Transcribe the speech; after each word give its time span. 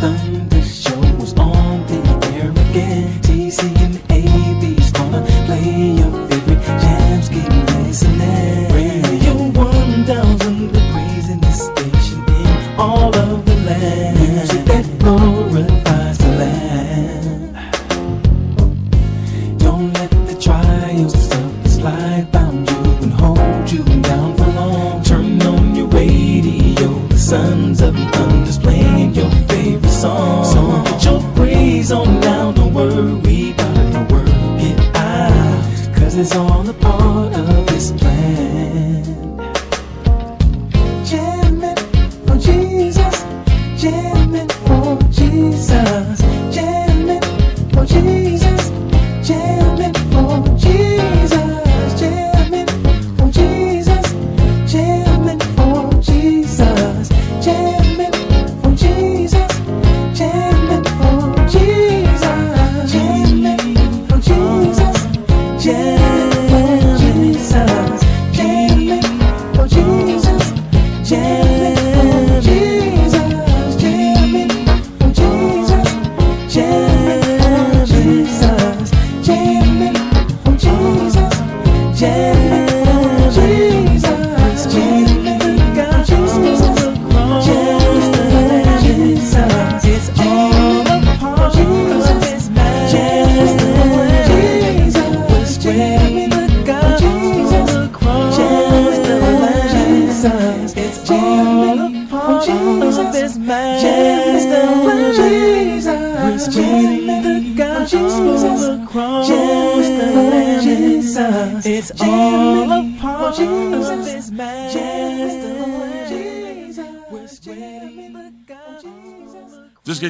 Thunder 0.00 0.57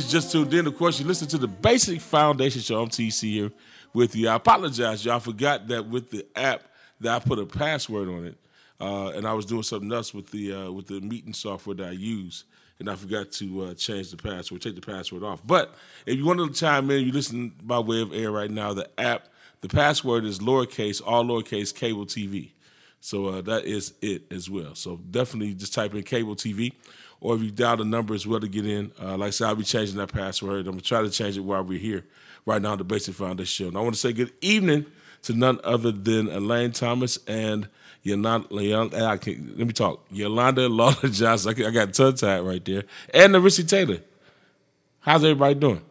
Just 0.09 0.33
tuned 0.33 0.55
in. 0.55 0.67
Of 0.67 0.78
course, 0.78 0.98
you 0.98 1.05
listen 1.05 1.28
to 1.28 1.37
the 1.37 1.47
Basic 1.47 2.01
Foundation 2.01 2.62
Show. 2.62 2.81
I'm 2.81 2.89
TC 2.89 3.31
here 3.31 3.53
with 3.92 4.17
you. 4.17 4.30
I 4.30 4.36
apologize, 4.36 5.05
y'all. 5.05 5.17
I 5.17 5.19
forgot 5.19 5.69
that 5.69 5.86
with 5.86 6.11
the 6.11 6.27
app 6.35 6.63
that 7.01 7.14
I 7.14 7.19
put 7.19 7.39
a 7.39 7.45
password 7.45 8.08
on 8.08 8.24
it, 8.24 8.39
uh, 8.80 9.08
and 9.08 9.27
I 9.27 9.35
was 9.35 9.45
doing 9.45 9.64
something 9.64 9.92
else 9.92 10.14
with 10.14 10.30
the 10.30 10.55
uh, 10.55 10.70
with 10.70 10.86
the 10.86 11.02
meeting 11.02 11.35
software 11.35 11.77
that 11.77 11.89
I 11.89 11.91
use, 11.91 12.45
and 12.79 12.89
I 12.89 12.97
forgot 12.97 13.33
to 13.33 13.64
uh, 13.64 13.74
change 13.74 14.11
the 14.11 14.17
password, 14.17 14.63
take 14.63 14.77
the 14.77 14.80
password 14.80 15.24
off. 15.24 15.47
But 15.47 15.74
if 16.07 16.17
you 16.17 16.24
want 16.24 16.39
to 16.39 16.58
chime 16.58 16.91
in, 16.91 17.05
you 17.05 17.13
listen 17.13 17.52
by 17.63 17.79
way 17.79 18.01
of 18.01 18.14
air 18.14 18.30
right 18.30 18.51
now. 18.51 18.73
The 18.73 18.89
app, 18.98 19.29
the 19.61 19.68
password 19.68 20.24
is 20.24 20.39
lowercase, 20.39 21.02
all 21.05 21.23
lowercase, 21.23 21.74
cable 21.74 22.07
TV. 22.07 22.52
So 23.01 23.27
uh, 23.27 23.41
that 23.42 23.67
is 23.67 23.92
it 24.01 24.23
as 24.33 24.48
well. 24.48 24.74
So 24.74 24.97
definitely 25.11 25.52
just 25.52 25.74
type 25.74 25.95
in 25.95 26.02
cable 26.02 26.35
TV, 26.35 26.73
or 27.20 27.34
if 27.36 27.42
you 27.42 27.51
dial 27.51 27.77
the 27.77 27.84
number 27.84 28.14
as 28.14 28.27
well 28.27 28.40
to 28.40 28.48
get 28.48 28.67
in. 28.67 28.92
Uh, 29.01 29.17
like 29.17 29.29
I 29.29 29.30
said, 29.30 29.48
I'll 29.48 29.55
be 29.56 29.64
changing 29.64 29.96
that 29.96 30.12
password. 30.12 30.61
I'm 30.67 30.73
gonna 30.73 30.80
try 30.83 31.02
to 31.02 31.11
change 31.11 31.36
it 31.36 31.40
while 31.40 31.62
we're 31.64 31.79
here 31.79 32.05
right 32.46 32.61
now 32.62 32.73
on 32.73 32.79
the 32.79 32.84
Basic 32.84 33.14
Foundation 33.14 33.64
Show. 33.64 33.68
And 33.68 33.77
I 33.77 33.80
want 33.80 33.95
to 33.95 34.01
say 34.01 34.12
good 34.12 34.33
evening 34.40 34.86
to 35.23 35.33
none 35.34 35.58
other 35.64 35.90
than 35.92 36.29
Elaine 36.29 36.73
Thomas 36.73 37.18
and 37.27 37.68
Yolanda. 38.02 39.05
I 39.05 39.17
can, 39.17 39.55
let 39.56 39.67
me 39.67 39.73
talk. 39.73 40.05
Yolanda 40.11 40.68
Lawler 40.68 40.95
Johnson. 41.11 41.51
I, 41.51 41.55
can- 41.55 41.67
I 41.67 41.70
got 41.70 41.92
tongue 41.92 42.14
tied 42.14 42.40
right 42.40 42.64
there, 42.64 42.84
and 43.12 43.35
Narissa 43.35 43.68
Taylor. 43.68 43.98
How's 45.00 45.24
everybody 45.24 45.55
doing? 45.55 45.83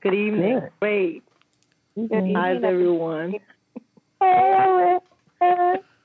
Good 0.00 0.14
evening. 0.14 0.68
Wait. 0.80 1.22
How's 1.96 2.62
everyone? 2.62 3.34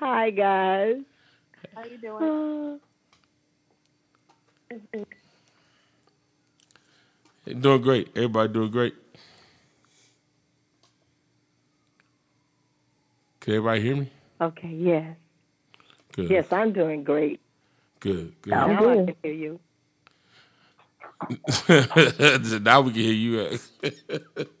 Hi, 0.00 0.30
guys. 0.30 0.96
How 1.74 1.84
you 1.84 1.98
doing? 1.98 2.80
Doing 7.60 7.82
great. 7.82 8.08
Everybody 8.14 8.52
doing 8.52 8.70
great. 8.70 8.94
Can 13.40 13.54
everybody 13.54 13.80
hear 13.82 13.96
me? 13.96 14.10
Okay, 14.40 14.68
yes. 14.68 15.16
Good. 16.12 16.30
Yes, 16.30 16.52
I'm 16.52 16.72
doing 16.72 17.02
great. 17.04 17.40
Good. 18.00 18.34
Good. 18.42 18.52
now 18.52 18.88
I 18.88 18.96
can 18.98 19.16
hear 19.22 19.32
you. 19.32 19.60
now 22.60 22.80
we 22.82 22.92
can 22.92 23.02
hear 23.02 23.12
you. 23.12 23.58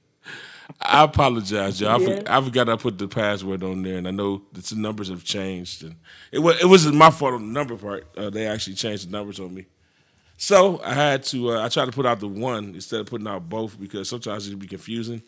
I 0.80 1.02
apologize, 1.04 1.80
y'all. 1.80 2.00
Yeah. 2.00 2.22
I 2.26 2.40
forgot 2.40 2.68
I 2.68 2.76
put 2.76 2.98
the 2.98 3.08
password 3.08 3.62
on 3.64 3.82
there, 3.82 3.96
and 3.96 4.06
I 4.06 4.12
know 4.12 4.42
that 4.52 4.64
the 4.64 4.76
numbers 4.76 5.08
have 5.08 5.24
changed. 5.24 5.82
And 5.82 5.96
it 6.30 6.38
was 6.38 6.60
it 6.60 6.66
wasn't 6.66 6.94
my 6.94 7.10
fault 7.10 7.34
on 7.34 7.46
the 7.46 7.52
number 7.52 7.76
part. 7.76 8.06
Uh, 8.16 8.30
they 8.30 8.46
actually 8.46 8.74
changed 8.74 9.08
the 9.08 9.12
numbers 9.12 9.40
on 9.40 9.52
me, 9.52 9.66
so 10.36 10.80
I 10.84 10.94
had 10.94 11.24
to. 11.24 11.52
Uh, 11.52 11.64
I 11.64 11.68
tried 11.68 11.86
to 11.86 11.92
put 11.92 12.06
out 12.06 12.20
the 12.20 12.28
one 12.28 12.74
instead 12.74 13.00
of 13.00 13.06
putting 13.06 13.26
out 13.26 13.48
both 13.48 13.78
because 13.78 14.08
sometimes 14.08 14.46
it 14.46 14.50
can 14.50 14.58
be 14.60 14.68
confusing. 14.68 15.22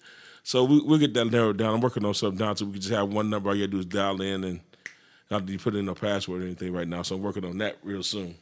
So 0.44 0.64
we, 0.64 0.80
we'll 0.80 0.98
get 0.98 1.14
that 1.14 1.26
narrowed 1.26 1.58
down. 1.58 1.74
I'm 1.74 1.80
working 1.80 2.04
on 2.04 2.14
something 2.14 2.38
down 2.38 2.56
so 2.56 2.64
we 2.64 2.72
can 2.72 2.80
just 2.80 2.94
have 2.94 3.12
one 3.12 3.28
number. 3.28 3.50
All 3.50 3.56
you 3.56 3.66
gotta 3.66 3.72
do 3.72 3.78
is 3.80 3.86
dial 3.86 4.20
in 4.22 4.44
and 4.44 4.60
not 5.30 5.48
you 5.48 5.58
put 5.58 5.74
in 5.74 5.88
a 5.88 5.94
password 5.94 6.42
or 6.42 6.44
anything 6.46 6.72
right 6.72 6.88
now. 6.88 7.02
So 7.02 7.16
I'm 7.16 7.22
working 7.22 7.44
on 7.44 7.58
that 7.58 7.78
real 7.82 8.02
soon. 8.02 8.36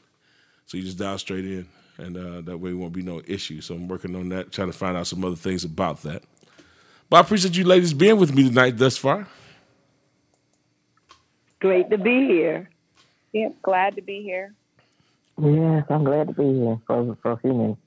So 0.67 0.77
you 0.77 0.85
just 0.85 0.99
dial 0.99 1.19
straight 1.19 1.47
in, 1.47 1.67
and 1.97 2.17
uh, 2.17 2.41
that 2.43 2.59
way 2.59 2.71
it 2.71 2.75
won't 2.75 2.93
be 2.93 3.03
no 3.03 3.23
issue. 3.27 3.63
So 3.63 3.75
I'm 3.75 3.89
working 3.89 4.15
on 4.15 4.29
that, 4.29 4.53
trying 4.53 4.71
to 4.71 4.77
find 4.77 4.97
out 4.97 5.07
some 5.07 5.25
other 5.25 5.37
things 5.37 5.65
about 5.65 6.03
that. 6.03 6.23
But 7.11 7.17
I 7.17 7.21
appreciate 7.21 7.57
you 7.57 7.65
ladies 7.65 7.95
being 7.95 8.19
with 8.19 8.35
me 8.35 8.49
tonight 8.49 8.77
thus 8.77 8.99
far. 8.99 9.27
Great 11.61 11.91
to 11.91 11.99
be 11.99 12.27
here. 12.27 12.69
Yep, 13.33 13.57
glad 13.63 13.97
to 13.97 14.03
be 14.03 14.23
here. 14.23 14.55
Yes, 15.41 15.85
I'm 15.89 16.05
glad 16.05 16.29
to 16.29 16.35
be 16.35 16.45
here 16.45 16.79
for, 16.87 17.17
for 17.23 17.33
a 17.33 17.37
few 17.39 17.53
minutes. 17.53 17.81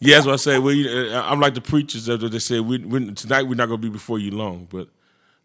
Yeah, 0.00 0.16
that's 0.16 0.26
what 0.26 0.32
I 0.34 0.36
say. 0.36 0.58
Well, 0.58 0.74
you, 0.74 1.12
uh, 1.12 1.22
I'm 1.22 1.40
like 1.40 1.54
the 1.54 1.60
preachers 1.60 2.06
that 2.06 2.18
they 2.18 2.38
say. 2.38 2.60
We, 2.60 2.78
we, 2.78 3.12
tonight 3.12 3.42
we're 3.42 3.54
not 3.54 3.66
going 3.66 3.80
to 3.80 3.86
be 3.86 3.90
before 3.90 4.18
you 4.18 4.32
long, 4.32 4.66
but 4.70 4.88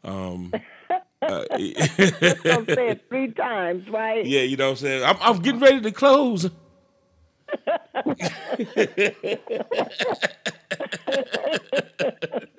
um, 0.03 0.51
uh, 0.89 0.99
I'll 1.21 1.45
say 1.55 2.89
it 2.89 3.05
three 3.09 3.31
times, 3.31 3.87
right? 3.89 4.25
yeah, 4.25 4.41
you 4.41 4.57
know 4.57 4.71
what 4.71 4.71
I'm 4.71 4.77
saying. 4.77 5.03
I'm, 5.03 5.17
I'm 5.21 5.41
getting 5.41 5.61
ready 5.61 5.81
to 5.81 5.91
close. 5.91 6.49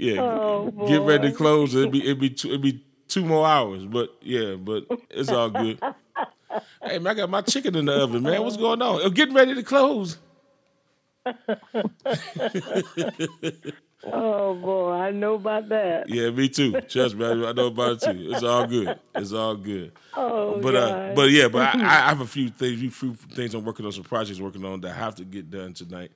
yeah, 0.00 0.20
Oh, 0.20 0.70
get 0.86 1.02
ready 1.02 1.30
to 1.30 1.36
close. 1.36 1.74
It'd 1.74 1.92
be 1.92 2.02
it'd 2.02 2.20
be 2.20 2.30
two, 2.30 2.48
it'd 2.48 2.62
be 2.62 2.84
two 3.08 3.24
more 3.24 3.46
hours, 3.46 3.84
but 3.84 4.10
yeah, 4.20 4.54
but 4.54 4.86
it's 5.10 5.30
all 5.30 5.50
good. 5.50 5.80
hey 6.82 6.98
man, 6.98 7.06
I 7.08 7.14
got 7.14 7.30
my 7.30 7.42
chicken 7.42 7.74
in 7.76 7.86
the 7.86 7.92
oven, 7.92 8.22
man. 8.22 8.42
What's 8.42 8.56
going 8.56 8.82
on? 8.82 9.02
I'm 9.02 9.12
getting 9.12 9.34
ready 9.34 9.54
to 9.54 9.62
close. 9.62 10.18
Oh 14.06 14.54
boy, 14.54 14.92
I 14.92 15.10
know 15.12 15.34
about 15.34 15.68
that. 15.70 16.08
Yeah, 16.08 16.30
me 16.30 16.48
too. 16.48 16.78
Trust 16.82 17.16
me, 17.16 17.24
I 17.24 17.30
I 17.30 17.52
know 17.52 17.68
about 17.68 17.92
it 17.92 18.00
too. 18.00 18.30
It's 18.32 18.42
all 18.42 18.66
good. 18.66 18.98
It's 19.14 19.32
all 19.32 19.56
good. 19.56 19.92
Oh 20.14 20.60
but 20.60 20.76
uh, 20.76 21.12
but 21.14 21.30
yeah, 21.30 21.48
but 21.48 21.74
I, 21.74 21.80
I 21.80 21.88
have 22.08 22.20
a 22.20 22.26
few 22.26 22.50
things, 22.50 22.82
a 22.82 22.90
few 22.90 23.14
things 23.14 23.54
I'm 23.54 23.64
working 23.64 23.86
on, 23.86 23.92
some 23.92 24.04
projects 24.04 24.40
working 24.40 24.64
on 24.64 24.80
that 24.82 24.90
I 24.90 24.94
have 24.94 25.14
to 25.16 25.24
get 25.24 25.50
done 25.50 25.72
tonight. 25.72 26.12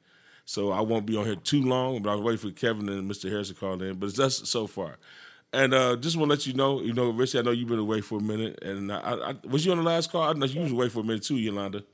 So 0.49 0.73
I 0.73 0.81
won't 0.81 1.05
be 1.05 1.15
on 1.15 1.27
here 1.27 1.37
too 1.37 1.63
long. 1.63 2.01
But 2.01 2.15
I'm 2.15 2.25
waiting 2.25 2.39
for 2.39 2.51
Kevin 2.51 2.89
and 2.89 3.09
Mr. 3.09 3.31
Harris 3.31 3.49
to 3.49 3.55
call 3.55 3.83
in. 3.83 3.97
But 3.97 4.07
it's 4.07 4.17
just 4.17 4.47
so 4.47 4.67
far. 4.67 4.97
And 5.53 5.75
uh, 5.75 5.97
just 5.97 6.17
want 6.17 6.31
to 6.31 6.37
let 6.37 6.47
you 6.47 6.55
know, 6.55 6.81
you 6.81 6.95
know, 6.95 7.11
Richie, 7.11 7.39
I 7.39 7.43
know 7.43 7.51
you've 7.51 7.69
been 7.69 7.79
away 7.79 8.01
for 8.01 8.19
a 8.19 8.23
minute, 8.23 8.63
and 8.63 8.91
I, 8.91 8.99
I, 8.99 9.35
was 9.47 9.65
you 9.65 9.73
on 9.73 9.79
the 9.79 9.85
last 9.85 10.11
call? 10.11 10.23
I 10.23 10.33
know 10.33 10.47
you 10.47 10.61
was 10.61 10.73
away 10.73 10.89
for 10.89 11.01
a 11.01 11.03
minute 11.03 11.23
too, 11.23 11.37
Yolanda, 11.37 11.85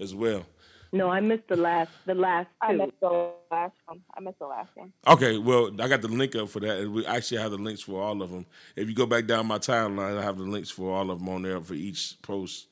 as 0.00 0.12
well. 0.12 0.44
No, 0.92 1.08
I 1.08 1.20
missed 1.20 1.48
the 1.48 1.56
last 1.56 1.90
the 2.06 2.14
last 2.14 2.48
I 2.60 2.72
missed 2.72 3.00
the 3.00 3.30
last 3.50 3.74
one. 3.86 4.00
I 4.16 4.20
missed 4.20 4.38
the 4.38 4.46
last 4.46 4.70
one. 4.74 4.92
Okay, 5.06 5.38
well, 5.38 5.70
I 5.80 5.88
got 5.88 6.02
the 6.02 6.08
link 6.08 6.36
up 6.36 6.48
for 6.48 6.60
that, 6.60 6.78
and 6.78 6.94
we 6.94 7.06
actually 7.06 7.38
have 7.38 7.50
the 7.50 7.58
links 7.58 7.82
for 7.82 8.00
all 8.00 8.22
of 8.22 8.30
them. 8.30 8.46
If 8.76 8.88
you 8.88 8.94
go 8.94 9.06
back 9.06 9.26
down 9.26 9.46
my 9.46 9.58
timeline, 9.58 10.18
I 10.18 10.22
have 10.22 10.38
the 10.38 10.44
links 10.44 10.70
for 10.70 10.92
all 10.92 11.10
of 11.10 11.18
them 11.18 11.28
on 11.28 11.42
there 11.42 11.60
for 11.60 11.74
each 11.74 12.20
post 12.22 12.68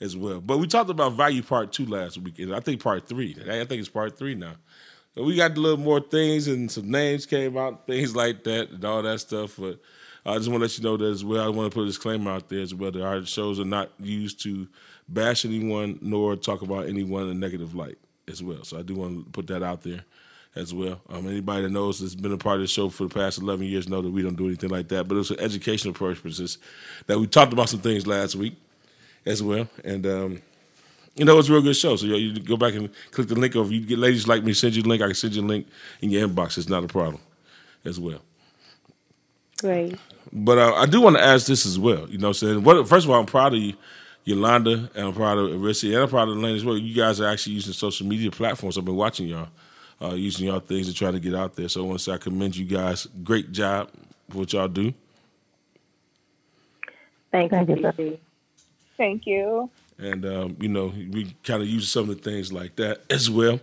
as 0.00 0.16
well. 0.16 0.40
But 0.40 0.58
we 0.58 0.66
talked 0.66 0.90
about 0.90 1.14
value 1.14 1.42
part 1.42 1.72
two 1.72 1.86
last 1.86 2.18
week, 2.18 2.38
and 2.38 2.54
I 2.54 2.60
think 2.60 2.82
part 2.82 3.08
three. 3.08 3.36
I 3.48 3.64
think 3.64 3.80
it's 3.80 3.88
part 3.88 4.18
three 4.18 4.34
now. 4.34 4.54
We 5.16 5.36
got 5.36 5.56
a 5.56 5.60
little 5.60 5.78
more 5.78 6.00
things, 6.00 6.46
and 6.46 6.70
some 6.70 6.90
names 6.90 7.24
came 7.24 7.56
out, 7.56 7.86
things 7.86 8.14
like 8.14 8.44
that, 8.44 8.70
and 8.70 8.84
all 8.84 9.02
that 9.02 9.20
stuff. 9.20 9.56
But 9.58 9.78
I 10.26 10.36
just 10.36 10.48
want 10.48 10.60
to 10.60 10.64
let 10.64 10.78
you 10.78 10.84
know 10.84 10.96
that 10.96 11.10
as 11.10 11.24
well. 11.24 11.44
I 11.44 11.48
want 11.48 11.70
to 11.70 11.74
put 11.74 11.84
a 11.84 11.86
disclaimer 11.86 12.32
out 12.32 12.48
there 12.48 12.60
as 12.60 12.74
well 12.74 12.90
that 12.90 13.02
our 13.02 13.24
shows 13.24 13.58
are 13.58 13.64
not 13.64 13.90
used 13.98 14.42
to 14.42 14.68
bash 15.08 15.44
anyone 15.44 15.98
nor 16.02 16.36
talk 16.36 16.62
about 16.62 16.86
anyone 16.86 17.24
in 17.24 17.30
a 17.30 17.34
negative 17.34 17.74
light 17.74 17.96
as 18.28 18.42
well. 18.42 18.64
So 18.64 18.78
I 18.78 18.82
do 18.82 18.94
want 18.94 19.24
to 19.24 19.30
put 19.30 19.46
that 19.46 19.62
out 19.62 19.82
there 19.82 20.04
as 20.54 20.74
well. 20.74 21.00
Um, 21.08 21.28
anybody 21.28 21.62
that 21.62 21.70
knows 21.70 22.00
that's 22.00 22.14
been 22.14 22.32
a 22.32 22.38
part 22.38 22.56
of 22.56 22.62
the 22.62 22.66
show 22.66 22.88
for 22.88 23.04
the 23.04 23.14
past 23.14 23.38
11 23.38 23.64
years 23.66 23.88
know 23.88 24.02
that 24.02 24.10
we 24.10 24.22
don't 24.22 24.36
do 24.36 24.46
anything 24.46 24.70
like 24.70 24.88
that. 24.88 25.06
But 25.06 25.18
it's 25.18 25.28
for 25.28 25.40
educational 25.40 25.94
purposes 25.94 26.58
that 27.06 27.18
we 27.18 27.26
talked 27.26 27.52
about 27.52 27.68
some 27.68 27.80
things 27.80 28.06
last 28.06 28.34
week 28.34 28.56
as 29.24 29.42
well. 29.42 29.68
And, 29.84 30.06
um, 30.06 30.42
you 31.16 31.24
know, 31.24 31.38
it's 31.38 31.48
a 31.48 31.52
real 31.52 31.62
good 31.62 31.76
show. 31.76 31.96
So 31.96 32.06
you, 32.06 32.16
you 32.16 32.40
go 32.40 32.56
back 32.56 32.74
and 32.74 32.90
click 33.10 33.28
the 33.28 33.34
link 33.34 33.56
over. 33.56 33.72
You 33.72 33.80
get 33.80 33.98
ladies 33.98 34.28
like 34.28 34.44
me, 34.44 34.52
send 34.52 34.76
you 34.76 34.82
the 34.82 34.88
link. 34.88 35.02
I 35.02 35.06
can 35.06 35.14
send 35.14 35.34
you 35.34 35.42
a 35.42 35.46
link 35.46 35.66
in 36.02 36.10
your 36.10 36.28
inbox. 36.28 36.58
It's 36.58 36.68
not 36.68 36.84
a 36.84 36.88
problem 36.88 37.20
as 37.84 37.98
well. 37.98 38.20
Great. 39.58 39.98
But 40.32 40.58
uh, 40.58 40.74
I 40.74 40.86
do 40.86 41.00
want 41.00 41.16
to 41.16 41.22
ask 41.22 41.46
this 41.46 41.66
as 41.66 41.78
well. 41.78 42.08
You 42.10 42.18
know 42.18 42.28
what 42.28 42.42
I'm 42.42 42.48
saying? 42.48 42.64
What, 42.64 42.88
first 42.88 43.06
of 43.06 43.10
all, 43.10 43.20
I'm 43.20 43.26
proud 43.26 43.54
of 43.54 43.60
you, 43.60 43.74
Yolanda, 44.24 44.90
and 44.94 45.06
I'm 45.08 45.14
proud 45.14 45.38
of 45.38 45.50
Arisi, 45.50 45.92
and 45.94 46.02
I'm 46.02 46.08
proud 46.08 46.28
of 46.28 46.36
Lane 46.36 46.56
as 46.56 46.64
well. 46.64 46.76
You 46.76 46.94
guys 46.94 47.20
are 47.20 47.28
actually 47.28 47.54
using 47.54 47.72
social 47.72 48.06
media 48.06 48.30
platforms. 48.30 48.76
I've 48.76 48.84
been 48.84 48.96
watching 48.96 49.28
y'all, 49.28 49.48
uh, 50.02 50.14
using 50.14 50.48
y'all 50.48 50.60
things 50.60 50.88
to 50.88 50.94
try 50.94 51.10
to 51.10 51.20
get 51.20 51.34
out 51.34 51.56
there. 51.56 51.68
So 51.68 51.82
I 51.82 51.86
want 51.86 51.98
to 51.98 52.04
say 52.04 52.12
I 52.12 52.18
commend 52.18 52.56
you 52.56 52.66
guys. 52.66 53.06
Great 53.24 53.52
job 53.52 53.90
for 54.30 54.38
what 54.38 54.52
y'all 54.52 54.68
do. 54.68 54.92
Thank, 57.32 57.50
Thank 57.50 57.68
you, 57.68 57.92
you, 57.98 58.18
Thank 58.96 59.26
you. 59.26 59.70
And 59.98 60.24
um, 60.26 60.56
you 60.60 60.68
know 60.68 60.92
we 61.10 61.34
kind 61.42 61.62
of 61.62 61.68
use 61.68 61.88
some 61.88 62.08
of 62.08 62.16
the 62.16 62.30
things 62.30 62.52
like 62.52 62.76
that 62.76 63.02
as 63.10 63.30
well. 63.30 63.60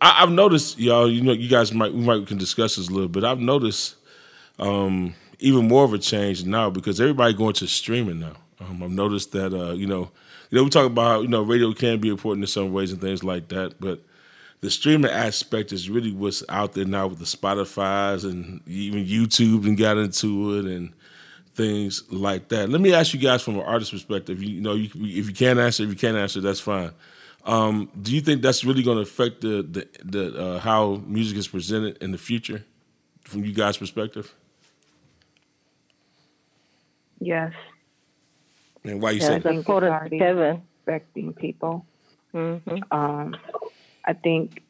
I, 0.00 0.22
I've 0.22 0.30
noticed, 0.30 0.78
y'all. 0.78 1.10
You 1.10 1.22
know, 1.22 1.32
you 1.32 1.48
guys 1.48 1.72
might 1.72 1.92
we 1.92 2.00
might 2.00 2.26
can 2.26 2.38
discuss 2.38 2.76
this 2.76 2.88
a 2.88 2.92
little 2.92 3.08
bit. 3.08 3.24
I've 3.24 3.40
noticed 3.40 3.96
um, 4.58 5.14
even 5.38 5.68
more 5.68 5.84
of 5.84 5.92
a 5.94 5.98
change 5.98 6.44
now 6.44 6.70
because 6.70 7.00
everybody 7.00 7.34
going 7.34 7.54
to 7.54 7.66
streaming 7.66 8.20
now. 8.20 8.36
Um, 8.60 8.82
I've 8.82 8.90
noticed 8.90 9.32
that 9.32 9.52
uh, 9.52 9.72
you 9.72 9.86
know, 9.86 10.10
you 10.50 10.58
know, 10.58 10.64
we 10.64 10.70
talk 10.70 10.86
about 10.86 11.06
how, 11.06 11.20
you 11.20 11.28
know 11.28 11.42
radio 11.42 11.72
can 11.72 12.00
be 12.00 12.08
important 12.08 12.44
in 12.44 12.48
some 12.48 12.72
ways 12.72 12.92
and 12.92 13.00
things 13.00 13.24
like 13.24 13.48
that, 13.48 13.80
but 13.80 14.00
the 14.60 14.70
streaming 14.70 15.10
aspect 15.10 15.72
is 15.72 15.90
really 15.90 16.12
what's 16.12 16.44
out 16.48 16.72
there 16.72 16.84
now 16.84 17.08
with 17.08 17.18
the 17.18 17.24
Spotify's 17.24 18.24
and 18.24 18.60
even 18.68 19.04
YouTube 19.04 19.66
and 19.66 19.76
got 19.76 19.98
into 19.98 20.56
it 20.56 20.64
and 20.66 20.92
things 21.54 22.04
like 22.10 22.48
that. 22.48 22.68
Let 22.68 22.80
me 22.80 22.92
ask 22.94 23.12
you 23.14 23.20
guys 23.20 23.42
from 23.42 23.56
an 23.56 23.62
artist 23.62 23.92
perspective. 23.92 24.42
You, 24.42 24.50
you 24.56 24.60
know, 24.60 24.74
you, 24.74 24.88
if 24.94 25.28
you 25.28 25.34
can't 25.34 25.58
answer, 25.58 25.82
if 25.84 25.90
you 25.90 25.96
can't 25.96 26.16
answer, 26.16 26.40
that's 26.40 26.60
fine. 26.60 26.92
Um, 27.44 27.90
do 28.00 28.14
you 28.14 28.20
think 28.20 28.42
that's 28.42 28.64
really 28.64 28.82
going 28.82 28.96
to 28.98 29.02
affect 29.02 29.40
the 29.40 29.62
the, 29.62 29.88
the 30.04 30.40
uh, 30.40 30.58
how 30.60 31.02
music 31.06 31.36
is 31.38 31.48
presented 31.48 31.98
in 32.02 32.12
the 32.12 32.18
future, 32.18 32.64
from 33.24 33.44
you 33.44 33.52
guys' 33.52 33.76
perspective? 33.76 34.34
Yes, 37.20 37.52
And 38.84 39.00
why 39.00 39.12
you 39.12 39.20
Yes, 39.20 39.30
say 39.30 39.38
that? 39.38 39.58
I 39.58 39.62
quoted 39.62 39.90
Party. 39.90 40.18
Kevin. 40.18 40.62
affecting 40.86 41.32
people. 41.34 41.86
hmm 42.32 42.56
Um, 42.90 43.36
I 44.04 44.12
think 44.14 44.62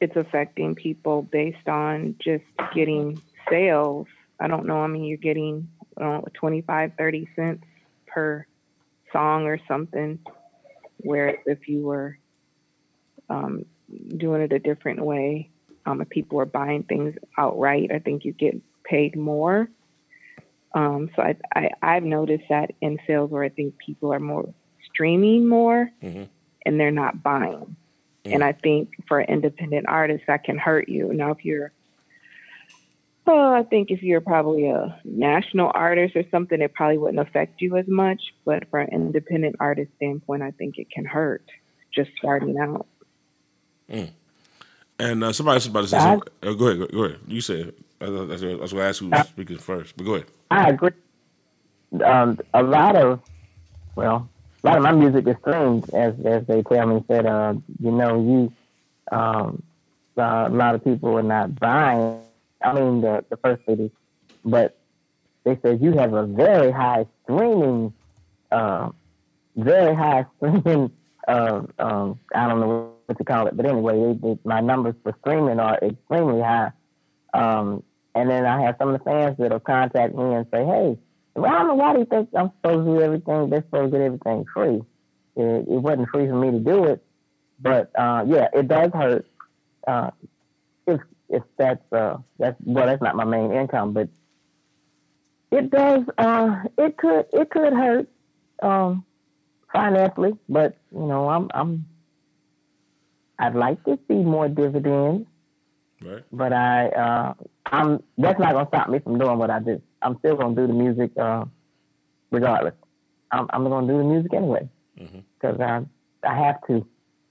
it's 0.00 0.14
affecting 0.16 0.74
people 0.76 1.22
based 1.22 1.68
on 1.68 2.14
just 2.20 2.44
getting 2.74 3.20
sales. 3.50 4.06
I 4.40 4.46
don't 4.46 4.66
know. 4.66 4.78
I 4.78 4.86
mean, 4.86 5.04
you're 5.04 5.18
getting 5.18 5.68
I 5.98 6.02
don't 6.02 6.12
know, 6.24 6.24
25, 6.34 6.92
30 6.96 7.28
cents 7.34 7.64
per 8.06 8.46
song 9.12 9.46
or 9.46 9.58
something. 9.68 10.18
Where 10.98 11.38
if 11.46 11.68
you 11.68 11.82
were 11.82 12.18
um, 13.28 13.64
doing 14.16 14.42
it 14.42 14.52
a 14.52 14.58
different 14.58 15.00
way, 15.00 15.50
um, 15.86 16.00
if 16.00 16.08
people 16.08 16.38
were 16.38 16.46
buying 16.46 16.82
things 16.82 17.14
outright, 17.36 17.90
I 17.92 17.98
think 18.00 18.24
you 18.24 18.32
get 18.32 18.60
paid 18.84 19.16
more. 19.16 19.68
Um, 20.74 21.10
so 21.14 21.22
I, 21.22 21.36
I, 21.54 21.70
I've 21.82 22.02
noticed 22.02 22.44
that 22.50 22.72
in 22.80 22.98
sales 23.06 23.30
where 23.30 23.42
I 23.42 23.48
think 23.48 23.78
people 23.78 24.12
are 24.12 24.20
more 24.20 24.52
streaming 24.84 25.46
more 25.46 25.90
Mhm. 26.02 26.28
and 26.66 26.78
they're 26.80 26.90
not 26.90 27.22
buying. 27.22 27.76
And 28.34 28.44
I 28.44 28.52
think 28.52 28.90
for 29.06 29.20
independent 29.22 29.86
artists, 29.88 30.26
that 30.26 30.44
can 30.44 30.58
hurt 30.58 30.88
you. 30.88 31.12
Now, 31.14 31.30
if 31.30 31.44
you're, 31.44 31.72
oh, 33.28 33.54
I 33.54 33.62
think 33.62 33.90
if 33.90 34.02
you're 34.02 34.20
probably 34.20 34.66
a 34.68 34.98
national 35.04 35.70
artist 35.74 36.16
or 36.16 36.24
something, 36.30 36.60
it 36.60 36.74
probably 36.74 36.98
wouldn't 36.98 37.20
affect 37.20 37.60
you 37.60 37.76
as 37.76 37.86
much. 37.86 38.20
But 38.44 38.68
from 38.70 38.88
an 38.88 38.92
independent 38.92 39.56
artist 39.60 39.92
standpoint, 39.96 40.42
I 40.42 40.50
think 40.52 40.78
it 40.78 40.90
can 40.90 41.04
hurt 41.04 41.44
just 41.94 42.10
starting 42.18 42.58
out. 42.58 42.86
And 44.98 45.22
uh, 45.22 45.32
somebody's 45.32 45.66
about 45.66 45.82
to 45.82 45.88
say 45.88 45.96
I- 45.98 46.00
something. 46.00 46.32
Uh, 46.42 46.52
go 46.54 46.66
ahead, 46.68 46.92
go, 46.92 47.04
ahead. 47.04 47.20
You 47.28 47.40
said 47.40 47.68
it. 47.68 47.78
I 48.00 48.08
was 48.08 48.42
I 48.42 48.46
was 48.54 48.72
going 48.72 48.82
to 48.82 48.88
ask 48.88 49.00
who 49.00 49.08
was 49.08 49.28
speaking 49.28 49.58
first, 49.58 49.96
but 49.96 50.04
go 50.04 50.14
ahead. 50.14 50.26
I 50.50 50.70
agree. 50.70 50.90
Um, 52.04 52.38
a 52.54 52.62
lot 52.62 52.96
of, 52.96 53.20
well, 53.96 54.28
a 54.62 54.66
lot 54.66 54.76
of 54.76 54.82
my 54.84 54.92
music 54.92 55.26
is 55.26 55.36
streamed, 55.40 55.88
as 55.94 56.14
as 56.24 56.46
they 56.46 56.62
tell 56.62 56.86
me. 56.86 57.04
Said, 57.08 57.26
uh, 57.26 57.54
you 57.80 57.90
know, 57.90 58.20
you, 58.20 59.16
um, 59.16 59.62
uh, 60.16 60.48
a 60.48 60.50
lot 60.50 60.74
of 60.74 60.84
people 60.84 61.16
are 61.18 61.22
not 61.22 61.58
buying. 61.58 62.20
I 62.62 62.72
mean, 62.72 63.00
the 63.00 63.24
the 63.30 63.36
first 63.36 63.62
lady, 63.66 63.90
but 64.44 64.78
they 65.44 65.58
said 65.62 65.80
you 65.80 65.92
have 65.92 66.12
a 66.12 66.26
very 66.26 66.70
high 66.70 67.06
streaming, 67.24 67.92
uh, 68.50 68.90
very 69.56 69.94
high 69.94 70.26
streaming. 70.36 70.90
Uh, 71.26 71.62
um, 71.78 72.18
I 72.34 72.48
don't 72.48 72.60
know 72.60 72.94
what 73.06 73.18
to 73.18 73.24
call 73.24 73.46
it, 73.48 73.56
but 73.56 73.66
anyway, 73.66 74.14
they, 74.14 74.28
they, 74.28 74.38
my 74.44 74.60
numbers 74.60 74.94
for 75.02 75.14
streaming 75.20 75.60
are 75.60 75.78
extremely 75.82 76.40
high. 76.40 76.72
Um, 77.34 77.82
and 78.14 78.30
then 78.30 78.46
I 78.46 78.62
have 78.62 78.76
some 78.78 78.88
of 78.88 78.98
the 78.98 79.04
fans 79.04 79.36
that'll 79.38 79.60
contact 79.60 80.14
me 80.14 80.34
and 80.34 80.46
say, 80.50 80.64
"Hey, 80.64 80.98
I 81.36 81.50
don't 81.50 81.68
know 81.68 81.74
why 81.74 81.96
they 81.96 82.04
think 82.04 82.30
I'm 82.36 82.50
supposed 82.56 82.86
to 82.86 82.94
do 82.94 83.00
everything. 83.02 83.50
They're 83.50 83.62
supposed 83.62 83.92
to 83.92 83.98
get 83.98 84.04
everything 84.04 84.44
free. 84.52 84.82
It, 85.36 85.68
it 85.68 85.80
wasn't 85.82 86.08
free 86.08 86.26
for 86.26 86.34
me 86.34 86.50
to 86.50 86.58
do 86.58 86.84
it, 86.84 87.04
but 87.60 87.90
uh, 87.98 88.24
yeah, 88.26 88.48
it 88.52 88.68
does 88.68 88.90
hurt. 88.92 89.26
Uh, 89.86 90.10
if 91.28 91.42
that's 91.56 91.92
uh, 91.92 92.18
that's 92.38 92.56
well, 92.64 92.86
that's 92.86 93.02
not 93.02 93.16
my 93.16 93.24
main 93.24 93.52
income, 93.52 93.92
but 93.92 94.08
it 95.50 95.70
does. 95.70 96.02
Uh, 96.18 96.64
it 96.76 96.96
could 96.96 97.26
it 97.32 97.50
could 97.50 97.72
hurt 97.72 98.08
um, 98.62 99.04
financially, 99.72 100.32
but 100.48 100.76
you 100.92 101.06
know, 101.06 101.28
I'm 101.28 101.48
I'm 101.54 101.86
I'd 103.38 103.54
like 103.54 103.82
to 103.84 103.98
see 104.08 104.14
more 104.14 104.48
dividends 104.48 105.26
Right. 106.00 106.22
but 106.32 106.52
I, 106.52 106.88
uh, 106.90 107.34
I'm 107.66 108.02
that's 108.18 108.38
not 108.38 108.52
gonna 108.52 108.68
stop 108.68 108.88
me 108.88 109.00
from 109.00 109.18
doing 109.18 109.36
what 109.38 109.50
I 109.50 109.58
do. 109.58 109.82
I'm 110.00 110.16
still 110.20 110.36
gonna 110.36 110.54
do 110.54 110.66
the 110.68 110.72
music, 110.72 111.10
uh, 111.18 111.44
regardless. 112.30 112.74
I'm, 113.32 113.48
I'm 113.50 113.64
gonna 113.64 113.86
do 113.86 113.98
the 113.98 114.04
music 114.04 114.32
anyway 114.32 114.68
because 114.96 115.60
I, 115.60 115.82
I 116.24 116.34
have 116.36 116.64
to. 116.68 116.86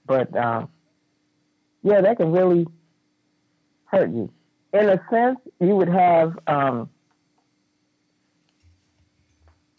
But 0.06 0.36
uh, 0.36 0.66
yeah, 1.82 2.02
that 2.02 2.18
can 2.18 2.30
really 2.30 2.66
hurt 3.90 4.10
you. 4.10 4.30
In 4.72 4.88
a 4.88 5.00
sense, 5.10 5.38
you 5.60 5.76
would 5.76 5.88
have. 5.88 6.38
Um, 6.46 6.90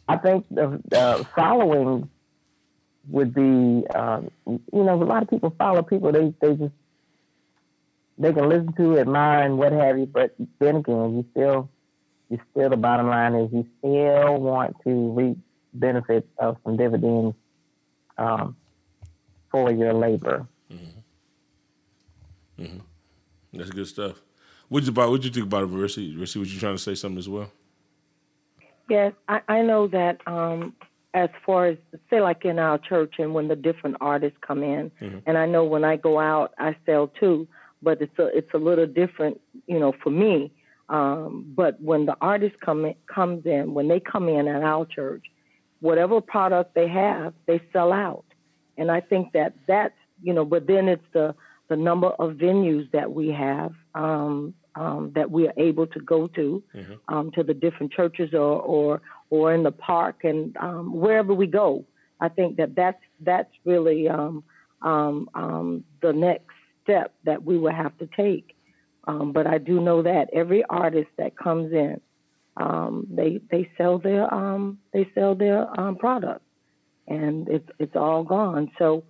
I 0.08 0.18
think 0.18 0.46
the, 0.50 0.82
the 0.88 1.26
following 1.36 2.10
would 3.08 3.34
be, 3.34 3.86
uh, 3.94 4.22
you 4.48 4.60
know, 4.74 5.02
a 5.02 5.06
lot 5.06 5.22
of 5.22 5.30
people 5.30 5.54
follow 5.58 5.84
people. 5.84 6.12
They 6.12 6.34
they 6.42 6.56
just 6.56 6.74
they 8.18 8.34
can 8.34 8.50
listen 8.50 8.74
to, 8.74 9.00
admire, 9.00 9.44
and 9.44 9.58
what 9.58 9.72
have 9.72 9.98
you. 9.98 10.06
But 10.06 10.34
then 10.60 10.78
again, 10.78 11.18
you 11.18 11.26
still, 11.32 11.70
you 12.30 12.40
still. 12.52 12.70
The 12.70 12.78
bottom 12.78 13.08
line 13.08 13.36
is 13.36 13.54
you 13.54 13.68
still 13.80 14.38
want 14.38 14.76
to 14.84 15.12
reap 15.12 15.38
benefits 15.74 16.28
of 16.40 16.58
some 16.64 16.78
dividends 16.78 17.36
um, 18.18 18.56
for 19.52 19.72
your 19.72 19.94
labor. 19.94 20.48
That's 23.54 23.72
good 23.72 23.88
stuff. 23.88 24.22
What'd 24.68 24.86
you 24.86 24.92
about? 24.92 25.10
What'd 25.10 25.26
you 25.26 25.32
think 25.32 25.48
about 25.48 25.64
it, 25.64 25.70
Versi? 25.70 26.16
Versi, 26.16 26.38
was 26.38 26.54
you 26.54 26.60
trying 26.60 26.76
to 26.76 26.82
say 26.82 26.96
something 26.96 27.18
as 27.18 27.28
well? 27.28 27.52
Yes, 28.90 29.14
I, 29.28 29.42
I 29.48 29.62
know 29.62 29.88
that 29.88 30.20
um, 30.28 30.76
as 31.14 31.30
far 31.46 31.68
as 31.68 31.78
say 32.10 32.22
like 32.22 32.46
in 32.46 32.60
our 32.60 32.78
church 32.78 33.16
and 33.18 33.34
when 33.34 33.48
the 33.48 33.56
different 33.56 33.98
artists 34.02 34.38
come 34.46 34.64
in, 34.64 34.92
and 35.26 35.38
I 35.38 35.46
know 35.46 35.64
when 35.64 35.84
I 35.84 35.96
go 35.96 36.20
out 36.20 36.54
I 36.60 36.76
sell 36.86 37.08
too, 37.08 37.48
but 37.82 38.02
it's 38.02 38.18
a 38.20 38.28
it's 38.28 38.54
a 38.54 38.58
little 38.58 38.88
different, 38.88 39.42
you 39.68 39.80
know, 39.80 39.94
for 40.04 40.12
me. 40.12 40.52
Um, 40.90 41.52
but 41.56 41.80
when 41.82 42.06
the 42.06 42.16
artist 42.20 42.56
come 42.66 42.86
in, 42.86 42.96
comes 43.06 43.46
in, 43.46 43.74
when 43.74 43.88
they 43.88 44.00
come 44.00 44.28
in 44.28 44.48
at 44.48 44.64
our 44.64 44.86
church, 44.86 45.26
whatever 45.82 46.20
product 46.20 46.74
they 46.74 46.88
have, 46.88 47.34
they 47.46 47.62
sell 47.72 47.92
out. 47.92 48.26
And 48.78 48.90
I 48.92 49.02
think 49.02 49.34
that 49.34 49.54
that's 49.68 49.94
you 50.22 50.34
know, 50.34 50.46
but 50.46 50.68
then 50.68 50.88
it's 50.88 51.06
the 51.14 51.34
the 51.70 51.76
number 51.76 52.08
of 52.08 52.34
venues 52.34 52.90
that 52.92 53.12
we 53.12 53.30
have 53.30 53.74
um, 53.96 54.54
um, 54.76 55.12
that 55.16 55.30
we 55.30 55.48
are 55.48 55.54
able 55.58 55.88
to 55.88 56.00
go 56.00 56.28
to, 56.28 56.64
Mm-hmm. 56.76 57.14
um, 57.14 57.32
to 57.32 57.44
the 57.44 57.54
different 57.54 57.92
churches 57.92 58.34
or 58.34 58.62
or 58.62 59.02
or 59.30 59.54
in 59.54 59.64
the 59.64 59.72
park 59.72 60.24
and 60.24 60.56
um, 60.58 60.94
wherever 60.94 61.34
we 61.34 61.48
go. 61.48 61.86
I 62.22 62.30
think 62.30 62.58
that 62.58 62.76
that's 62.76 63.02
that's 63.22 63.52
really 63.66 64.08
um, 64.10 64.44
um, 64.82 65.30
um, 65.34 65.84
the 66.02 66.14
next 66.14 66.54
step 66.84 67.14
that 67.26 67.44
we 67.44 67.58
will 67.58 67.74
have 67.74 67.98
to 68.00 68.08
take. 68.16 68.56
Um, 69.08 69.32
but 69.32 69.48
I 69.48 69.58
do 69.58 69.80
know 69.80 70.02
that 70.04 70.30
every 70.34 70.64
artist 70.70 71.10
that 71.18 71.38
comes 71.38 71.72
in, 71.74 72.00
um, 72.58 73.08
they 73.10 73.40
they 73.50 73.70
sell 73.78 73.98
their 73.98 74.32
um, 74.34 74.80
they 74.94 75.10
sell 75.16 75.36
their 75.36 75.68
um, 75.80 75.96
product, 75.96 76.42
and 77.08 77.48
it's 77.50 77.70
it's 77.80 77.96
all 77.96 78.24
gone. 78.24 78.72
So, 78.78 79.04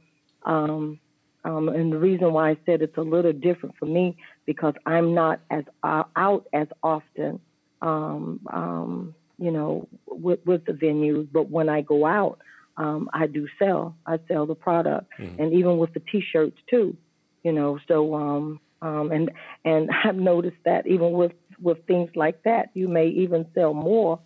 um, 0.45 0.99
um, 1.43 1.69
and 1.69 1.91
the 1.91 1.97
reason 1.97 2.33
why 2.33 2.51
I 2.51 2.57
said 2.65 2.81
it's 2.81 2.97
a 2.97 3.01
little 3.01 3.31
different 3.31 3.75
for 3.77 3.85
me 3.85 4.17
because 4.45 4.73
I'm 4.85 5.13
not 5.13 5.39
as 5.49 5.63
uh, 5.83 6.03
out 6.15 6.47
as 6.53 6.67
often, 6.83 7.39
um, 7.81 8.41
um, 8.51 9.15
you 9.37 9.51
know, 9.51 9.87
with 10.07 10.39
with 10.45 10.65
the 10.65 10.73
venues. 10.73 11.27
But 11.31 11.49
when 11.49 11.69
I 11.69 11.81
go 11.81 12.05
out, 12.05 12.39
um, 12.77 13.09
I 13.13 13.27
do 13.27 13.47
sell. 13.57 13.95
I 14.05 14.19
sell 14.27 14.45
the 14.45 14.55
product, 14.55 15.11
and 15.39 15.53
even 15.53 15.77
with 15.77 15.93
the 15.93 16.01
T-shirts 16.11 16.57
too, 16.69 16.97
you 17.43 17.53
know. 17.53 17.79
So, 17.87 18.15
um, 18.15 18.59
um, 18.81 19.11
and 19.11 19.31
and 19.63 19.89
I've 20.03 20.15
noticed 20.15 20.57
that 20.65 20.87
even 20.87 21.13
with 21.13 21.31
with 21.61 21.85
things 21.87 22.09
like 22.15 22.43
that, 22.43 22.69
you 22.73 22.89
may 22.89 23.07
even 23.07 23.45
sell 23.55 23.73
more 23.73 24.19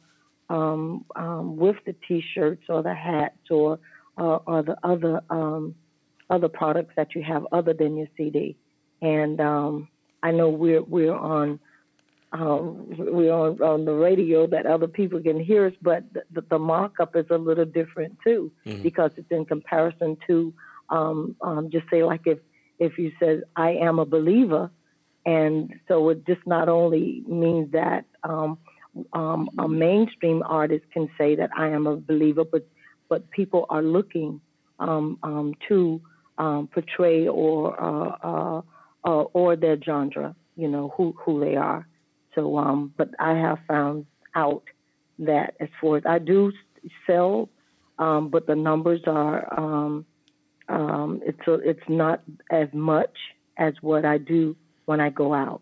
um, 0.49 1.05
um, 1.15 1.57
with 1.57 1.77
the 1.85 1.95
T-shirts 2.07 2.63
or 2.69 2.81
the 2.81 2.95
hats 2.95 3.51
or 3.51 3.79
uh, 4.17 4.37
or 4.47 4.63
the 4.63 4.77
other 4.83 5.21
um, 5.29 5.75
other 6.29 6.49
products 6.49 6.93
that 6.95 7.15
you 7.15 7.23
have 7.23 7.45
other 7.51 7.73
than 7.73 7.97
your 7.97 8.07
CD. 8.17 8.55
And 9.01 9.39
um, 9.41 9.87
I 10.21 10.31
know 10.31 10.49
we're 10.49 10.81
we're 10.81 11.13
on 11.15 11.59
um, 12.31 12.87
we're 12.97 13.33
on, 13.33 13.61
on 13.61 13.85
the 13.85 13.93
radio 13.93 14.47
that 14.47 14.65
other 14.65 14.87
people 14.87 15.21
can 15.21 15.39
hear 15.39 15.67
us, 15.67 15.73
but 15.81 16.03
the, 16.31 16.41
the 16.49 16.57
markup 16.57 17.15
is 17.15 17.25
a 17.29 17.37
little 17.37 17.65
different 17.65 18.17
too 18.23 18.51
because 18.81 19.11
it's 19.17 19.29
in 19.29 19.45
comparison 19.45 20.17
to 20.27 20.53
um, 20.89 21.35
um, 21.41 21.69
just 21.71 21.85
say 21.91 22.03
like 22.03 22.21
if 22.25 22.39
if 22.79 22.97
you 22.97 23.11
said 23.19 23.43
I 23.55 23.71
am 23.71 23.99
a 23.99 24.05
believer, 24.05 24.71
and 25.25 25.73
so 25.87 26.09
it 26.09 26.25
just 26.25 26.45
not 26.47 26.69
only 26.69 27.23
means 27.27 27.71
that 27.73 28.05
um, 28.23 28.57
um, 29.13 29.49
a 29.59 29.67
mainstream 29.67 30.43
artist 30.43 30.85
can 30.91 31.09
say 31.17 31.35
that 31.35 31.51
I 31.55 31.69
am 31.69 31.87
a 31.87 31.97
believer, 31.97 32.43
but 32.43 32.67
but 33.09 33.29
people 33.31 33.65
are 33.69 33.83
looking 33.83 34.41
um, 34.79 35.19
um, 35.23 35.53
to 35.67 36.01
um, 36.37 36.67
portray 36.73 37.27
or 37.27 37.79
uh, 37.81 38.17
uh, 38.23 38.61
uh, 39.05 39.23
or 39.33 39.55
their 39.55 39.79
genre, 39.81 40.35
you 40.55 40.67
know 40.67 40.93
who 40.95 41.15
who 41.19 41.39
they 41.39 41.55
are. 41.55 41.87
So, 42.35 42.57
um, 42.57 42.93
but 42.97 43.09
I 43.19 43.33
have 43.33 43.59
found 43.67 44.05
out 44.35 44.63
that 45.19 45.55
as 45.59 45.69
far 45.79 45.97
as 45.97 46.03
I 46.05 46.19
do 46.19 46.51
sell, 47.05 47.49
um, 47.99 48.29
but 48.29 48.47
the 48.47 48.55
numbers 48.55 49.01
are 49.05 49.59
um, 49.59 50.05
um, 50.69 51.21
it's 51.25 51.47
a, 51.47 51.53
it's 51.55 51.87
not 51.87 52.21
as 52.49 52.67
much 52.73 53.15
as 53.57 53.73
what 53.81 54.05
I 54.05 54.17
do 54.17 54.55
when 54.85 54.99
I 54.99 55.09
go 55.09 55.33
out. 55.33 55.61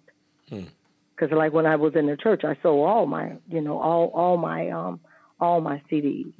Because 1.15 1.35
like 1.35 1.53
when 1.53 1.65
I 1.65 1.75
was 1.75 1.95
in 1.95 2.07
the 2.07 2.17
church, 2.17 2.43
I 2.43 2.57
sold 2.63 2.87
all 2.87 3.05
my 3.05 3.33
you 3.49 3.61
know 3.61 3.77
all 3.79 4.07
all 4.13 4.37
my 4.37 4.69
um, 4.69 4.99
all 5.39 5.61
my 5.61 5.81
CDs. 5.91 6.33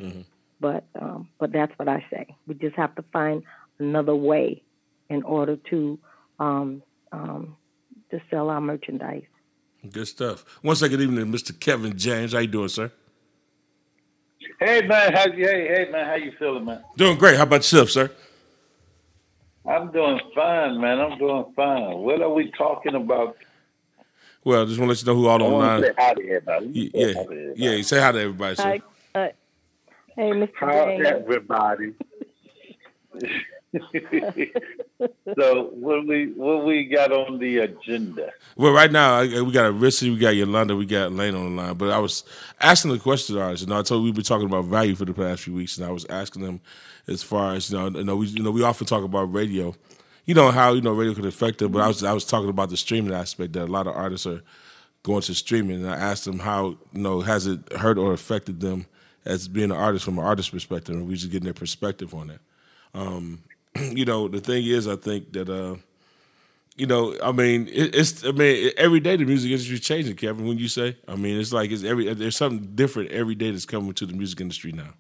But 0.60 0.86
um, 1.00 1.28
but 1.40 1.52
that's 1.52 1.72
what 1.78 1.88
I 1.90 2.06
say. 2.12 2.36
We 2.48 2.56
just 2.56 2.76
have 2.76 2.96
to 2.96 3.04
find 3.12 3.44
another 3.82 4.16
way 4.16 4.64
in 5.10 5.24
order 5.24 5.58
to 5.70 6.00
um, 6.40 6.82
um, 7.12 7.58
to 8.12 8.22
sell 8.30 8.50
our 8.50 8.62
merchandise. 8.62 9.24
Good 9.92 10.08
stuff. 10.08 10.46
One 10.62 10.76
second 10.76 11.02
evening, 11.02 11.26
Mr. 11.32 11.58
Kevin 11.60 11.98
James. 11.98 12.34
How 12.34 12.40
you 12.40 12.48
doing, 12.48 12.70
sir? 12.70 12.92
Hey 14.60 14.86
man, 14.88 15.14
how 15.14 15.26
you 15.28 15.46
hey, 15.46 15.68
hey 15.68 15.92
man, 15.92 16.06
how 16.06 16.16
you 16.16 16.32
feeling, 16.38 16.66
man? 16.66 16.84
Doing 16.98 17.18
great. 17.18 17.36
How 17.38 17.44
about 17.44 17.58
yourself, 17.58 17.90
sir? 17.90 18.12
I'm 19.68 19.92
doing 19.92 20.20
fine, 20.36 20.80
man. 20.82 21.00
I'm 21.00 21.18
doing 21.20 21.46
fine. 21.56 21.98
What 22.00 22.22
are 22.22 22.30
we 22.34 22.52
talking 22.58 22.96
about? 22.96 23.38
Well, 24.44 24.66
just 24.66 24.80
want 24.80 24.90
to 24.90 24.94
let 24.94 25.02
you 25.02 25.08
know 25.08 25.16
who 25.16 25.28
all 25.28 25.42
I 25.42 25.46
on 25.46 25.52
the 25.52 25.56
want 25.56 25.82
line. 25.84 25.84
say 25.84 25.94
hi 25.98 26.14
to 26.16 26.22
everybody. 26.22 26.66
Y- 26.68 26.72
Say 26.74 26.90
Yeah, 26.94 27.08
hi 27.08 27.14
to 27.14 27.20
everybody. 27.22 27.54
yeah. 27.78 27.82
Say 27.84 28.00
hi 28.00 28.12
to 28.12 28.20
everybody, 28.22 28.56
sir. 28.56 28.82
Hi, 29.16 29.20
uh, 29.20 29.28
hey, 30.16 30.32
Mr. 30.32 30.50
How's 30.56 30.88
James. 30.88 31.08
everybody? 31.08 31.94
so 35.36 35.70
what 35.74 36.06
we 36.06 36.34
what 36.34 36.66
we 36.66 36.86
got 36.86 37.12
on 37.14 37.40
the 37.40 37.60
agenda? 37.60 38.32
Well, 38.58 38.74
right 38.74 38.92
now 38.92 39.22
we 39.22 39.52
got 39.52 39.72
Arissa, 39.72 40.12
we 40.12 40.18
got 40.18 40.36
Yolanda, 40.36 40.76
we 40.76 40.86
got 40.86 41.14
Lane 41.14 41.36
on 41.36 41.56
the 41.56 41.62
line. 41.62 41.76
But 41.76 41.92
I 41.92 42.00
was 42.00 42.26
asking 42.60 42.92
the 42.92 43.00
question 43.00 43.38
artists, 43.38 43.66
and 43.66 43.74
I 43.74 43.82
told 43.82 44.04
we've 44.04 44.14
been 44.14 44.26
talking 44.26 44.48
about 44.48 44.66
value 44.66 44.96
for 44.96 45.06
the 45.06 45.14
past 45.14 45.44
few 45.44 45.54
weeks, 45.54 45.78
and 45.78 45.88
I 45.88 45.92
was 45.92 46.06
asking 46.10 46.44
them 46.44 46.60
as 47.08 47.24
far 47.24 47.54
as 47.56 47.72
you 47.72 47.78
know, 47.78 47.88
you 47.98 48.04
know, 48.04 48.18
we 48.18 48.28
you 48.28 48.44
know 48.44 48.52
we 48.52 48.62
often 48.62 48.88
talk 48.88 49.06
about 49.06 49.32
radio, 49.32 49.74
you 50.26 50.34
know 50.34 50.52
how 50.52 50.74
you 50.74 50.82
know 50.82 50.92
radio 50.92 51.14
could 51.14 51.26
affect 51.26 51.60
them. 51.60 51.72
But 51.72 51.82
I 51.82 51.88
was 51.88 52.04
I 52.04 52.12
was 52.12 52.26
talking 52.26 52.50
about 52.50 52.70
the 52.70 52.78
streaming 52.78 53.14
aspect 53.14 53.54
that 53.54 53.64
a 53.64 53.72
lot 53.72 53.88
of 53.88 53.96
artists 53.96 54.28
are 54.28 54.42
going 55.04 55.22
to 55.22 55.34
streaming, 55.34 55.84
and 55.84 55.90
I 55.90 55.96
asked 55.96 56.26
them 56.26 56.40
how 56.40 56.78
you 56.92 57.02
know 57.02 57.22
has 57.22 57.48
it 57.48 57.72
hurt 57.74 57.98
or 57.98 58.12
affected 58.12 58.60
them 58.60 58.86
as 59.24 59.48
being 59.48 59.72
an 59.72 59.78
artist 59.78 60.04
from 60.04 60.20
an 60.20 60.26
artist 60.26 60.52
perspective, 60.52 60.96
and 60.96 61.08
we 61.08 61.16
just 61.16 61.32
getting 61.32 61.46
their 61.46 61.54
perspective 61.54 62.14
on 62.14 62.28
that. 62.28 62.40
Um, 62.94 63.44
you 63.80 64.06
know, 64.06 64.28
the 64.28 64.40
thing 64.40 64.66
is, 64.66 64.88
I 64.88 64.96
think 64.96 65.34
that. 65.34 65.50
uh 65.50 65.76
you 66.78 66.88
know, 66.88 67.16
I 67.22 67.32
mean, 67.32 67.68
it, 67.68 67.94
it's. 67.94 68.26
I 68.26 68.32
mean, 68.32 68.72
every 68.78 69.02
day 69.02 69.16
the 69.18 69.26
music 69.26 69.52
industry 69.52 69.76
is 69.76 69.82
changing, 69.82 70.16
Kevin. 70.16 70.48
When 70.48 70.58
you 70.58 70.68
say, 70.70 70.98
I 71.08 71.16
mean, 71.16 71.40
it's 71.40 71.52
like 71.52 71.70
it's 71.70 71.84
every. 71.84 72.12
There's 72.14 72.38
something 72.38 72.72
different 72.76 73.12
every 73.12 73.36
day 73.36 73.52
that's 73.52 73.66
coming 73.66 73.94
to 73.94 74.06
the 74.06 74.14
music 74.14 74.40
industry 74.42 74.72
now. 74.72 74.94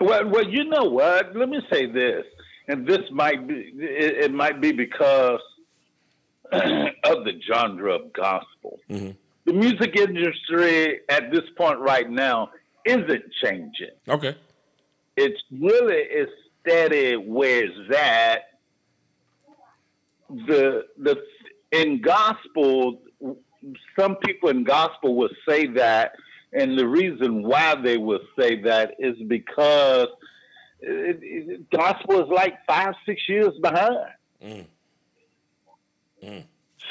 Well, 0.00 0.28
well, 0.28 0.46
you 0.46 0.64
know 0.64 0.84
what? 0.84 1.34
Let 1.34 1.48
me 1.48 1.60
say 1.72 1.86
this, 1.86 2.24
and 2.68 2.86
this 2.86 3.00
might 3.10 3.48
be 3.48 3.72
it, 3.74 4.24
it 4.26 4.32
might 4.32 4.60
be 4.60 4.70
because 4.70 5.40
of 6.52 7.24
the 7.24 7.40
genre 7.50 7.94
of 7.94 8.12
gospel. 8.12 8.78
Mhm. 8.90 9.16
The 9.46 9.54
music 9.54 9.96
industry 9.96 11.00
at 11.08 11.32
this 11.32 11.48
point 11.56 11.78
right 11.80 12.08
now 12.08 12.50
isn't 12.84 13.24
changing. 13.42 13.90
Okay. 14.08 14.36
It's 15.16 15.40
really 15.50 15.96
is 15.96 16.28
steady 16.62 17.16
where 17.16 17.64
it's 17.64 17.96
at. 17.96 18.48
The 20.46 20.86
the 20.98 21.22
in 21.72 22.00
gospel, 22.00 23.02
some 23.98 24.16
people 24.16 24.48
in 24.48 24.64
gospel 24.64 25.14
would 25.16 25.34
say 25.46 25.66
that, 25.68 26.12
and 26.52 26.78
the 26.78 26.88
reason 26.88 27.42
why 27.42 27.74
they 27.74 27.98
would 27.98 28.22
say 28.38 28.62
that 28.62 28.94
is 28.98 29.16
because 29.26 30.08
it, 30.80 31.18
it, 31.22 31.70
gospel 31.70 32.22
is 32.22 32.28
like 32.28 32.64
five 32.66 32.94
six 33.04 33.28
years 33.28 33.52
behind. 33.60 34.06
Mm. 34.42 34.66
Mm. 36.22 36.44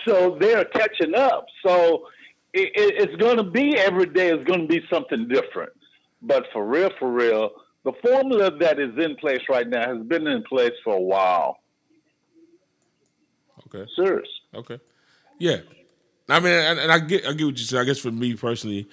So 0.06 0.38
they're 0.40 0.66
catching 0.66 1.16
up. 1.16 1.46
So 1.66 2.08
it, 2.54 2.72
it's 2.76 3.16
going 3.16 3.38
to 3.38 3.44
be 3.44 3.78
every 3.78 4.08
day 4.08 4.30
is 4.30 4.44
going 4.46 4.62
to 4.62 4.68
be 4.68 4.86
something 4.90 5.28
different. 5.28 5.74
But 6.22 6.46
for 6.54 6.66
real, 6.66 6.92
for 7.00 7.12
real, 7.12 7.52
the 7.84 7.94
formula 8.04 8.56
that 8.60 8.80
is 8.80 8.98
in 8.98 9.16
place 9.16 9.42
right 9.50 9.68
now 9.68 9.96
has 9.96 10.06
been 10.06 10.28
in 10.28 10.44
place 10.44 10.74
for 10.84 10.96
a 10.96 11.02
while. 11.02 11.58
Okay. 13.68 13.90
Serious. 13.96 14.28
Okay. 14.54 14.80
Yeah. 15.40 15.58
I 16.30 16.40
mean, 16.40 16.54
and, 16.54 16.80
and 16.80 16.92
I 16.92 17.00
get, 17.00 17.26
I 17.26 17.34
get 17.34 17.46
what 17.46 17.58
you 17.58 17.66
said. 17.66 17.80
I 17.80 17.84
guess 17.84 18.00
for 18.00 18.12
me 18.12 18.36
personally, 18.36 18.88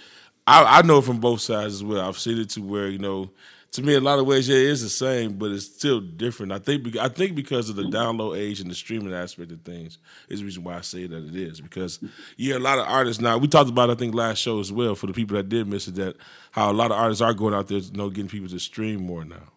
I, 0.47 0.79
I 0.79 0.83
know 0.83 1.01
from 1.03 1.21
both 1.21 1.41
sides 1.41 1.75
as 1.75 1.85
well. 1.85 2.07
I've 2.07 2.19
seen 2.19 2.39
it 2.39 2.51
to 2.51 2.61
where 2.61 2.89
you 2.89 2.99
know, 2.99 3.31
to 3.73 3.83
me, 3.83 3.95
a 3.95 4.01
lot 4.01 4.19
of 4.19 4.27
ways, 4.27 4.49
yeah, 4.49 4.57
it 4.57 4.63
is 4.63 4.83
the 4.83 4.89
same, 4.89 5.35
but 5.35 5.51
it's 5.51 5.67
still 5.67 6.01
different. 6.01 6.53
I 6.53 6.59
think, 6.59 6.97
I 6.97 7.09
think 7.09 7.35
because 7.35 7.69
of 7.69 7.77
the 7.77 7.83
download 7.85 8.39
age 8.39 8.61
and 8.61 8.71
the 8.71 8.75
streaming 8.75 9.13
aspect 9.13 9.53
of 9.53 9.61
things 9.61 9.99
is 10.29 10.41
the 10.41 10.47
reason 10.47 10.65
why 10.65 10.79
I 10.79 10.81
say 10.81 11.07
that 11.07 11.25
it 11.25 11.37
is. 11.37 11.61
Because 11.61 12.01
yeah, 12.37 12.57
a 12.57 12.59
lot 12.59 12.79
of 12.79 12.87
artists 12.89 13.21
now. 13.21 13.37
We 13.37 13.47
talked 13.47 13.69
about, 13.69 13.91
I 13.91 13.95
think, 13.95 14.15
last 14.15 14.39
show 14.39 14.59
as 14.59 14.73
well. 14.73 14.95
For 14.95 15.07
the 15.07 15.13
people 15.13 15.37
that 15.37 15.49
did 15.49 15.69
miss 15.69 15.87
it, 15.87 15.97
that 15.97 16.17
how 16.51 16.71
a 16.71 16.73
lot 16.73 16.91
of 16.91 16.97
artists 16.97 17.21
are 17.21 17.35
going 17.35 17.55
out 17.55 17.69
there, 17.69 17.79
you 17.79 17.93
know, 17.93 18.09
getting 18.09 18.29
people 18.29 18.49
to 18.49 18.59
stream 18.59 19.03
more 19.03 19.25
now. 19.25 19.53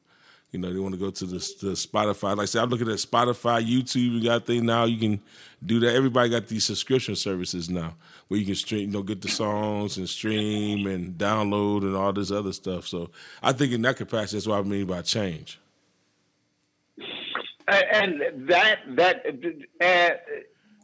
You 0.52 0.60
know, 0.60 0.74
they 0.74 0.80
want 0.80 0.94
to 0.94 1.00
go 1.00 1.10
to 1.10 1.26
the, 1.26 1.38
the 1.62 1.72
Spotify. 1.74 2.36
Like 2.36 2.40
I 2.40 2.46
said, 2.46 2.62
I'm 2.62 2.70
looking 2.70 2.90
at 2.90 2.98
Spotify, 2.98 3.66
YouTube. 3.66 4.20
You 4.20 4.24
got 4.24 4.46
thing 4.46 4.66
now. 4.66 4.84
You 4.84 4.98
can 4.98 5.22
do 5.66 5.80
that. 5.80 5.96
Everybody 5.96 6.30
got 6.30 6.48
these 6.48 6.66
subscription 6.66 7.16
services 7.16 7.70
now 7.70 7.96
where 8.28 8.38
you 8.40 8.46
can 8.46 8.56
stream, 8.56 8.82
you 8.82 8.88
know, 8.88 9.02
get 9.02 9.22
the 9.22 9.30
songs 9.30 9.98
and 9.98 10.10
stream 10.10 10.88
and 10.88 11.18
download 11.18 11.84
and 11.84 11.96
all 11.96 12.12
this 12.12 12.32
other 12.32 12.52
stuff. 12.52 12.86
So 12.86 13.12
I 13.42 13.54
think 13.54 13.72
in 13.72 13.82
that 13.84 13.96
capacity, 13.96 14.38
that's 14.38 14.48
what 14.48 14.60
I 14.60 14.64
mean 14.64 14.86
by 14.86 15.02
change. 15.04 15.60
And 17.68 18.50
that 18.50 18.80
that 18.96 19.26
uh, 19.80 20.34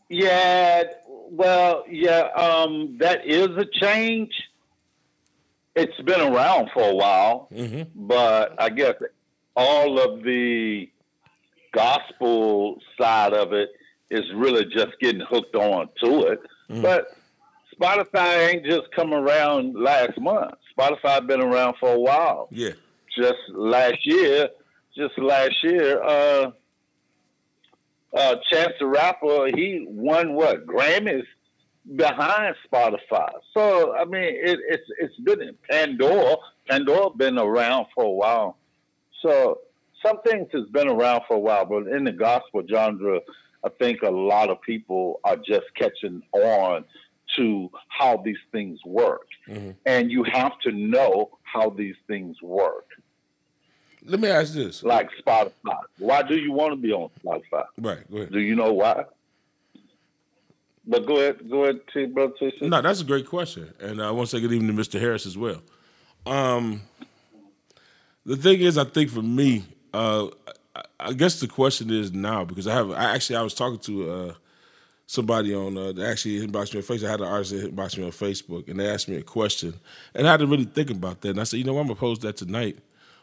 yeah, 0.07 0.83
well, 1.29 1.83
yeah, 1.89 2.29
um, 2.35 2.97
that 2.99 3.25
is 3.25 3.49
a 3.57 3.65
change. 3.65 4.31
It's 5.75 5.99
been 6.01 6.21
around 6.21 6.69
for 6.73 6.89
a 6.89 6.95
while, 6.95 7.49
hmm 7.53 7.81
but 7.93 8.55
I 8.59 8.69
guess 8.69 8.93
all 9.57 9.99
of 9.99 10.23
the 10.23 10.89
gospel 11.73 12.79
side 12.99 13.33
of 13.33 13.53
it 13.53 13.71
is 14.09 14.23
really 14.35 14.65
just 14.65 14.97
getting 15.01 15.21
hooked 15.21 15.55
on 15.55 15.89
to 16.01 16.27
it. 16.27 16.39
Mhm. 16.69 16.81
But 16.83 17.07
Spotify 17.75 18.49
ain't 18.53 18.65
just 18.65 18.91
come 18.95 19.13
around 19.13 19.75
last 19.75 20.17
month. 20.19 20.53
Spotify 20.77 21.25
been 21.25 21.41
around 21.41 21.75
for 21.79 21.89
a 21.93 21.99
while. 21.99 22.47
Yeah. 22.51 22.71
Just 23.15 23.39
last 23.49 24.05
year, 24.05 24.49
just 24.95 25.17
last 25.17 25.63
year, 25.63 26.01
uh, 26.03 26.51
uh, 28.13 28.35
Chance 28.51 28.73
the 28.79 28.85
Rapper, 28.85 29.47
he 29.55 29.85
won 29.89 30.33
what 30.33 30.65
Grammys 30.65 31.25
behind 31.95 32.55
Spotify. 32.71 33.31
So 33.53 33.95
I 33.95 34.05
mean, 34.05 34.23
it, 34.23 34.59
it's 34.69 34.89
it's 34.99 35.15
been 35.17 35.41
in 35.41 35.55
Pandora. 35.69 36.37
Pandora 36.69 37.09
been 37.11 37.37
around 37.39 37.87
for 37.95 38.03
a 38.03 38.11
while. 38.11 38.57
So 39.21 39.59
some 40.05 40.21
things 40.21 40.47
has 40.53 40.65
been 40.67 40.87
around 40.87 41.21
for 41.27 41.35
a 41.35 41.39
while, 41.39 41.65
but 41.65 41.87
in 41.87 42.03
the 42.03 42.11
gospel 42.11 42.63
genre, 42.69 43.19
I 43.63 43.69
think 43.79 44.01
a 44.03 44.09
lot 44.11 44.49
of 44.49 44.61
people 44.61 45.19
are 45.23 45.37
just 45.37 45.65
catching 45.75 46.21
on 46.33 46.85
to 47.35 47.69
how 47.89 48.17
these 48.23 48.37
things 48.51 48.79
work, 48.85 49.27
Mhm. 49.49 49.75
and 49.85 50.11
you 50.11 50.23
have 50.23 50.57
to 50.61 50.71
know 50.71 51.37
how 51.43 51.69
these 51.69 51.95
things 52.07 52.41
work. 52.41 52.85
Let 54.05 54.19
me 54.21 54.29
ask 54.29 54.53
this. 54.53 54.83
Like 54.83 55.09
Spotify. 55.25 55.81
Why 55.97 56.21
do 56.21 56.37
you 56.37 56.51
want 56.53 56.71
to 56.71 56.77
be 56.77 56.93
on 56.93 57.09
Spotify? 57.21 57.65
Right. 57.77 58.09
Go 58.09 58.17
ahead. 58.17 58.31
Do 58.31 58.39
you 58.39 58.55
know 58.55 58.71
why? 58.71 59.05
But 60.85 61.05
go 61.05 61.17
ahead, 61.17 61.49
go 61.49 61.63
ahead, 61.63 61.81
T, 61.93 62.05
brother. 62.05 62.33
No, 62.61 62.81
that's 62.81 63.01
a 63.01 63.03
great 63.03 63.25
question, 63.27 63.73
and 63.81 64.01
I 64.01 64.09
want 64.11 64.29
to 64.29 64.37
say 64.37 64.41
good 64.41 64.53
evening 64.53 64.73
to 64.77 64.81
Mr. 64.81 64.99
Harris 64.99 65.25
as 65.25 65.37
well. 65.37 65.61
Um, 66.25 66.81
the 68.27 68.35
thing 68.35 68.59
is, 68.59 68.77
I 68.77 68.83
think 68.83 69.09
for 69.09 69.21
me, 69.21 69.63
uh, 69.93 70.27
I, 70.99 71.13
guess 71.13 71.39
the 71.39 71.47
question 71.47 71.89
is 71.89 72.11
now 72.11 72.43
because 72.43 72.67
I 72.67 72.73
have. 72.73 72.91
I 72.91 73.15
actually 73.15 73.37
I 73.37 73.41
was 73.41 73.53
talking 73.53 73.79
to 73.79 74.11
uh, 74.11 74.33
somebody 75.07 75.55
on 75.55 75.77
uh, 75.77 75.93
actually 76.03 76.45
inboxed 76.45 76.73
me 76.73 76.81
on 76.81 76.83
Facebook. 76.83 77.07
I 77.07 77.11
had 77.11 77.21
an 77.21 77.27
artist 77.27 77.53
inboxed 77.53 77.97
me 77.97 78.03
on 78.03 78.11
Facebook, 78.11 78.67
and 78.67 78.79
they 78.79 78.87
asked 78.89 79.07
me 79.07 79.15
a 79.15 79.23
question, 79.23 79.75
and 80.13 80.27
I 80.27 80.31
had 80.31 80.41
to 80.41 80.47
really 80.47 80.65
think 80.65 80.89
about 80.89 81.21
that. 81.21 81.29
And 81.29 81.39
I 81.39 81.45
said, 81.45 81.57
you 81.57 81.63
know, 81.63 81.79
I'm 81.79 81.87
gonna 81.87 81.95
pose 81.95 82.19
that 82.19 82.35
tonight 82.35 82.77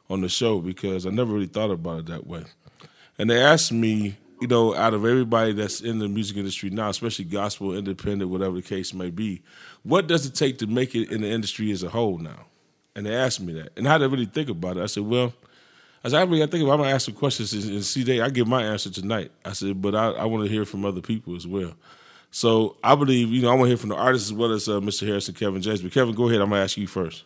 on 0.08 0.22
the 0.22 0.28
show 0.28 0.60
because 0.60 1.06
I 1.06 1.10
never 1.10 1.34
really 1.34 1.46
thought 1.46 1.70
about 1.70 2.00
it 2.00 2.06
that 2.06 2.26
way. 2.26 2.44
And 3.18 3.28
they 3.28 3.42
asked 3.42 3.72
me, 3.72 4.16
you 4.40 4.48
know, 4.48 4.74
out 4.74 4.94
of 4.94 5.04
everybody 5.04 5.52
that's 5.52 5.82
in 5.82 5.98
the 5.98 6.08
music 6.08 6.38
industry 6.38 6.70
now, 6.70 6.88
especially 6.88 7.26
gospel, 7.26 7.76
independent, 7.76 8.30
whatever 8.30 8.56
the 8.56 8.62
case 8.62 8.94
may 8.94 9.10
be, 9.10 9.42
what 9.82 10.06
does 10.06 10.24
it 10.24 10.34
take 10.34 10.58
to 10.58 10.66
make 10.66 10.94
it 10.94 11.12
in 11.12 11.20
the 11.20 11.30
industry 11.30 11.70
as 11.72 11.82
a 11.82 11.90
whole 11.90 12.16
now? 12.16 12.46
And 12.96 13.06
they 13.06 13.14
asked 13.14 13.40
me 13.40 13.52
that. 13.54 13.70
And 13.76 13.88
I 13.88 13.92
had 13.92 13.98
to 13.98 14.08
really 14.08 14.26
think 14.26 14.48
about 14.48 14.76
it. 14.76 14.82
I 14.82 14.86
said, 14.86 15.02
well, 15.04 15.32
I 16.04 16.08
said, 16.08 16.20
I 16.20 16.22
really 16.24 16.38
got 16.38 16.46
to 16.46 16.50
think 16.52 16.62
about 16.64 16.72
it. 16.72 16.74
I'm 16.74 16.78
going 16.80 16.90
to 16.90 16.94
ask 16.94 17.06
some 17.06 17.14
questions 17.14 17.52
and 17.52 17.84
see 17.84 18.02
they, 18.02 18.20
I 18.20 18.28
give 18.30 18.46
my 18.46 18.62
answer 18.62 18.90
tonight. 18.90 19.32
I 19.44 19.52
said, 19.52 19.80
but 19.80 19.94
I, 19.94 20.10
I 20.10 20.24
want 20.26 20.44
to 20.44 20.50
hear 20.50 20.64
from 20.64 20.84
other 20.84 21.00
people 21.00 21.34
as 21.34 21.46
well. 21.46 21.72
So 22.30 22.76
I 22.84 22.94
believe, 22.94 23.30
you 23.30 23.42
know, 23.42 23.50
I 23.50 23.54
want 23.54 23.64
to 23.64 23.68
hear 23.68 23.76
from 23.76 23.90
the 23.90 23.96
artists 23.96 24.28
as 24.28 24.34
well 24.34 24.52
as 24.52 24.68
uh, 24.68 24.80
Mr. 24.80 25.06
Harris 25.06 25.28
and 25.28 25.36
Kevin 25.36 25.62
James. 25.62 25.82
But 25.82 25.92
Kevin, 25.92 26.14
go 26.14 26.28
ahead. 26.28 26.40
I'm 26.40 26.48
going 26.50 26.58
to 26.60 26.64
ask 26.64 26.76
you 26.76 26.86
first. 26.86 27.24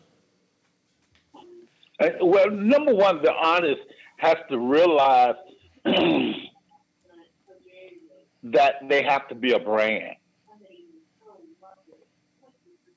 Uh, 2.01 2.11
Well, 2.21 2.51
number 2.51 2.95
one, 2.95 3.23
the 3.23 3.33
artist 3.33 3.81
has 4.19 4.37
to 4.51 4.59
realize 4.59 5.35
that 8.45 8.75
they 8.89 9.03
have 9.03 9.29
to 9.29 9.35
be 9.35 9.53
a 9.53 9.59
brand. 9.59 10.15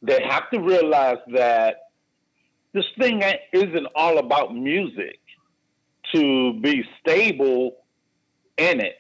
They 0.04 0.22
have 0.24 0.50
to 0.50 0.60
realize 0.60 1.18
that 1.34 1.91
this 2.74 2.86
thing 3.00 3.22
isn't 3.54 3.88
all 3.96 4.18
about 4.18 4.56
music 4.56 5.20
to 6.14 6.60
be 6.62 6.84
stable 7.00 7.78
in 8.58 8.80
it. 8.80 8.96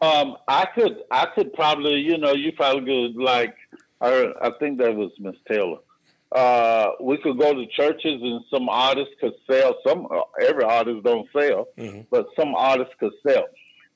Um, 0.00 0.36
I 0.46 0.66
could, 0.74 0.98
I 1.10 1.26
could 1.34 1.52
probably, 1.52 2.00
you 2.00 2.18
know, 2.18 2.32
you 2.32 2.52
probably 2.52 3.12
could 3.12 3.20
like, 3.22 3.54
I, 4.00 4.32
I 4.40 4.50
think 4.60 4.78
that 4.78 4.94
was 4.94 5.10
Miss 5.18 5.34
Taylor 5.50 5.78
uh, 6.32 6.90
we 7.00 7.16
could 7.18 7.38
go 7.38 7.54
to 7.54 7.66
churches 7.68 8.20
and 8.22 8.40
some 8.52 8.68
artists 8.68 9.14
could 9.20 9.32
sell. 9.50 9.76
Some 9.86 10.06
every 10.42 10.64
artist 10.64 11.02
don't 11.04 11.28
sell, 11.32 11.68
Mhm. 11.78 12.06
but 12.10 12.26
some 12.38 12.54
artists 12.54 12.94
could 13.00 13.12
sell. 13.26 13.46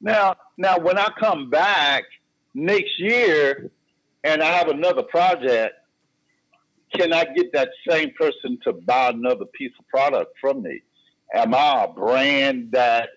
Now, 0.00 0.36
now 0.56 0.78
when 0.78 0.98
I 0.98 1.08
come 1.20 1.50
back 1.50 2.04
next 2.54 2.98
year 2.98 3.70
and 4.24 4.42
I 4.42 4.46
have 4.46 4.68
another 4.68 5.02
project, 5.02 5.74
can 6.94 7.12
I 7.12 7.24
get 7.24 7.52
that 7.52 7.70
same 7.88 8.12
person 8.12 8.58
to 8.64 8.72
buy 8.72 9.10
another 9.10 9.44
piece 9.46 9.72
of 9.78 9.86
product 9.88 10.34
from 10.40 10.62
me? 10.62 10.82
Am 11.34 11.54
I 11.54 11.84
a 11.84 11.88
brand 11.88 12.72
that 12.72 13.10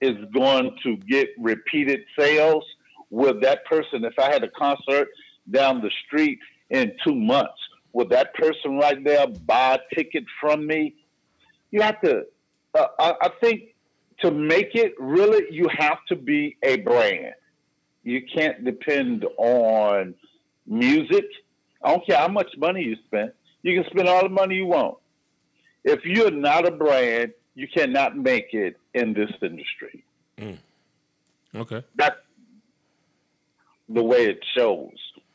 is 0.00 0.16
going 0.34 0.76
to 0.82 0.96
get 0.96 1.28
repeated 1.38 2.00
sales? 2.18 2.64
Will 3.10 3.38
that 3.40 3.64
person, 3.66 4.04
if 4.04 4.18
I 4.18 4.32
had 4.32 4.42
a 4.42 4.50
concert 4.50 5.08
down 5.50 5.80
the 5.80 5.90
street 6.06 6.38
in 6.70 6.92
two 7.04 7.14
months, 7.14 7.58
would 7.92 8.10
that 8.10 8.34
person 8.34 8.78
right 8.78 9.02
there 9.04 9.26
buy 9.26 9.74
a 9.76 9.94
ticket 9.94 10.24
from 10.40 10.66
me? 10.66 10.94
You 11.70 11.82
have 11.82 12.00
to, 12.02 12.24
uh, 12.74 12.86
I, 12.98 13.14
I 13.22 13.28
think 13.40 13.74
to 14.20 14.30
make 14.30 14.74
it 14.74 14.94
really, 14.98 15.44
you 15.50 15.68
have 15.76 15.98
to 16.08 16.16
be 16.16 16.56
a 16.62 16.76
brand. 16.78 17.34
You 18.02 18.22
can't 18.34 18.64
depend 18.64 19.24
on 19.36 20.14
music. 20.66 21.24
I 21.84 21.90
don't 21.90 22.06
care 22.06 22.18
how 22.18 22.28
much 22.28 22.48
money 22.56 22.82
you 22.84 22.96
spend. 23.06 23.32
You 23.62 23.80
can 23.80 23.90
spend 23.90 24.08
all 24.08 24.22
the 24.22 24.28
money 24.28 24.56
you 24.56 24.66
want. 24.66 24.98
If 25.84 26.04
you're 26.04 26.30
not 26.30 26.66
a 26.66 26.70
brand, 26.70 27.32
you 27.54 27.66
cannot 27.68 28.16
make 28.16 28.54
it 28.54 28.76
in 28.94 29.14
this 29.14 29.30
industry. 29.42 30.04
Okay. 31.54 31.84
That's 31.96 32.16
the 33.88 34.02
way 34.02 34.26
it 34.26 34.40
shows, 34.56 34.92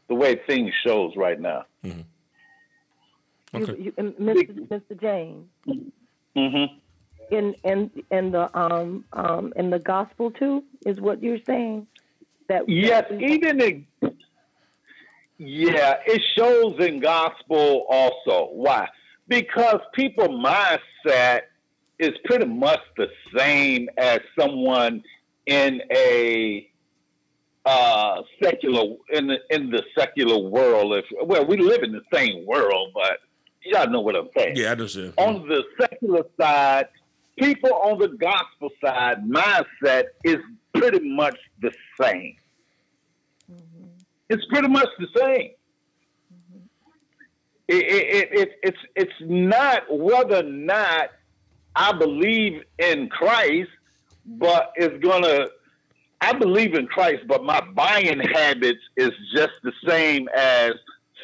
the 0.07 0.15
way 0.15 0.39
things 0.47 0.73
shows 0.85 1.15
right 1.15 1.39
now. 1.39 1.65
Okay. 1.85 2.03
You, 3.53 3.75
you, 3.77 3.91
Mr. 3.93 4.67
Mr. 4.67 4.99
James, 4.99 5.47
Mm-hmm. 6.35 6.75
in 7.35 7.55
in 7.63 7.91
in 8.11 8.31
the 8.31 8.55
um 8.57 9.03
um 9.13 9.53
in 9.55 9.71
the 9.71 9.79
gospel 9.79 10.29
too 10.31 10.63
is 10.85 11.01
what 11.01 11.23
you're 11.23 11.43
saying. 11.45 11.87
That 12.47 12.69
Yes, 12.69 13.05
even 13.11 13.59
in 13.61 13.87
yeah, 15.37 15.95
it 16.05 16.21
shows 16.35 16.75
in 16.79 16.99
gospel 16.99 17.85
also. 17.89 18.49
Why? 18.53 18.87
Because 19.27 19.79
people 19.93 20.27
mindset 20.29 21.41
is 21.99 22.11
pretty 22.25 22.45
much 22.45 22.79
the 22.95 23.07
same 23.35 23.89
as 23.97 24.19
someone 24.39 25.03
in 25.45 25.81
a 25.91 26.69
uh, 27.65 28.21
secular 28.41 28.95
in 29.09 29.27
the 29.27 29.37
in 29.49 29.69
the 29.69 29.83
secular 29.97 30.37
world. 30.37 30.93
If 30.93 31.05
well, 31.23 31.45
we 31.45 31.57
live 31.57 31.83
in 31.83 31.91
the 31.91 32.03
same 32.13 32.45
world, 32.45 32.91
but 32.93 33.19
y'all 33.63 33.89
know 33.89 34.01
what 34.01 34.15
I'm 34.15 34.29
saying 34.37 34.55
Yeah, 34.55 34.69
I 34.69 34.71
understand. 34.71 35.13
on 35.17 35.47
the 35.47 35.63
secular 35.79 36.23
side, 36.39 36.87
people 37.37 37.73
on 37.73 37.99
the 37.99 38.09
gospel 38.09 38.69
side 38.83 39.23
mindset 39.27 40.05
is 40.23 40.37
pretty 40.73 41.09
much 41.09 41.37
the 41.61 41.71
same. 41.99 42.37
It's 44.29 44.45
pretty 44.45 44.67
much 44.67 44.89
the 44.99 45.07
same. 45.17 45.51
It, 47.69 47.75
it, 47.85 48.29
it, 48.31 48.59
it's 48.63 48.77
it's 48.95 49.13
not 49.21 49.83
whether 49.89 50.37
or 50.37 50.43
not 50.43 51.09
I 51.75 51.91
believe 51.91 52.63
in 52.79 53.09
Christ, 53.09 53.69
but 54.25 54.71
it's 54.75 55.03
gonna. 55.03 55.47
I 56.19 56.33
believe 56.33 56.73
in 56.73 56.87
Christ, 56.87 57.23
but 57.27 57.43
my 57.43 57.61
buying 57.75 58.19
habits 58.19 58.79
is 58.95 59.11
just 59.35 59.51
the 59.63 59.71
same 59.85 60.27
as 60.35 60.71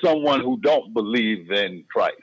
someone 0.04 0.42
who 0.42 0.58
don't 0.58 0.94
believe 0.94 1.50
in 1.52 1.84
Christ. 1.92 2.18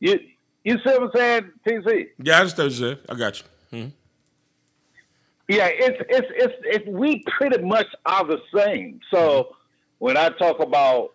You 0.00 0.18
you 0.64 0.74
see 0.78 0.90
what 0.90 1.02
I'm 1.02 1.10
saying, 1.14 1.50
TC? 1.66 2.08
Yeah, 2.22 2.38
I 2.38 2.40
understand 2.40 2.66
what 2.66 2.78
you 2.78 2.88
said. 2.88 2.98
I 3.08 3.14
got 3.14 3.38
you. 3.72 3.78
Mhm. 3.78 3.92
Yeah, 5.48 5.68
it's 5.70 5.98
it's 6.08 6.26
it's 6.30 6.54
it's 6.64 6.86
we 6.88 7.22
pretty 7.38 7.62
much 7.62 7.86
are 8.04 8.24
the 8.24 8.40
same. 8.54 9.00
So 9.10 9.56
when 9.98 10.16
I 10.16 10.28
talk 10.30 10.60
about 10.60 11.12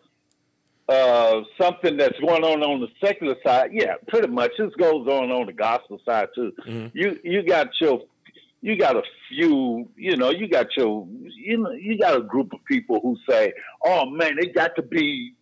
uh, 0.89 1.41
something 1.59 1.97
that's 1.97 2.19
going 2.19 2.43
on 2.43 2.61
on 2.61 2.81
the 2.81 2.89
secular 3.03 3.35
side, 3.45 3.71
yeah, 3.73 3.95
pretty 4.07 4.27
much 4.27 4.51
this 4.57 4.73
goes 4.75 5.07
on 5.07 5.31
on 5.31 5.45
the 5.45 5.53
gospel 5.53 6.01
side 6.05 6.29
too. 6.35 6.51
Mhm. 6.67 6.91
You 6.93 7.19
you 7.23 7.43
got 7.43 7.69
your 7.79 8.03
you 8.61 8.77
got 8.77 8.95
a 8.95 9.03
few, 9.29 9.89
you 9.95 10.15
know, 10.17 10.29
you 10.29 10.47
got 10.47 10.75
your 10.75 11.07
you 11.35 11.57
know 11.57 11.71
you 11.71 11.97
got 11.97 12.17
a 12.17 12.21
group 12.21 12.53
of 12.53 12.63
people 12.65 12.99
who 13.01 13.17
say, 13.29 13.53
"Oh 13.85 14.05
man, 14.05 14.37
it 14.39 14.53
got 14.53 14.75
to 14.75 14.81
be 14.81 15.33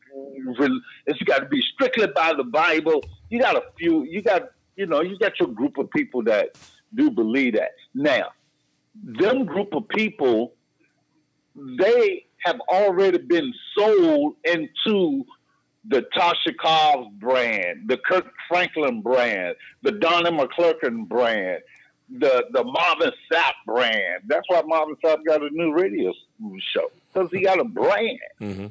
it's 1.07 1.23
got 1.23 1.39
to 1.39 1.45
be 1.45 1.61
strictly 1.73 2.07
by 2.07 2.33
the 2.33 2.43
Bible." 2.43 3.03
You 3.29 3.39
got 3.39 3.55
a 3.55 3.63
few, 3.77 4.03
you 4.03 4.21
got 4.21 4.51
you 4.75 4.85
know, 4.85 5.01
you 5.01 5.17
got 5.17 5.39
your 5.39 5.49
group 5.49 5.77
of 5.77 5.89
people 5.91 6.23
that 6.23 6.57
do 6.93 7.09
believe 7.09 7.55
that. 7.55 7.71
Now, 7.93 8.31
them 8.95 9.45
group 9.45 9.73
of 9.73 9.87
people, 9.89 10.53
they 11.55 12.25
have 12.43 12.59
already 12.69 13.17
been 13.17 13.53
sold 13.77 14.35
into 14.45 15.25
the 15.85 16.05
Tasha 16.15 16.55
Cobbs 16.59 17.09
brand, 17.19 17.87
the 17.87 17.97
Kirk 17.97 18.25
Franklin 18.47 19.01
brand, 19.01 19.55
the 19.81 19.93
Donnie 19.93 20.29
McClurkin 20.29 21.07
brand, 21.07 21.61
the 22.09 22.45
the 22.51 22.63
Marvin 22.63 23.11
Sapp 23.31 23.53
brand. 23.65 24.23
That's 24.27 24.45
why 24.47 24.61
Marvin 24.65 24.95
Sapp 25.03 25.25
got 25.25 25.41
a 25.41 25.49
new 25.51 25.73
radio 25.73 26.13
show 26.73 26.91
because 27.11 27.29
he 27.31 27.41
got 27.41 27.59
a 27.59 27.63
brand. 27.63 28.19
Mm-hmm. 28.39 28.67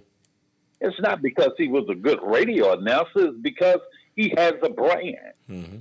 It's 0.80 1.00
not 1.00 1.20
because 1.20 1.50
he 1.58 1.68
was 1.68 1.84
a 1.90 1.94
good 1.94 2.20
radio 2.22 2.72
announcer. 2.78 3.28
It's 3.28 3.38
because 3.40 3.80
he 4.14 4.32
has 4.36 4.54
a 4.62 4.70
brand. 4.70 5.16
Mm-hmm. 5.48 5.76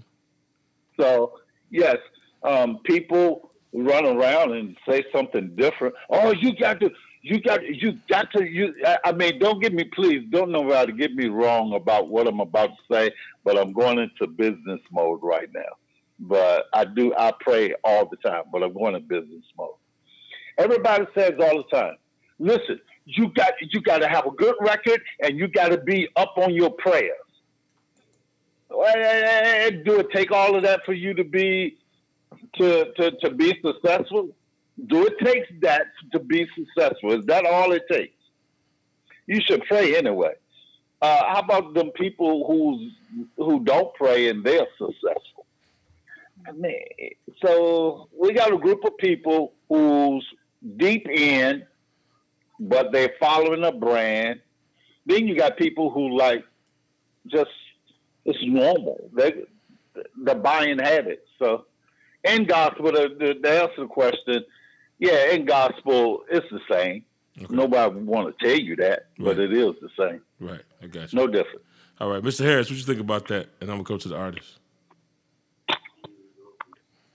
So 0.99 1.39
yes, 1.69 1.97
um, 2.43 2.79
people 2.83 3.51
run 3.73 4.05
around 4.05 4.53
and 4.53 4.75
say 4.87 5.03
something 5.13 5.55
different. 5.55 5.93
Oh, 6.09 6.31
you 6.31 6.55
got 6.55 6.79
to, 6.79 6.89
you 7.21 7.41
got, 7.41 7.63
you 7.63 7.99
got 8.09 8.31
to. 8.33 8.49
You, 8.49 8.73
I- 9.03 9.11
mean, 9.11 9.39
don't 9.39 9.61
get 9.61 9.73
me, 9.73 9.83
please, 9.83 10.25
don't 10.29 10.51
nobody 10.51 10.93
get 10.93 11.13
me 11.13 11.27
wrong 11.27 11.73
about 11.73 12.09
what 12.09 12.27
I'm 12.27 12.39
about 12.39 12.67
to 12.69 12.93
say. 12.93 13.11
But 13.43 13.57
I'm 13.57 13.73
going 13.73 13.99
into 13.99 14.27
business 14.27 14.79
mode 14.91 15.19
right 15.21 15.49
now. 15.53 15.75
But 16.19 16.65
I 16.73 16.85
do, 16.85 17.13
I 17.17 17.31
pray 17.39 17.73
all 17.83 18.07
the 18.09 18.17
time. 18.17 18.43
But 18.51 18.63
I'm 18.63 18.73
going 18.73 18.93
to 18.93 18.99
business 18.99 19.43
mode. 19.57 19.75
Everybody 20.57 21.05
says 21.17 21.33
all 21.39 21.63
the 21.63 21.75
time, 21.77 21.95
listen, 22.37 22.79
you 23.05 23.29
got, 23.33 23.53
you 23.61 23.81
got 23.81 23.99
to 23.99 24.09
have 24.09 24.25
a 24.25 24.31
good 24.31 24.55
record, 24.59 25.01
and 25.21 25.37
you 25.37 25.47
got 25.47 25.69
to 25.69 25.77
be 25.77 26.07
up 26.15 26.33
on 26.37 26.53
your 26.53 26.69
prayers. 26.71 27.15
Do 28.69 29.99
it 29.99 30.07
take 30.13 30.31
all 30.31 30.55
of 30.55 30.63
that 30.63 30.81
for 30.85 30.93
you 30.93 31.13
to 31.15 31.23
be 31.23 31.77
to, 32.55 32.91
to, 32.93 33.11
to 33.11 33.31
be 33.31 33.59
successful? 33.63 34.29
Do 34.87 35.05
it 35.05 35.19
takes 35.19 35.47
that 35.61 35.87
to 36.11 36.19
be 36.19 36.47
successful? 36.55 37.19
Is 37.19 37.25
that 37.25 37.45
all 37.45 37.71
it 37.71 37.83
takes? 37.91 38.15
You 39.27 39.41
should 39.41 39.63
pray 39.65 39.95
anyway. 39.95 40.33
Uh, 41.01 41.23
how 41.27 41.39
about 41.39 41.73
them 41.73 41.91
people 41.91 42.45
who's 42.47 42.91
who 43.37 43.63
don't 43.63 43.93
pray 43.95 44.29
and 44.29 44.43
they're 44.43 44.67
successful? 44.77 45.45
I 46.47 46.51
mean, 46.51 46.83
so 47.43 48.09
we 48.17 48.33
got 48.33 48.53
a 48.53 48.57
group 48.57 48.83
of 48.83 48.97
people 48.97 49.53
who's 49.67 50.25
deep 50.77 51.07
in, 51.07 51.65
but 52.59 52.91
they're 52.91 53.13
following 53.19 53.63
a 53.63 53.71
brand. 53.71 54.41
Then 55.05 55.27
you 55.27 55.35
got 55.35 55.57
people 55.57 55.89
who 55.89 56.17
like 56.17 56.43
just 57.27 57.51
it's 58.25 58.39
normal. 58.43 59.09
They 59.13 59.43
the 60.23 60.35
buying 60.35 60.79
habits. 60.79 61.27
So 61.39 61.65
in 62.23 62.45
to, 62.47 63.09
to, 63.19 63.33
to 63.35 63.49
answer 63.49 63.81
the 63.81 63.87
question, 63.87 64.43
yeah, 64.99 65.31
in 65.31 65.45
gospel, 65.45 66.23
it's 66.29 66.45
the 66.51 66.59
same. 66.71 67.03
Okay. 67.41 67.55
Nobody 67.55 67.95
want 68.01 68.37
to 68.37 68.45
tell 68.45 68.59
you 68.59 68.75
that, 68.77 69.07
but 69.17 69.37
Right. 69.37 69.39
it 69.39 69.53
is 69.53 69.73
the 69.81 69.89
same. 69.97 70.21
Right. 70.39 70.61
I 70.83 70.87
got 70.87 71.11
you. 71.13 71.19
No 71.19 71.27
different. 71.27 71.61
All 72.01 72.09
right, 72.09 72.21
Mr. 72.21 72.43
Harris, 72.45 72.69
what 72.69 72.77
you 72.77 72.83
think 72.85 72.99
about 72.99 73.27
that? 73.29 73.47
And 73.61 73.69
I'm 73.69 73.77
gonna 73.77 73.83
go 73.83 73.97
to 73.97 74.07
the 74.09 74.15
artist. 74.17 74.59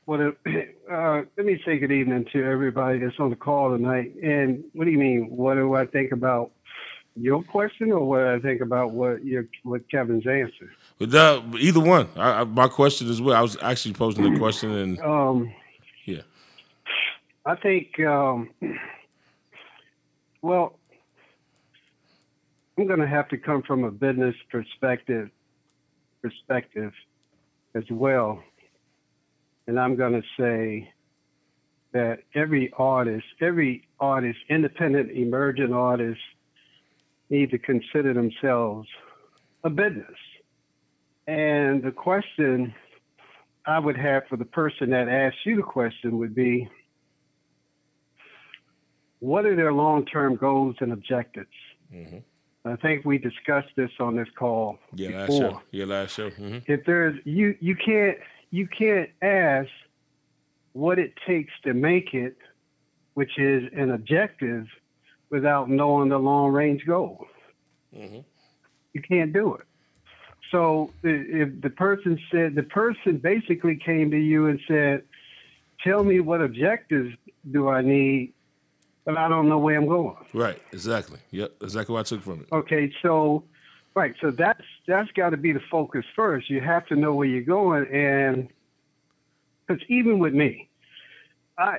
Well, 0.06 0.32
uh, 0.90 1.22
let 1.36 1.46
me 1.46 1.60
say 1.64 1.78
good 1.78 1.92
evening 1.92 2.26
to 2.32 2.44
everybody 2.44 2.98
that's 2.98 3.18
on 3.18 3.30
the 3.30 3.36
call 3.36 3.70
tonight. 3.76 4.12
And 4.22 4.64
what 4.74 4.84
do 4.84 4.90
you 4.90 4.98
mean? 4.98 5.28
What 5.30 5.54
do 5.54 5.74
I 5.74 5.86
think 5.86 6.12
about 6.12 6.50
your 7.16 7.42
question, 7.44 7.92
or 7.92 8.04
what 8.06 8.26
I 8.26 8.38
think 8.40 8.60
about 8.60 8.90
what 8.90 9.24
your 9.24 9.46
what 9.62 9.88
Kevin's 9.90 10.26
answer? 10.26 10.70
But 10.98 11.10
that, 11.12 11.42
either 11.58 11.80
one. 11.80 12.08
I, 12.16 12.40
I, 12.40 12.44
my 12.44 12.68
question 12.68 13.08
as 13.08 13.22
well. 13.22 13.36
I 13.36 13.40
was 13.40 13.56
actually 13.62 13.94
posing 13.94 14.30
the 14.30 14.38
question, 14.44 14.70
and 14.72 15.00
Um, 15.00 15.52
yeah, 16.04 16.22
I 17.46 17.57
think, 17.57 18.00
um, 18.00 18.50
well, 20.40 20.78
I'm 22.78 22.87
going 22.87 23.00
to 23.00 23.07
have 23.07 23.28
to 23.28 23.37
come 23.37 23.62
from 23.62 23.85
a 23.85 23.90
business 23.90 24.35
perspective, 24.50 25.28
perspective 26.22 26.92
as 27.74 27.85
well, 27.90 28.42
and 29.66 29.78
I'm 29.78 29.94
going 29.96 30.14
to 30.14 30.26
say 30.38 30.90
that 31.92 32.20
every 32.35 32.72
artist, 32.76 33.26
every 33.40 33.87
artist, 34.00 34.38
independent, 34.48 35.11
emerging 35.11 35.72
artist, 35.72 36.20
need 37.30 37.50
to 37.50 37.59
consider 37.59 38.14
themselves 38.14 38.88
a 39.64 39.70
business. 39.70 40.16
And 41.26 41.83
the 41.83 41.92
question 41.92 42.74
I 43.66 43.78
would 43.78 43.96
have 43.96 44.24
for 44.28 44.37
the 44.37 44.44
person 44.44 44.90
that 44.90 45.09
asked 45.09 45.44
you 45.44 45.57
the 45.57 45.62
question 45.62 46.18
would 46.18 46.35
be, 46.35 46.68
what 49.24 49.46
are 49.46 49.56
their 49.56 49.72
long-term 49.72 50.37
goals 50.37 50.76
and 50.80 50.92
objectives? 50.92 51.56
Mhm. 51.92 52.22
I 52.66 52.76
think 52.76 53.04
we 53.04 53.16
discussed 53.18 53.74
this 53.76 53.90
on 54.00 54.16
this 54.16 54.28
call 54.38 54.78
yeah, 54.94 55.10
last 55.10 55.26
before. 55.26 55.50
show, 55.50 55.60
yeah, 55.70 55.84
last 55.87 56.14
show. 56.16 56.30
hmm 56.30 56.58
If 56.66 56.84
there's 56.84 57.16
you, 57.24 57.56
you 57.60 57.74
can't 57.76 58.18
you 58.50 58.66
can't 58.68 59.10
ask 59.22 59.70
what 60.72 60.98
it 60.98 61.12
takes 61.26 61.52
to 61.64 61.72
make 61.74 62.14
it, 62.14 62.37
which 63.14 63.38
is 63.38 63.62
an 63.74 63.90
objective, 63.90 64.66
without 65.30 65.68
knowing 65.70 66.08
the 66.10 66.18
long-range 66.18 66.84
goal. 66.87 67.26
hmm 67.94 68.20
You 68.92 69.02
can't 69.02 69.32
do 69.32 69.54
it. 69.54 69.66
So 70.50 70.90
if 71.02 71.60
the 71.62 71.70
person 71.70 72.18
said 72.30 72.54
the 72.54 72.62
person 72.80 73.18
basically 73.18 73.76
came 73.76 74.10
to 74.10 74.18
you 74.30 74.46
and 74.50 74.60
said, 74.68 75.02
"Tell 75.82 76.02
me 76.04 76.20
what 76.20 76.40
objectives 76.40 77.12
do 77.50 77.68
I 77.68 77.80
need, 77.82 78.32
but 79.04 79.16
I 79.16 79.28
don't 79.28 79.48
know 79.48 79.58
where 79.58 79.76
I'm 79.76 79.86
going." 79.86 80.16
Right, 80.32 80.60
exactly. 80.72 81.18
Yep, 81.30 81.52
exactly 81.62 81.92
what 81.92 82.00
I 82.00 82.04
took 82.04 82.22
from 82.22 82.40
it. 82.40 82.48
Okay, 82.52 82.92
so 83.02 83.44
right, 83.94 84.14
so 84.20 84.30
that's 84.30 84.64
that's 84.86 85.10
got 85.12 85.30
to 85.30 85.36
be 85.36 85.52
the 85.52 85.62
focus 85.70 86.04
first. 86.14 86.50
You 86.50 86.60
have 86.60 86.86
to 86.86 86.96
know 86.96 87.14
where 87.14 87.26
you're 87.28 87.42
going, 87.42 87.86
and 87.92 88.48
because 89.66 89.82
even 89.88 90.18
with 90.18 90.34
me, 90.34 90.68
I. 91.58 91.78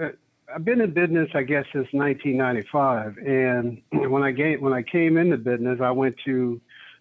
Uh, 0.00 0.08
I've 0.54 0.64
been 0.64 0.80
in 0.80 0.92
business, 0.92 1.30
I 1.34 1.42
guess, 1.42 1.64
since 1.72 1.88
1995, 1.92 3.18
and 3.18 3.80
when 4.10 4.22
I 4.22 4.32
came 4.32 4.60
when 4.60 4.72
I 4.72 4.82
came 4.82 5.16
into 5.16 5.36
business, 5.36 5.80
I 5.80 5.90
went 5.90 6.16
to 6.26 6.60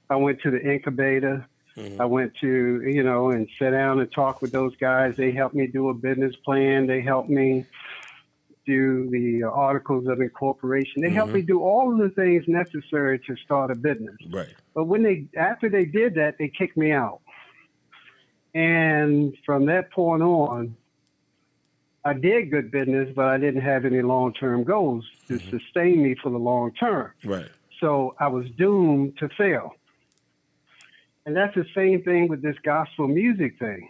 I 0.09 0.15
went 0.15 0.41
to 0.41 0.51
the 0.51 0.61
incubator. 0.61 1.45
Mhm. 1.75 1.99
I 1.99 2.05
went 2.05 2.33
to 2.41 2.81
you 2.83 3.03
know 3.03 3.31
and 3.31 3.47
sat 3.59 3.71
down 3.71 3.99
and 3.99 4.11
talked 4.11 4.41
with 4.41 4.51
those 4.51 4.75
guys. 4.77 5.15
They 5.17 5.31
helped 5.31 5.55
me 5.55 5.67
do 5.67 5.89
a 5.89 5.93
business 5.93 6.35
plan. 6.37 6.87
They 6.87 7.01
helped 7.01 7.29
me 7.29 7.65
do 8.65 9.09
the 9.09 9.43
uh, 9.43 9.49
articles 9.49 10.07
of 10.07 10.21
incorporation. 10.21 11.01
They 11.01 11.09
helped 11.09 11.31
Mhm. 11.31 11.35
me 11.35 11.41
do 11.41 11.61
all 11.61 11.91
of 11.91 11.97
the 11.97 12.09
things 12.09 12.47
necessary 12.47 13.19
to 13.19 13.35
start 13.37 13.71
a 13.71 13.75
business. 13.75 14.15
Right. 14.29 14.53
But 14.73 14.85
when 14.85 15.03
they 15.03 15.25
after 15.37 15.69
they 15.69 15.85
did 15.85 16.15
that, 16.15 16.37
they 16.37 16.47
kicked 16.47 16.77
me 16.77 16.91
out. 16.91 17.21
And 18.55 19.35
from 19.45 19.65
that 19.65 19.91
point 19.91 20.21
on, 20.21 20.75
I 22.05 22.13
did 22.13 22.51
good 22.51 22.69
business, 22.71 23.09
but 23.15 23.25
I 23.25 23.37
didn't 23.37 23.61
have 23.61 23.85
any 23.85 24.01
long 24.01 24.33
term 24.33 24.63
goals 24.63 25.05
to 25.27 25.39
sustain 25.39 26.03
me 26.03 26.15
for 26.21 26.29
the 26.29 26.37
long 26.37 26.73
term. 26.73 27.11
Right. 27.23 27.49
So 27.79 28.15
I 28.19 28.27
was 28.27 28.49
doomed 28.51 29.17
to 29.17 29.29
fail. 29.29 29.75
And 31.25 31.35
that's 31.35 31.55
the 31.55 31.65
same 31.73 32.03
thing 32.03 32.27
with 32.27 32.41
this 32.41 32.57
gospel 32.63 33.07
music 33.07 33.57
thing. 33.57 33.89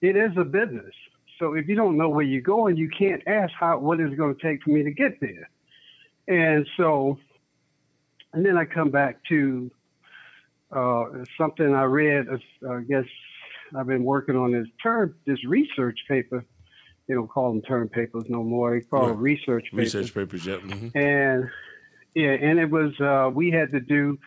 It 0.00 0.16
is 0.16 0.30
a 0.36 0.44
business. 0.44 0.94
So 1.40 1.54
if 1.54 1.66
you 1.66 1.74
don't 1.74 1.96
know 1.96 2.08
where 2.10 2.22
you're 2.24 2.42
going, 2.42 2.76
you 2.76 2.88
can't 2.90 3.22
ask 3.26 3.52
how 3.58 3.78
what 3.78 3.98
is 3.98 4.12
it 4.12 4.16
going 4.16 4.36
to 4.36 4.40
take 4.42 4.62
for 4.62 4.70
me 4.70 4.84
to 4.84 4.92
get 4.92 5.18
there. 5.20 5.48
And 6.28 6.66
so, 6.76 7.18
and 8.32 8.44
then 8.46 8.56
I 8.56 8.66
come 8.66 8.90
back 8.90 9.16
to 9.30 9.70
uh, 10.70 11.04
something 11.36 11.74
I 11.74 11.84
read. 11.84 12.28
uh, 12.28 12.70
I 12.70 12.82
guess 12.82 13.06
I've 13.74 13.86
been 13.86 14.04
working 14.04 14.36
on 14.36 14.52
this 14.52 14.68
term, 14.82 15.16
this 15.26 15.42
research 15.46 15.98
paper. 16.06 16.44
They 17.08 17.14
don't 17.14 17.26
call 17.26 17.50
them 17.52 17.62
term 17.62 17.88
papers 17.88 18.24
no 18.28 18.44
more. 18.44 18.78
They 18.78 18.84
call 18.86 19.06
them 19.08 19.18
research 19.18 19.64
papers 19.72 19.94
Research 19.94 20.14
papers. 20.14 20.46
Yep. 20.46 20.60
hmm 20.60 20.88
and 20.94 21.48
yeah, 22.14 22.32
and 22.32 22.58
it 22.58 22.68
was 22.70 22.92
uh, 23.00 23.30
we 23.32 23.50
had 23.50 23.70
to 23.72 23.80
do 23.80 24.18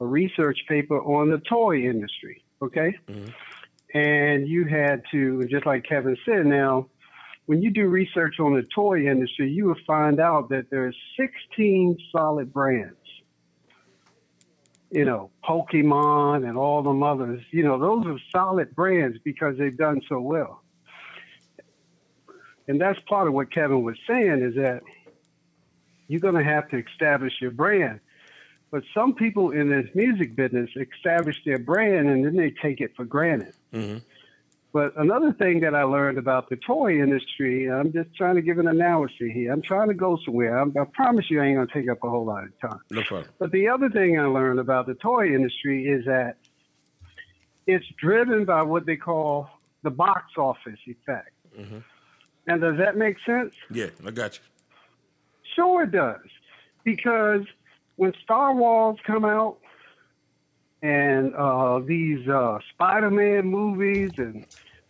a 0.00 0.06
research 0.06 0.58
paper 0.68 0.98
on 1.00 1.28
the 1.30 1.38
toy 1.38 1.82
industry. 1.82 2.42
Okay, 2.62 2.96
Mhm. 3.08 3.32
And 3.94 4.48
you 4.48 4.64
had 4.64 5.02
to 5.12 5.44
just 5.48 5.66
like 5.66 5.84
Kevin 5.84 6.16
said. 6.24 6.46
Now, 6.46 6.88
when 7.46 7.60
you 7.60 7.70
do 7.70 7.86
research 7.86 8.40
on 8.40 8.54
the 8.54 8.62
toy 8.74 9.06
industry, 9.06 9.50
you 9.50 9.66
will 9.66 9.76
find 9.86 10.20
out 10.20 10.48
that 10.50 10.70
there's 10.70 10.96
16 11.16 11.98
solid 12.10 12.52
brands. 12.52 12.96
You 14.90 15.04
know, 15.04 15.30
Pokemon 15.42 16.46
and 16.48 16.56
all 16.56 16.82
the 16.82 16.92
others. 17.04 17.42
You 17.50 17.64
know, 17.64 17.78
those 17.78 18.06
are 18.06 18.18
solid 18.30 18.74
brands 18.74 19.18
because 19.24 19.56
they've 19.58 19.76
done 19.76 20.02
so 20.08 20.20
well. 20.20 20.62
And 22.68 22.80
that's 22.80 23.00
part 23.00 23.26
of 23.26 23.34
what 23.34 23.50
Kevin 23.50 23.82
was 23.82 23.96
saying 24.06 24.42
is 24.42 24.54
that 24.54 24.82
you're 26.08 26.20
going 26.20 26.34
to 26.34 26.44
have 26.44 26.68
to 26.70 26.78
establish 26.78 27.32
your 27.40 27.50
brand. 27.50 28.00
But 28.72 28.84
some 28.94 29.14
people 29.14 29.50
in 29.50 29.68
this 29.68 29.86
music 29.94 30.34
business 30.34 30.70
establish 30.74 31.36
their 31.44 31.58
brand 31.58 32.08
and 32.08 32.24
then 32.24 32.34
they 32.34 32.50
take 32.62 32.80
it 32.80 32.96
for 32.96 33.04
granted. 33.04 33.54
hmm 33.70 33.98
But 34.72 34.94
another 34.96 35.34
thing 35.34 35.60
that 35.60 35.74
I 35.74 35.82
learned 35.82 36.16
about 36.16 36.48
the 36.48 36.56
toy 36.56 36.92
industry, 36.94 37.70
I'm 37.70 37.92
just 37.92 38.16
trying 38.16 38.36
to 38.36 38.42
give 38.42 38.58
an 38.58 38.66
analogy 38.66 39.30
here. 39.30 39.52
I'm 39.52 39.60
trying 39.60 39.88
to 39.88 39.94
go 39.94 40.18
somewhere. 40.24 40.58
I'm, 40.58 40.74
I 40.80 40.84
promise 40.94 41.26
you 41.30 41.42
I 41.42 41.46
ain't 41.48 41.56
going 41.56 41.68
to 41.68 41.74
take 41.74 41.90
up 41.90 41.98
a 42.02 42.08
whole 42.08 42.24
lot 42.24 42.44
of 42.44 42.58
time. 42.60 42.80
No 42.90 43.02
problem. 43.02 43.28
But 43.38 43.52
the 43.52 43.68
other 43.68 43.90
thing 43.90 44.18
I 44.18 44.24
learned 44.24 44.58
about 44.58 44.86
the 44.86 44.94
toy 44.94 45.26
industry 45.26 45.86
is 45.86 46.06
that 46.06 46.38
it's 47.66 47.86
driven 48.00 48.46
by 48.46 48.62
what 48.62 48.86
they 48.86 48.96
call 48.96 49.50
the 49.82 49.90
box 49.90 50.32
office 50.38 50.80
effect. 50.86 51.30
And 52.46 52.60
does 52.60 52.78
that 52.78 52.96
make 52.96 53.16
sense? 53.26 53.52
Yeah, 53.70 53.90
I 54.04 54.10
got 54.10 54.36
you. 54.38 54.40
Sure 55.54 55.82
it 55.82 55.92
does. 55.92 56.26
Because 56.84 57.42
when 57.96 58.12
Star 58.22 58.54
Wars 58.54 58.98
come 59.06 59.24
out 59.24 59.58
and 60.82 61.34
uh, 61.34 61.80
these 61.86 62.26
uh, 62.28 62.58
Spider-Man 62.74 63.46
movies 63.46 64.12
and 64.16 64.44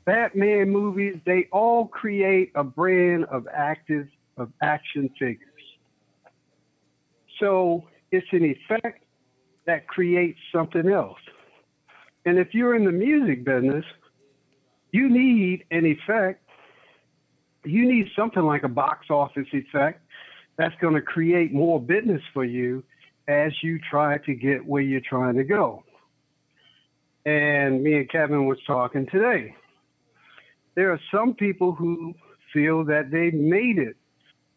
Batman 0.05 0.71
movies, 0.71 1.17
they 1.27 1.49
all 1.53 1.87
create 1.87 2.51
a 2.55 2.65
brand 2.65 3.25
of 3.27 3.47
active 3.53 4.09
of 4.38 4.51
action 4.62 5.11
figures. 5.19 5.49
So 7.38 7.85
it's 8.11 8.27
an 8.33 8.45
effect 8.45 9.05
that 9.67 9.87
creates 9.87 10.38
something 10.53 10.88
else. 10.88 11.19
And 12.25 12.38
if 12.38 12.55
you're 12.55 12.75
in 12.75 12.85
the 12.85 12.93
music 12.93 13.45
business, 13.45 13.85
you 14.93 15.09
need 15.09 15.65
an 15.71 15.85
effect. 15.85 16.43
You 17.65 17.87
need 17.93 18.07
something 18.17 18.43
like 18.43 18.62
a 18.62 18.69
box 18.69 19.09
office 19.11 19.47
effect 19.53 20.03
that's 20.57 20.75
going 20.81 20.95
to 20.95 21.03
create 21.03 21.53
more 21.53 21.81
business 21.81 22.23
for 22.33 22.45
you 22.45 22.83
as 23.33 23.53
you 23.62 23.79
try 23.90 24.18
to 24.18 24.35
get 24.35 24.64
where 24.66 24.83
you're 24.83 25.01
trying 25.01 25.37
to 25.37 25.45
go. 25.45 25.83
And 27.25 27.83
me 27.83 27.95
and 27.95 28.11
Kevin 28.11 28.47
was 28.47 28.59
talking 28.66 29.07
today. 29.07 29.55
There 30.75 30.90
are 30.92 31.01
some 31.12 31.35
people 31.35 31.73
who 31.73 32.14
feel 32.53 32.85
that 32.85 33.11
they 33.11 33.31
made 33.31 33.79
it 33.79 33.97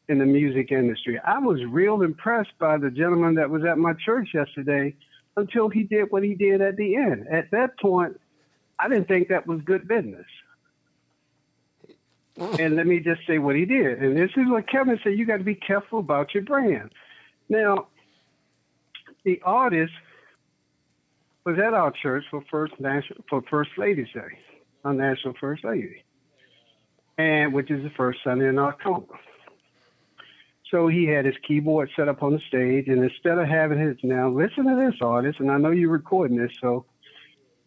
in 0.08 0.20
the 0.20 0.26
music 0.26 0.72
industry. 0.72 1.20
I 1.20 1.40
was 1.40 1.60
real 1.70 2.02
impressed 2.02 2.58
by 2.60 2.78
the 2.78 2.92
gentleman 2.92 3.36
that 3.36 3.50
was 3.50 3.64
at 3.66 3.78
my 3.78 3.94
church 3.94 4.30
yesterday 4.34 4.96
until 5.38 5.70
he 5.70 5.84
did 5.84 6.12
what 6.12 6.24
he 6.24 6.36
did 6.36 6.62
at 6.62 6.76
the 6.76 6.96
end. 6.96 7.28
At 7.30 7.52
that 7.52 7.80
point, 7.80 8.20
I 8.80 8.88
didn't 8.88 9.08
think 9.08 9.30
that 9.30 9.48
was 9.48 9.62
good 9.62 9.88
business. 9.88 10.26
Mm. 12.38 12.60
And 12.60 12.76
let 12.76 12.88
me 12.88 13.00
just 13.00 13.22
say 13.28 13.38
what 13.38 13.56
he 13.56 13.66
did. 13.66 14.02
And 14.02 14.18
this 14.18 14.32
is 14.36 14.50
what 14.50 14.70
Kevin 14.70 15.00
said 15.04 15.18
you 15.18 15.26
got 15.26 15.38
to 15.38 15.44
be 15.44 15.56
careful 15.56 16.00
about 16.00 16.34
your 16.34 16.44
brand. 16.44 16.92
Now, 17.50 17.88
the 19.26 19.42
artist 19.44 19.94
was 21.46 21.58
at 21.60 21.74
our 21.74 21.92
church 21.92 22.24
for 22.32 22.44
first 22.50 22.74
national 22.80 23.20
for 23.30 23.42
First 23.50 23.72
Lady's 23.78 24.08
Day, 24.14 24.40
our 24.86 24.94
National 24.94 25.34
First 25.40 25.66
Lady, 25.66 26.04
and 27.18 27.54
which 27.54 27.70
is 27.70 27.84
the 27.84 27.90
first 27.98 28.20
Sunday 28.24 28.48
in 28.48 28.58
October. 28.58 29.20
So 30.72 30.88
he 30.88 31.06
had 31.06 31.26
his 31.26 31.36
keyboard 31.48 31.90
set 31.96 32.08
up 32.08 32.24
on 32.24 32.34
the 32.34 32.42
stage, 32.48 32.88
and 32.88 33.04
instead 33.04 33.38
of 33.38 33.48
having 33.48 33.80
his 33.80 33.98
now 34.04 34.30
listen 34.30 34.66
to 34.66 34.76
this 34.76 35.00
artist, 35.02 35.40
and 35.40 35.52
I 35.52 35.58
know 35.58 35.72
you're 35.72 35.90
recording 35.90 36.38
this, 36.38 36.52
so 36.62 36.86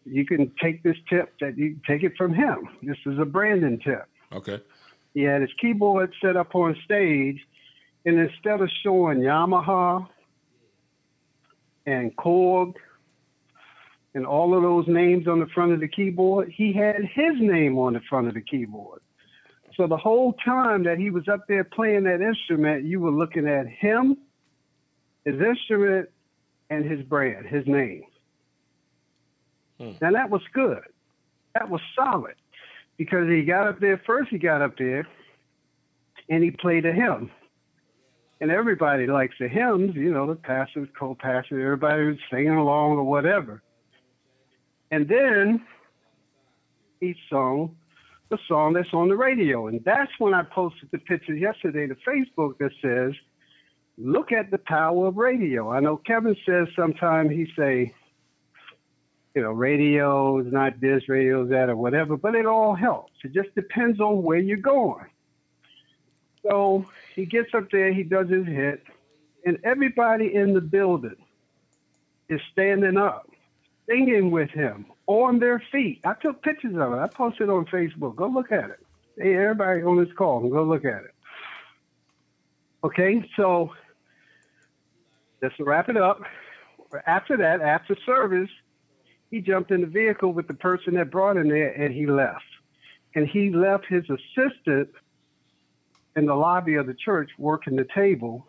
you 0.05 0.25
can 0.25 0.51
take 0.61 0.83
this 0.83 0.97
tip 1.09 1.33
that 1.39 1.57
you 1.57 1.79
take 1.87 2.03
it 2.03 2.13
from 2.17 2.33
him. 2.33 2.67
This 2.81 2.97
is 3.05 3.19
a 3.19 3.25
branding 3.25 3.79
tip. 3.79 4.05
Okay. 4.33 4.61
He 5.13 5.23
had 5.23 5.41
his 5.41 5.51
keyboard 5.59 6.13
set 6.21 6.35
up 6.35 6.55
on 6.55 6.75
stage, 6.85 7.39
and 8.05 8.19
instead 8.19 8.61
of 8.61 8.69
showing 8.83 9.19
Yamaha 9.19 10.07
and 11.89 12.15
Korg 12.15 12.73
and 14.13 14.25
all 14.25 14.55
of 14.55 14.61
those 14.61 14.85
names 14.87 15.27
on 15.27 15.39
the 15.39 15.47
front 15.47 15.71
of 15.71 15.79
the 15.79 15.87
keyboard, 15.87 16.51
he 16.55 16.71
had 16.71 16.97
his 16.97 17.39
name 17.39 17.77
on 17.77 17.93
the 17.93 18.01
front 18.09 18.27
of 18.27 18.33
the 18.35 18.41
keyboard. 18.41 19.01
So 19.75 19.87
the 19.87 19.97
whole 19.97 20.33
time 20.45 20.83
that 20.83 20.97
he 20.97 21.09
was 21.09 21.27
up 21.27 21.47
there 21.47 21.63
playing 21.63 22.03
that 22.03 22.21
instrument, 22.21 22.85
you 22.85 22.99
were 22.99 23.11
looking 23.11 23.47
at 23.47 23.67
him, 23.67 24.17
his 25.25 25.35
instrument, 25.39 26.09
and 26.69 26.85
his 26.85 27.01
brand, 27.03 27.47
his 27.47 27.65
name. 27.65 28.03
Hmm. 29.79 29.91
Now 30.01 30.11
that 30.11 30.29
was 30.29 30.41
good. 30.53 30.83
That 31.55 31.69
was 31.69 31.81
solid 31.95 32.35
because 32.97 33.27
he 33.27 33.43
got 33.43 33.67
up 33.67 33.79
there 33.79 34.01
first. 34.05 34.29
He 34.29 34.37
got 34.37 34.61
up 34.61 34.77
there 34.77 35.07
and 36.29 36.43
he 36.43 36.51
played 36.51 36.85
a 36.85 36.91
hymn. 36.91 37.31
And 38.41 38.51
everybody 38.51 39.05
likes 39.05 39.35
the 39.39 39.49
hymns, 39.49 39.95
you 39.95 40.11
know, 40.13 40.27
the 40.27 40.35
pastors, 40.35 40.87
co-pastors, 40.97 41.61
everybody 41.61 42.05
was 42.05 42.17
singing 42.31 42.53
along 42.53 42.91
or 42.91 43.03
whatever. 43.03 43.61
And 44.91 45.07
then 45.07 45.61
he 47.01 47.15
sung 47.29 47.75
the 48.29 48.37
song 48.47 48.73
that's 48.73 48.93
on 48.93 49.09
the 49.09 49.15
radio. 49.15 49.67
And 49.67 49.83
that's 49.83 50.11
when 50.19 50.33
I 50.33 50.43
posted 50.43 50.89
the 50.91 50.99
picture 50.99 51.35
yesterday 51.35 51.87
to 51.87 51.95
Facebook 51.95 52.57
that 52.59 52.71
says, 52.81 53.13
look 53.97 54.31
at 54.31 54.51
the 54.51 54.57
power 54.57 55.07
of 55.07 55.17
radio. 55.17 55.71
I 55.71 55.81
know 55.81 55.97
Kevin 55.97 56.35
says 56.45 56.67
sometimes 56.75 57.31
he 57.31 57.47
say, 57.57 57.93
you 59.35 59.41
know, 59.41 59.51
radio 59.51 60.39
is 60.39 60.51
not 60.51 60.79
this, 60.79 61.07
radio 61.09 61.43
is 61.43 61.49
that, 61.49 61.69
or 61.69 61.75
whatever, 61.75 62.17
but 62.17 62.35
it 62.35 62.45
all 62.45 62.73
helps. 62.73 63.13
It 63.23 63.33
just 63.33 63.53
depends 63.55 63.99
on 63.99 64.23
where 64.23 64.39
you're 64.39 64.57
going. 64.57 65.05
So 66.47 66.85
he 67.15 67.25
gets 67.25 67.53
up 67.53 67.69
there, 67.71 67.93
he 67.93 68.03
does 68.03 68.29
his 68.29 68.45
hit, 68.45 68.83
and 69.45 69.57
everybody 69.63 70.33
in 70.33 70.53
the 70.53 70.61
building 70.61 71.15
is 72.29 72.41
standing 72.51 72.97
up, 72.97 73.29
singing 73.87 74.31
with 74.31 74.49
him 74.51 74.85
on 75.07 75.39
their 75.39 75.61
feet. 75.71 75.99
I 76.05 76.13
took 76.13 76.41
pictures 76.43 76.75
of 76.75 76.93
it. 76.93 76.97
I 76.97 77.07
posted 77.07 77.49
on 77.49 77.65
Facebook. 77.65 78.15
Go 78.15 78.27
look 78.27 78.51
at 78.51 78.69
it. 78.69 78.79
Hey, 79.17 79.35
everybody 79.35 79.81
on 79.81 79.97
this 79.97 80.13
call, 80.15 80.47
go 80.47 80.63
look 80.63 80.85
at 80.85 81.03
it. 81.03 81.13
Okay, 82.83 83.21
so 83.35 83.71
just 85.41 85.57
to 85.57 85.63
wrap 85.65 85.89
it 85.89 85.97
up, 85.97 86.21
after 87.05 87.35
that, 87.37 87.61
after 87.61 87.97
service, 88.05 88.49
he 89.29 89.41
jumped 89.41 89.71
in 89.71 89.81
the 89.81 89.87
vehicle 89.87 90.33
with 90.33 90.47
the 90.47 90.53
person 90.53 90.95
that 90.95 91.11
brought 91.11 91.37
him 91.37 91.49
there 91.49 91.71
and 91.71 91.93
he 91.93 92.05
left. 92.05 92.43
And 93.15 93.27
he 93.27 93.49
left 93.49 93.85
his 93.87 94.03
assistant 94.09 94.89
in 96.15 96.25
the 96.25 96.35
lobby 96.35 96.75
of 96.75 96.87
the 96.87 96.93
church 96.93 97.31
working 97.37 97.75
the 97.75 97.87
table, 97.95 98.47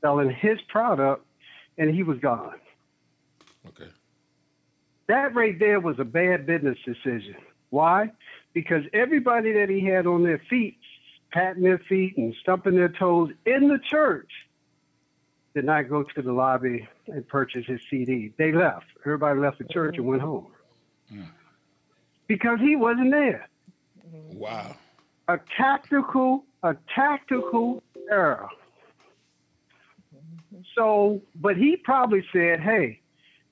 selling 0.00 0.30
his 0.30 0.60
product, 0.68 1.24
and 1.78 1.94
he 1.94 2.02
was 2.02 2.18
gone. 2.18 2.54
Okay. 3.68 3.90
That 5.08 5.34
right 5.34 5.58
there 5.58 5.80
was 5.80 5.98
a 5.98 6.04
bad 6.04 6.46
business 6.46 6.78
decision. 6.84 7.36
Why? 7.70 8.10
Because 8.52 8.84
everybody 8.92 9.52
that 9.52 9.68
he 9.68 9.84
had 9.84 10.06
on 10.06 10.24
their 10.24 10.40
feet, 10.50 10.78
patting 11.30 11.62
their 11.62 11.78
feet 11.78 12.16
and 12.16 12.34
stumping 12.40 12.74
their 12.74 12.88
toes 12.88 13.30
in 13.44 13.68
the 13.68 13.78
church, 13.78 14.30
did 15.54 15.64
not 15.64 15.88
go 15.88 16.02
to 16.02 16.22
the 16.22 16.32
lobby 16.32 16.86
and 17.06 17.26
purchase 17.28 17.66
his 17.66 17.80
CD. 17.88 18.32
They 18.36 18.52
left. 18.52 18.86
Everybody 19.04 19.40
left 19.40 19.58
the 19.58 19.64
church 19.64 19.96
and 19.96 20.06
went 20.06 20.22
home. 20.22 20.48
Mm. 21.12 21.28
Because 22.26 22.58
he 22.60 22.76
wasn't 22.76 23.10
there. 23.10 23.48
Wow. 24.12 24.76
A 25.28 25.38
tactical, 25.56 26.44
a 26.62 26.76
tactical 26.94 27.82
error. 28.10 28.48
So, 30.74 31.20
but 31.34 31.56
he 31.56 31.76
probably 31.76 32.24
said, 32.32 32.60
hey, 32.60 33.00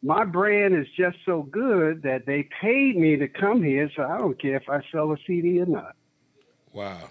my 0.03 0.25
brand 0.25 0.75
is 0.75 0.87
just 0.97 1.17
so 1.25 1.43
good 1.43 2.03
that 2.03 2.27
they 2.27 2.49
paid 2.61 2.97
me 2.97 3.17
to 3.17 3.27
come 3.27 3.63
here, 3.63 3.91
so 3.97 4.03
I 4.03 4.19
don't 4.19 4.41
care 4.41 4.57
if 4.57 4.69
I 4.69 4.83
sell 4.93 5.13
a 5.13 5.17
CD 5.27 5.61
or 5.61 5.67
not. 5.67 5.97
Wow. 6.73 7.09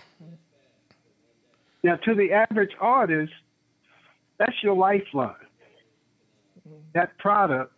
Now, 1.84 1.96
to 1.98 2.16
the 2.16 2.32
average 2.32 2.72
artist, 2.80 3.34
that's 4.38 4.64
your 4.64 4.76
lifeline. 4.76 5.36
That 6.94 7.18
product 7.18 7.74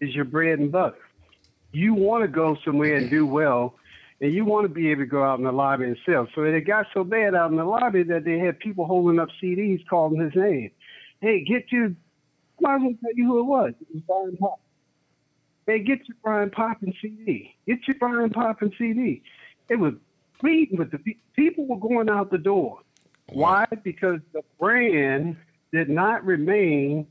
is 0.00 0.14
your 0.14 0.24
bread 0.24 0.58
and 0.58 0.70
butter. 0.72 0.96
You 1.72 1.92
want 1.94 2.22
to 2.22 2.28
go 2.28 2.56
somewhere 2.64 2.96
and 2.96 3.10
do 3.10 3.26
well, 3.26 3.74
and 4.20 4.32
you 4.32 4.44
want 4.44 4.64
to 4.64 4.68
be 4.68 4.90
able 4.90 5.02
to 5.02 5.06
go 5.06 5.22
out 5.22 5.38
in 5.38 5.44
the 5.44 5.52
lobby 5.52 5.84
and 5.84 5.98
sell. 6.06 6.26
So 6.34 6.42
it 6.42 6.60
got 6.66 6.86
so 6.94 7.04
bad 7.04 7.34
out 7.34 7.50
in 7.50 7.56
the 7.56 7.64
lobby 7.64 8.02
that 8.04 8.24
they 8.24 8.38
had 8.38 8.58
people 8.58 8.86
holding 8.86 9.18
up 9.18 9.28
CDs 9.42 9.86
calling 9.88 10.20
his 10.20 10.34
name. 10.34 10.70
Hey, 11.20 11.44
get 11.44 11.70
your, 11.70 11.92
might 12.60 12.76
as 12.76 12.80
well 12.82 12.94
tell 13.02 13.14
you 13.14 13.26
who 13.26 13.40
it 13.40 13.44
was. 13.44 13.72
It 13.80 13.88
was 13.92 14.02
Brian 14.06 14.36
Pop. 14.36 14.60
Hey, 15.66 15.80
get 15.80 15.98
your 16.06 16.16
Bryan 16.22 16.50
Popin 16.50 16.94
CD. 17.02 17.54
Get 17.66 17.78
your 17.86 17.96
Bryan 17.98 18.30
Popin 18.30 18.72
CD. 18.78 19.22
It 19.68 19.76
was 19.76 19.94
bleeding 20.40 20.78
with 20.78 20.92
the 20.92 20.98
pe- 20.98 21.16
people 21.34 21.66
were 21.66 21.78
going 21.78 22.08
out 22.08 22.30
the 22.30 22.38
door. 22.38 22.80
Why? 23.32 23.66
Because 23.82 24.20
the 24.32 24.42
brand 24.60 25.36
did 25.72 25.88
not 25.88 26.24
remain 26.24 27.08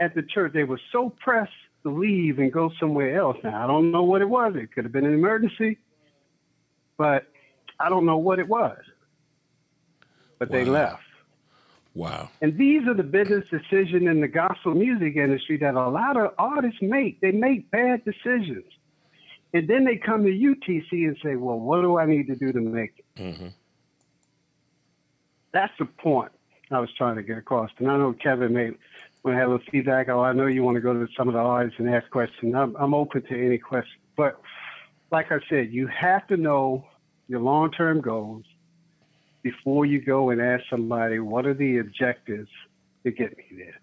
at 0.00 0.14
the 0.14 0.22
church. 0.22 0.52
They 0.52 0.64
were 0.64 0.80
so 0.90 1.10
pressed 1.10 1.52
to 1.84 1.90
leave 1.90 2.38
and 2.38 2.52
go 2.52 2.72
somewhere 2.80 3.16
else. 3.16 3.36
Now, 3.44 3.62
I 3.62 3.66
don't 3.66 3.92
know 3.92 4.02
what 4.02 4.22
it 4.22 4.28
was. 4.28 4.54
It 4.56 4.72
could 4.72 4.84
have 4.84 4.92
been 4.92 5.06
an 5.06 5.14
emergency, 5.14 5.78
but 6.96 7.26
I 7.80 7.88
don't 7.88 8.06
know 8.06 8.18
what 8.18 8.38
it 8.38 8.48
was. 8.48 8.78
But 10.38 10.50
they 10.50 10.64
left. 10.64 11.02
Wow. 11.94 12.28
And 12.42 12.58
these 12.58 12.86
are 12.88 12.94
the 12.94 13.04
business 13.04 13.48
decisions 13.48 14.08
in 14.08 14.20
the 14.20 14.28
gospel 14.28 14.74
music 14.74 15.16
industry 15.16 15.56
that 15.58 15.74
a 15.74 15.88
lot 15.88 16.16
of 16.16 16.34
artists 16.38 16.82
make. 16.82 17.20
They 17.20 17.30
make 17.30 17.70
bad 17.70 18.04
decisions. 18.04 18.64
And 19.52 19.68
then 19.68 19.84
they 19.84 19.96
come 19.96 20.24
to 20.24 20.30
UTC 20.30 20.90
and 20.90 21.16
say, 21.22 21.36
well, 21.36 21.58
what 21.58 21.82
do 21.82 21.96
I 21.98 22.06
need 22.06 22.26
to 22.26 22.34
do 22.34 22.52
to 22.52 22.60
make 22.60 22.94
it? 22.98 23.22
Mm-hmm. 23.22 23.46
That's 25.52 25.72
the 25.78 25.84
point 25.84 26.32
I 26.72 26.80
was 26.80 26.90
trying 26.98 27.14
to 27.16 27.22
get 27.22 27.38
across. 27.38 27.70
And 27.78 27.88
I 27.88 27.96
know 27.96 28.12
Kevin 28.12 28.52
may 28.52 28.72
want 29.22 29.36
to 29.36 29.40
have 29.40 29.50
a 29.50 29.60
feedback. 29.70 30.08
Oh, 30.08 30.20
I 30.20 30.32
know 30.32 30.46
you 30.46 30.64
want 30.64 30.74
to 30.74 30.80
go 30.80 30.92
to 30.92 31.06
some 31.16 31.28
of 31.28 31.34
the 31.34 31.40
artists 31.40 31.78
and 31.78 31.88
ask 31.88 32.10
questions. 32.10 32.52
I'm, 32.56 32.74
I'm 32.74 32.92
open 32.92 33.22
to 33.22 33.46
any 33.46 33.58
question. 33.58 34.00
But 34.16 34.40
like 35.14 35.30
I 35.30 35.38
said, 35.48 35.72
you 35.72 35.86
have 35.86 36.26
to 36.26 36.36
know 36.36 36.84
your 37.28 37.40
long 37.40 37.70
term 37.70 38.00
goals 38.00 38.44
before 39.44 39.86
you 39.86 40.00
go 40.00 40.30
and 40.30 40.42
ask 40.42 40.64
somebody, 40.68 41.20
what 41.20 41.46
are 41.46 41.54
the 41.54 41.78
objectives 41.78 42.48
to 43.04 43.12
get 43.12 43.36
me 43.38 43.44
there? 43.56 43.80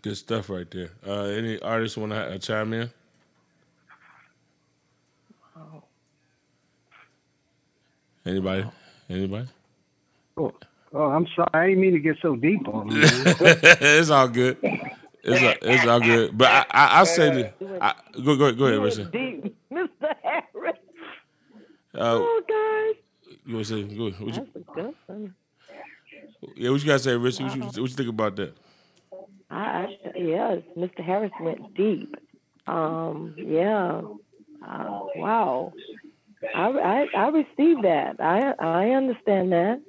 Good 0.00 0.16
stuff 0.16 0.48
right 0.48 0.70
there. 0.70 0.90
Uh, 1.04 1.24
any 1.24 1.60
artists 1.60 1.96
want 1.96 2.12
to 2.12 2.18
uh, 2.18 2.38
chime 2.38 2.72
in? 2.72 2.88
Anybody? 8.24 8.64
Anybody? 9.10 9.48
Oh, 10.36 10.54
oh, 10.92 11.06
I'm 11.06 11.26
sorry. 11.34 11.50
I 11.52 11.66
didn't 11.68 11.80
mean 11.80 11.94
to 11.94 11.98
get 11.98 12.16
so 12.22 12.36
deep 12.36 12.68
on 12.68 12.92
you. 12.92 13.00
it's 13.02 14.10
all 14.10 14.28
good. 14.28 14.56
It's 14.62 15.42
all, 15.42 15.54
it's 15.62 15.86
all 15.86 16.00
good. 16.00 16.38
But 16.38 16.48
I 16.48 16.66
I, 16.70 17.00
I 17.00 17.04
say 17.04 17.42
that. 17.42 17.54
I, 17.80 17.94
go 18.24 18.36
go 18.36 18.52
go 18.52 18.66
ahead, 18.66 18.80
Richard. 18.80 19.10
Deep, 19.10 19.56
Mr. 19.72 19.87
Uh, 21.98 22.18
Oh, 22.20 22.42
guys, 22.48 23.36
you 23.44 23.54
want 23.54 23.66
to 23.66 23.74
say? 23.74 23.82
Go. 23.96 24.04
What 24.04 24.18
you, 24.18 24.32
that's 24.32 24.56
a 24.56 24.72
good 24.74 24.94
one. 25.06 25.34
yeah, 26.56 26.70
what 26.70 26.80
you 26.80 26.86
guys 26.86 27.02
say, 27.02 27.16
Richard? 27.16 27.46
What 27.46 27.56
you, 27.56 27.62
what 27.62 27.76
you 27.76 27.88
think 27.88 28.08
about 28.08 28.36
that? 28.36 28.56
I, 29.50 29.56
I 29.56 29.86
yes, 30.16 30.58
Mr. 30.76 31.04
Harris 31.04 31.32
went 31.40 31.74
deep. 31.74 32.14
Um, 32.66 33.34
yeah. 33.36 34.02
Uh, 34.66 35.00
wow. 35.16 35.72
I, 36.54 36.68
I 36.68 37.06
I 37.16 37.28
received 37.28 37.82
that. 37.84 38.20
I 38.20 38.52
I 38.60 38.90
understand 38.90 39.52
that. 39.52 39.80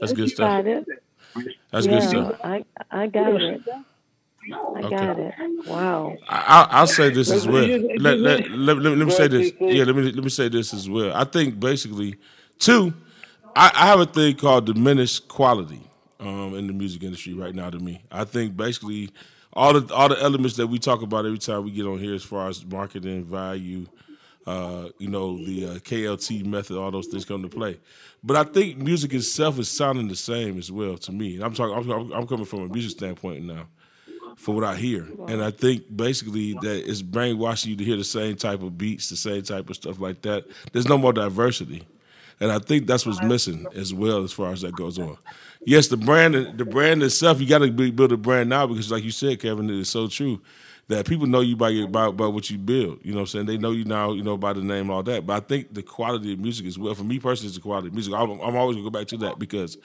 That's 0.00 0.12
good 0.12 0.30
stuff. 0.30 0.64
That's 1.70 1.86
yeah, 1.86 1.92
good 1.92 2.02
stuff. 2.08 2.40
I 2.42 2.64
I 2.90 3.06
got 3.08 3.40
it. 3.40 3.60
I 4.52 4.80
Okay. 4.80 4.96
got 4.96 5.18
it. 5.18 5.34
Wow. 5.66 6.16
I, 6.28 6.44
I'll, 6.46 6.80
I'll 6.80 6.86
say 6.86 7.10
this 7.10 7.30
as 7.30 7.46
well. 7.46 7.66
Let, 7.98 8.18
let, 8.18 8.50
let, 8.50 8.78
let, 8.78 8.96
me 8.98 9.10
say 9.10 9.28
this. 9.28 9.52
Yeah, 9.60 9.84
let 9.84 9.94
me 9.94 10.10
let 10.12 10.24
me 10.24 10.30
say 10.30 10.48
this 10.48 10.72
as 10.72 10.88
well. 10.88 11.12
I 11.14 11.24
think 11.24 11.60
basically, 11.60 12.16
two, 12.58 12.92
I, 13.54 13.70
I 13.74 13.86
have 13.86 14.00
a 14.00 14.06
thing 14.06 14.36
called 14.36 14.66
diminished 14.66 15.28
quality 15.28 15.80
um, 16.18 16.54
in 16.54 16.66
the 16.66 16.72
music 16.72 17.02
industry 17.02 17.34
right 17.34 17.54
now. 17.54 17.70
To 17.70 17.78
me, 17.78 18.02
I 18.10 18.24
think 18.24 18.56
basically 18.56 19.10
all 19.52 19.78
the 19.78 19.94
all 19.94 20.08
the 20.08 20.20
elements 20.22 20.56
that 20.56 20.66
we 20.66 20.78
talk 20.78 21.02
about 21.02 21.26
every 21.26 21.38
time 21.38 21.64
we 21.64 21.70
get 21.72 21.86
on 21.86 21.98
here, 21.98 22.14
as 22.14 22.24
far 22.24 22.48
as 22.48 22.64
marketing 22.64 23.24
value, 23.24 23.86
uh, 24.46 24.88
you 24.98 25.08
know, 25.08 25.36
the 25.44 25.66
uh, 25.66 25.74
KLT 25.74 26.46
method, 26.46 26.78
all 26.78 26.90
those 26.90 27.08
things 27.08 27.26
come 27.26 27.42
to 27.42 27.48
play. 27.48 27.78
But 28.24 28.36
I 28.36 28.44
think 28.50 28.78
music 28.78 29.12
itself 29.12 29.58
is 29.58 29.68
sounding 29.68 30.08
the 30.08 30.16
same 30.16 30.58
as 30.58 30.72
well 30.72 30.96
to 30.98 31.12
me. 31.12 31.40
I'm 31.42 31.52
talking. 31.52 31.92
I'm, 31.92 32.12
I'm 32.12 32.26
coming 32.26 32.46
from 32.46 32.60
a 32.62 32.68
music 32.68 32.92
standpoint 32.92 33.44
now 33.44 33.66
for 34.40 34.54
what 34.54 34.64
I 34.64 34.74
hear. 34.74 35.06
And 35.28 35.42
I 35.42 35.50
think 35.50 35.94
basically 35.94 36.54
that 36.54 36.88
it's 36.88 37.02
brainwashing 37.02 37.70
you 37.70 37.76
to 37.76 37.84
hear 37.84 37.96
the 37.96 38.04
same 38.04 38.36
type 38.36 38.62
of 38.62 38.78
beats, 38.78 39.10
the 39.10 39.16
same 39.16 39.42
type 39.42 39.68
of 39.68 39.76
stuff 39.76 40.00
like 40.00 40.22
that. 40.22 40.46
There's 40.72 40.88
no 40.88 40.96
more 40.96 41.12
diversity. 41.12 41.86
And 42.40 42.50
I 42.50 42.58
think 42.58 42.86
that's 42.86 43.04
what's 43.04 43.22
missing 43.22 43.66
as 43.76 43.92
well 43.92 44.24
as 44.24 44.32
far 44.32 44.50
as 44.50 44.62
that 44.62 44.74
goes 44.74 44.98
on. 44.98 45.18
Yes, 45.66 45.88
the 45.88 45.98
brand 45.98 46.56
the 46.56 46.64
brand 46.64 47.02
itself, 47.02 47.38
you 47.38 47.46
gotta 47.46 47.70
build 47.70 48.12
a 48.12 48.16
brand 48.16 48.48
now 48.48 48.66
because 48.66 48.90
like 48.90 49.04
you 49.04 49.10
said, 49.10 49.40
Kevin, 49.40 49.68
it 49.68 49.76
is 49.76 49.90
so 49.90 50.08
true 50.08 50.40
that 50.88 51.06
people 51.06 51.26
know 51.26 51.40
you 51.40 51.54
by 51.54 51.68
your 51.68 51.86
by, 51.86 52.10
by 52.10 52.26
what 52.26 52.48
you 52.48 52.56
build. 52.56 52.98
You 53.02 53.12
know 53.12 53.18
what 53.18 53.20
I'm 53.20 53.26
saying? 53.26 53.46
They 53.46 53.58
know 53.58 53.72
you 53.72 53.84
now, 53.84 54.12
you 54.12 54.22
know, 54.22 54.38
by 54.38 54.54
the 54.54 54.62
name 54.62 54.84
and 54.84 54.90
all 54.90 55.02
that. 55.02 55.26
But 55.26 55.34
I 55.34 55.46
think 55.46 55.74
the 55.74 55.82
quality 55.82 56.32
of 56.32 56.38
music 56.38 56.64
as 56.64 56.78
well. 56.78 56.94
For 56.94 57.04
me 57.04 57.18
personally, 57.18 57.48
it's 57.48 57.56
the 57.56 57.62
quality 57.62 57.88
of 57.88 57.94
music. 57.94 58.14
I'm, 58.14 58.30
I'm 58.40 58.56
always 58.56 58.76
gonna 58.76 58.90
go 58.90 58.98
back 58.98 59.06
to 59.08 59.18
that 59.18 59.38
because 59.38 59.76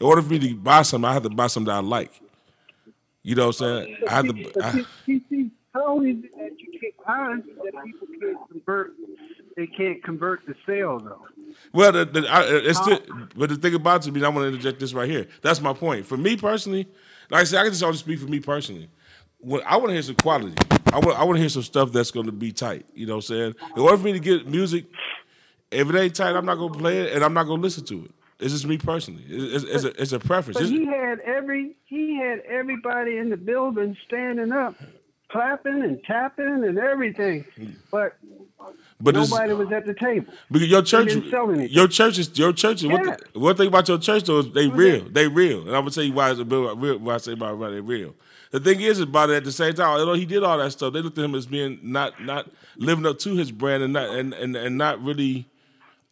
in 0.00 0.06
order 0.06 0.22
for 0.22 0.30
me 0.30 0.38
to 0.38 0.54
buy 0.54 0.80
something, 0.80 1.08
I 1.08 1.12
have 1.12 1.24
to 1.24 1.28
buy 1.30 1.48
something 1.48 1.68
that 1.68 1.76
I 1.76 1.80
like. 1.80 2.22
You 3.28 3.34
know 3.34 3.48
what 3.48 3.60
I'm 3.60 3.84
saying? 3.84 3.96
I 4.08 4.14
have 4.14 4.24
to. 4.24 4.52
I, 4.64 4.84
TC, 5.06 5.50
how 5.74 6.00
is 6.00 6.16
it 6.24 6.34
that 6.38 6.58
you 6.58 6.80
can't 6.80 6.94
find 7.04 7.42
that 7.42 7.84
people 7.84 8.08
can't 8.18 8.50
convert? 8.50 8.92
They 9.54 9.66
can't 9.66 10.02
convert 10.02 10.46
the 10.46 10.54
sale 10.64 10.98
though. 10.98 11.26
Well, 11.74 11.92
the, 11.92 12.06
the, 12.06 12.26
I, 12.26 12.44
it's 12.44 12.80
still, 12.80 13.00
but 13.36 13.50
the 13.50 13.56
thing 13.56 13.74
about 13.74 14.06
it, 14.06 14.08
I 14.08 14.12
mean, 14.12 14.24
I 14.24 14.30
want 14.30 14.44
to 14.44 14.48
interject 14.48 14.80
this 14.80 14.94
right 14.94 15.10
here. 15.10 15.26
That's 15.42 15.60
my 15.60 15.74
point. 15.74 16.06
For 16.06 16.16
me 16.16 16.38
personally, 16.38 16.88
like 17.28 17.42
I 17.42 17.44
said, 17.44 17.60
I 17.60 17.62
can 17.64 17.72
just 17.72 17.82
only 17.82 17.98
speak 17.98 18.18
for 18.18 18.28
me 18.28 18.40
personally. 18.40 18.88
When 19.40 19.60
I 19.66 19.76
want 19.76 19.88
to 19.88 19.92
hear 19.92 20.02
some 20.02 20.14
quality, 20.14 20.54
I 20.90 20.98
want 20.98 21.18
I 21.18 21.24
want 21.24 21.36
to 21.36 21.40
hear 21.40 21.50
some 21.50 21.62
stuff 21.64 21.92
that's 21.92 22.10
going 22.10 22.26
to 22.26 22.32
be 22.32 22.50
tight. 22.50 22.86
You 22.94 23.06
know 23.06 23.16
what 23.16 23.28
I'm 23.30 23.36
saying? 23.36 23.54
In 23.76 23.82
order 23.82 23.98
for 23.98 24.04
me 24.04 24.14
to 24.14 24.20
get 24.20 24.46
music, 24.48 24.86
if 25.70 25.90
it 25.90 25.94
ain't 25.94 26.14
tight, 26.14 26.34
I'm 26.34 26.46
not 26.46 26.54
going 26.54 26.72
to 26.72 26.78
play 26.78 27.00
it, 27.00 27.12
and 27.12 27.22
I'm 27.22 27.34
not 27.34 27.44
going 27.44 27.60
to 27.60 27.62
listen 27.62 27.84
to 27.84 28.06
it. 28.06 28.10
It's 28.40 28.52
just 28.52 28.66
me 28.66 28.78
personally. 28.78 29.24
It's, 29.28 29.64
it's, 29.64 29.74
it's 29.74 29.84
a, 29.84 30.02
it's 30.02 30.12
a 30.12 30.18
preference. 30.20 30.58
But 30.58 30.66
It's- 30.66 30.78
he 30.78 30.86
had 30.86 31.20
every 31.20 31.76
he 31.86 32.16
had 32.16 32.40
everybody 32.40 33.16
in 33.18 33.30
the 33.30 33.36
building 33.36 33.96
standing 34.06 34.52
up, 34.52 34.74
clapping 35.28 35.82
and 35.82 36.02
tapping 36.04 36.64
and 36.64 36.78
everything. 36.78 37.44
But 37.90 38.16
but 39.00 39.14
nobody 39.14 39.52
was 39.54 39.70
at 39.72 39.86
the 39.86 39.94
table. 39.94 40.32
Because 40.50 40.68
your 40.68 40.82
church, 40.82 41.08
didn't 41.08 41.30
sell 41.30 41.50
anything. 41.50 41.70
your 41.70 41.88
church 41.88 42.18
is 42.18 42.36
your 42.38 42.52
church. 42.52 42.76
Is, 42.78 42.84
Yeah. 42.84 42.92
one, 42.94 43.04
thing, 43.04 43.16
one 43.42 43.56
thing 43.56 43.68
about 43.68 43.88
your 43.88 43.98
church 43.98 44.24
though 44.24 44.38
is 44.40 44.52
they 44.52 44.68
real, 44.68 45.04
they 45.08 45.26
real, 45.28 45.60
and 45.60 45.70
I'm 45.70 45.82
gonna 45.82 45.90
tell 45.90 46.04
you 46.04 46.12
why 46.12 46.30
it's 46.30 46.40
a 46.40 46.44
real. 46.44 46.76
real- 46.76 46.98
Why 46.98 47.14
I 47.14 47.18
say 47.18 47.32
about 47.32 47.58
why 47.58 47.70
they 47.70 47.80
real. 47.80 48.14
The 48.50 48.60
thing 48.60 48.80
is 48.80 48.98
about 49.00 49.30
it 49.30 49.34
at 49.34 49.44
the 49.44 49.52
same 49.52 49.74
time, 49.74 49.88
although 49.88 50.14
he 50.14 50.24
did 50.24 50.42
all 50.42 50.56
that 50.58 50.70
stuff, 50.72 50.92
they 50.94 51.02
looked 51.02 51.18
at 51.18 51.24
him 51.24 51.34
as 51.34 51.46
being 51.46 51.78
not 51.82 52.22
not 52.24 52.48
living 52.76 53.04
up 53.04 53.18
to 53.20 53.34
his 53.34 53.50
brand 53.50 53.82
and 53.82 53.92
not 53.92 54.10
and 54.10 54.32
and, 54.32 54.56
and 54.56 54.78
not 54.78 55.02
really, 55.02 55.46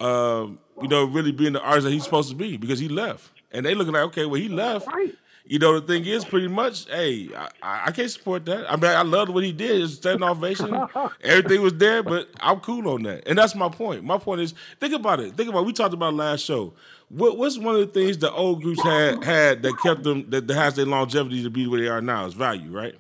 um, 0.00 0.58
you 0.80 0.88
know, 0.88 1.04
really 1.04 1.32
being 1.32 1.52
the 1.52 1.60
artist 1.60 1.84
that 1.84 1.92
he's 1.92 2.04
supposed 2.04 2.30
to 2.30 2.34
be 2.34 2.56
because 2.56 2.78
he 2.78 2.88
left, 2.88 3.30
and 3.52 3.64
they 3.64 3.74
looking 3.74 3.94
like 3.94 4.02
okay, 4.04 4.26
well 4.26 4.40
he 4.40 4.48
left. 4.48 4.86
Right. 4.86 5.14
You 5.48 5.60
know, 5.60 5.78
the 5.78 5.86
thing 5.86 6.04
is, 6.04 6.24
pretty 6.24 6.48
much, 6.48 6.86
hey, 6.90 7.28
I, 7.36 7.48
I 7.62 7.82
I 7.86 7.90
can't 7.92 8.10
support 8.10 8.44
that. 8.46 8.70
I 8.70 8.74
mean, 8.74 8.90
I 8.90 9.02
loved 9.02 9.30
what 9.30 9.44
he 9.44 9.52
did. 9.52 9.80
His 9.80 9.94
standing 9.94 10.28
ovation, 10.28 10.74
everything 11.22 11.62
was 11.62 11.74
there, 11.74 12.02
but 12.02 12.28
I'm 12.40 12.58
cool 12.58 12.88
on 12.88 13.04
that. 13.04 13.28
And 13.28 13.38
that's 13.38 13.54
my 13.54 13.68
point. 13.68 14.02
My 14.02 14.18
point 14.18 14.40
is, 14.40 14.54
think 14.80 14.92
about 14.92 15.20
it. 15.20 15.36
Think 15.36 15.48
about 15.48 15.60
it. 15.60 15.66
We 15.66 15.72
talked 15.72 15.94
about 15.94 16.14
last 16.14 16.40
show. 16.40 16.74
What, 17.08 17.38
what's 17.38 17.58
one 17.58 17.76
of 17.76 17.80
the 17.80 17.86
things 17.86 18.18
the 18.18 18.32
old 18.32 18.60
groups 18.60 18.82
had 18.82 19.22
had 19.22 19.62
that 19.62 19.78
kept 19.80 20.02
them 20.02 20.28
that, 20.30 20.48
that 20.48 20.54
has 20.54 20.74
their 20.74 20.86
longevity 20.86 21.44
to 21.44 21.50
be 21.50 21.68
where 21.68 21.80
they 21.80 21.86
are 21.88 22.00
now? 22.00 22.26
Is 22.26 22.34
value, 22.34 22.72
right? 22.72 22.96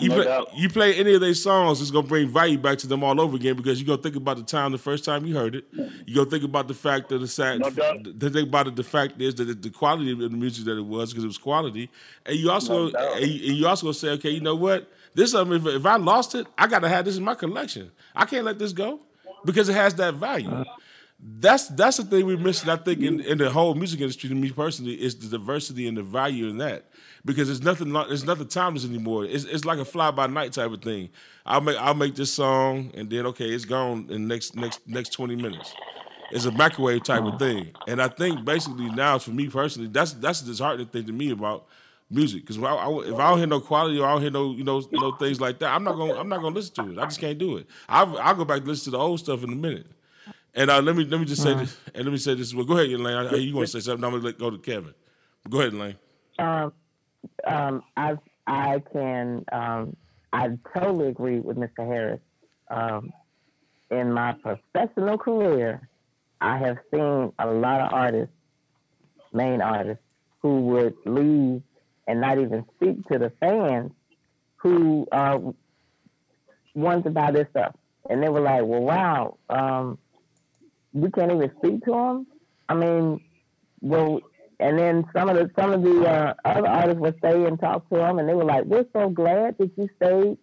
You 0.00 0.08
No 0.08 0.14
play, 0.16 0.24
doubt. 0.24 0.48
you 0.56 0.68
play 0.68 0.94
any 0.94 1.14
of 1.14 1.20
their 1.20 1.34
songs, 1.34 1.80
it's 1.80 1.90
gonna 1.90 2.06
bring 2.06 2.26
value 2.28 2.58
back 2.58 2.78
to 2.78 2.86
them 2.86 3.04
all 3.04 3.20
over 3.20 3.36
again 3.36 3.54
because 3.56 3.80
you're 3.80 3.86
gonna 3.86 4.02
think 4.02 4.16
about 4.16 4.36
the 4.36 4.42
time 4.42 4.72
the 4.72 4.78
first 4.78 5.04
time 5.04 5.24
you 5.26 5.34
heard 5.36 5.54
it. 5.54 5.64
You're 6.06 6.24
gonna 6.24 6.30
think 6.30 6.44
about 6.44 6.66
the 6.68 6.74
fact 6.74 7.08
that 7.10 7.18
the 7.18 7.26
fact 7.28 7.60
No 7.60 7.70
doubt. 7.70 8.18
the 8.18 8.30
thing 8.30 8.44
about 8.48 8.66
it, 8.68 8.76
the 8.76 8.82
fact 8.84 9.20
is 9.20 9.34
that 9.36 9.44
the, 9.44 9.54
the 9.54 9.70
quality 9.70 10.12
of 10.12 10.18
the 10.18 10.30
music 10.30 10.64
that 10.64 10.76
it 10.76 10.84
was 10.84 11.10
because 11.10 11.24
it 11.24 11.28
was 11.28 11.38
quality, 11.38 11.90
and 12.26 12.36
you 12.36 12.50
also 12.50 12.88
No 12.90 13.12
and 13.14 13.26
you, 13.30 13.66
also 13.66 13.86
gonna 13.86 13.94
say, 13.94 14.08
okay, 14.10 14.30
you 14.30 14.40
know 14.40 14.56
what? 14.56 14.90
This 15.14 15.34
um, 15.34 15.52
if, 15.52 15.66
if 15.66 15.84
I 15.86 15.96
lost 15.96 16.34
it, 16.34 16.46
I 16.56 16.66
gotta 16.66 16.88
have 16.88 17.04
this 17.04 17.16
in 17.18 17.22
my 17.24 17.34
collection. 17.34 17.90
I 18.16 18.24
can't 18.24 18.44
let 18.44 18.58
this 18.58 18.72
go 18.72 19.00
because 19.44 19.68
it 19.68 19.74
has 19.74 19.94
that 19.96 20.14
value. 20.14 20.64
That's 21.24 21.68
that's 21.68 21.98
the 21.98 22.04
thing 22.04 22.26
we're 22.26 22.36
missing. 22.36 22.68
I 22.68 22.76
think 22.76 23.00
in, 23.00 23.20
in 23.20 23.38
the 23.38 23.48
whole 23.50 23.74
music 23.74 24.00
industry, 24.00 24.28
to 24.28 24.34
me 24.34 24.50
personally, 24.50 24.94
is 24.94 25.14
the 25.16 25.28
diversity 25.28 25.86
and 25.86 25.96
the 25.96 26.02
value 26.02 26.48
in 26.48 26.56
that. 26.58 26.86
Because 27.24 27.46
there's 27.48 27.62
nothing 27.62 27.92
there's 27.92 28.24
nothing 28.24 28.48
timeless 28.48 28.84
anymore. 28.84 29.24
It's, 29.24 29.44
it's 29.44 29.64
like 29.64 29.78
a 29.78 29.84
fly 29.84 30.10
by 30.10 30.26
night 30.26 30.52
type 30.52 30.72
of 30.72 30.82
thing. 30.82 31.10
I'll 31.46 31.60
make 31.60 31.76
I'll 31.76 31.94
make 31.94 32.16
this 32.16 32.32
song 32.32 32.90
and 32.94 33.08
then 33.08 33.26
okay, 33.26 33.48
it's 33.48 33.64
gone 33.64 34.06
in 34.10 34.28
the 34.28 34.34
next 34.34 34.56
next 34.56 34.80
next 34.88 35.10
twenty 35.10 35.36
minutes. 35.36 35.72
It's 36.32 36.46
a 36.46 36.50
microwave 36.50 37.04
type 37.04 37.22
of 37.24 37.38
thing. 37.38 37.72
And 37.86 38.00
I 38.00 38.08
think 38.08 38.44
basically 38.44 38.88
now, 38.88 39.18
for 39.18 39.30
me 39.30 39.48
personally, 39.48 39.88
that's 39.88 40.14
that's 40.14 40.40
the 40.40 40.50
disheartening 40.50 40.88
thing 40.88 41.04
to 41.06 41.12
me 41.12 41.30
about 41.30 41.66
music. 42.10 42.42
Because 42.42 42.56
if 42.56 42.64
I 42.64 42.88
if 42.88 43.14
I 43.14 43.30
don't 43.30 43.38
hear 43.38 43.46
no 43.46 43.60
quality 43.60 43.98
or 43.98 44.06
I 44.06 44.12
don't 44.12 44.22
hear 44.22 44.30
no 44.30 44.52
you 44.52 44.64
know 44.64 44.82
no 44.90 45.12
things 45.12 45.40
like 45.40 45.58
that, 45.60 45.72
I'm 45.72 45.84
not 45.84 45.96
gonna 45.96 46.14
I'm 46.14 46.28
not 46.28 46.40
gonna 46.40 46.54
listen 46.54 46.74
to 46.76 46.92
it. 46.92 46.98
I 46.98 47.04
just 47.04 47.20
can't 47.20 47.38
do 47.38 47.58
it. 47.58 47.66
I'll 47.88 48.18
I'll 48.18 48.34
go 48.34 48.44
back 48.44 48.58
and 48.58 48.68
listen 48.68 48.84
to 48.86 48.90
the 48.92 48.98
old 48.98 49.20
stuff 49.20 49.44
in 49.44 49.52
a 49.52 49.56
minute. 49.56 49.86
And 50.54 50.70
uh, 50.70 50.80
let 50.80 50.96
me 50.96 51.04
let 51.04 51.20
me 51.20 51.26
just 51.26 51.42
say 51.42 51.54
this. 51.54 51.76
And 51.94 52.04
let 52.04 52.12
me 52.12 52.18
say 52.18 52.34
this. 52.34 52.54
Well, 52.54 52.64
go 52.64 52.78
ahead, 52.78 52.90
Elaine. 52.90 53.26
I, 53.26 53.34
you 53.36 53.54
want 53.54 53.68
to 53.68 53.72
say 53.72 53.84
something? 53.84 54.04
I'm 54.04 54.12
gonna 54.12 54.24
let 54.24 54.38
go 54.38 54.50
to 54.50 54.58
Kevin. 54.58 54.94
Go 55.48 55.60
ahead, 55.60 55.72
Elaine. 55.72 55.96
Um, 56.38 56.72
um, 57.46 57.82
I 57.96 58.16
I 58.46 58.82
can 58.92 59.44
um, 59.52 59.96
I 60.32 60.50
totally 60.74 61.08
agree 61.08 61.40
with 61.40 61.56
Mr. 61.56 61.86
Harris. 61.86 62.20
Um, 62.68 63.12
in 63.90 64.12
my 64.12 64.32
professional 64.32 65.18
career, 65.18 65.86
I 66.40 66.56
have 66.58 66.78
seen 66.90 67.32
a 67.38 67.46
lot 67.46 67.80
of 67.82 67.92
artists, 67.92 68.34
main 69.32 69.60
artists, 69.60 70.02
who 70.40 70.60
would 70.62 70.94
leave 71.04 71.62
and 72.06 72.20
not 72.20 72.38
even 72.38 72.64
speak 72.76 73.06
to 73.08 73.18
the 73.18 73.30
fans 73.38 73.92
who 74.56 75.06
uh, 75.12 75.38
wanted 76.74 77.04
to 77.04 77.10
buy 77.10 77.30
this 77.30 77.46
stuff, 77.50 77.74
and 78.08 78.22
they 78.22 78.28
were 78.28 78.40
like, 78.40 78.62
"Well, 78.64 78.80
wow, 78.82 79.36
um, 79.50 79.98
we 80.92 81.10
can't 81.10 81.32
even 81.32 81.50
speak 81.58 81.84
to 81.84 81.90
them." 81.90 82.26
I 82.68 82.74
mean, 82.74 83.20
well, 83.80 84.20
and 84.62 84.78
then 84.78 85.04
some 85.12 85.28
of 85.28 85.36
the 85.36 85.50
some 85.58 85.72
of 85.72 85.82
the 85.82 86.08
uh, 86.08 86.34
other 86.44 86.68
artists 86.68 87.00
would 87.00 87.18
stay 87.18 87.44
and 87.44 87.58
talk 87.58 87.88
to 87.90 87.96
them, 87.96 88.18
and 88.18 88.28
they 88.28 88.34
were 88.34 88.44
like, 88.44 88.64
"We're 88.64 88.86
so 88.92 89.08
glad 89.08 89.58
that 89.58 89.70
you 89.76 89.88
stayed 89.96 90.38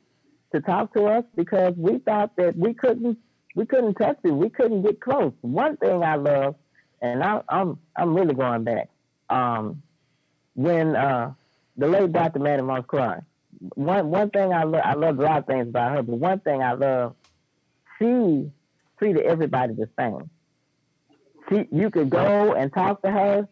to 0.51 0.61
talk 0.61 0.93
to 0.93 1.05
us 1.05 1.24
because 1.36 1.74
we 1.78 1.99
thought 1.99 2.36
that 2.38 2.57
we 2.57 2.74
couldn't 2.74 3.17
we 3.55 3.65
couldn't 3.65 3.95
touch 3.95 4.17
it. 4.24 4.32
We 4.32 4.49
couldn't 4.49 4.82
get 4.82 4.99
close. 4.99 5.34
One 5.41 5.78
thing 5.78 6.03
I 6.03 6.15
love, 6.15 6.55
and 7.01 7.24
I, 7.24 7.41
I'm 7.47 7.80
I'm 7.95 8.13
really 8.13 8.34
going 8.34 8.63
back. 8.63 8.89
Um, 9.30 9.82
when 10.55 10.95
uh, 10.95 11.34
the 11.78 11.88
late 11.88 12.11
Dr. 12.11 12.39
Mattie 12.39 12.61
Moss 12.61 12.84
Clark, 12.88 13.24
one 13.76 14.09
one 14.09 14.30
thing 14.32 14.53
I 14.53 14.63
love 14.63 14.82
I 14.84 14.95
love 14.95 15.17
a 15.20 15.22
lot 15.22 15.38
of 15.39 15.45
things 15.45 15.70
about 15.70 15.91
her, 15.93 16.03
but 16.03 16.15
one 16.15 16.39
thing 16.41 16.61
I 16.61 16.74
love, 16.74 17.15
she 17.97 18.51
treated 18.97 19.24
everybody 19.24 19.74
the 19.74 19.89
same. 19.97 20.30
She, 21.49 21.67
you 21.72 21.89
could 21.89 22.09
go 22.09 22.53
and 22.53 22.72
talk 22.72 23.01
to 23.03 23.09
her, 23.09 23.47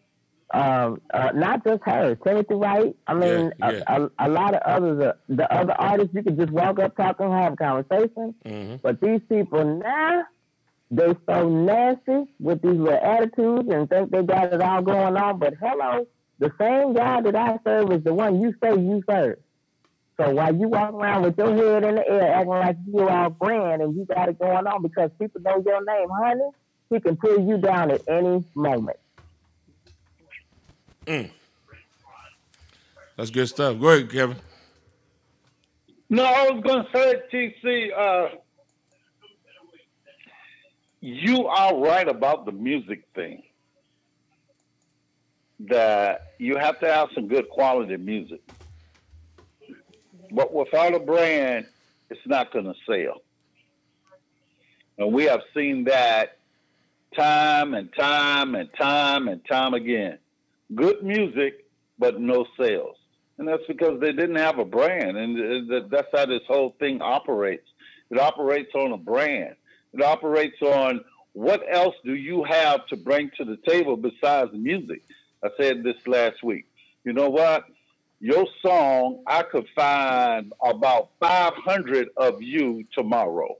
um, 0.52 1.00
uh, 1.12 1.30
not 1.34 1.64
just 1.64 1.82
her, 1.84 2.14
Timothy 2.16 2.54
Wright. 2.54 2.96
I 3.06 3.14
mean, 3.14 3.52
Yeah, 3.58 3.70
yeah. 3.70 3.82
A, 3.86 4.02
a, 4.02 4.10
a 4.18 4.28
lot 4.28 4.54
of 4.54 4.62
others, 4.62 5.02
uh, 5.02 5.12
the 5.28 5.52
other 5.52 5.72
artists, 5.72 6.14
you 6.14 6.22
could 6.22 6.38
just 6.38 6.50
walk 6.50 6.78
up, 6.78 6.96
talk 6.96 7.18
them, 7.18 7.30
have 7.30 7.52
a 7.52 7.56
conversation. 7.56 8.34
Mm-hmm. 8.44 8.76
But 8.82 9.00
these 9.00 9.20
people 9.28 9.64
now, 9.78 10.24
they 10.90 11.14
so 11.26 11.48
nasty 11.48 12.32
with 12.40 12.62
these 12.62 12.72
little 12.72 12.98
attitudes 12.98 13.68
and 13.70 13.90
think 13.90 14.10
they 14.10 14.22
got 14.22 14.54
it 14.54 14.62
all 14.62 14.80
going 14.80 15.16
on. 15.16 15.38
But 15.38 15.54
hello, 15.60 16.06
the 16.38 16.50
same 16.58 16.94
God 16.94 17.26
that 17.26 17.36
I 17.36 17.58
serve 17.62 17.92
is 17.92 18.04
the 18.04 18.14
one 18.14 18.40
you 18.40 18.54
say 18.62 18.70
you 18.70 19.02
serve. 19.08 19.38
So 20.18 20.30
while 20.30 20.54
you 20.54 20.66
walk 20.68 20.94
around 20.94 21.22
with 21.22 21.38
your 21.38 21.54
head 21.54 21.84
in 21.84 21.94
the 21.96 22.08
air, 22.08 22.34
acting 22.34 22.48
like 22.48 22.76
you 22.86 23.08
all 23.08 23.30
grand 23.30 23.82
and 23.82 23.94
you 23.94 24.04
got 24.06 24.28
it 24.28 24.38
going 24.38 24.66
on 24.66 24.82
because 24.82 25.10
people 25.18 25.40
know 25.42 25.62
your 25.64 25.84
name, 25.84 26.08
honey, 26.10 26.50
he 26.90 27.00
can 27.00 27.16
pull 27.16 27.38
you 27.46 27.58
down 27.58 27.90
at 27.90 28.02
any 28.08 28.42
moment. 28.54 28.98
That's 33.16 33.30
good 33.30 33.48
stuff. 33.48 33.80
Go 33.80 33.88
ahead, 33.88 34.10
Kevin. 34.10 34.36
No, 36.10 36.22
I 36.24 36.50
was 36.50 36.62
going 36.62 36.84
to 36.84 36.90
say, 36.92 37.52
TC, 37.62 37.90
uh, 37.96 38.36
you 41.00 41.46
are 41.46 41.76
right 41.76 42.08
about 42.08 42.46
the 42.46 42.52
music 42.52 43.04
thing. 43.14 43.42
That 45.68 46.34
you 46.38 46.56
have 46.56 46.78
to 46.80 46.92
have 46.92 47.08
some 47.14 47.26
good 47.26 47.48
quality 47.48 47.96
music. 47.96 48.40
But 50.30 50.54
without 50.54 50.94
a 50.94 51.00
brand, 51.00 51.66
it's 52.10 52.20
not 52.26 52.52
going 52.52 52.66
to 52.66 52.74
sell. 52.86 53.22
And 54.98 55.12
we 55.12 55.24
have 55.24 55.40
seen 55.54 55.84
that 55.84 56.38
time 57.16 57.74
and 57.74 57.92
time 57.94 58.54
and 58.54 58.68
time 58.74 59.26
and 59.26 59.44
time 59.46 59.74
again. 59.74 60.18
Good 60.74 61.02
music, 61.02 61.64
but 61.98 62.20
no 62.20 62.46
sales. 62.58 62.96
And 63.38 63.46
that's 63.46 63.66
because 63.68 64.00
they 64.00 64.12
didn't 64.12 64.36
have 64.36 64.58
a 64.58 64.64
brand. 64.64 65.16
And 65.16 65.72
uh, 65.72 65.80
that's 65.90 66.08
how 66.12 66.26
this 66.26 66.42
whole 66.46 66.74
thing 66.78 67.00
operates. 67.00 67.68
It 68.10 68.18
operates 68.18 68.74
on 68.74 68.92
a 68.92 68.96
brand. 68.96 69.54
It 69.92 70.02
operates 70.02 70.60
on 70.60 71.04
what 71.32 71.62
else 71.70 71.94
do 72.04 72.14
you 72.14 72.44
have 72.44 72.86
to 72.88 72.96
bring 72.96 73.30
to 73.36 73.44
the 73.44 73.56
table 73.68 73.96
besides 73.96 74.50
music? 74.52 75.02
I 75.42 75.50
said 75.56 75.84
this 75.84 75.96
last 76.06 76.42
week. 76.42 76.66
You 77.04 77.12
know 77.12 77.30
what? 77.30 77.64
Your 78.20 78.46
song, 78.60 79.22
I 79.26 79.44
could 79.44 79.66
find 79.76 80.52
about 80.64 81.10
500 81.20 82.08
of 82.16 82.42
you 82.42 82.84
tomorrow. 82.92 83.56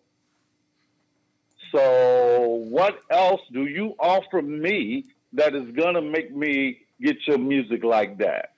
So, 1.72 2.64
what 2.68 2.98
else 3.11 3.42
do 3.52 3.66
you 3.66 3.94
offer 4.00 4.42
me 4.42 5.04
that 5.34 5.54
is 5.54 5.70
going 5.76 5.94
to 5.94 6.02
make 6.02 6.34
me 6.34 6.80
get 7.01 7.16
your 7.26 7.38
music 7.38 7.84
like 7.84 8.18
that? 8.18 8.53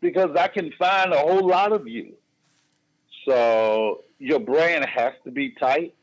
Because 0.00 0.36
I 0.36 0.48
can 0.48 0.72
find 0.78 1.12
a 1.12 1.18
whole 1.18 1.46
lot 1.46 1.72
of 1.72 1.86
you. 1.88 2.14
So, 3.26 4.04
your 4.18 4.40
brand 4.40 4.84
has 4.84 5.14
to 5.24 5.30
be 5.30 5.54
tight. 5.58 5.94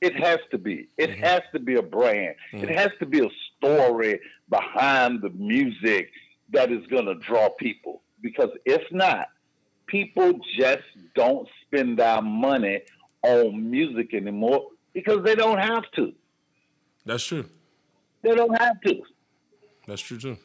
It 0.00 0.16
has 0.16 0.38
to 0.50 0.58
be. 0.58 0.88
It 0.96 1.10
mm-hmm. 1.10 1.22
has 1.22 1.42
to 1.52 1.58
be 1.58 1.76
a 1.76 1.82
brand. 1.82 2.36
It 2.52 2.62
mm-hmm. 2.62 2.74
has 2.74 2.90
to 3.00 3.06
be 3.06 3.20
a 3.20 3.28
story 3.56 4.20
behind 4.48 5.22
the 5.22 5.30
music 5.30 6.10
that 6.52 6.70
is 6.70 6.86
going 6.86 7.06
to 7.06 7.14
draw 7.16 7.48
people. 7.50 8.02
Because 8.22 8.50
if 8.64 8.82
not, 8.90 9.28
people 9.86 10.38
just 10.58 10.84
don't 11.14 11.48
spend 11.66 11.98
their 11.98 12.22
money 12.22 12.82
on 13.22 13.70
music 13.70 14.14
anymore 14.14 14.68
because 14.92 15.22
they 15.24 15.34
don't 15.34 15.58
have 15.58 15.84
to. 15.96 16.12
That's 17.04 17.24
true. 17.24 17.46
They 18.22 18.34
don't 18.34 18.58
have 18.60 18.80
to. 18.82 19.02
That's 19.86 20.00
true 20.00 20.18
too. 20.18 20.38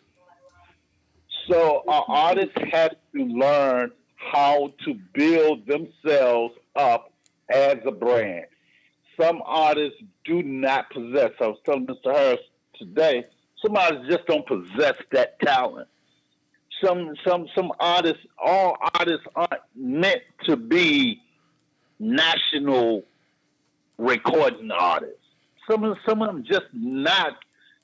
So 1.48 1.84
our 1.88 2.06
artists 2.08 2.54
have 2.72 2.96
to 3.16 3.24
learn 3.24 3.92
how 4.16 4.74
to 4.86 4.94
build 5.14 5.66
themselves 5.66 6.56
up 6.76 7.12
as 7.50 7.78
a 7.86 7.92
brand. 7.92 8.46
Some 9.20 9.42
artists 9.46 9.98
do 10.26 10.44
not 10.44 10.90
possess. 10.92 11.32
I 11.40 11.48
was 11.48 11.58
telling 11.66 11.88
Mr. 11.88 12.14
Harris 12.16 12.40
today, 12.78 13.26
some 13.62 13.76
artists 13.76 14.08
just 14.10 14.26
don't 14.28 14.48
possess 14.48 14.96
that 15.12 15.40
talent. 15.40 15.88
Some 16.84 17.14
some 17.28 17.48
some 17.56 17.74
artists, 17.80 18.24
all 18.42 18.78
artists 18.94 19.26
aren't 19.36 19.62
meant 19.76 20.22
to 20.46 20.56
be 20.56 21.22
national 22.00 23.04
recording 23.98 24.72
artists. 24.72 25.16
Some 25.70 25.84
of 25.84 25.98
some 26.08 26.22
of 26.22 26.28
them 26.28 26.46
just 26.50 26.68
not 26.74 27.34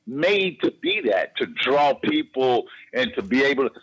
made 0.07 0.59
to 0.61 0.71
be 0.81 1.01
that, 1.01 1.35
to 1.37 1.45
draw 1.45 1.93
people 1.93 2.65
and 2.93 3.11
to 3.15 3.21
be 3.21 3.43
able 3.43 3.69
to. 3.69 3.75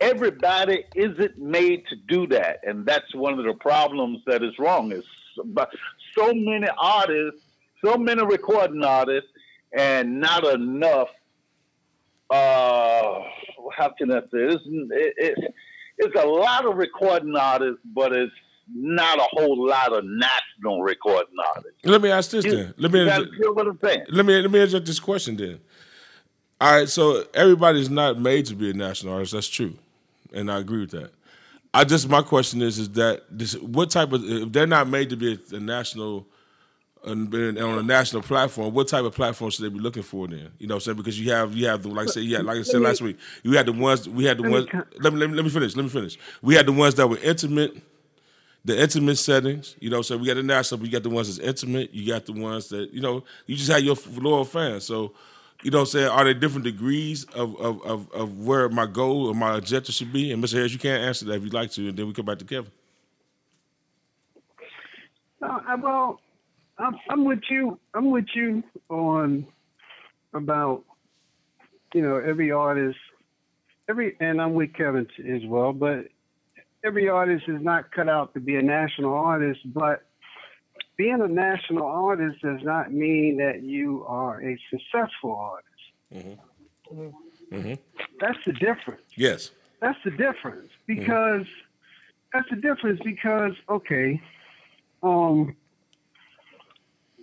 Everybody 0.00 0.84
isn't 0.94 1.38
made 1.38 1.86
to 1.88 1.96
do 1.96 2.26
that, 2.28 2.60
and 2.64 2.86
that's 2.86 3.14
one 3.14 3.38
of 3.38 3.44
the 3.44 3.54
problems 3.54 4.20
that 4.26 4.44
is 4.44 4.58
wrong. 4.58 4.92
Is 4.92 5.04
but 5.44 5.70
so 6.16 6.32
many 6.32 6.68
artists, 6.78 7.40
so 7.84 7.96
many 7.96 8.24
recording 8.24 8.84
artists, 8.84 9.30
and 9.76 10.20
not 10.20 10.44
enough. 10.44 11.08
Uh, 12.30 13.22
how 13.76 13.88
can 13.96 14.12
I 14.12 14.20
say? 14.20 14.28
It's, 14.34 14.64
it, 14.66 15.14
it, 15.16 15.54
it's 15.98 16.14
a 16.14 16.26
lot 16.26 16.64
of 16.64 16.76
recording 16.76 17.34
artists, 17.34 17.80
but 17.84 18.12
it's 18.12 18.32
not 18.74 19.18
a 19.18 19.26
whole 19.32 19.66
lot 19.66 19.92
of 19.92 20.04
national 20.04 20.82
recording 20.82 21.34
artists. 21.54 21.78
Let 21.84 22.02
me 22.02 22.10
ask 22.10 22.30
this 22.30 22.44
then. 22.44 22.74
Let 22.76 22.92
me 22.92 23.00
You 23.00 23.06
gotta 23.06 23.52
what 23.52 23.66
I'm 23.66 23.78
saying. 23.78 24.04
let 24.10 24.26
me 24.26 24.40
let 24.40 24.50
me 24.50 24.60
interject 24.60 24.86
this 24.86 25.00
question 25.00 25.36
then. 25.36 25.60
All 26.60 26.72
right, 26.72 26.88
so 26.88 27.24
everybody's 27.34 27.88
not 27.88 28.18
made 28.20 28.46
to 28.46 28.54
be 28.56 28.70
a 28.70 28.74
national 28.74 29.14
artist. 29.14 29.32
That's 29.32 29.48
true, 29.48 29.74
and 30.32 30.50
I 30.50 30.58
agree 30.58 30.80
with 30.80 30.90
that. 30.90 31.12
I 31.72 31.84
just 31.84 32.08
my 32.08 32.22
question 32.22 32.62
is 32.62 32.78
is 32.78 32.90
that 32.90 33.22
this, 33.30 33.54
what 33.54 33.90
type 33.90 34.12
of 34.12 34.24
if 34.24 34.52
they're 34.52 34.66
not 34.66 34.88
made 34.88 35.10
to 35.10 35.16
be 35.16 35.34
a, 35.34 35.56
a 35.56 35.60
national 35.60 36.26
and 37.04 37.30
been 37.30 37.58
on 37.58 37.78
a 37.78 37.82
national 37.82 38.22
platform, 38.22 38.74
what 38.74 38.88
type 38.88 39.04
of 39.04 39.14
platform 39.14 39.50
should 39.50 39.64
they 39.64 39.68
be 39.68 39.78
looking 39.78 40.02
for 40.02 40.26
then? 40.26 40.50
You 40.58 40.66
know 40.66 40.74
what 40.74 40.82
I'm 40.82 40.84
saying? 40.84 40.96
Because 40.96 41.20
you 41.20 41.30
have 41.32 41.54
you 41.54 41.66
have 41.66 41.82
the 41.82 41.88
like 41.88 42.08
I 42.08 42.10
said, 42.10 42.24
yeah, 42.24 42.38
like 42.38 42.58
I 42.58 42.62
said 42.62 42.80
last 42.80 43.00
week, 43.02 43.18
you 43.42 43.52
had 43.52 43.66
the 43.66 43.72
ones 43.72 44.08
we 44.08 44.24
had 44.24 44.38
the 44.38 44.42
Let 44.42 44.50
ones 44.50 44.66
me, 44.72 44.80
let 45.00 45.12
me 45.12 45.26
let 45.26 45.44
me 45.44 45.50
finish, 45.50 45.76
let 45.76 45.84
me 45.84 45.88
finish. 45.90 46.18
We 46.42 46.54
had 46.54 46.66
the 46.66 46.72
ones 46.72 46.94
that 46.96 47.06
were 47.06 47.18
intimate, 47.18 47.76
the 48.64 48.80
intimate 48.80 49.16
settings, 49.16 49.76
you 49.80 49.90
know, 49.90 50.02
so 50.02 50.16
we 50.16 50.26
got 50.26 50.34
the 50.34 50.42
national, 50.42 50.78
but 50.78 50.86
you 50.86 50.92
got 50.92 51.02
the 51.02 51.10
ones 51.10 51.34
that's 51.34 51.46
intimate, 51.46 51.94
you 51.94 52.06
got 52.06 52.26
the 52.26 52.32
ones 52.32 52.68
that, 52.68 52.92
you 52.92 53.00
know, 53.00 53.24
you 53.46 53.56
just 53.56 53.70
have 53.70 53.82
your 53.82 53.96
loyal 54.16 54.44
fans. 54.44 54.84
So, 54.84 55.14
you 55.62 55.70
know 55.72 55.80
I'm 55.80 55.86
saying? 55.86 56.08
Are 56.08 56.24
there 56.24 56.34
different 56.34 56.64
degrees 56.64 57.24
of, 57.34 57.58
of, 57.60 57.82
of, 57.84 58.12
of 58.12 58.38
where 58.38 58.68
my 58.68 58.86
goal 58.86 59.26
or 59.26 59.34
my 59.34 59.56
objective 59.56 59.94
should 59.94 60.12
be? 60.12 60.32
And 60.32 60.42
Mr. 60.42 60.54
Harris, 60.54 60.72
you 60.72 60.78
can't 60.78 61.02
answer 61.02 61.24
that 61.26 61.34
if 61.34 61.42
you'd 61.42 61.52
like 61.52 61.72
to, 61.72 61.88
and 61.88 61.98
then 61.98 62.06
we 62.06 62.12
come 62.12 62.26
back 62.26 62.38
to 62.38 62.44
Kevin. 62.44 62.70
I, 65.42 65.74
well, 65.76 66.20
I'm, 66.78 66.96
I'm 67.08 67.24
with 67.24 67.40
you. 67.50 67.78
I'm 67.94 68.10
with 68.10 68.26
you 68.34 68.62
on 68.88 69.46
about 70.34 70.84
you 71.94 72.02
know 72.02 72.16
every 72.16 72.50
artist, 72.50 72.98
every, 73.88 74.16
and 74.20 74.40
I'm 74.40 74.54
with 74.54 74.72
Kevin 74.74 75.06
as 75.28 75.42
well. 75.46 75.72
But 75.72 76.08
every 76.84 77.08
artist 77.08 77.44
is 77.48 77.62
not 77.62 77.90
cut 77.92 78.08
out 78.08 78.34
to 78.34 78.40
be 78.40 78.56
a 78.56 78.62
national 78.62 79.14
artist. 79.14 79.60
But 79.66 80.04
being 80.96 81.20
a 81.20 81.28
national 81.28 81.86
artist 81.86 82.42
does 82.42 82.60
not 82.62 82.92
mean 82.92 83.38
that 83.38 83.62
you 83.62 84.04
are 84.06 84.42
a 84.42 84.58
successful 84.70 85.36
artist. 85.36 86.38
Mm-hmm. 87.52 87.74
That's 88.20 88.38
the 88.46 88.52
difference. 88.52 89.02
Yes. 89.16 89.50
That's 89.80 89.98
the 90.04 90.10
difference 90.10 90.70
because 90.86 91.46
that's 92.32 92.48
the 92.50 92.56
difference 92.56 93.00
because 93.04 93.52
okay, 93.68 94.20
um, 95.02 95.56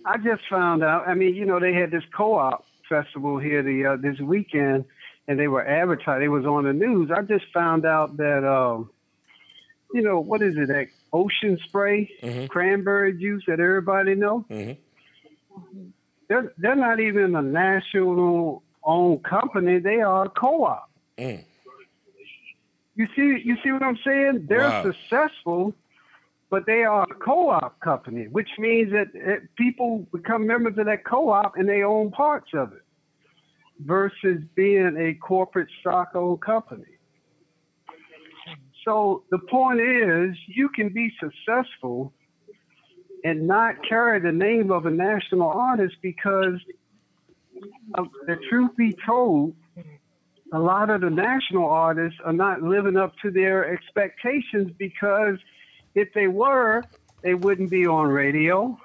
I 0.06 0.16
just 0.18 0.42
found 0.48 0.82
out. 0.82 1.06
I 1.06 1.14
mean, 1.14 1.34
you 1.34 1.44
know, 1.44 1.60
they 1.60 1.74
had 1.74 1.90
this 1.90 2.04
co-op 2.16 2.64
festival 2.88 3.38
here 3.38 3.62
the 3.62 3.86
uh, 3.86 3.96
this 3.96 4.18
weekend, 4.20 4.84
and 5.28 5.38
they 5.38 5.48
were 5.48 5.66
advertising. 5.66 6.24
It 6.24 6.28
was 6.28 6.46
on 6.46 6.64
the 6.64 6.72
news. 6.72 7.10
I 7.14 7.22
just 7.22 7.44
found 7.52 7.84
out 7.84 8.16
that 8.16 8.44
um, 8.48 8.90
you 9.92 10.02
know, 10.02 10.20
what 10.20 10.42
is 10.42 10.56
it? 10.56 10.68
That 10.68 10.88
ocean 11.12 11.58
spray, 11.66 12.10
Mhm. 12.22 12.48
cranberry 12.48 13.12
juice 13.12 13.44
that 13.46 13.60
everybody 13.60 14.14
know. 14.14 14.44
Mhm. 14.50 14.76
They're 16.28 16.52
they're 16.58 16.76
not 16.76 17.00
even 17.00 17.36
a 17.36 17.42
national 17.42 18.62
owned 18.82 19.22
company. 19.24 19.78
They 19.78 20.00
are 20.00 20.24
a 20.24 20.28
co-op. 20.28 20.90
Mm. 21.18 21.44
You 22.96 23.06
see, 23.14 23.40
you 23.44 23.56
see 23.62 23.72
what 23.72 23.82
I'm 23.82 23.98
saying? 23.98 24.46
They're 24.46 24.68
Wow. 24.68 24.82
successful 24.82 25.74
but 26.48 26.64
they 26.66 26.84
are 26.84 27.02
a 27.02 27.14
co-op 27.14 27.80
company, 27.80 28.28
which 28.28 28.50
means 28.58 28.92
that 28.92 29.08
it, 29.14 29.42
people 29.56 30.06
become 30.12 30.46
members 30.46 30.78
of 30.78 30.86
that 30.86 31.04
co-op 31.04 31.56
and 31.56 31.68
they 31.68 31.82
own 31.82 32.10
parts 32.10 32.54
of 32.54 32.72
it, 32.72 32.82
versus 33.80 34.42
being 34.54 34.96
a 34.96 35.14
corporate 35.14 35.68
stock-owned 35.80 36.40
company. 36.40 36.84
So 38.86 39.24
the 39.30 39.38
point 39.38 39.80
is, 39.80 40.36
you 40.46 40.68
can 40.68 40.90
be 40.90 41.12
successful 41.20 42.12
and 43.24 43.48
not 43.48 43.74
carry 43.86 44.20
the 44.20 44.30
name 44.30 44.70
of 44.70 44.86
a 44.86 44.90
national 44.90 45.48
artist 45.48 45.96
because, 46.02 46.60
the 48.26 48.36
truth 48.48 48.76
be 48.76 48.96
told, 49.04 49.56
a 50.52 50.58
lot 50.58 50.90
of 50.90 51.00
the 51.00 51.10
national 51.10 51.68
artists 51.68 52.20
are 52.24 52.32
not 52.32 52.62
living 52.62 52.96
up 52.96 53.12
to 53.22 53.32
their 53.32 53.72
expectations 53.72 54.70
because 54.78 55.38
if 55.96 56.12
they 56.14 56.28
were, 56.28 56.84
they 57.22 57.34
wouldn't 57.34 57.70
be 57.70 57.86
on 57.86 58.06
radio. 58.06 58.78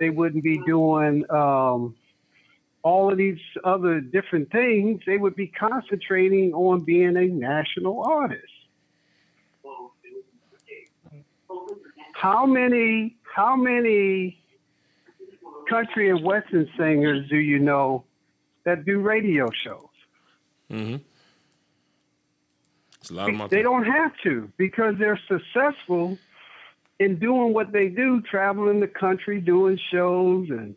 They 0.00 0.10
wouldn't 0.10 0.42
be 0.42 0.58
doing 0.66 1.24
um, 1.30 1.94
all 2.82 3.12
of 3.12 3.18
these 3.18 3.38
other 3.62 4.00
different 4.00 4.50
things. 4.50 5.02
They 5.06 5.16
would 5.16 5.36
be 5.36 5.46
concentrating 5.46 6.52
on 6.54 6.80
being 6.80 7.16
a 7.16 7.26
national 7.26 8.02
artist. 8.02 8.53
How 12.14 12.46
many 12.46 13.16
how 13.34 13.56
many 13.56 14.38
country 15.68 16.10
and 16.10 16.24
western 16.24 16.68
singers 16.78 17.28
do 17.28 17.36
you 17.36 17.58
know 17.58 18.04
that 18.64 18.84
do 18.84 19.00
radio 19.00 19.48
shows? 19.50 19.88
Mm-hmm. 20.70 20.96
It's 23.00 23.10
a 23.10 23.14
lot 23.14 23.28
of 23.28 23.34
my 23.34 23.46
They 23.48 23.62
don't 23.62 23.84
have 23.84 24.12
to 24.22 24.50
because 24.56 24.94
they're 24.98 25.20
successful 25.28 26.16
in 27.00 27.18
doing 27.18 27.52
what 27.52 27.72
they 27.72 27.88
do, 27.88 28.22
traveling 28.22 28.80
the 28.80 28.86
country, 28.86 29.40
doing 29.40 29.78
shows 29.90 30.48
and 30.50 30.76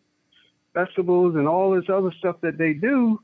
festivals 0.74 1.36
and 1.36 1.48
all 1.48 1.72
this 1.72 1.86
other 1.88 2.12
stuff 2.18 2.38
that 2.42 2.58
they 2.58 2.74
do. 2.74 3.22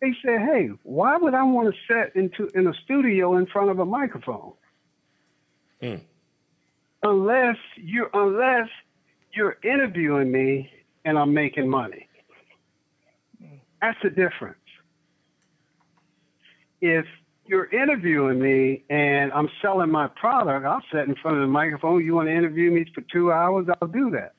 They 0.00 0.12
say, 0.24 0.38
"Hey, 0.38 0.70
why 0.82 1.16
would 1.16 1.34
I 1.34 1.42
want 1.42 1.74
to 1.74 1.80
sit 1.88 2.14
into 2.14 2.48
in 2.54 2.66
a 2.66 2.74
studio 2.84 3.36
in 3.36 3.46
front 3.46 3.70
of 3.70 3.78
a 3.78 3.84
microphone?" 3.84 4.52
Hmm. 5.80 5.96
Unless 7.02 7.56
you 7.76 8.08
unless 8.12 8.68
you're 9.32 9.56
interviewing 9.62 10.30
me 10.30 10.70
and 11.04 11.18
I'm 11.18 11.32
making 11.32 11.68
money. 11.68 12.08
That's 13.80 13.98
the 14.02 14.10
difference. 14.10 14.56
If 16.80 17.06
you're 17.46 17.70
interviewing 17.70 18.38
me 18.38 18.84
and 18.90 19.32
I'm 19.32 19.48
selling 19.62 19.90
my 19.90 20.08
product, 20.08 20.66
I'll 20.66 20.82
sit 20.92 21.08
in 21.08 21.14
front 21.16 21.38
of 21.38 21.42
the 21.42 21.48
microphone. 21.48 22.04
You 22.04 22.14
want 22.14 22.28
to 22.28 22.34
interview 22.34 22.70
me 22.70 22.86
for 22.94 23.02
two 23.12 23.32
hours? 23.32 23.66
I'll 23.80 23.88
do 23.88 24.10
that. 24.10 24.34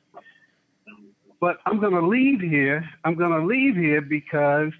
But 1.40 1.58
I'm 1.66 1.80
going 1.80 1.94
to 1.94 2.06
leave 2.06 2.40
here. 2.40 2.88
I'm 3.04 3.16
going 3.16 3.32
to 3.32 3.46
leave 3.46 3.76
here 3.76 4.02
because 4.02 4.72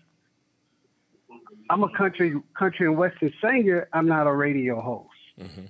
I'm 1.70 1.84
a 1.84 1.90
country 1.98 2.36
country 2.58 2.86
and 2.86 2.98
western 2.98 3.34
singer. 3.44 3.88
I'm 3.94 4.08
not 4.08 4.28
a 4.28 4.34
radio 4.34 4.80
host. 4.80 5.10
Mm-hmm. 5.40 5.66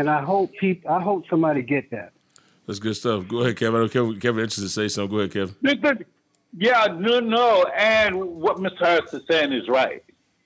And 0.00 0.08
I 0.08 0.22
hope 0.22 0.50
people. 0.58 0.90
I 0.90 1.02
hope 1.02 1.24
somebody 1.28 1.60
get 1.60 1.90
that. 1.90 2.12
That's 2.66 2.78
good 2.78 2.96
stuff. 2.96 3.28
Go 3.28 3.40
ahead, 3.40 3.58
Kevin. 3.58 3.74
I 3.74 3.84
know 3.84 3.88
Kevin, 3.90 4.18
Kevin 4.18 4.44
interested 4.44 4.62
to 4.62 4.68
say 4.70 4.88
something. 4.88 5.14
Go 5.14 5.18
ahead, 5.18 5.32
Kevin. 5.62 6.06
Yeah, 6.56 6.86
no, 6.98 7.20
no, 7.20 7.64
and 7.76 8.16
what 8.16 8.56
Mr. 8.56 8.78
Harris 8.78 9.12
is 9.12 9.22
saying 9.30 9.52
is 9.52 9.68
right. 9.68 10.02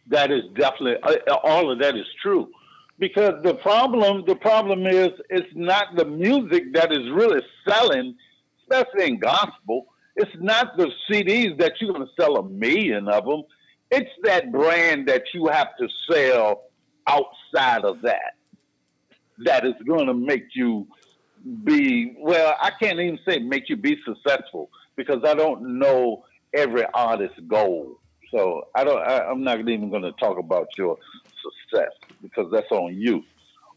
That 0.09 0.33
is 0.33 0.43
definitely 0.57 0.97
uh, 1.05 1.37
all 1.45 1.71
of 1.71 1.79
that 1.79 1.95
is 1.97 2.05
true, 2.21 2.51
because 2.99 3.41
the 3.45 3.55
problem, 3.55 4.25
the 4.27 4.35
problem 4.35 4.89
is, 4.89 5.11
it's 5.31 5.55
not 5.55 5.95
the 5.95 6.05
music 6.05 6.75
that 6.75 6.91
is 6.91 7.09
really 7.13 7.41
selling, 7.67 8.17
especially 8.63 9.07
in 9.07 9.21
gospel. 9.21 9.87
It's 10.17 10.35
not 10.41 10.77
the 10.77 10.91
CDs 11.09 11.57
that 11.59 11.75
you're 11.81 11.93
going 11.93 12.05
to 12.05 12.13
sell 12.21 12.39
a 12.39 12.43
million 12.43 13.07
of 13.07 13.25
them. 13.25 13.45
It's 13.93 14.11
that 14.25 14.51
brand 14.51 15.07
that 15.07 15.23
you 15.33 15.47
have 15.47 15.69
to 15.79 15.89
sell 16.11 16.65
outside 17.07 17.85
of 17.85 18.03
that 18.03 18.35
that 19.39 19.67
is 19.67 19.75
going 19.87 20.07
to 20.07 20.15
make 20.15 20.45
you 20.55 20.87
be 21.63 22.17
well 22.19 22.55
i 22.61 22.71
can't 22.81 22.99
even 22.99 23.19
say 23.29 23.39
make 23.39 23.69
you 23.69 23.77
be 23.77 23.99
successful 24.07 24.71
because 24.97 25.19
i 25.27 25.35
don't 25.35 25.79
know 25.79 26.25
every 26.55 26.85
artist's 26.95 27.39
goal. 27.49 27.99
So 28.31 28.69
i 28.75 28.85
don't 28.85 29.03
I, 29.03 29.25
i'm 29.25 29.43
not 29.43 29.61
even 29.61 29.91
going 29.91 30.03
to 30.03 30.13
talk 30.13 30.39
about 30.39 30.69
your 30.79 30.97
success 31.43 31.91
because 32.23 32.51
that's 32.53 32.71
on 32.71 32.97
you. 32.97 33.23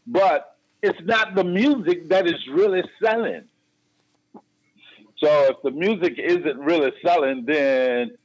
But 0.06 0.56
it's 0.82 0.98
not 1.02 1.34
the 1.34 1.44
music 1.44 2.08
that 2.08 2.26
is 2.26 2.46
really 2.50 2.82
selling. 3.02 3.44
So 4.32 5.28
if 5.50 5.56
the 5.64 5.72
music 5.72 6.14
isn't 6.18 6.58
really 6.58 6.92
selling 7.04 7.44
then 7.46 8.16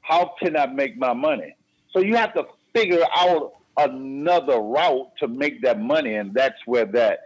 how 0.00 0.34
can 0.42 0.56
i 0.56 0.66
make 0.66 0.98
my 0.98 1.12
money? 1.12 1.54
So 1.92 2.00
you 2.00 2.16
have 2.16 2.34
to 2.34 2.44
figure 2.74 3.04
out 3.16 3.52
another 3.88 4.58
route 4.58 5.10
to 5.18 5.28
make 5.28 5.62
that 5.62 5.80
money 5.80 6.14
and 6.14 6.34
that's 6.34 6.58
where 6.66 6.86
that 6.86 7.20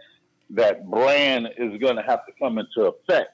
that 0.51 0.89
brand 0.89 1.49
is 1.57 1.79
going 1.79 1.95
to 1.95 2.03
have 2.03 2.25
to 2.25 2.31
come 2.39 2.57
into 2.59 2.83
effect. 2.83 3.31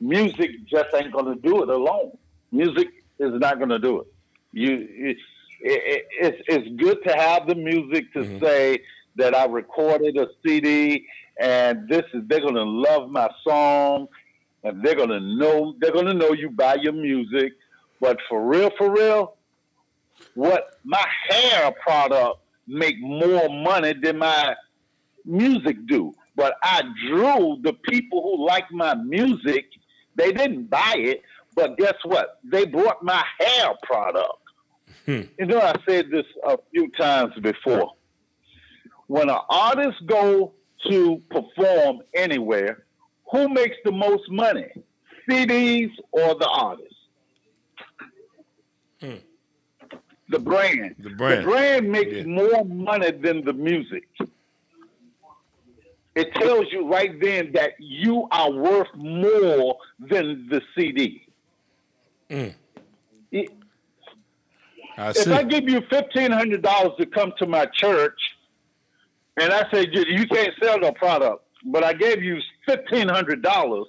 Music 0.00 0.50
just 0.66 0.94
ain't 0.94 1.12
going 1.12 1.26
to 1.26 1.34
do 1.34 1.62
it 1.62 1.68
alone. 1.68 2.16
Music 2.50 2.88
is 3.18 3.32
not 3.40 3.58
going 3.58 3.70
to 3.70 3.78
do 3.78 4.00
it. 4.00 4.06
You, 4.52 4.88
it, 4.90 5.16
it, 5.60 6.06
it's 6.20 6.42
it's 6.48 6.80
good 6.80 7.02
to 7.04 7.14
have 7.14 7.46
the 7.46 7.54
music 7.54 8.12
to 8.12 8.20
mm-hmm. 8.20 8.44
say 8.44 8.82
that 9.16 9.34
I 9.34 9.46
recorded 9.46 10.16
a 10.16 10.28
CD 10.44 11.06
and 11.40 11.88
this 11.88 12.02
is 12.12 12.22
they're 12.26 12.40
going 12.40 12.54
to 12.54 12.64
love 12.64 13.10
my 13.10 13.28
song 13.46 14.08
and 14.64 14.82
they're 14.82 14.94
going 14.94 15.08
to 15.08 15.20
know 15.20 15.74
they're 15.80 15.92
going 15.92 16.06
to 16.06 16.14
know 16.14 16.32
you 16.32 16.50
by 16.50 16.74
your 16.76 16.92
music. 16.92 17.52
But 18.00 18.18
for 18.28 18.44
real, 18.44 18.70
for 18.76 18.92
real, 18.92 19.36
what 20.34 20.78
my 20.84 21.04
hair 21.28 21.72
product 21.72 22.41
make 22.66 23.00
more 23.00 23.48
money 23.48 23.94
than 23.94 24.18
my 24.18 24.54
music 25.24 25.76
do 25.86 26.14
but 26.36 26.54
I 26.62 26.82
drew 27.08 27.58
the 27.62 27.74
people 27.88 28.22
who 28.22 28.46
like 28.46 28.70
my 28.70 28.94
music. 28.94 29.66
They 30.16 30.32
didn't 30.32 30.70
buy 30.70 30.94
it, 30.96 31.22
but 31.54 31.76
guess 31.76 31.94
what? 32.04 32.40
They 32.44 32.64
bought 32.64 33.02
my 33.02 33.22
hair 33.38 33.70
product. 33.82 34.38
Hmm. 35.06 35.22
You 35.38 35.46
know, 35.46 35.60
I 35.60 35.74
said 35.88 36.10
this 36.10 36.26
a 36.44 36.58
few 36.70 36.90
times 36.92 37.34
before. 37.40 37.92
When 39.08 39.28
an 39.28 39.38
artist 39.50 39.98
go 40.06 40.52
to 40.88 41.22
perform 41.30 42.00
anywhere, 42.14 42.84
who 43.30 43.48
makes 43.48 43.76
the 43.84 43.92
most 43.92 44.30
money? 44.30 44.68
CDs 45.28 45.90
or 46.12 46.34
the 46.34 46.48
artist? 46.48 46.94
Hmm. 49.00 49.16
The 50.32 50.38
brand. 50.38 50.96
The 50.98 51.10
brand. 51.10 51.42
The 51.42 51.46
brand 51.46 51.90
makes 51.92 52.12
Yeah. 52.14 52.24
more 52.24 52.64
money 52.64 53.10
than 53.12 53.44
the 53.44 53.52
music 53.52 54.04
it 56.14 56.34
tells 56.34 56.66
you 56.70 56.86
right 56.86 57.18
then 57.22 57.52
that 57.52 57.72
you 57.78 58.28
are 58.30 58.50
worth 58.52 58.94
more 58.94 59.78
than 59.98 60.46
the 60.50 60.60
CD. 60.74 61.26
Mm. 62.28 62.54
It- 63.30 63.50
I 64.98 65.08
if. 65.10 65.26
I 65.28 65.42
give 65.42 65.70
you 65.70 65.80
fifteen 65.88 66.30
hundred 66.30 66.60
dollars 66.60 66.92
to 66.98 67.06
come 67.06 67.32
to 67.38 67.46
my 67.46 67.64
church, 67.66 68.20
and 69.40 69.52
I 69.54 69.70
say 69.72 69.86
"You- 69.90 70.26
can't 70.26 70.52
sell 70.62 70.78
no 70.78 70.92
product, 70.92 71.46
but 71.64 71.82
I 71.82 71.94
gave 71.94 72.22
you 72.22 72.38
fifteen 72.66 73.08
hundred 73.08 73.40
dollars, 73.40 73.86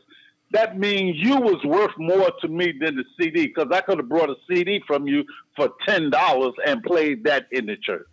that 0.54 0.78
means 0.78 1.18
you 1.18 1.36
was 1.38 1.64
worth 1.66 1.92
more 1.98 2.32
to 2.42 2.48
me 2.48 2.74
than 2.80 2.96
the 2.96 3.04
CD 3.20 3.48
because 3.48 3.68
I 3.72 3.82
could 3.82 3.98
have 3.98 4.08
brought 4.08 4.30
a 4.30 4.36
CD 4.50 4.82
from 4.88 5.08
you 5.08 5.24
for 5.56 5.70
ten 5.86 6.10
dollars 6.10 6.54
and 6.66 6.82
played 6.84 7.24
that 7.26 7.48
in 7.52 7.66
the 7.66 7.76
church. 7.76 8.08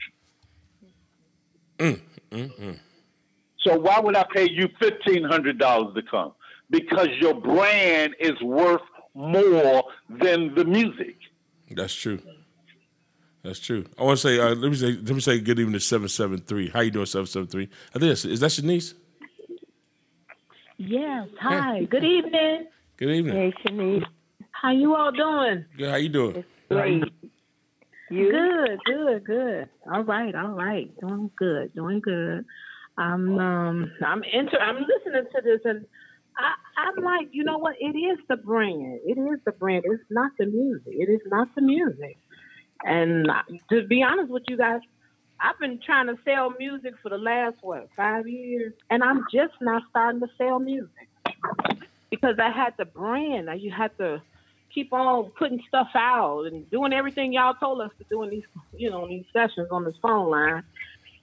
Mm, 1.78 2.00
mm, 2.30 2.58
mm. 2.58 2.78
So 3.60 3.78
why 3.78 4.00
would 4.00 4.16
I 4.16 4.24
pay 4.34 4.48
you 4.50 4.68
fifteen 4.80 5.22
hundred 5.22 5.58
dollars 5.58 5.94
to 5.94 6.02
come? 6.02 6.32
Because 6.70 7.08
your 7.20 7.34
brand 7.34 8.16
is 8.18 8.40
worth 8.42 8.82
more 9.14 9.84
than 10.08 10.54
the 10.54 10.64
music. 10.64 11.16
That's 11.70 11.94
true. 11.94 12.20
That's 13.42 13.58
true. 13.58 13.86
I 13.98 14.02
want 14.02 14.18
to 14.18 14.28
say, 14.28 14.38
uh, 14.38 14.54
let 14.54 14.70
me 14.70 14.76
say, 14.76 14.92
let 14.92 15.14
me 15.14 15.20
say, 15.20 15.40
good 15.40 15.58
evening 15.58 15.74
to 15.74 15.80
seven 15.80 16.08
seven 16.08 16.38
three. 16.38 16.68
How 16.68 16.80
you 16.80 16.90
doing, 16.90 17.06
seven 17.06 17.26
seven 17.26 17.48
three? 17.48 17.68
I 17.94 17.98
think 17.98 18.10
that's, 18.10 18.24
is 18.24 18.40
that 18.40 18.50
Shanice? 18.50 18.94
Yes. 20.80 21.28
Hi. 21.40 21.84
Good 21.84 22.04
evening. 22.04 22.66
Good 22.96 23.10
evening. 23.10 23.36
Hey, 23.36 23.52
Shanice. 23.62 24.04
How 24.50 24.72
you 24.72 24.94
all 24.94 25.12
doing? 25.12 25.66
Good. 25.76 25.90
How 25.90 25.96
you 25.96 26.08
doing? 26.08 26.44
Great. 26.70 27.04
You? 28.10 28.30
Good. 28.30 28.78
Good. 28.86 29.24
Good. 29.24 29.68
All 29.92 30.04
right. 30.04 30.34
All 30.34 30.52
right. 30.52 30.90
Doing 31.00 31.30
good. 31.36 31.74
Doing 31.74 32.00
good. 32.00 32.46
I'm 32.96 33.38
um 33.38 33.92
I'm 34.04 34.22
inter 34.24 34.58
I'm 34.58 34.76
listening 34.76 35.24
to 35.34 35.42
this 35.42 35.60
and 35.64 35.86
I, 36.36 36.54
I'm 36.78 37.04
like, 37.04 37.28
you 37.32 37.44
know 37.44 37.58
what? 37.58 37.76
It 37.78 37.96
is 37.96 38.18
the 38.28 38.36
brand. 38.36 39.00
It 39.04 39.18
is 39.18 39.40
the 39.44 39.52
brand. 39.52 39.84
It's 39.84 40.02
not 40.10 40.32
the 40.38 40.46
music. 40.46 40.92
It 40.92 41.10
is 41.10 41.20
not 41.26 41.48
the 41.54 41.62
music. 41.62 42.16
And 42.84 43.28
to 43.70 43.86
be 43.86 44.02
honest 44.02 44.30
with 44.30 44.44
you 44.48 44.56
guys, 44.56 44.80
I've 45.42 45.58
been 45.58 45.80
trying 45.84 46.06
to 46.08 46.16
sell 46.24 46.52
music 46.58 46.94
for 47.02 47.08
the 47.08 47.18
last 47.18 47.56
what 47.62 47.88
five 47.96 48.28
years, 48.28 48.74
and 48.90 49.02
I'm 49.02 49.24
just 49.32 49.54
now 49.60 49.80
starting 49.90 50.20
to 50.20 50.28
sell 50.36 50.58
music 50.58 51.08
because 52.10 52.36
I 52.38 52.50
had 52.50 52.74
the 52.78 52.84
brand. 52.84 53.48
I 53.48 53.54
you 53.54 53.70
had 53.70 53.96
to 53.98 54.22
keep 54.72 54.92
on 54.92 55.30
putting 55.38 55.60
stuff 55.66 55.88
out 55.94 56.44
and 56.44 56.68
doing 56.70 56.92
everything 56.92 57.32
y'all 57.32 57.54
told 57.54 57.80
us 57.80 57.90
to 57.98 58.04
do 58.10 58.22
in 58.22 58.30
these, 58.30 58.44
you 58.76 58.90
know, 58.90 59.08
these 59.08 59.24
sessions 59.32 59.68
on 59.70 59.84
this 59.84 59.96
phone 60.02 60.30
line. 60.30 60.62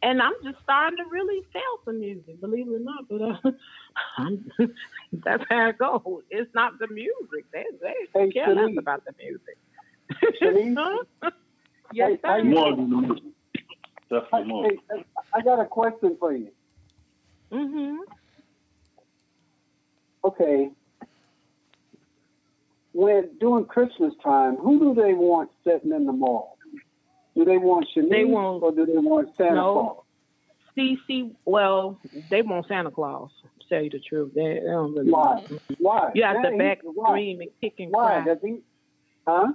And 0.03 0.21
I'm 0.21 0.33
just 0.43 0.57
starting 0.63 0.97
to 0.97 1.03
really 1.09 1.41
sell 1.53 1.79
some 1.85 1.99
music, 1.99 2.39
believe 2.39 2.67
it 2.67 2.75
or 2.75 2.79
not. 2.79 3.07
But 3.09 3.21
uh, 3.21 3.51
I'm, 4.17 4.45
that's 5.25 5.43
how 5.49 5.69
it 5.69 5.77
goes. 5.77 6.23
It's 6.29 6.53
not 6.53 6.77
the 6.79 6.87
music. 6.87 7.45
They, 7.53 7.63
they 7.81 7.93
Hey, 8.13 8.31
care 8.31 8.53
less 8.53 8.75
about 8.77 9.03
the 9.05 9.13
music. 9.19 9.57
Yes, 11.93 12.09
Hey, 12.11 12.19
sir. 12.21 13.23
Definitely 14.09 14.47
more. 14.47 14.63
Hey, 14.69 15.05
I 15.33 15.41
got 15.41 15.59
a 15.59 15.65
question 15.65 16.15
for 16.19 16.33
you. 16.33 16.49
hmm 17.51 17.97
Okay. 20.23 20.69
When 22.93 23.29
during 23.39 23.65
Christmas 23.65 24.13
time, 24.23 24.55
who 24.55 24.79
do 24.79 25.01
they 25.01 25.13
want 25.13 25.51
sitting 25.63 25.91
in 25.91 26.05
the 26.05 26.11
mall? 26.13 26.57
Do 27.35 27.45
they 27.45 27.57
want 27.57 27.87
Shanice 27.95 28.09
They 28.09 28.25
want- 28.25 28.63
or 28.63 28.71
do 28.71 28.85
they 28.85 28.97
want 28.97 29.29
Santa 29.37 29.55
No. 29.55 29.73
Claus? 29.73 30.03
CC, 30.75 31.35
well, 31.45 31.99
they 32.29 32.41
want 32.43 32.67
Santa 32.67 32.91
Claus. 32.91 33.29
To 33.61 33.67
tell 33.69 33.83
you 33.83 33.89
the 33.89 33.99
truth, 33.99 34.31
they, 34.35 34.59
they 34.59 34.59
don't 34.65 34.93
really. 34.93 35.09
Why? 35.11 35.43
Why? 35.79 36.11
You 36.13 36.23
have 36.23 36.41
to 36.43 36.55
back 36.57 36.79
scream 36.81 37.41
and 37.41 37.49
kick 37.61 37.75
and 37.79 37.91
Why? 37.91 38.21
cry. 38.21 38.25
Does 38.25 38.37
he? 38.43 38.59
Huh? 39.27 39.47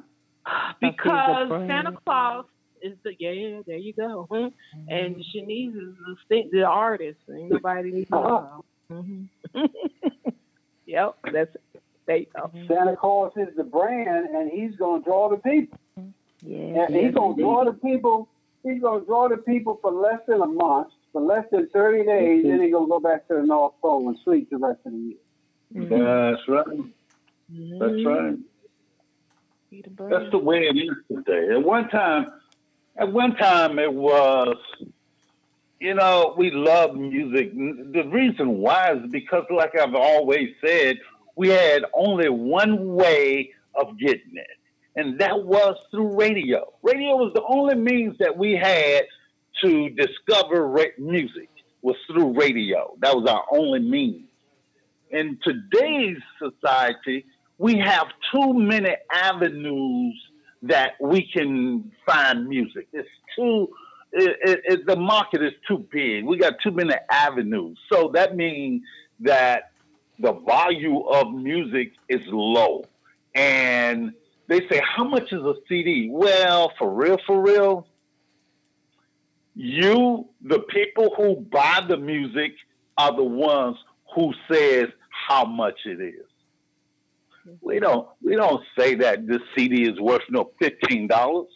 because. 0.80 1.48
Santa 1.68 1.92
Claus 2.04 2.44
is 2.82 2.96
the 3.04 3.14
yeah, 3.18 3.60
there 3.66 3.76
you 3.76 3.92
go. 3.92 4.26
Hmm. 4.30 4.48
And 4.88 5.16
Shanice 5.16 5.76
is 5.76 5.94
the 6.06 6.16
sti- 6.24 6.48
the 6.52 6.64
artist. 6.64 7.18
Ain't 7.30 7.50
nobody 7.50 7.92
needs 7.92 8.10
to 8.10 8.14
know. 8.16 8.64
hmm 8.90 9.24
Yep, 10.86 11.16
that's 11.32 11.56
there 12.06 12.16
you 12.16 12.26
go. 12.34 12.50
Santa 12.66 12.96
Claus 12.96 13.32
is 13.36 13.54
the 13.56 13.62
brand, 13.64 14.26
and 14.34 14.50
he's 14.50 14.74
going 14.76 15.02
to 15.02 15.04
draw 15.08 15.28
the 15.30 15.36
people. 15.36 15.78
Yeah. 16.44 16.84
And 16.86 16.94
he's 16.94 17.14
going 17.14 17.36
to 17.36 17.40
draw 17.42 17.64
the 17.64 17.72
people. 17.72 18.28
He's 18.64 18.80
going 18.80 19.00
to 19.00 19.06
draw 19.06 19.28
the 19.28 19.36
people 19.36 19.78
for 19.80 19.92
less 19.92 20.20
than 20.26 20.40
a 20.42 20.46
month, 20.46 20.88
for 21.12 21.22
less 21.22 21.44
than 21.52 21.68
30 21.68 22.04
days, 22.04 22.42
then 22.44 22.60
he's 22.62 22.72
going 22.72 22.86
to 22.86 22.90
go 22.90 23.00
back 23.00 23.28
to 23.28 23.34
the 23.34 23.42
North 23.42 23.74
Pole 23.80 24.08
and 24.08 24.18
sleep 24.24 24.50
the 24.50 24.56
rest 24.58 24.80
of 24.84 24.92
the 24.92 24.98
year. 24.98 25.16
That's 26.34 26.48
right. 26.48 26.66
That's 27.48 28.04
right. 28.06 28.36
Be 29.70 29.82
the 29.82 29.90
That's 29.90 29.96
brand. 29.96 30.32
the 30.32 30.38
way 30.38 30.68
it 30.68 30.76
is 30.76 30.90
today. 31.08 31.54
At 31.54 31.62
one 31.62 31.88
time, 31.88 32.26
at 32.96 33.12
one 33.12 33.36
time 33.36 33.78
it 33.78 33.92
was, 33.92 34.56
you 35.80 35.94
know, 35.94 36.34
we 36.36 36.50
love 36.50 36.94
music. 36.94 37.52
The 37.54 38.04
reason 38.08 38.58
why 38.58 38.92
is 38.92 39.10
because, 39.10 39.44
like 39.50 39.76
I've 39.78 39.94
always 39.94 40.50
said, 40.64 40.98
we 41.36 41.48
had 41.48 41.84
only 41.94 42.28
one 42.28 42.94
way 42.94 43.52
of 43.74 43.98
getting 43.98 44.36
it, 44.36 44.58
and 44.96 45.18
that 45.20 45.44
was 45.44 45.76
through 45.90 46.16
radio. 46.16 46.72
Radio 46.82 47.16
was 47.16 47.32
the 47.34 47.42
only 47.48 47.74
means 47.74 48.18
that 48.18 48.36
we 48.36 48.52
had 48.52 49.04
to 49.62 49.88
discover 49.90 50.68
ra- 50.68 50.84
music 50.98 51.48
was 51.80 51.96
through 52.06 52.38
radio. 52.38 52.94
That 53.00 53.16
was 53.16 53.28
our 53.28 53.44
only 53.50 53.80
means. 53.80 54.26
In 55.10 55.38
today's 55.42 56.18
society, 56.38 57.26
we 57.58 57.78
have 57.78 58.06
too 58.32 58.54
many 58.54 58.94
avenues 59.12 60.14
that 60.62 60.92
we 61.00 61.28
can 61.32 61.90
find 62.06 62.48
music. 62.48 62.88
It's 62.92 63.08
too, 63.36 63.68
it, 64.12 64.36
it, 64.42 64.60
it, 64.64 64.86
the 64.86 64.96
market 64.96 65.42
is 65.42 65.52
too 65.66 65.86
big. 65.90 66.24
We 66.24 66.38
got 66.38 66.54
too 66.62 66.70
many 66.70 66.94
avenues. 67.10 67.78
So 67.92 68.10
that 68.14 68.36
means 68.36 68.82
that 69.20 69.72
the 70.18 70.32
value 70.32 71.00
of 71.00 71.34
music 71.34 71.92
is 72.08 72.20
low. 72.26 72.84
And 73.34 74.12
they 74.48 74.60
say, 74.68 74.80
how 74.84 75.04
much 75.04 75.32
is 75.32 75.42
a 75.42 75.54
CD? 75.68 76.08
Well, 76.10 76.72
for 76.78 76.92
real, 76.92 77.18
for 77.26 77.40
real, 77.40 77.86
you, 79.54 80.28
the 80.42 80.60
people 80.60 81.14
who 81.16 81.36
buy 81.50 81.84
the 81.86 81.96
music, 81.96 82.52
are 82.98 83.14
the 83.14 83.24
ones 83.24 83.76
who 84.14 84.32
says 84.50 84.88
how 85.10 85.44
much 85.44 85.80
it 85.86 86.00
is. 86.00 86.26
We 87.60 87.80
don't 87.80 88.08
we 88.22 88.36
don't 88.36 88.62
say 88.78 88.94
that 88.96 89.26
this 89.26 89.40
CD 89.56 89.82
is 89.90 90.00
worth 90.00 90.22
no 90.30 90.50
fifteen 90.60 91.06
dollars. 91.08 91.48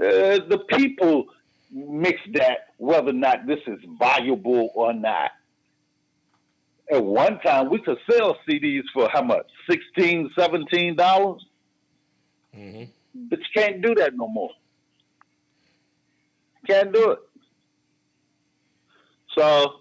Uh, 0.00 0.40
the 0.48 0.64
people 0.68 1.26
mix 1.72 2.20
that 2.34 2.68
whether 2.78 3.10
or 3.10 3.12
not 3.12 3.46
this 3.46 3.60
is 3.66 3.78
valuable 3.98 4.70
or 4.74 4.92
not. 4.92 5.30
At 6.92 7.04
one 7.04 7.38
time, 7.40 7.70
we 7.70 7.80
could 7.80 7.98
sell 8.10 8.36
CDs 8.48 8.82
for 8.92 9.08
how 9.12 9.22
much? 9.22 9.46
Sixteen, 9.68 10.30
seventeen 10.36 10.96
dollars. 10.96 11.44
hmm 12.54 12.84
But 13.14 13.38
you 13.38 13.44
can't 13.54 13.82
do 13.82 13.94
that 13.96 14.16
no 14.16 14.26
more. 14.28 14.50
Can't 16.66 16.92
do 16.92 17.12
it. 17.12 17.18
So 19.36 19.74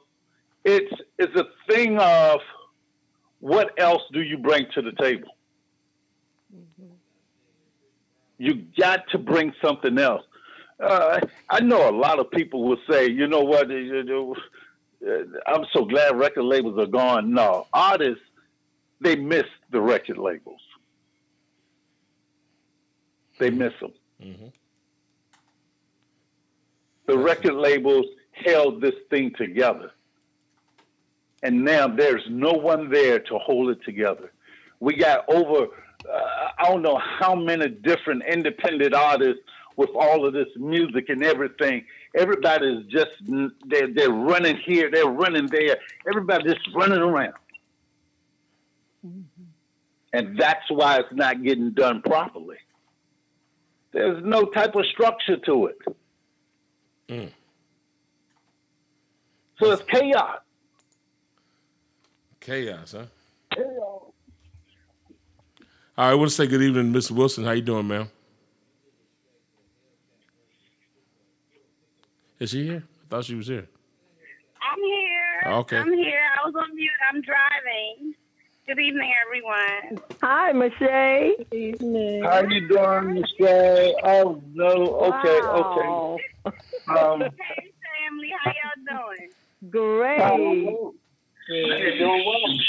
it's 0.64 0.94
it's 1.18 1.36
a 1.36 1.46
thing 1.72 1.98
of 1.98 2.40
what 3.40 3.72
else 3.80 4.04
do 4.14 4.22
you 4.22 4.38
bring 4.38 4.68
to 4.76 4.82
the 4.82 4.92
table? 5.02 5.30
You 8.40 8.66
got 8.80 9.08
to 9.12 9.20
bring 9.20 9.54
something 9.64 10.00
else. 10.00 10.24
Uh, 10.80 11.20
I 11.50 11.60
know 11.60 11.90
a 11.90 11.92
lot 11.92 12.20
of 12.20 12.32
people 12.32 12.64
will 12.64 12.80
say, 12.90 13.10
you 13.10 13.28
know 13.28 13.42
what, 13.42 13.70
uh, 13.70 14.34
I'm 15.46 15.66
so 15.74 15.84
glad 15.86 16.18
record 16.18 16.44
labels 16.44 16.80
are 16.80 16.88
gone. 16.88 17.34
No, 17.34 17.68
artists, 17.74 18.24
they 19.02 19.18
miss 19.18 19.44
the 19.72 19.82
record 19.82 20.18
labels. 20.18 20.62
They 23.40 23.50
miss 23.50 23.74
them. 23.82 23.94
hmm 24.22 24.48
The 27.08 27.18
record 27.18 27.56
labels 27.56 28.06
held 28.32 28.82
this 28.82 28.96
thing 29.10 29.34
together. 29.38 29.92
And 31.44 31.64
now 31.64 31.88
there's 31.88 32.26
no 32.30 32.52
one 32.54 32.90
there 32.90 33.20
to 33.20 33.38
hold 33.38 33.70
it 33.70 33.84
together. 33.84 34.32
We 34.80 34.96
got 34.96 35.26
over, 35.30 35.68
uh, 36.08 36.50
I 36.58 36.70
don't 36.70 36.82
know 36.82 36.98
how 36.98 37.36
many 37.36 37.70
different 37.70 38.24
independent 38.26 38.94
artists 38.94 39.42
with 39.76 39.90
all 39.96 40.26
of 40.26 40.34
this 40.34 40.48
music 40.58 41.10
and 41.10 41.24
everything. 41.24 41.86
Everybody's 42.16 42.86
just, 42.88 43.12
they're, 43.66 43.94
they're 43.94 44.12
running 44.12 44.58
here, 44.58 44.90
they're 44.92 45.06
running 45.06 45.48
there. 45.48 45.78
Everybody's 46.08 46.54
just 46.54 46.76
running 46.76 47.00
around. 47.00 47.34
And 50.12 50.38
that's 50.38 50.70
why 50.70 50.98
it's 50.98 51.14
not 51.14 51.44
getting 51.44 51.72
done 51.72 52.02
properly. 52.02 52.58
There's 53.92 54.24
no 54.24 54.46
type 54.46 54.76
of 54.76 54.86
structure 54.88 55.38
to 55.38 55.68
it. 55.68 55.78
Mm. 57.08 57.32
So 59.60 59.72
it's 59.72 59.84
chaos. 59.84 60.40
Chaos, 62.40 62.92
huh? 62.94 63.06
Right, 63.58 64.09
I 66.00 66.16
want 66.16 66.30
to 66.30 66.36
say 66.36 66.48
good 66.48 66.62
evening, 66.62 66.94
Miss 66.94 67.12
Wilson. 67.12 67.44
How 67.44 67.52
you 67.52 67.62
doing, 67.62 67.86
ma'am? 67.86 68.10
Is 72.40 72.52
she 72.52 72.66
here? 72.68 72.84
I 73.04 73.06
thought 73.10 73.26
she 73.26 73.36
was 73.36 73.48
here. 73.48 73.68
I'm 74.62 74.80
here. 74.82 75.54
Okay. 75.60 75.76
I'm 75.78 75.92
here. 75.92 76.22
I 76.42 76.48
was 76.48 76.56
on 76.56 76.74
mute. 76.74 76.90
I'm 77.12 77.22
driving. 77.22 78.14
Good 78.66 78.80
evening, 78.80 79.12
everyone. 79.26 80.00
Hi, 80.24 80.54
Michelle. 80.54 81.36
Good 81.52 81.54
evening. 81.54 82.24
How 82.24 82.44
you 82.44 82.66
doing, 82.70 83.16
Michelle? 83.16 83.94
Oh 84.06 84.42
no. 84.54 84.66
Okay, 84.72 85.40
Wow. 85.42 86.18
okay. 86.46 86.58
Um, 86.98 87.20
Hey, 87.20 87.74
family. 88.08 88.30
How 88.42 88.54
y'all 88.56 89.04
doing? 89.18 89.30
Great. 89.70 90.20
You're 91.50 91.98
doing 91.98 92.24
well. 92.26 92.60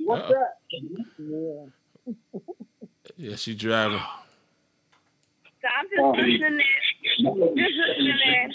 What's 0.00 0.28
that? 0.28 0.58
Yeah, 3.16 3.36
she 3.36 3.54
driving. 3.54 4.00
So 5.62 5.68
I'm 5.78 5.86
just 5.88 6.00
oh. 6.00 6.10
listening. 6.10 6.66
Just 7.56 7.76
listening. 7.78 8.52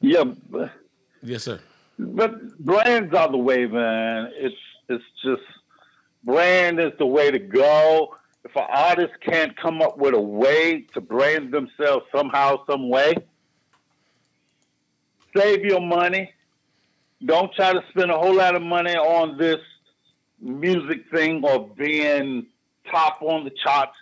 yeah, 0.00 0.24
but, 0.50 0.72
Yes, 1.22 1.44
sir. 1.44 1.58
but 1.98 2.58
brands 2.58 3.14
are 3.14 3.30
the 3.30 3.38
way, 3.38 3.66
man. 3.66 4.30
It's 4.34 4.54
it's 4.88 5.04
just 5.24 5.42
brand 6.22 6.78
is 6.78 6.92
the 6.98 7.06
way 7.06 7.30
to 7.30 7.38
go. 7.38 8.14
If 8.44 8.54
an 8.54 8.66
artist 8.68 9.14
can't 9.24 9.56
come 9.56 9.82
up 9.82 9.98
with 9.98 10.14
a 10.14 10.20
way 10.20 10.86
to 10.94 11.00
brand 11.00 11.52
themselves 11.52 12.04
somehow, 12.14 12.64
some 12.70 12.88
way, 12.88 13.14
save 15.36 15.64
your 15.64 15.80
money. 15.80 16.32
Don't 17.24 17.52
try 17.54 17.72
to 17.72 17.82
spend 17.90 18.10
a 18.10 18.18
whole 18.18 18.34
lot 18.34 18.54
of 18.54 18.62
money 18.62 18.94
on 18.94 19.38
this 19.38 19.60
music 20.40 21.04
thing 21.12 21.42
or 21.44 21.68
being 21.68 22.46
top 22.90 23.22
on 23.22 23.44
the 23.44 23.50
charts. 23.64 23.96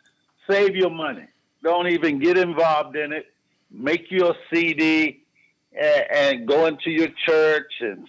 Save 0.51 0.77
your 0.77 0.91
money. 0.91 1.27
Don't 1.63 1.89
even 1.89 2.19
get 2.19 2.37
involved 2.37 2.97
in 2.97 3.13
it. 3.13 3.27
Make 3.71 4.11
your 4.11 4.35
CD 4.53 5.23
and, 5.73 6.05
and 6.11 6.49
go 6.49 6.67
into 6.67 6.91
your 6.91 7.09
church 7.27 7.73
and 7.81 8.07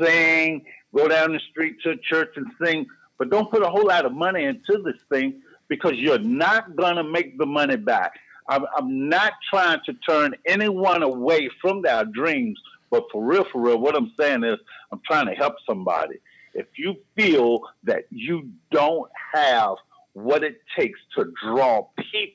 sing. 0.00 0.64
Go 0.94 1.08
down 1.08 1.32
the 1.32 1.40
street 1.50 1.76
to 1.84 1.90
a 1.90 1.96
church 1.96 2.34
and 2.36 2.46
sing. 2.62 2.86
But 3.18 3.30
don't 3.30 3.50
put 3.50 3.62
a 3.62 3.68
whole 3.68 3.86
lot 3.86 4.06
of 4.06 4.12
money 4.12 4.44
into 4.44 4.82
this 4.82 5.00
thing 5.10 5.42
because 5.68 5.92
you're 5.96 6.18
not 6.18 6.74
going 6.76 6.96
to 6.96 7.04
make 7.04 7.38
the 7.38 7.46
money 7.46 7.76
back. 7.76 8.12
I'm, 8.48 8.64
I'm 8.76 9.08
not 9.08 9.34
trying 9.50 9.80
to 9.86 9.92
turn 10.08 10.34
anyone 10.46 11.02
away 11.02 11.50
from 11.60 11.82
their 11.82 12.04
dreams, 12.04 12.58
but 12.90 13.04
for 13.12 13.22
real, 13.24 13.44
for 13.52 13.60
real, 13.60 13.78
what 13.78 13.94
I'm 13.94 14.12
saying 14.18 14.44
is 14.44 14.56
I'm 14.90 15.00
trying 15.06 15.26
to 15.26 15.34
help 15.34 15.54
somebody. 15.66 16.16
If 16.54 16.66
you 16.76 16.96
feel 17.14 17.60
that 17.84 18.04
you 18.10 18.50
don't 18.70 19.10
have 19.34 19.76
what 20.14 20.42
it 20.42 20.60
takes 20.76 20.98
to 21.16 21.32
draw 21.44 21.88
people 21.96 22.34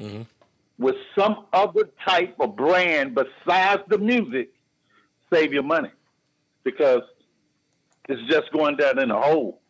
Mhm. 0.00 0.26
with 0.78 0.96
some 1.16 1.46
other 1.52 1.90
type 2.06 2.34
of 2.40 2.56
brand 2.56 3.14
besides 3.14 3.82
the 3.88 3.98
music, 3.98 4.50
save 5.32 5.52
your 5.52 5.62
money 5.62 5.90
because 6.64 7.02
it's 8.08 8.22
just 8.28 8.50
going 8.52 8.76
down 8.76 8.98
in 8.98 9.10
a 9.10 9.20
hole. 9.20 9.61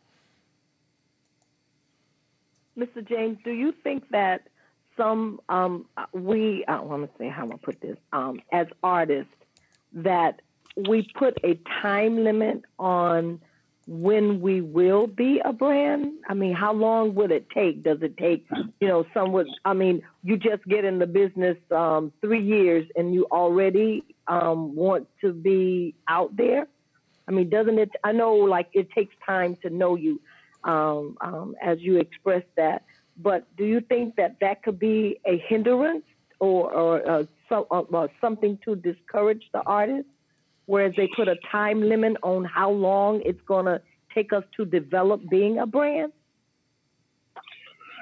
Mr. 2.78 3.06
James, 3.06 3.38
do 3.44 3.50
you 3.50 3.72
think 3.72 4.08
that 4.10 4.48
some 4.96 5.40
um, 5.48 5.86
we 6.12 6.64
I 6.66 6.80
want 6.80 7.10
to 7.10 7.18
say 7.18 7.28
how 7.28 7.42
I'm 7.42 7.48
gonna 7.48 7.58
put 7.58 7.80
this 7.80 7.96
um, 8.12 8.40
as 8.52 8.66
artists 8.82 9.32
that 9.94 10.40
we 10.76 11.08
put 11.14 11.38
a 11.44 11.58
time 11.82 12.24
limit 12.24 12.62
on 12.78 13.40
when 13.86 14.40
we 14.40 14.60
will 14.60 15.06
be 15.06 15.40
a 15.44 15.52
brand? 15.52 16.12
I 16.28 16.34
mean, 16.34 16.54
how 16.54 16.72
long 16.72 17.14
would 17.14 17.30
it 17.30 17.50
take? 17.50 17.82
Does 17.82 18.02
it 18.02 18.16
take, 18.16 18.46
you 18.80 18.88
know, 18.88 19.04
some 19.12 19.32
would, 19.32 19.48
I 19.64 19.74
mean, 19.74 20.02
you 20.22 20.36
just 20.36 20.64
get 20.66 20.84
in 20.84 20.98
the 20.98 21.06
business 21.06 21.56
um, 21.70 22.12
three 22.20 22.42
years 22.42 22.86
and 22.96 23.12
you 23.12 23.26
already 23.30 24.04
um, 24.28 24.74
want 24.74 25.08
to 25.20 25.32
be 25.32 25.94
out 26.08 26.36
there? 26.36 26.66
I 27.28 27.32
mean, 27.32 27.48
doesn't 27.50 27.78
it? 27.78 27.90
I 28.02 28.12
know, 28.12 28.34
like, 28.34 28.68
it 28.72 28.90
takes 28.90 29.14
time 29.24 29.56
to 29.62 29.70
know 29.70 29.96
you, 29.96 30.20
um, 30.64 31.16
um, 31.20 31.56
as 31.62 31.80
you 31.80 31.98
expressed 31.98 32.54
that. 32.56 32.84
But 33.16 33.46
do 33.56 33.64
you 33.64 33.80
think 33.80 34.16
that 34.16 34.36
that 34.40 34.62
could 34.62 34.78
be 34.78 35.20
a 35.26 35.38
hindrance 35.48 36.04
or, 36.38 36.72
or 36.72 37.10
uh, 37.10 37.24
so, 37.48 37.66
uh, 37.70 37.82
uh, 37.94 38.08
something 38.20 38.58
to 38.64 38.76
discourage 38.76 39.44
the 39.52 39.60
artist? 39.60 40.08
Whereas 40.66 40.94
they 40.96 41.08
put 41.08 41.28
a 41.28 41.36
time 41.50 41.82
limit 41.82 42.16
on 42.22 42.44
how 42.44 42.70
long 42.70 43.20
it's 43.24 43.40
going 43.42 43.66
to 43.66 43.82
take 44.14 44.32
us 44.32 44.44
to 44.56 44.64
develop 44.64 45.28
being 45.28 45.58
a 45.58 45.66
brand? 45.66 46.12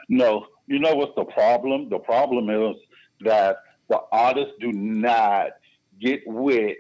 No, 0.09 0.47
you 0.67 0.79
know 0.79 0.95
what's 0.95 1.15
the 1.17 1.25
problem? 1.25 1.89
The 1.89 1.99
problem 1.99 2.51
is 2.51 2.77
that 3.23 3.63
the 3.89 4.01
artists 4.13 4.55
do 4.61 4.73
not 4.73 5.51
get 6.01 6.23
with 6.27 6.77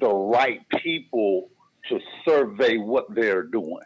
the 0.00 0.08
right 0.08 0.60
people 0.82 1.48
to 1.88 2.00
survey 2.26 2.76
what 2.76 3.06
they're 3.14 3.42
doing. 3.42 3.84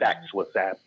That's 0.00 0.32
what's 0.32 0.54
happening. 0.56 0.80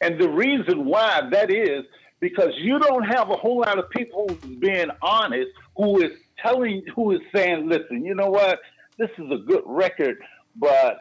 And 0.00 0.20
the 0.20 0.30
reason 0.30 0.86
why 0.86 1.22
that 1.32 1.50
is 1.50 1.84
because 2.20 2.52
you 2.58 2.78
don't 2.78 3.04
have 3.04 3.30
a 3.30 3.36
whole 3.36 3.60
lot 3.60 3.78
of 3.78 3.90
people 3.90 4.38
being 4.60 4.88
honest, 5.02 5.48
who 5.76 6.02
is 6.02 6.10
telling, 6.44 6.84
who 6.94 7.12
is 7.12 7.20
saying, 7.34 7.68
listen, 7.68 8.04
you 8.04 8.14
know 8.14 8.30
what? 8.30 8.58
This 8.98 9.10
is 9.18 9.30
a 9.32 9.38
good 9.38 9.62
record, 9.66 10.16
but 10.56 10.98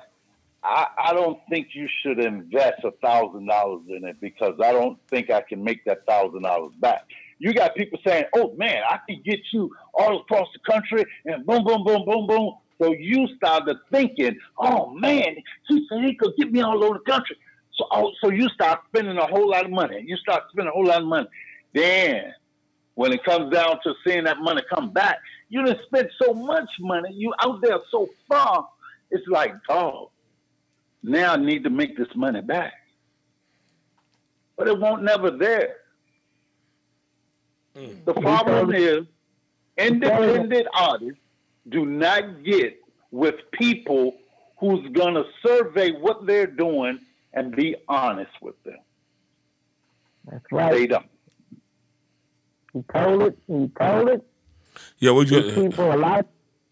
I, 0.64 0.88
I 1.06 1.14
don't 1.14 1.40
think 1.50 1.70
you 1.74 1.88
should 2.02 2.20
invest 2.20 2.84
a 2.84 2.92
thousand 3.04 3.48
dollars 3.48 3.84
in 3.90 4.06
it 4.06 4.20
because 4.22 4.56
I 4.64 4.72
don't 4.72 5.00
think 5.10 5.30
I 5.32 5.42
can 5.42 5.64
make 5.64 5.86
that 5.86 6.06
thousand 6.08 6.44
dollars 6.44 6.74
back. 6.80 7.04
You 7.38 7.54
got 7.54 7.76
people 7.76 8.00
saying, 8.06 8.26
"Oh 8.36 8.54
man, 8.58 8.84
I 8.90 9.00
can 9.08 9.22
get 9.24 9.40
you 9.54 9.72
all 9.94 10.22
across 10.22 10.48
the 10.54 10.72
country," 10.72 11.06
and 11.26 11.46
boom, 11.46 11.64
boom, 11.64 11.84
boom, 11.86 12.04
boom, 12.06 12.28
boom. 12.28 12.56
So 12.82 12.94
you 12.94 13.28
started 13.36 13.78
thinking, 13.92 14.38
"Oh 14.58 14.92
man, 14.94 15.36
he 15.68 15.86
said 15.90 16.04
he 16.04 16.16
could 16.16 16.36
get 16.38 16.52
me 16.52 16.62
all 16.62 16.84
over 16.84 17.00
the 17.00 17.12
country." 17.12 17.38
So, 17.74 17.86
oh, 17.92 18.12
so 18.22 18.30
you 18.30 18.50
start 18.50 18.82
spending 18.88 19.18
a 19.18 19.26
whole 19.26 19.50
lot 19.50 19.66
of 19.66 19.72
money. 19.72 20.04
You 20.06 20.18
start 20.18 20.44
spending 20.52 20.70
a 20.70 20.74
whole 20.74 20.86
lot 20.86 21.02
of 21.02 21.08
money. 21.08 21.28
Then, 21.74 22.34
when 22.96 23.14
it 23.14 23.24
comes 23.24 23.54
down 23.54 23.80
to 23.84 23.94
seeing 24.06 24.24
that 24.26 24.40
money 24.40 24.62
come 24.74 24.92
back, 24.92 25.20
you 25.50 25.64
done 25.64 25.78
spent 25.86 26.10
so 26.22 26.34
much 26.34 26.70
money. 26.80 27.14
You 27.14 27.34
out 27.44 27.62
there 27.62 27.80
so 27.92 28.08
far. 28.28 28.68
It's 29.12 29.28
like, 29.28 29.54
oh, 29.70 30.12
now 31.04 31.34
I 31.34 31.38
need 31.38 31.64
to 31.64 31.70
make 31.70 31.98
this 31.98 32.14
money 32.16 32.42
back. 32.42 32.74
But 34.58 34.68
it 34.68 34.78
won't 34.78 35.04
never 35.04 35.32
there. 35.32 35.78
Mm. 37.76 38.06
The 38.06 38.14
problem 38.14 38.74
is 38.74 39.06
independent 39.78 40.68
artists 40.74 41.22
do 41.70 41.86
not 41.86 42.44
get 42.44 42.80
with 43.12 43.36
people 43.52 44.16
who's 44.60 44.88
gonna 44.92 45.24
survey 45.46 45.92
what 45.92 46.26
they're 46.26 46.48
doing 46.48 47.00
and 47.34 47.56
be 47.56 47.76
honest 47.88 48.32
with 48.42 48.62
them. 48.64 48.78
That's 50.26 50.46
They 50.52 50.58
right. 50.58 50.90
don't. 50.90 51.06
He 52.74 52.84
told 52.94 53.24
it. 53.24 53.38
He 53.48 53.68
told 53.80 54.10
it. 54.10 54.26
Yeah, 55.00 55.12
we 55.12 55.26
These 55.26 55.32
just 55.32 55.56
people, 55.56 55.94
a 55.94 55.98
lot 55.98 56.28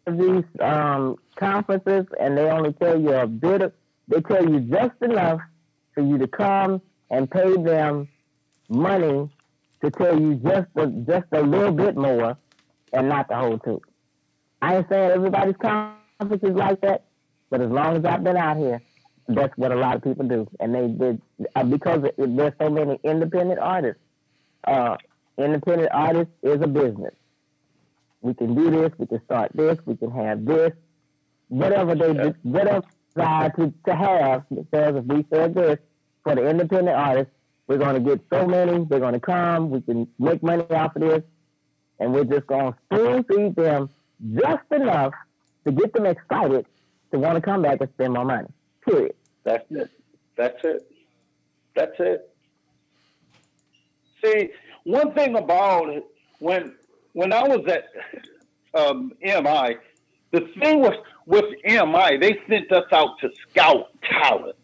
of 0.06 0.18
these 0.18 0.44
um, 0.62 1.18
conferences, 1.36 2.06
and 2.20 2.38
they 2.38 2.50
only 2.50 2.74
tell 2.74 3.00
you 3.00 3.14
a 3.14 3.28
bit 3.28 3.62
of, 3.62 3.74
they 4.08 4.22
tell 4.22 4.48
you 4.48 4.60
just 4.62 5.02
enough 5.02 5.42
for 5.94 6.02
you 6.02 6.18
to 6.18 6.28
come 6.28 6.82
and 7.10 7.30
pay 7.30 7.56
them 7.58 8.08
money 8.70 9.30
to 9.82 9.92
tell 9.92 10.20
you 10.20 10.36
just 10.36 10.68
a, 10.76 10.88
just 10.88 11.26
a 11.32 11.42
little 11.42 11.72
bit 11.72 11.96
more 11.96 12.38
and 12.94 13.10
not 13.10 13.28
the 13.28 13.36
whole 13.36 13.58
truth. 13.60 13.82
I 14.62 14.78
ain't 14.78 14.90
saying 14.90 15.12
everybody's 15.12 15.56
conference 15.58 16.44
is 16.44 16.56
like 16.56 16.82
that, 16.82 17.06
but 17.50 17.62
as 17.62 17.70
long 17.70 17.98
as 17.98 18.06
I've 18.06 18.24
been 18.24 18.38
out 18.38 18.58
here, 18.58 18.82
that's 19.28 19.56
what 19.58 19.72
a 19.72 19.76
lot 19.76 19.96
of 19.96 20.04
people 20.04 20.28
do. 20.28 20.48
And 20.60 20.74
they 20.74 20.88
did, 20.88 21.22
uh, 21.56 21.64
because 21.64 22.04
it, 22.04 22.16
there's 22.18 22.54
so 22.60 22.70
many 22.70 23.00
independent 23.04 23.60
artists. 23.60 24.02
Uh, 24.64 24.98
independent 25.38 25.90
artists 25.92 26.34
is 26.44 26.62
a 26.62 26.68
business 26.68 27.14
we 28.22 28.34
can 28.34 28.56
do 28.56 28.70
this, 28.70 28.92
we 28.98 29.06
can 29.06 29.24
start 29.26 29.52
this, 29.54 29.78
we 29.86 29.96
can 29.96 30.12
have 30.12 30.46
this, 30.46 30.72
whatever 31.48 31.96
they 31.96 32.14
do, 32.14 32.34
whatever 32.44 32.86
desire 33.16 33.50
to, 33.52 33.74
to 33.86 33.96
have, 33.96 34.44
because 34.50 34.96
if 34.96 35.06
we 35.06 35.26
said 35.34 35.54
this 35.54 35.78
for 36.24 36.36
the 36.36 36.48
independent 36.48 36.96
artists, 36.98 37.32
we're 37.68 37.78
going 37.78 37.96
to 37.96 38.10
get 38.10 38.22
so 38.32 38.46
many, 38.46 38.86
they're 38.86 39.00
going 39.00 39.14
to 39.14 39.20
come, 39.20 39.70
we 39.70 39.82
can 39.82 40.08
make 40.20 40.42
money 40.42 40.64
off 40.72 40.96
of 40.96 41.02
this, 41.02 41.24
and 42.00 42.14
we're 42.14 42.24
just 42.24 42.48
going 42.48 42.74
to 42.74 42.78
spoon 42.86 43.24
feed 43.24 43.56
them 43.56 43.90
just 44.36 44.72
enough 44.72 45.14
to 45.66 45.72
get 45.72 45.94
them 45.94 46.06
excited 46.06 46.66
to 47.12 47.20
want 47.20 47.36
to 47.36 47.42
come 47.42 47.62
back 47.62 47.82
and 47.82 47.90
spend 47.94 48.14
more 48.14 48.26
money. 48.26 48.48
Period. 48.86 49.16
That's 49.44 49.66
it. 49.70 49.90
That's 50.36 50.64
it. 50.64 50.92
That's 51.76 52.00
it. 52.00 52.34
See, 54.24 54.50
one 54.84 55.14
thing 55.14 55.36
about 55.36 55.90
it, 55.90 56.06
when 56.40 56.76
when 57.14 57.34
I 57.34 57.44
was 57.48 57.66
at 57.68 57.86
um, 58.74 59.12
MI, 59.22 59.78
the 60.32 60.42
thing 60.60 60.80
was 60.80 60.96
with 61.26 61.46
MI, 61.66 62.18
they 62.18 62.40
sent 62.48 62.72
us 62.72 62.86
out 62.92 63.20
to 63.20 63.30
scout 63.50 63.90
talent, 64.04 64.56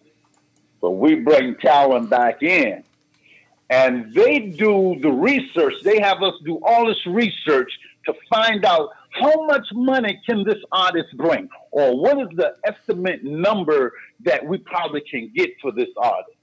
but 0.82 0.92
we 0.92 1.16
bring 1.16 1.56
talent 1.56 2.10
back 2.10 2.44
in, 2.44 2.84
and 3.70 4.14
they 4.14 4.40
do 4.40 4.98
the 5.02 5.12
research. 5.12 5.76
They 5.84 6.00
have 6.00 6.22
us 6.22 6.34
do 6.44 6.60
all 6.64 6.88
this 6.88 7.06
research 7.06 7.72
to 8.06 8.14
find 8.30 8.66
out 8.66 8.90
how 9.14 9.46
much 9.46 9.68
money 9.74 10.20
can 10.26 10.44
this 10.44 10.58
artist 10.72 11.16
bring, 11.18 11.48
or 11.72 12.00
what 12.00 12.20
is 12.20 12.28
the 12.36 12.56
estimate 12.66 13.24
number 13.24 13.94
that 14.22 14.46
we 14.46 14.58
probably 14.60 15.02
can 15.02 15.32
get 15.36 15.52
for 15.62 15.72
this 15.72 15.90
artist. 15.98 16.38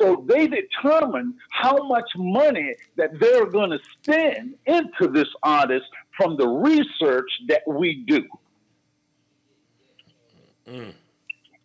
So 0.00 0.24
they 0.26 0.48
determine 0.48 1.34
how 1.50 1.86
much 1.86 2.08
money 2.16 2.74
that 2.96 3.10
they're 3.20 3.46
going 3.46 3.70
to 3.70 3.78
spend 3.98 4.54
into 4.66 5.08
this 5.08 5.28
artist 5.42 5.84
from 6.16 6.36
the 6.36 6.48
research 6.48 7.30
that 7.48 7.62
we 7.66 8.04
do. 8.06 8.24
Mm. 10.66 10.94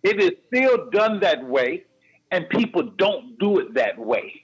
It 0.04 0.22
is 0.22 0.32
still 0.48 0.90
done 0.92 1.20
that 1.22 1.44
way, 1.44 1.86
and 2.32 2.48
people 2.50 2.84
don't 2.98 3.40
do 3.40 3.60
it 3.60 3.74
that 3.74 3.98
way. 3.98 4.44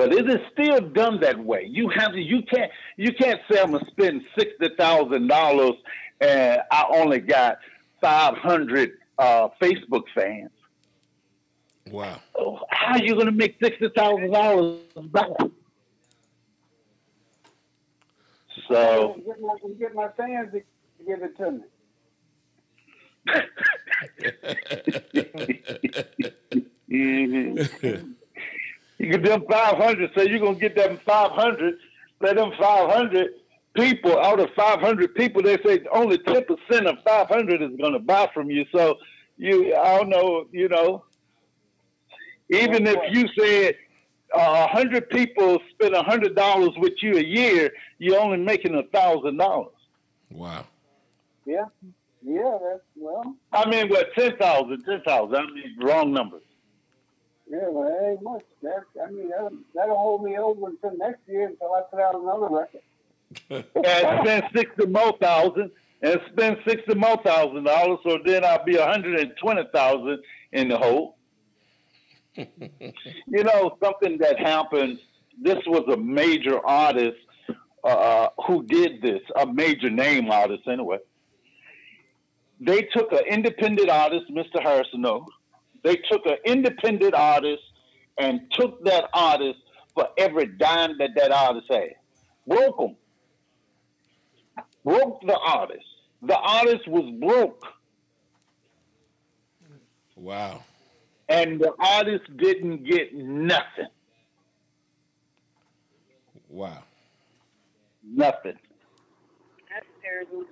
But 0.00 0.14
it 0.14 0.30
is 0.30 0.38
still 0.50 0.80
done 0.80 1.20
that 1.20 1.38
way. 1.38 1.66
You 1.68 1.90
have 1.90 2.12
to, 2.12 2.18
you 2.18 2.40
can't 2.50 2.70
you 2.96 3.12
can't 3.12 3.38
say 3.52 3.60
I'm 3.60 3.72
gonna 3.72 3.84
spend 3.90 4.22
sixty 4.38 4.70
thousand 4.78 5.28
dollars 5.28 5.74
and 6.22 6.62
I 6.72 6.86
only 6.94 7.18
got 7.18 7.58
five 8.00 8.34
hundred 8.38 8.92
uh, 9.18 9.48
Facebook 9.60 10.04
fans. 10.14 10.52
wow. 11.90 12.18
Oh, 12.34 12.60
how 12.70 12.94
are 12.94 13.02
you 13.04 13.12
going 13.12 13.26
to 13.26 13.32
make 13.32 13.56
sixty 13.62 13.90
thousand 13.94 14.32
dollars 14.32 14.80
back? 14.96 15.26
So 18.70 19.20
get 19.26 19.38
my, 19.42 19.54
get 19.78 19.94
my 19.94 20.08
fans 20.16 20.50
to 20.52 20.62
give 21.06 21.22
it 21.22 21.36
to 21.36 21.50
me. 21.52 21.60
Mhm. 26.90 28.14
you 29.00 29.10
get 29.10 29.24
them 29.24 29.44
500, 29.50 30.10
so 30.14 30.22
you're 30.22 30.38
going 30.38 30.56
to 30.56 30.60
get 30.60 30.76
them 30.76 31.00
500. 31.06 31.74
Let 32.20 32.36
them 32.36 32.52
500 32.60 33.30
people, 33.74 34.18
out 34.18 34.40
of 34.40 34.50
500 34.54 35.14
people, 35.14 35.42
they 35.42 35.56
say 35.64 35.80
only 35.90 36.18
10% 36.18 36.46
of 36.86 37.02
500 37.02 37.62
is 37.62 37.76
going 37.78 37.94
to 37.94 37.98
buy 37.98 38.28
from 38.34 38.50
you. 38.50 38.66
So 38.70 38.98
you, 39.38 39.74
I 39.74 39.96
don't 39.98 40.10
know, 40.10 40.44
you 40.52 40.68
know, 40.68 41.04
even 42.50 42.86
if 42.86 42.98
you 43.10 43.26
said 43.38 43.76
uh, 44.34 44.68
100 44.70 45.08
people 45.08 45.58
spend 45.70 45.94
$100 45.94 46.78
with 46.78 46.92
you 47.00 47.16
a 47.16 47.24
year, 47.24 47.70
you're 47.98 48.20
only 48.20 48.36
making 48.36 48.74
a 48.74 48.82
$1,000. 48.82 49.70
Wow. 50.30 50.66
Yeah, 51.46 51.64
yeah. 52.22 52.58
That's 52.62 52.82
well. 52.96 53.34
I 53.50 53.66
mean, 53.66 53.88
what, 53.88 54.12
10,000, 54.14 54.84
10,000. 54.84 55.34
I 55.34 55.46
mean, 55.46 55.76
wrong 55.80 56.12
numbers. 56.12 56.42
Yeah, 57.50 57.68
well, 57.68 57.88
that 57.88 58.10
ain't 58.10 58.22
much. 58.22 58.44
That 58.62 58.84
I 59.04 59.10
mean, 59.10 59.28
that'll, 59.28 59.50
that'll 59.74 59.96
hold 59.96 60.22
me 60.22 60.38
over 60.38 60.68
until 60.68 60.96
next 60.96 61.20
year 61.26 61.48
until 61.48 61.74
I 61.74 61.82
put 61.90 62.00
out 62.00 62.14
another 62.14 62.46
record. 62.48 62.82
and 63.50 64.20
spend 64.22 64.44
sixty 64.54 64.86
more 64.86 65.16
thousand 65.20 65.72
and 66.00 66.20
spend 66.32 66.58
sixty 66.66 66.94
more 66.94 67.16
thousand 67.24 67.64
dollars, 67.64 67.98
so 68.04 68.18
then 68.24 68.44
I'll 68.44 68.64
be 68.64 68.76
a 68.76 68.86
hundred 68.86 69.18
and 69.18 69.32
twenty 69.42 69.64
thousand 69.72 70.20
in 70.52 70.68
the 70.68 70.78
hole. 70.78 71.16
you 72.36 73.44
know, 73.44 73.76
something 73.82 74.18
that 74.18 74.38
happened. 74.38 75.00
This 75.42 75.58
was 75.66 75.84
a 75.92 75.96
major 75.96 76.64
artist 76.64 77.18
uh, 77.82 78.28
who 78.46 78.62
did 78.62 79.02
this, 79.02 79.22
a 79.34 79.46
major 79.46 79.90
name 79.90 80.30
artist 80.30 80.68
anyway. 80.68 80.98
They 82.60 82.82
took 82.82 83.10
an 83.10 83.24
independent 83.28 83.88
artist, 83.88 84.26
Mr. 84.30 84.62
Harrison. 84.62 85.00
No, 85.00 85.26
they 85.82 85.96
took 86.10 86.26
an 86.26 86.36
independent 86.44 87.14
artist 87.14 87.62
and 88.18 88.40
took 88.52 88.84
that 88.84 89.04
artist 89.12 89.58
for 89.94 90.08
every 90.18 90.46
dime 90.46 90.98
that 90.98 91.10
that 91.16 91.32
artist 91.32 91.66
had. 91.70 91.94
Broke 92.46 92.78
them. 92.78 92.96
Broke 94.84 95.20
the 95.22 95.38
artist. 95.38 95.84
The 96.22 96.36
artist 96.36 96.86
was 96.88 97.10
broke. 97.20 97.64
Wow. 100.16 100.62
And 101.28 101.60
the 101.60 101.72
artist 101.78 102.24
didn't 102.36 102.84
get 102.84 103.14
nothing. 103.14 103.86
Wow. 106.48 106.82
Nothing. 108.02 108.58
That's 109.70 109.86
terrible. 110.02 110.44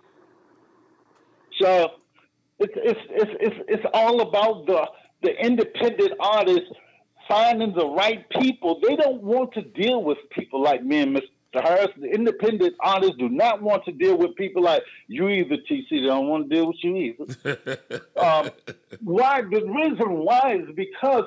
So 1.60 1.90
it's 2.60 2.72
it's 2.76 3.00
it's 3.10 3.30
it's, 3.40 3.56
it's 3.68 3.84
all 3.92 4.20
about 4.20 4.66
the 4.66 4.86
the 5.22 5.44
independent 5.44 6.12
artists 6.20 6.70
finding 7.28 7.74
the 7.74 7.86
right 7.86 8.28
people. 8.30 8.80
They 8.86 8.96
don't 8.96 9.22
want 9.22 9.52
to 9.54 9.62
deal 9.62 10.02
with 10.02 10.18
people 10.30 10.62
like 10.62 10.82
me 10.82 11.00
and 11.00 11.16
Mr. 11.16 11.62
Harris. 11.62 11.90
The 11.96 12.08
independent 12.08 12.74
artists 12.80 13.16
do 13.18 13.28
not 13.28 13.62
want 13.62 13.84
to 13.84 13.92
deal 13.92 14.16
with 14.16 14.34
people 14.36 14.62
like 14.62 14.82
you 15.06 15.28
either, 15.28 15.56
TC. 15.56 15.86
They 15.90 16.00
don't 16.00 16.28
want 16.28 16.48
to 16.48 16.54
deal 16.54 16.66
with 16.68 16.76
you 16.82 16.96
either. 16.96 17.78
um, 18.16 18.50
why? 19.02 19.42
The 19.42 19.64
reason 19.64 20.14
why 20.14 20.60
is 20.62 20.74
because 20.74 21.24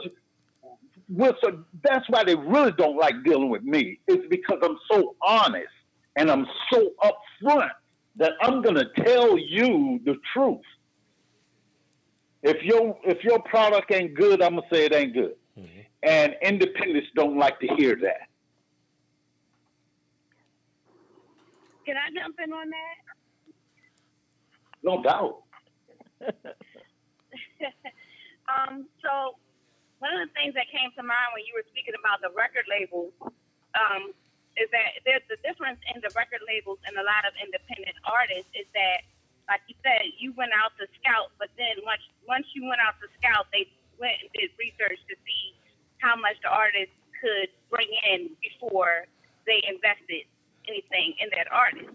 with 1.09 1.35
so 1.43 1.63
that's 1.83 2.09
why 2.09 2.23
they 2.23 2.35
really 2.35 2.71
don't 2.71 2.97
like 2.97 3.23
dealing 3.23 3.49
with 3.49 3.63
me. 3.63 3.99
It's 4.07 4.25
because 4.29 4.59
I'm 4.63 4.77
so 4.91 5.15
honest 5.25 5.67
and 6.15 6.31
I'm 6.31 6.47
so 6.71 6.91
upfront 7.03 7.71
that 8.15 8.33
I'm 8.41 8.61
gonna 8.61 8.85
tell 9.03 9.37
you 9.37 9.99
the 10.05 10.15
truth. 10.33 10.61
If 12.43 12.63
your 12.63 12.97
if 13.03 13.23
your 13.23 13.39
product 13.39 13.91
ain't 13.91 14.15
good, 14.15 14.41
I'm 14.41 14.55
gonna 14.55 14.67
say 14.71 14.85
it 14.85 14.93
ain't 14.93 15.13
good. 15.13 15.35
And 16.03 16.35
independents 16.41 17.09
don't 17.15 17.37
like 17.37 17.59
to 17.59 17.67
hear 17.77 17.95
that. 18.01 18.27
Can 21.85 21.95
I 21.97 22.09
jump 22.19 22.35
in 22.43 22.51
on 22.51 22.69
that? 22.69 22.97
No 24.81 25.03
doubt. 25.03 25.43
um, 28.49 28.87
so 29.01 29.37
one 30.01 30.09
of 30.17 30.25
the 30.25 30.33
things 30.33 30.57
that 30.57 30.65
came 30.73 30.89
to 30.97 31.03
mind 31.05 31.29
when 31.37 31.45
you 31.45 31.53
were 31.53 31.65
speaking 31.69 31.93
about 31.93 32.21
the 32.25 32.33
record 32.33 32.65
labels 32.65 33.13
um, 33.77 34.09
is 34.57 34.65
that 34.73 34.97
there's 35.05 35.21
the 35.29 35.37
difference 35.45 35.77
in 35.93 36.01
the 36.01 36.09
record 36.17 36.41
labels 36.49 36.81
and 36.89 36.97
a 36.97 37.05
lot 37.05 37.21
of 37.29 37.37
independent 37.37 37.93
artists 38.09 38.49
is 38.57 38.65
that, 38.73 39.05
like 39.52 39.68
you 39.68 39.76
said, 39.84 40.16
you 40.16 40.32
went 40.39 40.56
out 40.56 40.72
to 40.80 40.88
scout, 41.04 41.36
but 41.36 41.52
then 41.60 41.84
once 41.84 41.99
once 42.24 42.47
you 42.56 42.64
went 42.64 42.80
out 42.80 42.95
to 43.04 43.12
scout, 43.20 43.52
they 43.52 43.68
went 43.99 44.16
and 44.24 44.32
did 44.32 44.56
research 44.56 45.04
to 45.12 45.16
see 45.28 45.52
how 45.99 46.16
much 46.16 46.39
the 46.39 46.47
artist 46.47 46.95
could 47.20 47.52
bring 47.68 47.91
in 48.16 48.32
before 48.39 49.12
they 49.43 49.60
invested 49.68 50.24
anything 50.72 51.20
in 51.20 51.28
that 51.36 51.52
artist. 51.52 51.91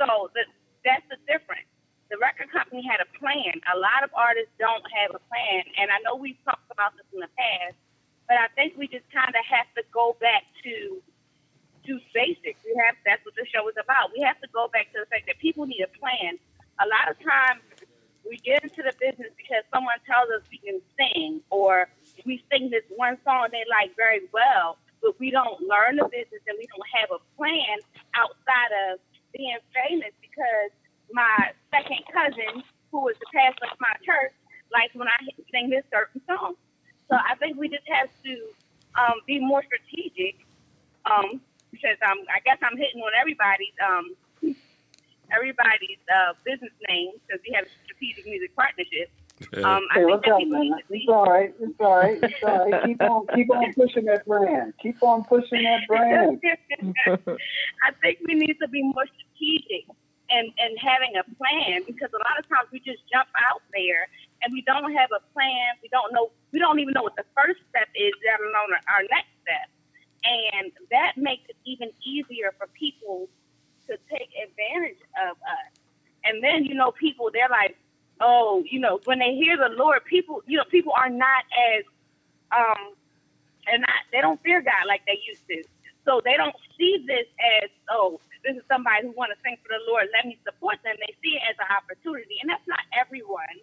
So 0.00 0.32
the, 0.32 0.48
that's 0.88 1.04
the 1.12 1.20
difference. 1.28 1.68
The 2.08 2.16
record 2.16 2.48
company 2.48 2.80
had 2.80 3.04
a 3.04 3.08
plan. 3.20 3.60
A 3.68 3.76
lot 3.76 4.00
of 4.00 4.08
artists 4.16 4.52
don't 4.56 4.84
have 4.88 5.12
a 5.12 5.22
plan, 5.28 5.68
and 5.76 5.92
I 5.92 6.00
know 6.00 6.16
we've 6.16 6.40
talked 6.48 6.68
about 6.72 6.96
this 6.96 7.04
in 7.12 7.20
the 7.20 7.32
past, 7.36 7.76
but 8.24 8.40
I 8.40 8.48
think 8.56 8.80
we 8.80 8.88
just 8.88 9.04
kind 9.12 9.36
of 9.36 9.44
have 9.44 9.68
to 9.76 9.84
go 9.92 10.16
back 10.16 10.48
to 10.64 11.04
to 11.84 12.00
basics. 12.16 12.60
We 12.64 12.72
have 12.80 12.96
that's 13.04 13.20
what 13.28 13.36
the 13.36 13.44
show 13.52 13.68
is 13.68 13.76
about. 13.76 14.12
We 14.16 14.24
have 14.24 14.40
to 14.40 14.48
go 14.52 14.68
back 14.72 14.88
to 14.96 15.04
the 15.04 15.08
fact 15.12 15.28
that 15.28 15.36
people 15.38 15.68
need 15.68 15.84
a 15.84 15.92
plan. 16.00 16.40
A 16.82 16.86
lot 16.86 17.10
of 17.10 17.16
times 17.22 17.62
we 18.26 18.36
get 18.38 18.64
into 18.64 18.82
the 18.82 18.92
business 18.98 19.30
because 19.36 19.62
someone 19.72 20.00
tells 20.08 20.30
us 20.32 20.42
we 20.50 20.58
can 20.58 20.80
sing 20.96 21.40
or 21.50 21.88
we 22.24 22.42
sing 22.50 22.70
this 22.70 22.84
one 22.96 23.18
song 23.24 23.48
they 23.52 23.64
like 23.68 23.94
very 23.96 24.26
well, 24.32 24.78
but 25.02 25.18
we 25.20 25.30
don't 25.30 25.60
learn 25.62 25.96
the 25.96 26.08
business 26.08 26.40
and 26.48 26.56
we 26.58 26.66
don't 26.72 26.90
have 26.96 27.10
a 27.12 27.20
plan 27.36 27.78
outside 28.16 28.72
of 28.90 28.98
being 29.36 29.58
famous 29.70 30.12
because 30.20 30.72
my 31.12 31.52
second 31.70 32.00
cousin, 32.10 32.64
who 32.90 33.08
is 33.08 33.16
the 33.20 33.28
pastor 33.34 33.68
of 33.70 33.78
my 33.78 33.92
church, 34.02 34.32
likes 34.72 34.94
when 34.94 35.08
I 35.08 35.18
sing 35.52 35.70
this 35.70 35.84
certain 35.92 36.20
song. 36.26 36.54
So 37.10 37.16
I 37.16 37.36
think 37.36 37.58
we 37.58 37.68
just 37.68 37.86
have 37.92 38.08
to 38.24 38.32
um, 38.96 39.20
be 39.26 39.38
more 39.38 39.62
strategic 39.62 40.40
um, 41.04 41.40
because 41.70 41.98
um, 42.06 42.24
I 42.32 42.40
guess 42.40 42.58
I'm 42.62 42.78
hitting 42.78 43.02
on 43.02 43.12
everybody's 43.20 43.76
um, 43.84 44.16
everybody's 45.32 46.02
uh, 46.10 46.34
business 46.44 46.74
name 46.90 47.16
because 47.24 47.40
we 47.46 47.54
have 47.54 47.64
a 47.64 47.72
strategic 47.88 48.24
music 48.26 48.52
partnership. 48.56 49.08
Um, 49.64 49.84
I 49.90 50.00
Hey, 50.00 50.04
think 50.04 50.20
what's 50.20 50.26
that 50.26 50.34
up, 50.34 50.42
man? 50.48 50.76
to 50.78 50.94
It's 50.94 51.08
all 51.08 51.24
right. 51.26 51.54
It's 51.60 51.80
all 51.80 51.96
right. 51.96 52.18
It's 52.22 52.42
all 52.42 52.58
right. 52.64 52.76
Keep 52.84 53.00
on, 53.02 53.26
keep 53.34 53.50
on 53.50 53.72
pushing 53.74 54.04
that 54.06 54.26
brand. 54.26 54.74
Keep 54.82 55.02
on 55.02 55.24
pushing 55.24 55.62
that 55.64 55.86
brand. 55.88 56.40
I 57.84 57.92
think 58.02 58.18
we 58.26 58.34
need 58.34 58.56
to 58.60 58.68
be 58.68 58.82
more 58.82 59.06
strategic 59.08 59.88
and, 60.30 60.48
and 60.58 60.72
having 60.80 61.16
a 61.16 61.24
plan 61.36 61.84
because 61.86 62.10
a 62.12 62.22
lot 62.22 62.36
of 62.38 62.44
times 62.48 62.68
we 62.72 62.80
just 62.80 63.02
jump 63.12 63.28
out 63.50 63.62
there 63.72 64.08
and 64.42 64.52
we 64.52 64.62
don't 64.66 64.92
have 64.92 65.10
a 65.12 65.22
plan. 65.32 65.76
We 65.82 65.88
don't 65.88 66.12
know. 66.12 66.32
We 66.52 66.58
don't 66.60 66.78
even 66.80 66.94
know 66.94 67.02
what 67.02 67.16
the 67.16 67.26
first 67.36 67.60
step 67.70 67.88
is, 67.96 68.12
let 68.24 68.40
alone 68.40 68.72
our 68.88 69.04
next 69.10 69.32
step. 69.44 69.68
And 70.24 70.72
that 70.90 71.14
makes 71.16 71.44
it 71.48 71.56
even 71.66 71.90
easier 72.04 72.54
for 72.56 72.68
people 72.72 73.28
to 73.88 73.98
take 74.10 74.30
advantage 74.42 75.00
of 75.30 75.36
us. 75.38 75.70
And 76.24 76.42
then, 76.42 76.64
you 76.64 76.74
know, 76.74 76.92
people, 76.92 77.30
they're 77.32 77.50
like, 77.50 77.76
oh, 78.20 78.64
you 78.70 78.80
know, 78.80 79.00
when 79.04 79.18
they 79.18 79.34
hear 79.34 79.56
the 79.56 79.74
Lord, 79.76 80.04
people, 80.04 80.42
you 80.46 80.58
know, 80.58 80.64
people 80.70 80.92
are 80.96 81.10
not 81.10 81.44
as, 81.76 81.84
um, 82.52 82.94
they're 83.66 83.78
not, 83.78 84.00
they 84.12 84.20
don't 84.20 84.42
fear 84.42 84.62
God 84.62 84.86
like 84.88 85.02
they 85.06 85.20
used 85.26 85.46
to. 85.48 85.64
So 86.04 86.20
they 86.24 86.36
don't 86.36 86.56
see 86.78 87.04
this 87.06 87.26
as, 87.62 87.70
oh, 87.90 88.20
this 88.44 88.56
is 88.56 88.64
somebody 88.68 89.06
who 89.08 89.12
want 89.16 89.32
to 89.32 89.38
sing 89.44 89.56
for 89.62 89.72
the 89.72 89.80
Lord. 89.88 90.08
Let 90.12 90.26
me 90.26 90.38
support 90.44 90.78
them. 90.84 90.96
They 91.00 91.14
see 91.22 91.36
it 91.36 91.44
as 91.48 91.56
an 91.60 91.70
opportunity, 91.72 92.36
and 92.42 92.50
that's 92.50 92.66
not 92.68 92.80
everyone. 92.92 93.56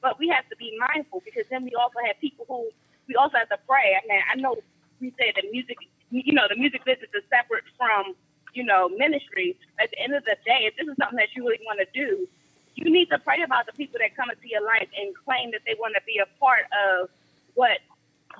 But 0.00 0.18
we 0.18 0.28
have 0.28 0.48
to 0.50 0.56
be 0.56 0.78
mindful 0.78 1.22
because 1.26 1.46
then 1.50 1.64
we 1.64 1.74
also 1.74 1.98
have 2.06 2.20
people 2.20 2.46
who 2.48 2.70
we 3.08 3.16
also 3.16 3.38
have 3.38 3.50
to 3.50 3.58
pray. 3.66 3.98
I 3.98 4.06
mean, 4.06 4.22
I 4.30 4.36
know 4.36 4.56
we 5.00 5.10
say 5.18 5.32
that 5.34 5.44
music, 5.50 5.78
you 6.10 6.34
know, 6.34 6.46
the 6.48 6.56
music 6.56 6.84
business 6.84 7.10
is 7.14 7.24
separate 7.30 7.64
from, 7.76 8.14
you 8.58 8.64
know, 8.64 8.88
ministry. 8.88 9.56
At 9.80 9.90
the 9.90 10.00
end 10.00 10.14
of 10.14 10.24
the 10.24 10.36
day, 10.44 10.66
if 10.66 10.76
this 10.76 10.88
is 10.88 10.96
something 10.98 11.16
that 11.16 11.28
you 11.36 11.44
really 11.46 11.60
want 11.64 11.78
to 11.78 11.86
do, 11.94 12.26
you 12.74 12.90
need 12.90 13.08
to 13.10 13.18
pray 13.20 13.42
about 13.42 13.66
the 13.66 13.72
people 13.72 13.98
that 14.00 14.16
come 14.16 14.30
into 14.30 14.48
your 14.48 14.64
life 14.66 14.88
and 14.98 15.14
claim 15.24 15.52
that 15.52 15.60
they 15.64 15.74
want 15.78 15.94
to 15.94 16.02
be 16.04 16.18
a 16.18 16.26
part 16.40 16.66
of 16.74 17.08
what 17.54 17.78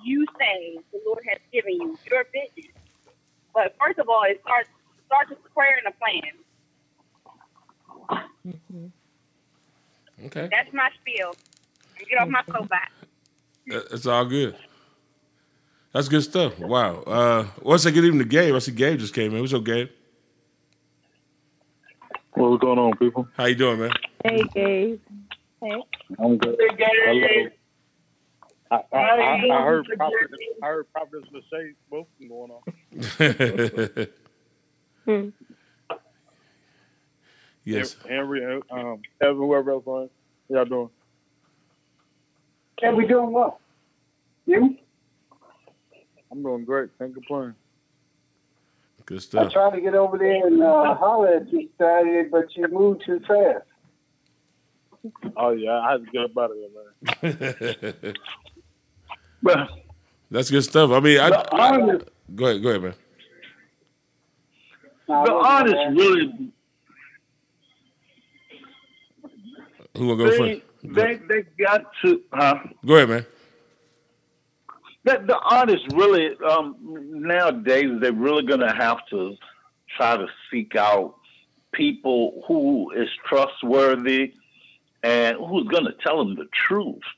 you 0.05 0.27
say 0.39 0.79
the 0.93 1.01
Lord 1.07 1.23
has 1.29 1.39
given 1.53 1.75
you, 1.75 1.97
your 2.11 2.25
vision. 2.33 2.73
But 3.55 3.77
first 3.81 3.99
of 3.99 4.09
all, 4.09 4.25
it 4.25 4.41
starts 4.43 4.69
starts 5.07 5.31
with 5.31 5.39
prayer 5.55 5.79
and 5.79 5.87
a 5.87 5.97
plan. 5.97 6.35
Okay. 10.27 10.49
That's 10.51 10.73
my 10.73 10.91
spiel. 11.01 11.35
Get 12.11 12.21
off 12.21 12.29
my 12.29 12.43
soapbox. 12.47 12.91
It's 13.67 14.07
all 14.07 14.25
good. 14.25 14.57
That's 15.93 16.09
good 16.09 16.23
stuff. 16.23 16.59
Wow. 16.59 17.03
Uh, 17.03 17.45
what's 17.63 17.85
that 17.85 17.93
good 17.93 18.05
evening 18.05 18.21
to 18.21 18.29
Gabe? 18.29 18.55
I 18.55 18.59
see 18.59 18.73
Gabe 18.73 18.99
just 18.99 19.15
came 19.15 19.35
in. 19.35 19.41
What's 19.41 19.55
up, 19.55 19.65
Gabe? 19.65 19.89
What's 22.39 22.63
going 22.63 22.79
on, 22.79 22.97
people? 22.97 23.27
How 23.37 23.47
you 23.47 23.57
doing, 23.57 23.81
man? 23.81 23.91
Hey, 24.23 24.45
Gabe. 24.55 25.01
Hey. 25.61 25.83
I'm 26.21 26.39
good. 26.39 26.57
Hello. 26.61 27.49
I, 28.71 28.77
I, 28.93 28.97
I, 28.97 29.59
I 29.59 29.65
heard 29.65 29.87
Prophet, 29.97 30.31
I 30.63 30.67
heard 30.67 30.87
Prophet 30.93 31.25
Lachey 31.33 31.75
both 31.91 32.07
going 32.21 32.53
on. 32.53 34.07
Hmm. 35.05 35.29
yes. 37.65 37.97
Henry, 38.09 38.45
um, 38.71 39.03
Evan, 39.21 39.37
whoever 39.37 39.73
else 39.73 39.83
on. 39.87 40.09
How 40.49 40.57
y'all 40.59 40.65
doing? 40.65 40.91
Can 42.79 42.95
we 42.95 43.05
doing 43.05 43.33
well? 43.33 43.61
You? 44.47 44.77
I'm 46.31 46.45
doing 46.45 46.65
great. 46.65 46.97
Can't 46.99 47.15
complain. 47.15 47.57
Good 49.09 49.23
stuff. 49.23 49.47
I 49.49 49.53
tried 49.53 49.75
to 49.77 49.81
get 49.81 49.95
over 49.95 50.19
there 50.19 50.47
and 50.47 50.63
uh, 50.63 50.95
holler 50.95 51.37
at 51.37 51.51
you 51.51 51.67
Saturday, 51.79 52.29
but 52.29 52.55
you 52.55 52.69
moved 52.69 53.05
too 53.07 53.21
fast. 53.27 53.65
Oh 55.35 55.53
yeah, 55.53 55.79
I 55.81 55.93
had 55.93 56.05
to 56.05 56.11
get 56.11 56.25
up 56.25 56.37
out 56.37 56.51
of 56.51 56.57
there, 57.23 58.03
man. 58.03 58.15
But 59.43 59.69
That's 60.31 60.51
good 60.51 60.63
stuff. 60.65 60.91
I 60.91 61.01
mean, 61.01 61.19
I, 61.21 61.31
The 61.31 61.55
I- 61.55 61.79
go 62.35 62.47
ahead, 62.49 62.63
go 62.63 62.69
ahead, 62.69 62.83
man. 62.83 62.95
The 65.07 65.15
I 65.15 65.31
artist 65.31 65.77
really 65.93 66.53
Who 69.97 70.09
gonna 70.09 70.17
go 70.17 70.31
they, 70.31 70.37
first? 70.37 70.63
they 70.85 71.15
they 71.29 71.45
got 71.65 71.87
to 72.05 72.21
huh? 72.35 72.59
Go 72.85 72.97
ahead, 72.97 73.09
man. 73.09 73.27
That 75.09 75.27
the 75.27 75.39
artists 75.39 75.87
really 75.95 76.37
um, 76.47 76.77
nowadays 76.83 77.91
they're 77.99 78.13
really 78.13 78.43
gonna 78.43 78.75
have 78.77 78.99
to 79.09 79.37
try 79.97 80.19
to 80.19 80.27
seek 80.51 80.77
out 80.77 81.15
people 81.73 82.45
who 82.47 82.91
is 82.91 83.09
trustworthy 83.27 84.35
and 85.03 85.39
who's 85.39 85.67
gonna 85.69 85.95
tell 86.05 86.19
them 86.19 86.35
the 86.35 86.47
truth. 86.67 87.09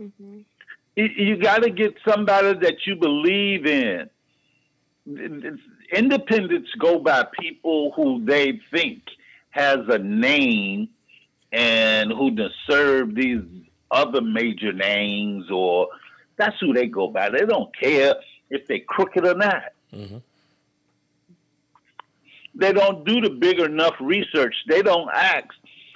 Mm-hmm. 0.00 0.38
You, 0.96 1.04
you 1.04 1.36
got 1.36 1.62
to 1.62 1.68
get 1.68 1.94
somebody 2.08 2.54
that 2.54 2.86
you 2.86 2.96
believe 2.96 3.66
in. 3.66 4.08
Independents 5.92 6.70
go 6.78 7.00
by 7.00 7.26
people 7.38 7.92
who 7.94 8.24
they 8.24 8.60
think 8.72 9.02
has 9.50 9.80
a 9.88 9.98
name 9.98 10.88
and 11.52 12.10
who 12.10 12.30
deserve 12.30 13.14
these 13.14 13.42
other 13.90 14.22
major 14.22 14.72
names, 14.72 15.50
or 15.50 15.88
that's 16.36 16.56
who 16.60 16.72
they 16.72 16.86
go 16.86 17.08
by. 17.08 17.30
They 17.30 17.44
don't 17.46 17.74
care 17.76 18.14
if 18.50 18.66
they're 18.66 18.80
crooked 18.80 19.26
or 19.26 19.34
not. 19.34 19.62
Mm-hmm. 19.92 20.18
They 22.56 22.72
don't 22.72 23.04
do 23.04 23.20
the 23.20 23.30
big 23.30 23.58
enough 23.60 23.94
research. 24.00 24.54
They 24.68 24.82
don't 24.82 25.08
ask, 25.12 25.48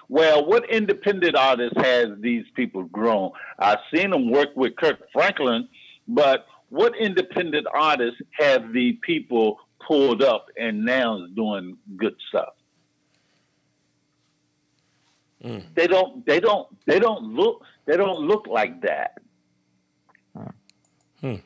well, 0.09 0.47
what 0.47 0.69
independent 0.71 1.37
artist 1.37 1.77
has 1.77 2.09
these 2.21 2.45
people 2.55 2.85
grown? 2.85 3.31
I've 3.59 3.79
seen 3.95 4.11
them 4.11 4.31
work 4.31 4.49
with 4.57 4.77
Kirk 4.77 4.99
Franklin, 5.13 5.69
but 6.09 6.47
what 6.71 6.97
independent 6.97 7.67
artists 7.73 8.21
have 8.33 8.73
the 8.73 8.93
people 9.03 9.59
pulled 9.87 10.23
up 10.23 10.47
and 10.59 10.85
now 10.85 11.23
is 11.23 11.31
doing 11.31 11.77
good 11.97 12.17
stuff? 12.29 12.55
Mm. 15.45 15.63
They 15.75 15.87
don't. 15.87 16.27
They 16.27 16.41
don't. 16.41 16.67
They 16.87 16.99
don't 16.99 17.23
look. 17.23 17.63
They 17.87 17.97
don't 17.97 18.21
look 18.21 18.49
like 18.49 18.81
that. 18.83 19.19
Hmm. 21.21 21.37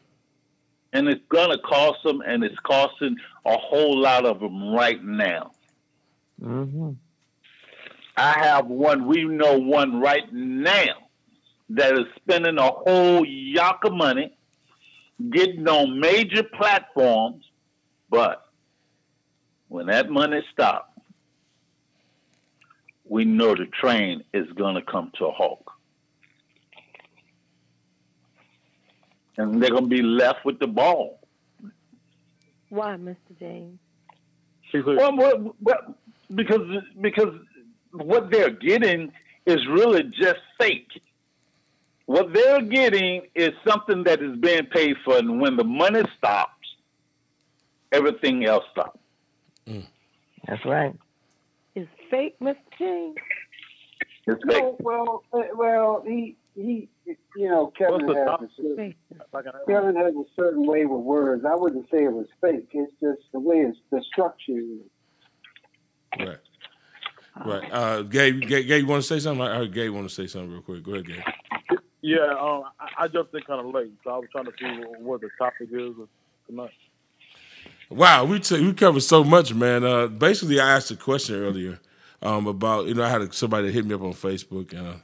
And 0.93 1.09
it's 1.09 1.23
gonna 1.29 1.59
cost 1.59 2.03
them, 2.05 2.23
and 2.27 2.45
it's 2.45 2.59
costing 2.61 3.17
a 3.47 3.57
whole 3.57 3.99
lot 3.99 4.27
of 4.27 4.41
them 4.41 4.73
right 4.73 5.03
now. 5.03 5.53
Mm-hmm. 6.41 6.91
I 8.17 8.39
have 8.45 8.67
one. 8.67 9.07
We 9.07 9.25
know 9.25 9.59
one 9.59 10.01
right 10.01 10.31
now 10.33 11.09
that 11.71 11.95
is 11.95 12.07
spending 12.17 12.59
a 12.59 12.71
whole 12.71 13.25
yak 13.25 13.85
of 13.85 13.95
money, 13.95 14.37
getting 15.31 15.67
on 15.67 15.99
major 15.99 16.43
platforms, 16.43 17.45
but 18.11 18.47
when 19.69 19.87
that 19.87 20.11
money 20.11 20.45
stops, 20.53 20.91
we 23.09 23.25
know 23.25 23.55
the 23.55 23.67
train 23.67 24.23
is 24.35 24.51
going 24.53 24.75
to 24.75 24.83
come 24.83 25.11
to 25.19 25.27
a 25.27 25.33
halt. 25.33 25.62
And 29.37 29.63
they're 29.63 29.71
going 29.71 29.85
to 29.85 29.89
be 29.89 30.03
left 30.03 30.45
with 30.45 30.59
the 30.59 30.67
ball. 30.67 31.21
Why, 32.69 32.97
Mr. 32.97 33.17
James? 33.39 33.79
Well, 34.75 35.17
well, 35.17 35.55
well, 35.61 35.97
because 36.35 36.83
because 37.01 37.35
what 37.93 38.31
they're 38.31 38.51
getting 38.51 39.13
is 39.45 39.67
really 39.69 40.05
just 40.05 40.41
fake. 40.59 40.89
What 42.07 42.33
they're 42.33 42.63
getting 42.63 43.23
is 43.35 43.51
something 43.67 44.05
that 44.05 44.23
is 44.23 44.37
being 44.39 44.67
paid 44.67 44.97
for, 45.05 45.19
and 45.19 45.41
when 45.41 45.57
the 45.57 45.65
money 45.65 46.03
stops, 46.17 46.77
everything 47.93 48.47
else 48.47 48.65
stops. 48.73 48.99
That's 50.47 50.65
right. 50.65 50.95
Is 51.75 51.87
fake, 52.11 52.37
Mr. 52.41 52.57
James? 52.79 53.17
It's 54.27 54.43
fake. 54.49 54.63
No, 54.63 54.77
well, 54.81 55.25
uh, 55.33 55.43
well, 55.55 56.03
he 56.07 56.37
he, 56.55 56.89
you 57.07 57.49
know, 57.49 57.73
Kevin 57.77 58.09
has 58.09 58.17
a 58.17 58.49
certain, 58.57 58.95
Kevin 59.67 59.97
has 59.97 60.15
a 60.15 60.25
certain 60.37 60.67
way 60.67 60.85
with 60.85 61.01
words. 61.01 61.45
I 61.45 61.55
wouldn't 61.55 61.87
say 61.91 62.05
it 62.05 62.13
was 62.13 62.27
fake. 62.41 62.69
It's 62.73 62.93
just 63.01 63.23
the 63.33 63.41
way 63.41 63.57
it's 63.57 63.79
the 63.91 64.03
structure. 64.13 64.61
Right. 66.19 66.39
Right. 67.45 67.73
Uh, 67.73 68.03
Gabe, 68.03 68.43
Gabe, 68.43 68.67
Gabe, 68.67 68.83
you 68.83 68.87
want 68.87 69.03
to 69.03 69.09
say 69.09 69.19
something? 69.19 69.43
I 69.43 69.57
heard 69.57 69.73
Gabe 69.73 69.91
want 69.93 70.09
to 70.09 70.15
say 70.15 70.27
something 70.27 70.53
real 70.53 70.61
quick. 70.61 70.83
Go 70.83 70.93
ahead, 70.93 71.07
Gabe. 71.07 71.79
Yeah, 72.03 72.35
um, 72.39 72.65
I, 72.81 73.05
I 73.05 73.09
jumped 73.09 73.35
in 73.35 73.43
kind 73.43 73.61
of 73.61 73.73
late, 73.73 73.93
so 74.05 74.11
I 74.11 74.19
was 74.19 74.29
trying 74.33 74.47
to 74.47 74.53
see 74.59 74.87
what, 74.87 75.01
what 75.01 75.21
the 75.21 75.31
topic 75.39 75.69
is 75.73 75.95
tonight. 76.47 76.71
Wow, 77.89 78.25
we 78.25 78.41
t- 78.41 78.61
we 78.61 78.73
covered 78.75 79.03
so 79.03 79.23
much, 79.23 79.55
man. 79.55 79.85
Uh, 79.85 80.09
basically, 80.09 80.61
I 80.61 80.77
asked 80.77 80.91
a 80.91 80.97
question 80.97 81.37
earlier 81.37 81.79
um, 82.21 82.47
about 82.47 82.87
you 82.87 82.95
know 82.95 83.05
I 83.05 83.09
had 83.09 83.23
a, 83.23 83.33
somebody 83.33 83.71
hit 83.71 83.87
me 83.87 83.95
up 83.95 84.03
on 84.03 84.15
Facebook, 84.15 84.75
uh, 84.75 84.99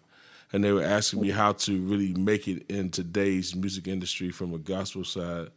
and 0.53 0.65
they 0.65 0.73
were 0.73 0.83
asking 0.83 1.21
me 1.21 1.31
how 1.31 1.53
to 1.53 1.81
really 1.83 2.15
make 2.15 2.49
it 2.49 2.65
in 2.71 2.91
today's 2.91 3.55
music 3.55 3.87
industry 3.87 4.31
from 4.31 4.55
a 4.55 4.59
gospel 4.59 5.05
side 5.05 5.49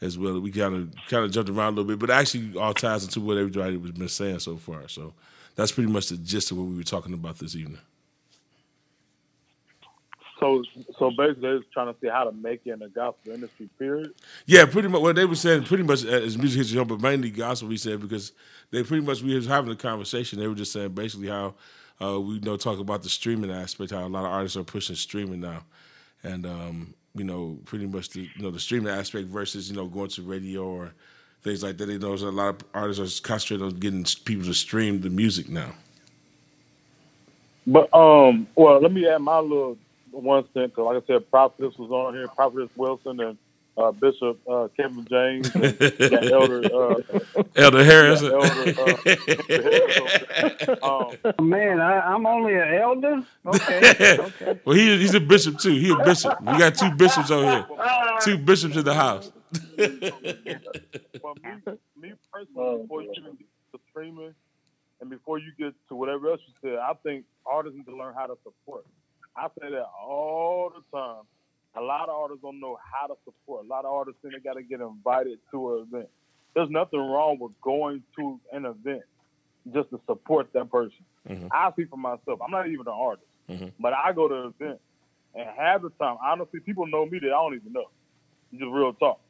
as 0.00 0.18
well. 0.18 0.40
We 0.40 0.50
kind 0.50 0.74
of 0.74 0.94
kind 1.08 1.24
of 1.24 1.30
jumped 1.30 1.50
around 1.50 1.74
a 1.74 1.76
little 1.76 1.84
bit, 1.84 1.98
but 1.98 2.10
actually 2.10 2.56
all 2.58 2.74
ties 2.74 3.04
into 3.04 3.20
what 3.20 3.36
everybody 3.36 3.78
has 3.78 3.90
been 3.90 4.08
saying 4.08 4.38
so 4.38 4.56
far. 4.56 4.88
So 4.88 5.12
that's 5.56 5.72
pretty 5.72 5.90
much 5.90 6.08
the 6.08 6.16
gist 6.16 6.50
of 6.50 6.58
what 6.58 6.66
we 6.68 6.76
were 6.76 6.82
talking 6.82 7.12
about 7.12 7.38
this 7.38 7.54
evening. 7.54 7.80
So, 10.38 10.62
so 10.98 11.10
basically, 11.10 11.42
they're 11.42 11.60
trying 11.70 11.92
to 11.92 12.00
see 12.00 12.08
how 12.08 12.24
to 12.24 12.32
make 12.32 12.62
it 12.64 12.70
in 12.70 12.78
the 12.78 12.88
gospel 12.88 13.34
industry. 13.34 13.68
Period. 13.78 14.12
Yeah, 14.46 14.64
pretty 14.64 14.88
much. 14.88 15.02
What 15.02 15.16
they 15.16 15.26
were 15.26 15.34
saying, 15.34 15.64
pretty 15.64 15.82
much 15.82 16.02
uh, 16.02 16.08
as 16.08 16.38
music 16.38 16.60
history, 16.60 16.82
but 16.82 16.98
mainly 16.98 17.30
gospel. 17.30 17.68
We 17.68 17.76
said 17.76 18.00
because 18.00 18.32
they 18.70 18.82
pretty 18.82 19.04
much 19.04 19.20
we 19.20 19.34
was 19.34 19.46
having 19.46 19.70
a 19.70 19.76
conversation. 19.76 20.38
They 20.38 20.48
were 20.48 20.54
just 20.54 20.72
saying 20.72 20.92
basically 20.92 21.28
how 21.28 21.54
uh, 22.02 22.20
we 22.20 22.34
you 22.34 22.40
know 22.40 22.56
talk 22.56 22.78
about 22.78 23.02
the 23.02 23.08
streaming 23.08 23.50
aspect, 23.50 23.92
how 23.92 24.06
a 24.06 24.08
lot 24.08 24.24
of 24.24 24.30
artists 24.32 24.56
are 24.56 24.64
pushing 24.64 24.96
streaming 24.96 25.40
now, 25.40 25.64
and 26.22 26.46
um, 26.46 26.94
you 27.14 27.24
know 27.24 27.58
pretty 27.64 27.86
much 27.86 28.10
the 28.10 28.28
you 28.36 28.42
know 28.42 28.50
the 28.50 28.60
streaming 28.60 28.92
aspect 28.92 29.28
versus 29.28 29.70
you 29.70 29.76
know 29.76 29.86
going 29.86 30.08
to 30.10 30.22
radio 30.22 30.64
or 30.64 30.94
things 31.42 31.62
like 31.62 31.76
that. 31.78 31.86
They 31.86 31.98
know 31.98 32.14
a 32.14 32.30
lot 32.30 32.48
of 32.50 32.64
artists 32.74 33.20
are 33.20 33.22
concentrating 33.22 33.66
on 33.66 33.78
getting 33.80 34.04
people 34.24 34.44
to 34.46 34.54
stream 34.54 35.00
the 35.00 35.10
music 35.10 35.48
now. 35.48 35.72
But 37.66 37.92
um, 37.94 38.46
well, 38.56 38.80
let 38.80 38.92
me 38.92 39.06
add 39.06 39.18
my 39.18 39.38
little 39.38 39.78
one 40.10 40.44
cent 40.44 40.54
cent. 40.54 40.74
'cause 40.74 40.84
like 40.84 41.02
I 41.02 41.06
said, 41.06 41.30
Prophetess 41.30 41.78
was 41.78 41.90
on 41.90 42.14
here, 42.14 42.28
Prophetess 42.28 42.70
Wilson 42.76 43.20
and 43.20 43.38
uh, 43.80 43.92
Bishop 43.92 44.38
uh, 44.48 44.68
Kevin 44.76 45.06
James, 45.08 45.54
and 45.54 45.64
Elder 46.32 46.62
uh, 46.74 46.96
Elder 47.56 47.84
Harris. 47.84 48.20
got 48.20 48.32
Elder, 48.32 48.74
uh, 50.82 51.06
um, 51.38 51.48
Man, 51.48 51.80
I, 51.80 52.00
I'm 52.00 52.26
only 52.26 52.54
an 52.54 52.74
elder. 52.74 53.22
Okay. 53.46 54.18
okay. 54.18 54.60
well, 54.64 54.76
he, 54.76 54.98
he's 54.98 55.14
a 55.14 55.20
bishop 55.20 55.58
too. 55.58 55.72
He's 55.72 55.92
a 55.92 56.04
bishop. 56.04 56.40
We 56.40 56.58
got 56.58 56.74
two 56.74 56.90
bishops 56.92 57.30
over 57.30 57.50
here. 57.50 57.66
Two 58.20 58.38
bishops 58.38 58.76
in 58.76 58.84
the 58.84 58.94
house. 58.94 59.32
Well, 59.78 61.34
me, 61.42 61.52
me 61.96 62.12
personally, 62.32 62.82
before 62.82 63.02
you 63.02 63.12
even 63.16 63.32
get 63.36 63.46
to 63.72 63.80
streaming 63.90 64.34
and 65.00 65.10
before 65.10 65.38
you 65.38 65.52
get 65.58 65.74
to 65.88 65.94
whatever 65.94 66.30
else 66.30 66.40
you 66.46 66.54
said, 66.62 66.78
I 66.78 66.92
think 67.02 67.24
artists 67.46 67.76
need 67.76 67.86
to 67.86 67.96
learn 67.96 68.14
how 68.14 68.26
to 68.26 68.36
support. 68.44 68.84
I 69.36 69.48
say 69.60 69.70
that 69.70 69.86
all 70.00 70.70
the 70.70 70.96
time. 70.96 71.22
A 71.76 71.80
lot 71.80 72.08
of 72.08 72.16
artists 72.16 72.42
don't 72.42 72.60
know 72.60 72.76
how 72.92 73.06
to 73.06 73.14
support. 73.24 73.64
A 73.64 73.68
lot 73.68 73.84
of 73.84 73.92
artists 73.92 74.20
think 74.22 74.34
they 74.34 74.40
got 74.40 74.54
to 74.54 74.62
get 74.62 74.80
invited 74.80 75.38
to 75.52 75.74
an 75.76 75.86
event. 75.88 76.08
There's 76.54 76.70
nothing 76.70 76.98
wrong 76.98 77.38
with 77.38 77.52
going 77.62 78.02
to 78.16 78.40
an 78.52 78.64
event 78.64 79.02
just 79.72 79.90
to 79.90 80.00
support 80.06 80.52
that 80.52 80.70
person. 80.70 81.04
I 81.52 81.70
see 81.76 81.84
for 81.84 81.96
myself. 81.96 82.40
I'm 82.44 82.50
not 82.50 82.66
even 82.66 82.86
an 82.86 82.92
artist, 82.94 83.26
but 83.78 83.92
I 83.92 84.12
go 84.12 84.26
to 84.28 84.34
an 84.34 84.54
event, 84.58 84.80
and 85.34 85.46
half 85.56 85.82
the 85.82 85.90
time, 85.90 86.16
honestly, 86.24 86.60
people 86.60 86.86
know 86.86 87.06
me 87.06 87.18
that 87.20 87.26
I 87.28 87.30
don't 87.30 87.54
even 87.54 87.72
know. 87.72 87.84
Just 88.52 88.64
real 88.64 88.92
talk. 88.94 89.20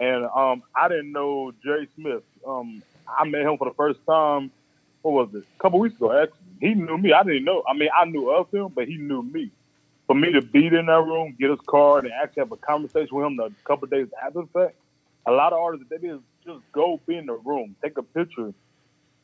And 0.00 0.24
um, 0.24 0.62
I 0.74 0.88
didn't 0.88 1.12
know 1.12 1.52
Jerry 1.62 1.88
Smith. 1.96 2.22
Um, 2.46 2.82
I 3.06 3.24
met 3.28 3.42
him 3.42 3.58
for 3.58 3.68
the 3.68 3.74
first 3.74 4.00
time. 4.08 4.50
What 5.02 5.12
was 5.12 5.34
it? 5.34 5.44
A 5.58 5.62
couple 5.62 5.78
weeks 5.80 5.96
ago, 5.96 6.12
actually. 6.22 6.38
he 6.60 6.74
knew 6.74 6.96
me. 6.96 7.12
I 7.12 7.22
didn't 7.22 7.44
know. 7.44 7.62
I 7.68 7.74
mean, 7.74 7.90
I 7.96 8.04
knew 8.06 8.30
of 8.30 8.50
him, 8.50 8.68
but 8.74 8.86
he 8.88 8.96
knew 8.96 9.22
me. 9.22 9.50
For 10.06 10.14
me 10.14 10.32
to 10.32 10.42
be 10.42 10.66
in 10.66 10.86
that 10.86 11.02
room, 11.04 11.36
get 11.38 11.50
his 11.50 11.60
card, 11.66 12.04
and 12.04 12.12
actually 12.12 12.42
have 12.42 12.52
a 12.52 12.56
conversation 12.56 13.16
with 13.16 13.26
him 13.26 13.40
a 13.40 13.50
couple 13.64 13.88
days 13.88 14.08
after 14.22 14.40
the 14.42 14.46
fact, 14.48 14.76
a 15.26 15.32
lot 15.32 15.52
of 15.52 15.60
artists 15.60 15.86
they 15.88 15.98
just 16.44 16.60
go 16.72 17.00
be 17.06 17.16
in 17.16 17.26
the 17.26 17.34
room, 17.34 17.76
take 17.82 17.96
a 17.98 18.02
picture, 18.02 18.52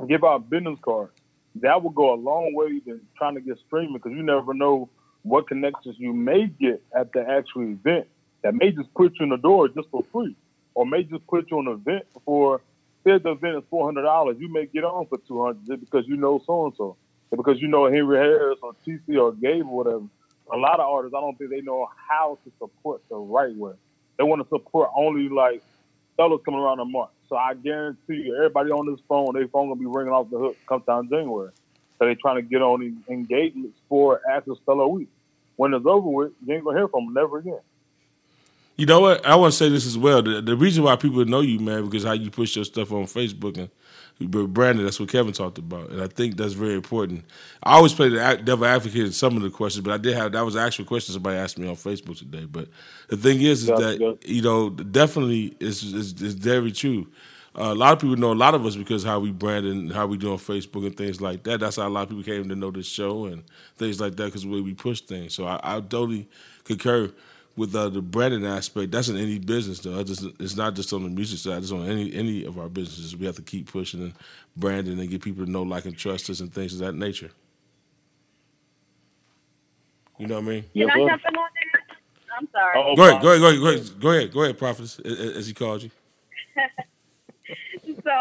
give 0.06 0.24
out 0.24 0.36
a 0.36 0.38
business 0.38 0.78
card. 0.82 1.10
That 1.56 1.82
would 1.82 1.94
go 1.94 2.14
a 2.14 2.16
long 2.16 2.54
way 2.54 2.78
than 2.78 3.00
trying 3.16 3.34
to 3.34 3.40
get 3.40 3.58
streaming 3.66 3.94
because 3.94 4.12
you 4.12 4.22
never 4.22 4.54
know 4.54 4.88
what 5.22 5.48
connections 5.48 5.96
you 5.98 6.12
may 6.12 6.46
get 6.46 6.82
at 6.94 7.12
the 7.12 7.28
actual 7.28 7.62
event 7.62 8.06
that 8.42 8.54
may 8.54 8.70
just 8.70 8.92
put 8.94 9.14
you 9.18 9.24
in 9.24 9.30
the 9.30 9.36
door 9.36 9.68
just 9.68 9.88
for 9.90 10.04
free, 10.12 10.36
or 10.74 10.86
may 10.86 11.02
just 11.02 11.26
put 11.26 11.50
you 11.50 11.58
on 11.58 11.66
an 11.66 11.74
event 11.74 12.06
for 12.24 12.60
say 13.04 13.18
the 13.18 13.32
event 13.32 13.56
is 13.56 13.64
four 13.70 13.86
hundred 13.86 14.02
dollars, 14.02 14.36
you 14.38 14.52
may 14.52 14.66
get 14.66 14.84
on 14.84 15.06
for 15.06 15.18
two 15.26 15.42
hundred 15.42 15.80
because 15.80 16.06
you 16.06 16.16
know 16.16 16.42
so 16.46 16.66
and 16.66 16.74
so, 16.76 16.96
because 17.30 17.60
you 17.60 17.68
know 17.68 17.90
Henry 17.90 18.18
Harris 18.18 18.58
or 18.62 18.74
TC 18.86 19.20
or 19.20 19.32
Gabe 19.32 19.66
or 19.66 19.76
whatever. 19.84 20.04
A 20.52 20.56
lot 20.56 20.80
of 20.80 20.88
artists, 20.88 21.14
I 21.14 21.20
don't 21.20 21.36
think 21.36 21.50
they 21.50 21.60
know 21.60 21.88
how 22.08 22.38
to 22.44 22.52
support 22.58 23.02
the 23.08 23.16
right 23.16 23.54
way. 23.54 23.74
They 24.16 24.24
want 24.24 24.42
to 24.42 24.48
support 24.48 24.90
only 24.96 25.28
like 25.28 25.62
fellas 26.16 26.40
coming 26.44 26.60
around 26.60 26.78
the 26.78 26.84
month. 26.84 27.10
So 27.28 27.36
I 27.36 27.54
guarantee 27.54 28.24
you, 28.24 28.36
everybody 28.36 28.70
on 28.70 28.90
this 28.90 29.00
phone, 29.08 29.34
their 29.34 29.46
phone 29.48 29.68
gonna 29.68 29.78
be 29.78 29.86
ringing 29.86 30.12
off 30.12 30.30
the 30.30 30.38
hook 30.38 30.56
come 30.66 30.82
down 30.86 31.08
January. 31.08 31.50
So 31.98 32.06
they 32.06 32.14
trying 32.14 32.36
to 32.36 32.42
get 32.42 32.62
on 32.62 32.80
these 32.80 32.94
engagements 33.08 33.78
for 33.88 34.20
after 34.28 34.54
Stellar 34.62 34.88
Week. 34.88 35.08
When 35.56 35.74
it's 35.74 35.86
over 35.86 36.08
with, 36.08 36.32
you 36.44 36.54
ain't 36.54 36.64
gonna 36.64 36.78
hear 36.78 36.88
from 36.88 37.06
them 37.06 37.14
never 37.14 37.38
again. 37.38 37.60
You 38.76 38.86
know 38.86 39.00
what? 39.00 39.26
I 39.26 39.34
want 39.34 39.52
to 39.52 39.56
say 39.56 39.68
this 39.68 39.86
as 39.86 39.98
well. 39.98 40.22
The, 40.22 40.40
the 40.40 40.56
reason 40.56 40.84
why 40.84 40.94
people 40.94 41.24
know 41.24 41.40
you, 41.40 41.58
man, 41.58 41.84
because 41.84 42.04
how 42.04 42.12
you 42.12 42.30
push 42.30 42.54
your 42.54 42.64
stuff 42.64 42.92
on 42.92 43.04
Facebook 43.04 43.58
and 43.58 43.68
you 44.18 44.28
branded. 44.28 44.86
That's 44.86 45.00
what 45.00 45.10
Kevin 45.10 45.32
talked 45.32 45.58
about, 45.58 45.90
and 45.90 46.02
I 46.02 46.08
think 46.08 46.36
that's 46.36 46.54
very 46.54 46.74
important. 46.74 47.24
I 47.62 47.74
always 47.76 47.94
play 47.94 48.08
the 48.10 48.40
devil 48.44 48.66
advocate 48.66 49.06
in 49.06 49.12
some 49.12 49.36
of 49.36 49.42
the 49.42 49.50
questions, 49.50 49.84
but 49.84 49.92
I 49.92 49.98
did 49.98 50.16
have 50.16 50.32
that 50.32 50.44
was 50.44 50.56
an 50.56 50.62
actual 50.62 50.86
question 50.86 51.12
somebody 51.14 51.36
asked 51.38 51.58
me 51.58 51.68
on 51.68 51.76
Facebook 51.76 52.18
today. 52.18 52.46
But 52.50 52.68
the 53.08 53.16
thing 53.16 53.42
is, 53.42 53.64
is 53.64 53.68
Yeah, 53.68 53.76
that 53.76 54.00
yeah. 54.00 54.12
you 54.26 54.42
know 54.42 54.70
definitely 54.70 55.56
is 55.60 55.82
is, 55.82 56.20
is 56.22 56.34
very 56.34 56.72
true. 56.72 57.06
Uh, 57.58 57.72
a 57.72 57.74
lot 57.74 57.92
of 57.94 58.00
people 58.00 58.16
know 58.16 58.32
a 58.32 58.34
lot 58.34 58.54
of 58.54 58.64
us 58.66 58.76
because 58.76 59.04
how 59.04 59.18
we 59.18 59.32
brand 59.32 59.66
and 59.66 59.92
how 59.92 60.06
we 60.06 60.16
do 60.16 60.32
on 60.32 60.38
Facebook 60.38 60.86
and 60.86 60.96
things 60.96 61.20
like 61.20 61.42
that. 61.44 61.60
That's 61.60 61.76
how 61.76 61.88
a 61.88 61.90
lot 61.90 62.02
of 62.04 62.10
people 62.10 62.24
came 62.24 62.48
to 62.48 62.54
know 62.56 62.70
this 62.70 62.86
show 62.86 63.26
and 63.26 63.42
things 63.76 64.00
like 64.00 64.16
that 64.16 64.26
because 64.26 64.44
the 64.44 64.50
way 64.50 64.60
we 64.60 64.74
push 64.74 65.00
things. 65.00 65.34
So 65.34 65.46
I, 65.46 65.60
I 65.62 65.80
totally 65.80 66.28
concur 66.64 67.10
with 67.58 67.76
uh, 67.76 67.90
the 67.90 68.02
branding 68.02 68.46
aspect. 68.46 68.92
That's 68.92 69.08
in 69.10 69.18
any 69.18 69.38
business 69.40 69.80
though. 69.80 69.98
It's, 70.00 70.20
just, 70.20 70.40
it's 70.40 70.56
not 70.56 70.76
just 70.76 70.92
on 70.94 71.04
the 71.04 71.10
music 71.10 71.40
side. 71.40 71.62
It's 71.62 71.72
on 71.72 71.88
any 71.88 72.14
any 72.14 72.44
of 72.46 72.58
our 72.58 72.70
businesses. 72.70 73.16
We 73.16 73.26
have 73.26 73.36
to 73.36 73.42
keep 73.42 73.72
pushing 73.72 74.02
and 74.02 74.14
branding 74.56 75.00
and 75.00 75.10
get 75.10 75.22
people 75.22 75.46
to 75.46 75.52
know, 75.52 75.64
like, 75.64 75.86
and 75.86 75.96
trust 75.98 76.30
us 76.30 76.40
and 76.40 76.54
things 76.54 76.74
of 76.74 76.80
that 76.80 76.94
nature. 76.94 77.32
You 80.18 80.28
know 80.28 80.36
what 80.36 80.44
I 80.44 80.48
mean? 80.48 80.64
Can 80.76 80.90
I 80.90 81.00
jump 81.06 81.22
in 81.28 81.36
on 81.36 81.48
that? 81.54 81.96
I'm 82.38 82.48
sorry. 82.52 82.80
go 82.94 83.04
ahead, 83.08 83.22
go 83.22 83.30
ahead, 83.30 83.40
go 83.42 83.48
ahead, 83.48 83.60
go 83.60 83.68
ahead, 83.70 84.00
go 84.00 84.10
ahead, 84.10 84.32
go 84.32 84.42
ahead, 84.44 84.58
prophetess, 84.58 85.00
a- 85.00 85.08
a- 85.08 85.38
as 85.38 85.46
he 85.48 85.54
called 85.54 85.82
you. 85.82 85.90
so 88.04 88.16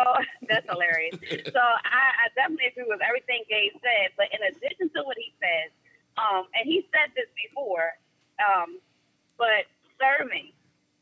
that's 0.49 0.67
hilarious. 0.69 1.15
So 1.53 1.59
I, 1.61 2.27
I 2.27 2.35
definitely 2.35 2.71
agree 2.71 2.87
with 2.87 3.01
everything 3.05 3.43
Gabe 3.49 3.73
said, 3.81 4.13
but 4.17 4.27
in 4.33 4.41
addition 4.45 4.89
to 4.95 5.03
what 5.03 5.17
he 5.17 5.33
says, 5.41 5.71
um, 6.17 6.47
and 6.57 6.65
he 6.65 6.87
said 6.93 7.13
this 7.15 7.29
before, 7.35 7.93
um, 8.41 8.79
but 9.37 9.69
serving, 9.97 10.51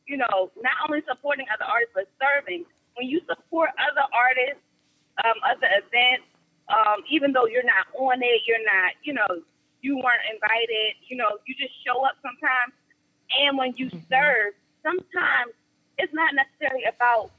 you 0.07 0.17
know, 0.17 0.51
not 0.61 0.75
only 0.87 1.01
supporting 1.07 1.45
other 1.53 1.65
artists, 1.65 1.93
but 1.95 2.07
serving. 2.19 2.65
When 2.95 3.07
you 3.07 3.19
support 3.27 3.71
other 3.79 4.05
artists, 4.13 4.63
um, 5.23 5.35
other 5.43 5.67
events, 5.79 6.27
um, 6.67 7.03
even 7.09 7.31
though 7.31 7.45
you're 7.45 7.65
not 7.65 7.87
on 7.95 8.21
it, 8.21 8.41
you're 8.47 8.63
not, 8.63 8.93
you 9.03 9.13
know, 9.13 9.43
you 9.81 9.95
weren't 9.97 10.25
invited, 10.33 10.97
you 11.07 11.17
know, 11.17 11.37
you 11.45 11.53
just 11.55 11.73
show 11.85 12.03
up 12.03 12.17
sometimes. 12.21 12.73
And 13.39 13.57
when 13.57 13.73
you 13.77 13.89
serve, 14.09 14.57
sometimes 14.81 15.53
it's 15.97 16.13
not 16.13 16.33
necessarily 16.33 16.85
about 16.85 17.31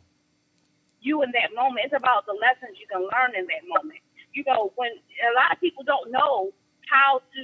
you 1.01 1.22
in 1.22 1.30
that 1.32 1.55
moment. 1.55 1.86
It's 1.86 1.94
about 1.94 2.26
the 2.26 2.38
lessons 2.38 2.78
you 2.78 2.86
can 2.86 3.03
learn 3.03 3.34
in 3.34 3.47
that 3.47 3.66
moment. 3.66 3.99
You 4.32 4.44
know, 4.47 4.72
when 4.76 4.90
a 4.94 5.32
lot 5.34 5.53
of 5.53 5.61
people 5.61 5.82
don't 5.82 6.11
know 6.11 6.53
how 6.86 7.18
to 7.18 7.42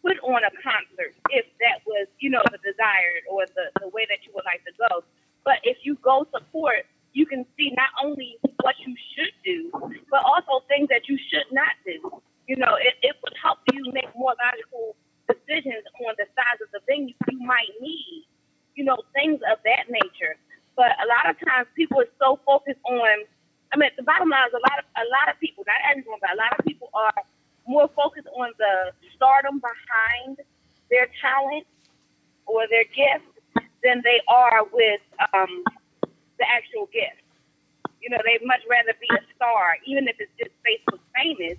put 0.00 0.16
on 0.24 0.44
a 0.44 0.52
concert 0.64 0.95
if 1.30 1.46
that 1.60 1.80
was, 1.86 2.06
you 2.18 2.30
know, 2.30 2.42
the 2.50 2.58
desired 2.58 3.24
or 3.30 3.46
the, 3.54 3.70
the 3.80 3.88
way 3.88 4.06
that 4.08 4.24
you 4.24 4.32
would 4.34 4.44
like 4.44 4.64
to 4.64 4.72
go. 4.76 5.04
But 5.44 5.58
if 5.62 5.78
you 5.82 5.96
go 6.02 6.26
support, 6.32 6.86
you 7.12 7.24
can 7.26 7.46
see 7.56 7.72
not 7.76 7.90
only 8.02 8.36
what 8.62 8.74
you 8.84 8.94
should 9.14 9.32
do, 9.44 9.70
but 10.10 10.22
also 10.24 10.64
things 10.68 10.88
that 10.90 11.08
you 11.08 11.18
should 11.30 11.48
not 11.52 11.72
do. 11.84 12.20
You 12.46 12.56
know, 12.56 12.76
it, 12.76 12.94
it 13.02 13.16
would 13.22 13.34
help 13.40 13.58
you 13.72 13.90
make 13.92 14.10
more 14.14 14.34
logical 14.36 14.94
decisions 15.26 15.82
on 16.06 16.14
the 16.18 16.26
size 16.36 16.60
of 16.62 16.68
the 16.72 16.80
venue 16.86 17.14
you 17.30 17.40
might 17.40 17.72
need, 17.80 18.26
you 18.74 18.84
know, 18.84 18.98
things 19.14 19.40
of 19.50 19.58
that 19.64 19.90
nature. 19.90 20.36
But 20.76 20.92
a 21.02 21.06
lot 21.08 21.30
of 21.30 21.40
times 21.40 21.66
people 21.74 22.00
are 22.00 22.12
so 22.20 22.38
focused 22.44 22.80
on 22.84 23.24
I 23.72 23.76
mean 23.76 23.90
the 23.96 24.04
bottom 24.04 24.30
line 24.30 24.46
is 24.46 24.54
a 24.54 24.62
lot 24.62 24.78
of 24.78 24.86
a 24.94 25.06
lot 25.10 25.32
of 25.32 25.40
people, 25.40 25.64
not 25.66 25.80
everyone, 25.90 26.18
but 26.20 26.30
a 26.30 26.38
lot 26.38 26.54
of 26.58 26.64
people 26.64 26.88
are 26.94 27.16
more 27.66 27.88
focused 27.96 28.28
on 28.36 28.52
the 28.58 28.92
stardom 29.16 29.58
behind 29.58 30.38
their 30.90 31.08
talent 31.20 31.66
or 32.46 32.66
their 32.68 32.84
gift 32.84 33.26
than 33.82 34.02
they 34.02 34.20
are 34.28 34.64
with 34.72 35.00
um, 35.34 35.64
the 36.38 36.46
actual 36.48 36.86
gift. 36.92 37.22
You 38.00 38.10
know, 38.10 38.18
they'd 38.24 38.44
much 38.46 38.60
rather 38.70 38.92
be 39.00 39.08
a 39.10 39.22
star, 39.34 39.76
even 39.86 40.06
if 40.06 40.16
it's 40.20 40.30
just 40.38 40.52
Facebook 40.62 41.00
famous. 41.14 41.58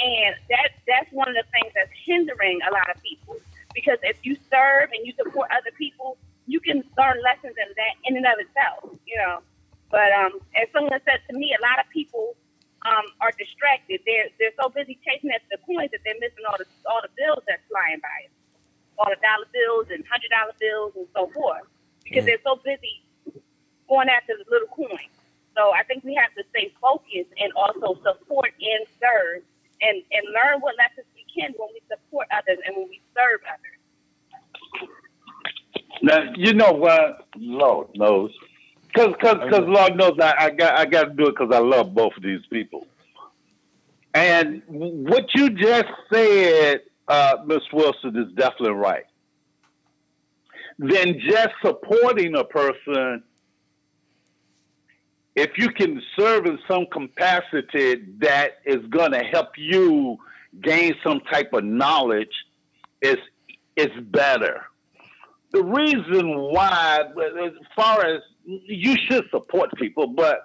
And 0.00 0.34
that 0.48 0.72
that's 0.88 1.10
one 1.12 1.28
of 1.28 1.34
the 1.34 1.44
things 1.52 1.72
that's 1.74 1.92
hindering 2.04 2.60
a 2.68 2.72
lot 2.72 2.88
of 2.88 3.02
people. 3.02 3.36
Because 3.74 3.98
if 4.02 4.16
you 4.24 4.36
serve 4.50 4.90
and 4.92 5.04
you 5.04 5.12
support 5.16 5.50
other 5.50 5.72
people, 5.76 6.16
you 6.46 6.60
can 6.60 6.84
learn 6.96 7.16
lessons 7.22 7.56
in 7.56 7.68
that 7.76 7.94
in 8.04 8.16
and 8.16 8.26
of 8.26 8.40
itself, 8.40 8.96
you 9.06 9.16
know. 9.16 9.40
But 9.90 10.12
um, 10.12 10.40
as 10.56 10.68
someone 10.72 10.98
said 11.04 11.20
to 11.28 11.36
me, 11.36 11.52
a 11.52 11.62
lot 11.62 11.78
of 11.78 11.88
people 11.92 12.36
um, 12.86 13.06
are 13.20 13.32
distracted. 13.36 14.00
They're 14.06 14.32
they're 14.38 14.56
so 14.60 14.68
busy 14.68 14.98
chasing 15.04 15.30
after 15.30 15.56
the 15.56 15.60
coins 15.62 15.90
that 15.92 16.00
they're 16.04 16.18
missing 16.18 16.44
all 16.48 16.56
the 16.58 16.66
all 16.88 17.00
the 17.02 17.12
bills 17.14 17.44
that's 17.46 17.62
flying 17.68 18.00
by, 18.00 18.32
all 19.02 19.10
the 19.10 19.18
dollar 19.18 19.50
bills 19.50 19.90
and 19.90 20.06
hundred 20.06 20.30
dollar 20.30 20.54
bills 20.62 20.92
and 20.94 21.06
so 21.10 21.26
forth, 21.34 21.66
because 22.04 22.22
hmm. 22.22 22.26
they're 22.30 22.46
so 22.46 22.54
busy 22.62 23.02
going 23.88 24.08
after 24.08 24.38
the 24.38 24.46
little 24.46 24.70
coin. 24.70 25.10
So 25.56 25.74
I 25.74 25.82
think 25.82 26.04
we 26.04 26.14
have 26.14 26.32
to 26.38 26.44
stay 26.50 26.72
focused 26.80 27.34
and 27.36 27.52
also 27.58 27.98
support 28.02 28.54
and 28.54 28.86
serve 29.02 29.42
and 29.82 30.02
and 30.14 30.24
learn 30.30 30.60
what 30.62 30.78
lessons 30.78 31.06
we 31.18 31.26
can 31.34 31.52
when 31.58 31.68
we 31.74 31.82
support 31.90 32.28
others 32.30 32.58
and 32.64 32.76
when 32.76 32.88
we 32.88 33.02
serve 33.10 33.42
others. 33.50 33.78
Now 36.00 36.32
you 36.36 36.54
know 36.54 36.72
what? 36.72 37.26
Lord 37.36 37.88
knows, 37.96 38.30
cause 38.94 39.12
because 39.18 39.38
because 39.44 39.66
Lord 39.66 39.96
knows 39.96 40.14
I, 40.20 40.34
I 40.38 40.50
got 40.50 40.78
I 40.78 40.86
got 40.86 41.04
to 41.04 41.10
do 41.10 41.26
it 41.26 41.36
because 41.36 41.50
I 41.52 41.58
love 41.58 41.92
both 41.94 42.16
of 42.16 42.22
these 42.22 42.46
people. 42.48 42.86
And 44.14 44.62
what 44.68 45.34
you 45.34 45.48
just 45.50 45.88
said, 46.12 46.82
uh, 47.08 47.36
Miss 47.46 47.62
Wilson, 47.72 48.16
is 48.16 48.32
definitely 48.34 48.72
right. 48.72 49.04
Then 50.78 51.20
just 51.28 51.50
supporting 51.62 52.34
a 52.36 52.44
person, 52.44 53.22
if 55.36 55.50
you 55.56 55.68
can 55.70 56.00
serve 56.18 56.46
in 56.46 56.58
some 56.68 56.86
capacity 56.86 58.02
that 58.18 58.58
is 58.64 58.84
going 58.90 59.12
to 59.12 59.20
help 59.20 59.50
you 59.56 60.16
gain 60.62 60.94
some 61.04 61.20
type 61.30 61.52
of 61.52 61.64
knowledge, 61.64 62.32
is 63.00 63.18
is 63.76 63.90
better 64.10 64.62
the 65.52 65.62
reason 65.62 66.38
why, 66.50 67.00
as 67.44 67.52
far 67.76 68.04
as 68.04 68.20
you 68.44 68.96
should 69.08 69.24
support 69.30 69.70
people, 69.76 70.08
but 70.08 70.40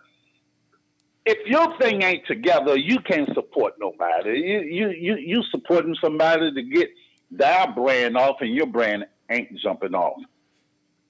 if 1.27 1.45
your 1.45 1.77
thing 1.79 2.01
ain't 2.03 2.25
together, 2.25 2.77
you 2.77 2.99
can't 3.01 3.27
support 3.33 3.73
nobody. 3.79 4.39
You 4.39 4.59
you 4.61 4.89
you 4.89 5.15
you 5.17 5.43
supporting 5.51 5.95
somebody 6.01 6.53
to 6.53 6.63
get 6.63 6.89
their 7.29 7.67
brand 7.75 8.15
off, 8.15 8.37
and 8.39 8.55
your 8.55 8.65
brand 8.65 9.05
ain't 9.29 9.49
jumping 9.59 9.93
off. 9.93 10.21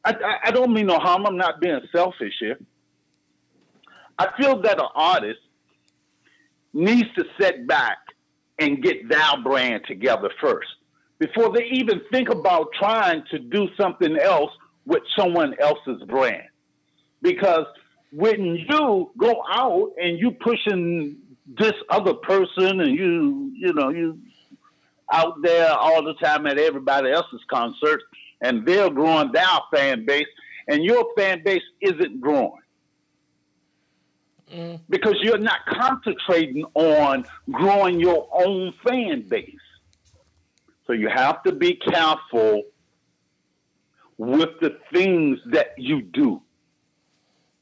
I, 0.03 0.11
I, 0.11 0.37
I 0.45 0.51
don't 0.51 0.73
mean 0.73 0.87
no 0.87 0.97
harm. 0.97 1.27
I'm 1.27 1.37
not 1.37 1.61
being 1.61 1.79
selfish 1.95 2.33
here. 2.39 2.57
I 4.17 4.29
feel 4.41 4.59
that 4.63 4.79
an 4.79 4.87
artist 4.95 5.39
needs 6.73 7.09
to 7.15 7.23
sit 7.39 7.67
back 7.67 7.97
and 8.57 8.81
get 8.81 9.07
their 9.07 9.43
brand 9.43 9.83
together 9.87 10.31
first 10.41 10.69
before 11.19 11.53
they 11.53 11.65
even 11.65 12.01
think 12.11 12.29
about 12.29 12.69
trying 12.79 13.23
to 13.29 13.37
do 13.37 13.67
something 13.79 14.17
else 14.17 14.51
with 14.85 15.03
someone 15.15 15.53
else's 15.59 16.01
brand. 16.07 16.47
Because 17.21 17.65
when 18.11 18.45
you 18.45 19.11
go 19.17 19.43
out 19.49 19.91
and 20.01 20.17
you 20.17 20.31
pushing 20.31 21.17
this 21.45 21.73
other 21.89 22.13
person 22.13 22.81
and 22.81 22.95
you 22.95 23.51
you 23.55 23.73
know 23.73 23.89
you 23.89 24.19
out 25.11 25.41
there 25.41 25.71
all 25.71 26.03
the 26.03 26.13
time 26.15 26.45
at 26.47 26.57
everybody 26.57 27.11
else's 27.11 27.41
concerts 27.49 28.03
and 28.41 28.65
they're 28.65 28.89
growing 28.89 29.31
their 29.31 29.45
fan 29.73 30.05
base 30.05 30.27
and 30.67 30.83
your 30.83 31.05
fan 31.17 31.41
base 31.43 31.63
isn't 31.81 32.19
growing. 32.19 32.61
Mm. 34.53 34.79
because 34.89 35.15
you're 35.21 35.37
not 35.37 35.59
concentrating 35.65 36.63
on 36.73 37.25
growing 37.51 37.99
your 37.99 38.29
own 38.31 38.73
fan 38.87 39.27
base. 39.27 39.53
So 40.85 40.93
you 40.93 41.09
have 41.09 41.43
to 41.43 41.51
be 41.51 41.73
careful 41.75 42.63
with 44.17 44.51
the 44.61 44.77
things 44.93 45.39
that 45.47 45.73
you 45.77 46.01
do. 46.01 46.41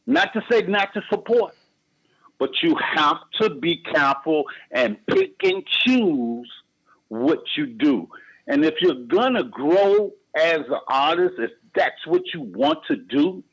Not 0.07 0.33
to 0.33 0.43
say 0.49 0.61
not 0.61 0.93
to 0.93 1.01
support, 1.09 1.55
but 2.37 2.49
you 2.61 2.75
have 2.75 3.17
to 3.41 3.49
be 3.49 3.77
careful 3.77 4.45
and 4.71 4.97
pick 5.07 5.35
and 5.43 5.65
choose 5.65 6.49
what 7.07 7.39
you 7.57 7.65
do. 7.65 8.07
And 8.47 8.63
if 8.63 8.75
you're 8.81 9.05
gonna 9.07 9.43
grow 9.43 10.11
as 10.35 10.59
an 10.59 10.79
artist, 10.87 11.35
if 11.39 11.51
that's 11.73 12.05
what 12.05 12.21
you 12.33 12.41
want 12.41 12.79
to 12.87 12.95
do, 12.95 13.43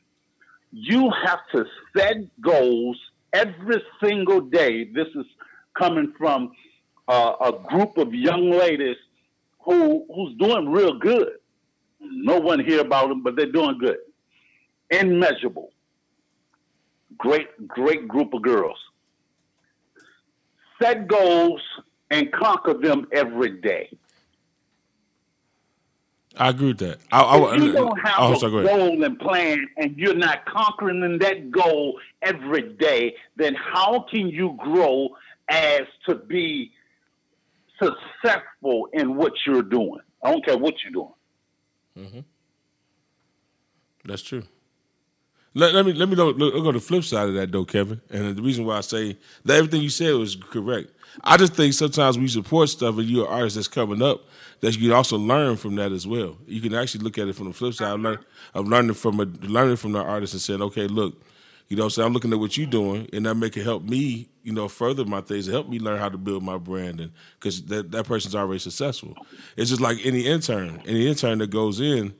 you 0.72 1.10
have 1.24 1.40
to 1.54 1.64
set 1.96 2.16
goals 2.40 2.98
every 3.32 3.82
single 4.02 4.40
day. 4.40 4.84
This 4.84 5.08
is 5.14 5.26
coming 5.78 6.12
from 6.18 6.52
uh, 7.08 7.34
a 7.40 7.52
group 7.68 7.98
of 7.98 8.14
young 8.14 8.50
ladies 8.50 8.96
who 9.64 10.04
who's 10.14 10.36
doing 10.38 10.70
real 10.70 10.98
good. 10.98 11.32
No 12.00 12.38
one 12.38 12.64
hear 12.64 12.80
about 12.80 13.08
them, 13.08 13.22
but 13.22 13.36
they're 13.36 13.52
doing 13.52 13.78
good. 13.78 13.98
Immeasurable. 14.90 15.72
Great, 17.18 17.68
great 17.68 18.08
group 18.08 18.34
of 18.34 18.42
girls. 18.42 18.78
Set 20.80 21.06
goals 21.06 21.60
and 22.10 22.32
conquer 22.32 22.74
them 22.74 23.06
every 23.12 23.60
day. 23.60 23.90
I 26.36 26.48
agree 26.48 26.68
with 26.68 26.78
that. 26.78 26.98
I, 27.10 27.22
I, 27.22 27.54
if 27.54 27.62
you 27.62 27.72
don't 27.72 27.98
have 27.98 28.14
oh, 28.18 28.32
a 28.32 28.36
sorry, 28.36 28.64
goal 28.64 29.04
and 29.04 29.18
plan 29.18 29.66
and 29.76 29.96
you're 29.98 30.14
not 30.14 30.46
conquering 30.46 31.18
that 31.18 31.50
goal 31.50 31.98
every 32.22 32.72
day, 32.74 33.14
then 33.36 33.54
how 33.54 34.06
can 34.10 34.28
you 34.28 34.56
grow 34.58 35.10
as 35.48 35.82
to 36.06 36.14
be 36.14 36.72
successful 37.82 38.88
in 38.94 39.14
what 39.16 39.32
you're 39.46 39.62
doing? 39.62 40.00
I 40.22 40.30
don't 40.30 40.44
care 40.44 40.56
what 40.56 40.74
you're 40.82 40.92
doing. 41.96 42.10
hmm 42.10 42.20
That's 44.04 44.22
true. 44.22 44.44
Let, 45.54 45.74
let 45.74 45.84
me 45.84 45.92
let 45.92 46.08
me 46.08 46.16
know, 46.16 46.30
look, 46.30 46.54
look 46.54 46.66
on 46.66 46.74
the 46.74 46.80
flip 46.80 47.04
side 47.04 47.28
of 47.28 47.34
that 47.34 47.52
though, 47.52 47.64
Kevin. 47.64 48.00
And 48.10 48.36
the 48.36 48.42
reason 48.42 48.64
why 48.64 48.78
I 48.78 48.80
say 48.80 49.18
that 49.44 49.56
everything 49.58 49.82
you 49.82 49.90
said 49.90 50.14
was 50.14 50.34
correct. 50.36 50.88
I 51.22 51.36
just 51.36 51.54
think 51.54 51.74
sometimes 51.74 52.18
we 52.18 52.28
support 52.28 52.70
stuff 52.70 52.96
and 52.96 53.06
you're 53.06 53.26
an 53.26 53.32
artist 53.32 53.56
that's 53.56 53.68
coming 53.68 54.00
up 54.00 54.22
that 54.60 54.74
you 54.74 54.88
can 54.88 54.96
also 54.96 55.18
learn 55.18 55.56
from 55.56 55.74
that 55.76 55.92
as 55.92 56.06
well. 56.06 56.38
You 56.46 56.60
can 56.60 56.74
actually 56.74 57.04
look 57.04 57.18
at 57.18 57.28
it 57.28 57.34
from 57.34 57.48
the 57.48 57.52
flip 57.52 57.74
side 57.74 57.92
of, 57.92 58.00
learn, 58.00 58.18
of 58.54 58.66
learning 58.66 58.94
from 58.94 59.20
a, 59.20 59.24
learning 59.24 59.76
from 59.76 59.92
the 59.92 60.00
artist 60.00 60.32
and 60.32 60.40
saying, 60.40 60.62
okay, 60.62 60.86
look, 60.86 61.22
you 61.68 61.76
know, 61.76 61.88
so 61.88 62.04
I'm 62.04 62.12
looking 62.12 62.32
at 62.32 62.38
what 62.38 62.56
you're 62.56 62.66
doing, 62.66 63.08
and 63.12 63.24
that 63.24 63.34
make 63.34 63.56
it 63.56 63.64
help 63.64 63.82
me, 63.82 64.28
you 64.42 64.52
know, 64.52 64.68
further 64.68 65.04
my 65.06 65.22
things, 65.22 65.46
help 65.46 65.68
me 65.68 65.78
learn 65.78 65.98
how 65.98 66.10
to 66.10 66.18
build 66.18 66.42
my 66.42 66.58
brand, 66.58 67.00
and 67.00 67.12
because 67.40 67.62
that 67.66 67.90
that 67.92 68.04
person's 68.04 68.34
already 68.34 68.58
successful. 68.58 69.16
It's 69.56 69.70
just 69.70 69.80
like 69.80 69.98
any 70.04 70.26
intern, 70.26 70.82
any 70.86 71.08
intern 71.08 71.38
that 71.38 71.48
goes 71.50 71.80
in, 71.80 72.12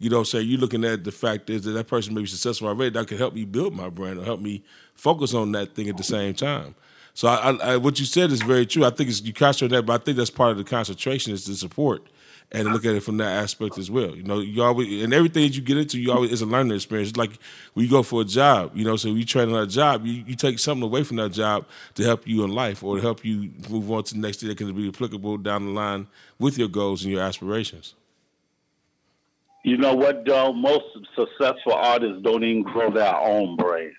you 0.00 0.08
know, 0.10 0.24
say 0.24 0.40
you're 0.40 0.58
looking 0.58 0.84
at 0.84 1.04
the 1.04 1.12
fact 1.12 1.50
is 1.50 1.62
that 1.62 1.72
that 1.72 1.86
person 1.86 2.14
may 2.14 2.22
be 2.22 2.26
successful 2.26 2.66
already. 2.68 2.90
That 2.90 3.06
can 3.06 3.18
help 3.18 3.34
me 3.34 3.44
build 3.44 3.76
my 3.76 3.90
brand 3.90 4.18
or 4.18 4.24
help 4.24 4.40
me 4.40 4.64
focus 4.94 5.34
on 5.34 5.52
that 5.52 5.74
thing 5.74 5.88
at 5.88 5.96
the 5.96 6.02
same 6.02 6.34
time. 6.34 6.74
So 7.12 7.28
I, 7.28 7.50
I, 7.56 7.76
what 7.76 8.00
you 8.00 8.06
said 8.06 8.30
is 8.32 8.40
very 8.40 8.64
true. 8.64 8.84
I 8.84 8.90
think 8.90 9.10
it's, 9.10 9.20
you 9.20 9.34
concentrate 9.34 9.76
on 9.76 9.80
that, 9.80 9.86
but 9.86 10.00
I 10.00 10.04
think 10.04 10.16
that's 10.16 10.30
part 10.30 10.52
of 10.52 10.56
the 10.56 10.64
concentration 10.64 11.34
is 11.34 11.44
the 11.44 11.54
support 11.54 12.06
and 12.52 12.72
look 12.72 12.84
at 12.84 12.94
it 12.94 13.02
from 13.02 13.18
that 13.18 13.42
aspect 13.42 13.78
as 13.78 13.90
well. 13.90 14.16
You 14.16 14.22
know, 14.22 14.40
you 14.40 14.62
always 14.62 15.02
and 15.04 15.12
everything 15.12 15.42
that 15.42 15.54
you 15.54 15.62
get 15.62 15.76
into, 15.76 16.00
you 16.00 16.12
always 16.12 16.32
is 16.32 16.40
a 16.40 16.46
learning 16.46 16.74
experience. 16.74 17.10
It's 17.10 17.18
like 17.18 17.38
when 17.74 17.84
you 17.84 17.90
go 17.90 18.02
for 18.02 18.22
a 18.22 18.24
job, 18.24 18.74
you 18.74 18.84
know, 18.84 18.96
so 18.96 19.08
you 19.08 19.24
train 19.24 19.52
on 19.52 19.62
a 19.62 19.66
job, 19.66 20.06
you, 20.06 20.24
you 20.26 20.34
take 20.34 20.58
something 20.58 20.82
away 20.82 21.04
from 21.04 21.18
that 21.18 21.30
job 21.30 21.66
to 21.94 22.04
help 22.04 22.26
you 22.26 22.42
in 22.44 22.52
life 22.52 22.82
or 22.82 22.96
to 22.96 23.02
help 23.02 23.24
you 23.24 23.50
move 23.68 23.90
on 23.90 24.04
to 24.04 24.14
the 24.14 24.20
next 24.20 24.40
thing 24.40 24.48
that 24.48 24.58
can 24.58 24.74
be 24.74 24.88
applicable 24.88 25.36
down 25.38 25.66
the 25.66 25.72
line 25.72 26.06
with 26.38 26.58
your 26.58 26.68
goals 26.68 27.04
and 27.04 27.12
your 27.12 27.22
aspirations. 27.22 27.94
You 29.62 29.76
know 29.76 29.94
what, 29.94 30.24
though? 30.24 30.52
Most 30.52 30.84
successful 31.14 31.74
artists 31.74 32.22
don't 32.22 32.42
even 32.44 32.62
grow 32.62 32.90
their 32.90 33.14
own 33.16 33.56
brand. 33.56 33.92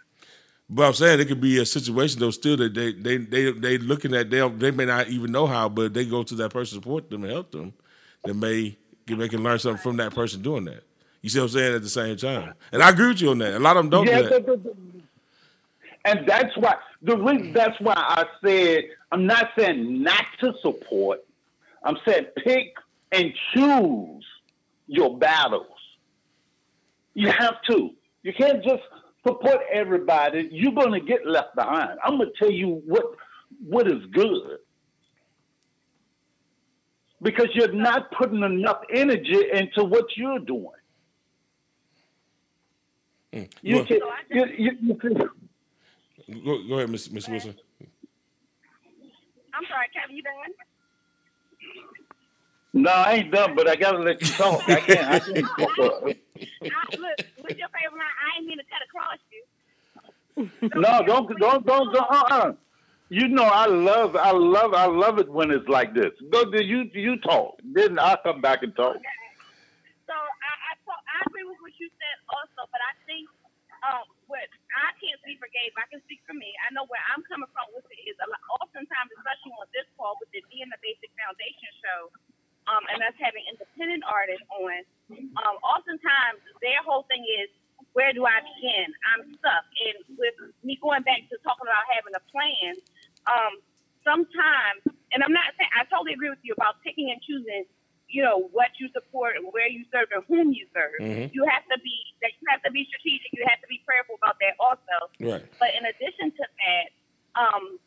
But 0.69 0.87
I'm 0.87 0.93
saying 0.93 1.19
it 1.19 1.25
could 1.27 1.41
be 1.41 1.59
a 1.59 1.65
situation 1.65 2.19
though. 2.19 2.31
Still, 2.31 2.55
that 2.57 2.73
they 2.73 2.93
they 2.93 3.17
they 3.17 3.51
they 3.51 3.77
looking 3.77 4.15
at 4.15 4.29
they 4.29 4.47
they 4.49 4.71
may 4.71 4.85
not 4.85 5.09
even 5.09 5.31
know 5.31 5.45
how, 5.45 5.67
but 5.67 5.93
they 5.93 6.05
go 6.05 6.23
to 6.23 6.35
that 6.35 6.51
person 6.53 6.81
support 6.81 7.09
them 7.09 7.23
and 7.23 7.31
help 7.33 7.51
them. 7.51 7.73
That 8.23 8.35
may 8.35 8.77
they 9.05 9.27
can 9.27 9.43
learn 9.43 9.59
something 9.59 9.81
from 9.81 9.97
that 9.97 10.15
person 10.15 10.41
doing 10.41 10.65
that. 10.65 10.83
You 11.21 11.29
see 11.29 11.39
what 11.39 11.45
I'm 11.45 11.49
saying 11.49 11.75
at 11.75 11.81
the 11.83 11.89
same 11.89 12.15
time, 12.15 12.53
and 12.71 12.81
I 12.81 12.89
agree 12.89 13.09
with 13.09 13.21
you 13.21 13.31
on 13.31 13.39
that. 13.39 13.53
A 13.55 13.59
lot 13.59 13.75
of 13.75 13.83
them 13.83 13.89
don't 13.89 14.07
Yeah, 14.07 14.21
do 14.21 14.29
that. 14.29 14.45
but- 14.45 14.63
but- 14.63 14.75
and 16.05 16.25
that's 16.25 16.55
why 16.57 16.75
the 17.03 17.17
reason 17.17 17.51
that's 17.53 17.79
why 17.81 17.93
I 17.95 18.25
said 18.43 18.85
I'm 19.11 19.27
not 19.27 19.49
saying 19.59 20.01
not 20.01 20.25
to 20.39 20.53
support. 20.61 21.23
I'm 21.83 21.97
saying 22.07 22.25
pick 22.43 22.73
and 23.11 23.33
choose 23.53 24.23
your 24.91 25.17
battles. 25.17 25.65
You 27.13 27.31
have 27.31 27.61
to. 27.69 27.91
You 28.23 28.33
can't 28.33 28.61
just 28.63 28.83
support 29.25 29.61
everybody. 29.71 30.49
You're 30.51 30.73
going 30.73 30.91
to 30.91 30.99
get 30.99 31.25
left 31.25 31.55
behind. 31.55 31.97
I'm 32.03 32.17
going 32.17 32.29
to 32.29 32.37
tell 32.37 32.51
you 32.51 32.81
what 32.85 33.05
what 33.65 33.87
is 33.87 34.05
good 34.11 34.59
because 37.21 37.47
you're 37.53 37.71
not 37.71 38.11
putting 38.11 38.43
enough 38.43 38.81
energy 38.93 39.39
into 39.53 39.83
what 39.83 40.05
you're 40.17 40.39
doing. 40.39 40.67
Mm. 43.33 43.49
You 43.61 43.75
Well- 43.77 43.85
can, 43.85 43.99
you, 44.29 44.45
you, 44.57 44.71
you 44.81 44.95
can, 44.95 45.13
Go, 45.13 46.63
go 46.67 46.75
ahead, 46.75 46.89
Miss 46.89 47.09
Miss 47.11 47.27
Wilson. 47.27 47.55
I'm 49.53 49.65
sorry, 49.69 49.87
Kevin, 49.93 50.15
you 50.15 50.23
done? 50.23 50.33
No, 52.73 52.89
I 52.89 53.13
ain't 53.13 53.31
done, 53.31 53.55
but 53.55 53.67
I 53.67 53.75
gotta 53.75 53.99
let 53.99 54.21
you 54.21 54.27
talk. 54.27 54.67
I 54.69 54.79
can't. 54.79 55.07
I 55.07 55.19
can't 55.19 55.45
talk. 55.57 56.03
I, 56.03 56.95
look, 56.97 57.17
what's 57.41 57.59
your 57.59 57.69
favorite 57.69 57.99
line? 57.99 58.17
I 58.23 58.37
ain't 58.37 58.47
mean 58.47 58.57
to 58.57 58.63
cut 58.63 58.81
across 58.87 59.19
you. 59.31 59.43
No, 60.79 61.03
don't, 61.05 61.27
don't, 61.39 61.65
don't, 61.65 61.93
don't. 61.93 62.11
Uh-uh. 62.11 62.53
You 63.11 63.27
know, 63.27 63.43
I 63.43 63.67
love, 63.67 64.15
I 64.15 64.31
love, 64.31 64.71
I 64.71 64.87
love 64.87 65.19
it 65.19 65.27
when 65.27 65.51
it's 65.51 65.67
like 65.67 65.91
this. 65.93 66.15
Go, 66.31 66.47
do 66.47 66.63
you, 66.63 66.87
you 66.95 67.19
talk. 67.19 67.59
Then 67.59 67.99
I'll 67.99 68.15
come 68.23 68.39
back 68.39 68.63
and 68.63 68.71
talk. 68.71 68.95
So 70.07 70.15
I, 70.15 70.51
I, 70.71 70.71
talk, 70.87 71.03
I 71.11 71.19
agree 71.27 71.43
with 71.43 71.59
what 71.59 71.75
you 71.75 71.91
said 71.99 72.17
also, 72.31 72.71
but 72.71 72.79
I 72.79 72.95
think 73.03 73.27
um, 73.83 74.07
what 74.31 74.47
I 74.71 74.95
can't 75.03 75.19
speak 75.27 75.43
for 75.43 75.51
Gabe, 75.51 75.75
I 75.75 75.91
can 75.91 75.99
speak 76.07 76.23
for 76.23 76.31
me. 76.31 76.55
I 76.63 76.71
know 76.71 76.87
where 76.87 77.03
I'm 77.11 77.19
coming 77.27 77.51
from 77.51 77.67
with 77.75 77.83
it 77.91 77.99
is 78.07 78.15
a 78.23 78.31
lot, 78.31 78.39
oftentimes, 78.63 79.11
especially 79.19 79.59
on 79.59 79.67
this 79.75 79.91
call 79.99 80.15
with 80.23 80.31
it 80.31 80.47
being 80.47 80.71
the 80.71 80.79
Basic 80.79 81.11
Foundation 81.19 81.71
show, 81.83 81.99
um, 82.69 82.83
and 82.93 83.01
us 83.01 83.15
having 83.17 83.41
independent 83.49 84.03
artists 84.05 84.45
on, 84.53 84.73
um, 85.41 85.55
oftentimes 85.65 86.39
their 86.61 86.81
whole 86.85 87.03
thing 87.09 87.25
is, 87.41 87.49
where 87.93 88.13
do 88.13 88.23
I 88.23 88.39
begin? 88.39 88.87
I'm 89.11 89.35
stuck. 89.35 89.65
And 89.83 89.97
with 90.15 90.37
me 90.63 90.79
going 90.79 91.03
back 91.03 91.27
to 91.27 91.35
talking 91.43 91.67
about 91.67 91.83
having 91.91 92.15
a 92.15 92.23
plan, 92.31 92.73
um, 93.27 93.53
sometimes, 94.05 94.81
and 95.11 95.19
I'm 95.19 95.33
not 95.35 95.51
saying, 95.59 95.69
I 95.75 95.83
totally 95.91 96.13
agree 96.13 96.29
with 96.31 96.39
you 96.43 96.55
about 96.55 96.79
picking 96.85 97.11
and 97.11 97.19
choosing, 97.19 97.67
you 98.07 98.23
know, 98.23 98.47
what 98.55 98.71
you 98.79 98.87
support 98.95 99.35
and 99.35 99.47
where 99.51 99.67
you 99.67 99.83
serve 99.91 100.07
and 100.15 100.23
whom 100.27 100.53
you 100.55 100.67
serve. 100.71 100.99
Mhm. 101.03 101.33
You 101.35 101.43
have 101.51 101.67
to 101.67 101.77
be, 101.83 101.95
that 102.21 102.31
you 102.39 102.47
have 102.47 102.63
to 102.63 102.71
be 102.71 102.85
strategic. 102.87 103.27
You 103.33 103.43
have 103.47 103.59
to 103.59 103.67
be 103.67 103.83
prayerful 103.83 104.15
about 104.15 104.39
that 104.39 104.55
also. 104.59 104.97
Right. 105.19 105.43
But 105.59 105.75
in 105.75 105.83
addition 105.83 106.31
to 106.31 106.43
that, 106.47 106.85
um, 107.35 107.79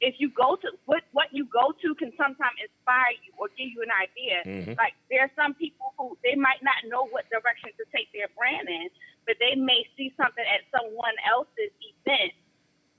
if 0.00 0.14
you 0.18 0.30
go 0.30 0.54
to 0.56 0.68
what 0.86 1.02
what 1.12 1.26
you 1.32 1.44
go 1.46 1.74
to 1.82 1.94
can 1.94 2.12
sometimes 2.16 2.54
inspire 2.62 3.18
you 3.26 3.32
or 3.36 3.48
give 3.58 3.66
you 3.74 3.82
an 3.82 3.90
idea. 3.90 4.38
Mhm. 4.46 4.76
Like 4.78 4.94
there 5.10 5.22
are 5.22 5.32
some 5.34 5.54
people 5.54 5.92
who 5.98 6.16
they 6.22 6.34
might 6.34 6.62
not 6.62 6.76
know 6.86 7.06
what 7.10 7.28
direction 7.30 7.70
to 7.78 7.84
take 7.94 8.10
their 8.12 8.28
brand 8.38 8.68
in, 8.68 8.88
but 9.26 9.36
they 9.40 9.54
may 9.54 9.86
see 9.96 10.14
something 10.16 10.44
at 10.46 10.62
someone 10.70 11.14
else's 11.26 11.74
event 11.82 12.32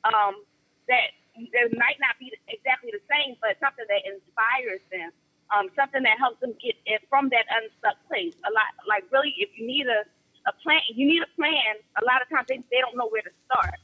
um, 0.03 0.43
that 0.87 1.15
there 1.55 1.69
might 1.79 1.99
not 2.03 2.19
be 2.19 2.33
exactly 2.47 2.91
the 2.91 3.03
same, 3.07 3.35
but 3.39 3.55
something 3.63 3.85
that 3.87 4.03
inspires 4.03 4.83
them, 4.91 5.11
um, 5.55 5.71
something 5.75 6.03
that 6.03 6.19
helps 6.19 6.39
them 6.41 6.53
get 6.59 6.75
from 7.07 7.29
that 7.29 7.47
unstuck 7.47 7.95
place. 8.07 8.35
A 8.43 8.51
lot, 8.51 8.75
like 8.87 9.07
really, 9.11 9.33
if 9.39 9.49
you 9.55 9.65
need 9.65 9.87
a, 9.87 10.03
a 10.47 10.53
plan, 10.59 10.81
you 10.91 11.07
need 11.07 11.23
a 11.23 11.31
plan. 11.39 11.79
A 12.01 12.03
lot 12.03 12.21
of 12.21 12.27
times 12.27 12.47
they, 12.51 12.59
they 12.71 12.83
don't 12.83 12.97
know 12.97 13.07
where 13.07 13.23
to 13.23 13.31
start. 13.47 13.79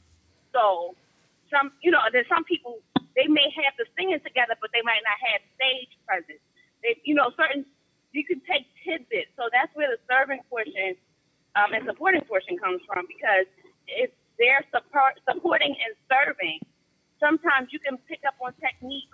So 0.52 0.94
some, 1.50 1.72
you 1.80 1.90
know, 1.90 2.00
there's 2.12 2.28
some 2.28 2.44
people 2.44 2.78
they 3.26 3.32
may 3.32 3.50
have 3.58 3.74
the 3.74 3.90
singing 3.98 4.22
together, 4.22 4.54
but 4.62 4.70
they 4.70 4.86
might 4.86 5.02
not 5.02 5.18
have 5.18 5.42
stage 5.58 5.90
presence. 6.06 6.38
They, 6.82 6.94
you 7.02 7.18
know, 7.18 7.34
certain 7.34 7.66
you 8.14 8.22
can 8.22 8.38
take 8.46 8.70
tidbits. 8.86 9.34
So 9.34 9.50
that's 9.50 9.74
where 9.74 9.90
the 9.90 9.98
serving 10.06 10.46
portion 10.46 10.94
um, 11.58 11.74
and 11.74 11.82
supporting 11.82 12.22
portion 12.22 12.54
comes 12.56 12.80
from 12.86 13.10
because 13.10 13.50
if 13.90 14.14
they're 14.38 14.62
support, 14.70 15.18
supporting 15.26 15.74
and 15.74 15.92
serving, 16.06 16.62
sometimes 17.18 17.74
you 17.74 17.82
can 17.82 17.98
pick 18.06 18.22
up 18.22 18.38
on 18.38 18.54
techniques 18.62 19.10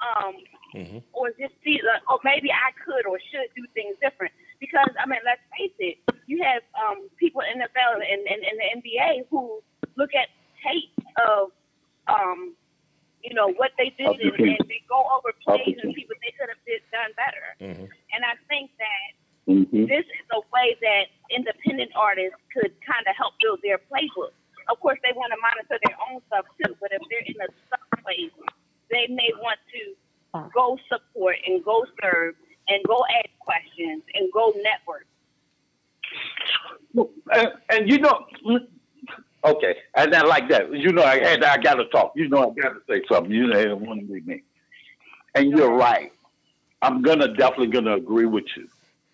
um, 0.00 0.40
or 1.12 1.28
just 1.36 1.52
see, 1.60 1.78
like, 1.84 2.00
oh, 2.08 2.18
maybe 2.24 2.48
I 2.48 2.72
could 2.80 3.04
or 3.04 3.20
should 3.20 3.52
do 3.52 3.68
things 3.76 4.00
different. 4.00 4.32
Because, 4.58 4.88
I 4.96 5.04
mean, 5.04 5.20
let's 5.28 5.44
face 5.52 5.76
it, 5.78 5.98
you 6.24 6.40
have 6.40 6.64
um, 6.72 7.10
people 7.20 7.42
in 7.44 7.60
the 7.60 7.68
NFL 7.68 8.00
and, 8.00 8.22
and, 8.24 8.40
and 8.40 8.56
the 8.56 8.68
NBA 8.80 9.28
who 9.28 9.60
look 10.00 10.10
at 10.16 10.32
tape 10.64 10.96
of 11.20 11.52
and, 13.24 13.38
and 13.38 14.68
they 14.68 14.82
go 14.88 15.00
over 15.16 15.32
plays 15.44 15.78
and 15.82 15.94
see 15.94 16.04
what 16.08 16.18
they 16.22 16.32
could 16.38 16.48
have 16.48 16.62
did, 16.66 16.82
done 16.90 17.10
better. 17.16 17.46
And 18.12 18.24
I 18.24 18.34
think 18.48 18.70
that 18.78 19.14
Mhm. 19.48 19.88
this 19.88 20.06
is 20.06 20.26
a 20.30 20.40
way 20.54 20.76
that 20.80 21.06
independent 21.30 21.90
artists 21.96 22.38
could 22.54 22.70
kind 22.86 23.04
of 23.08 23.16
help 23.16 23.34
build 23.40 23.60
their 23.62 23.78
playbook. 23.78 24.30
Of 24.68 24.78
course, 24.78 25.00
they 25.02 25.12
want 25.16 25.32
to 25.32 25.38
monitor 25.42 25.78
their 25.84 25.96
own 26.08 26.22
stuff 26.28 26.46
too, 26.62 26.76
but 26.80 26.92
if 26.92 27.02
they're 27.10 27.26
in 27.26 27.40
a 27.40 27.48
stuck 27.66 28.04
place, 28.04 28.30
they 28.88 29.08
may 29.08 29.32
want 29.40 29.58
to 29.74 29.96
go 30.54 30.78
support 30.88 31.36
and 31.44 31.64
go 31.64 31.84
serve 32.00 32.36
and 32.68 32.84
go 32.84 33.04
ask 33.18 33.36
questions 33.40 34.04
and 34.14 34.32
go 34.32 34.54
network. 34.62 35.06
And, 37.32 37.52
and 37.68 37.90
you 37.90 37.98
know, 37.98 38.26
okay, 39.44 39.76
and 39.94 40.14
I 40.14 40.22
like 40.22 40.48
that. 40.50 40.72
You 40.72 40.92
know, 40.92 41.02
I 41.02 41.36
I 41.36 41.58
got 41.58 41.74
to 41.74 41.84
talk. 41.86 42.12
You 42.14 42.28
know, 42.28 42.50
I 42.50 42.60
got 42.60 42.70
to 42.70 42.80
say 42.88 43.02
something. 43.10 43.32
You 43.32 43.48
know, 43.48 43.58
it 43.58 44.08
be 44.08 44.20
me. 44.20 44.42
And 45.34 45.50
you're 45.50 45.72
right. 45.74 46.12
I'm 46.82 47.02
gonna 47.02 47.28
definitely 47.28 47.68
gonna 47.68 47.94
agree 47.96 48.26
with 48.26 48.44
you. 48.56 48.68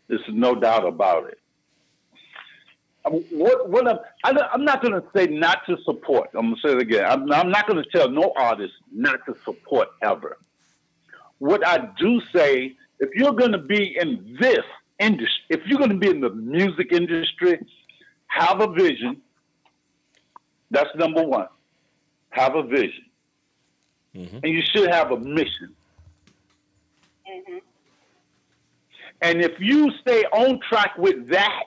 There's 0.09 0.23
no 0.29 0.55
doubt 0.55 0.87
about 0.87 1.29
it. 1.29 1.39
Um, 3.05 3.13
What, 3.31 3.69
what 3.69 3.87
I'm, 3.87 3.99
I, 4.25 4.49
I'm 4.53 4.65
not 4.65 4.83
gonna 4.83 5.03
say 5.15 5.27
not 5.27 5.67
to 5.67 5.77
support. 5.85 6.31
I'm 6.35 6.47
gonna 6.51 6.57
say 6.65 6.73
it 6.73 6.81
again. 6.81 7.05
I'm, 7.05 7.31
I'm 7.31 7.51
not 7.51 7.67
gonna 7.69 7.85
tell 7.93 8.11
no 8.11 8.33
artist 8.37 8.75
not 8.91 9.21
to 9.27 9.37
support 9.45 9.89
ever. 10.03 10.39
What 11.39 11.65
I 11.67 11.89
do 11.99 12.21
say, 12.35 12.75
if 12.99 13.11
you're 13.15 13.35
gonna 13.35 13.59
be 13.59 13.97
in 14.01 14.37
this 14.41 14.65
industry, 14.99 15.45
if 15.51 15.61
you're 15.67 15.79
gonna 15.79 15.95
be 15.99 16.09
in 16.09 16.21
the 16.21 16.31
music 16.31 16.93
industry, 16.93 17.61
have 18.27 18.61
a 18.61 18.73
vision. 18.73 19.21
That's 20.71 20.91
number 20.97 21.23
one. 21.23 21.49
Have 22.31 22.55
a 22.55 22.63
vision. 22.63 23.05
And 24.43 24.53
you 24.53 24.63
should 24.63 24.91
have 24.91 25.11
a 25.13 25.19
mission. 25.19 25.75
Mm-hmm. 27.29 27.59
And 29.23 29.43
if 29.43 29.53
you 29.59 29.91
stay 30.01 30.25
on 30.25 30.61
track 30.69 30.97
with 30.99 31.29
that, 31.29 31.65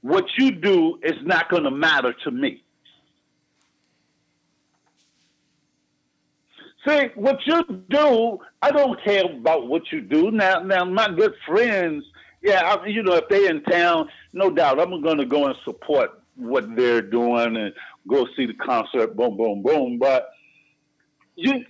what 0.00 0.24
you 0.36 0.50
do 0.50 0.98
is 1.02 1.14
not 1.22 1.48
going 1.48 1.64
to 1.64 1.70
matter 1.70 2.12
to 2.24 2.30
me. 2.30 2.62
See, 6.86 7.08
what 7.14 7.38
you 7.46 7.64
do, 7.88 8.38
I 8.60 8.70
don't 8.70 9.02
care 9.02 9.24
about 9.24 9.66
what 9.66 9.90
you 9.90 10.02
do. 10.02 10.30
Now, 10.30 10.60
now, 10.60 10.84
my 10.84 11.08
good 11.08 11.34
friends, 11.46 12.04
yeah, 12.42 12.60
I, 12.62 12.86
you 12.86 13.02
know, 13.02 13.14
if 13.14 13.28
they're 13.30 13.48
in 13.48 13.62
town, 13.62 14.10
no 14.34 14.50
doubt, 14.50 14.78
I'm 14.78 15.00
going 15.00 15.16
to 15.16 15.24
go 15.24 15.46
and 15.46 15.56
support 15.64 16.20
what 16.36 16.74
they're 16.76 17.02
doing 17.02 17.56
and 17.56 17.72
go 18.08 18.26
see 18.36 18.46
the 18.46 18.54
concert, 18.54 19.16
boom, 19.16 19.36
boom, 19.36 19.62
boom. 19.62 19.98
But 19.98 20.30
you, 21.36 21.64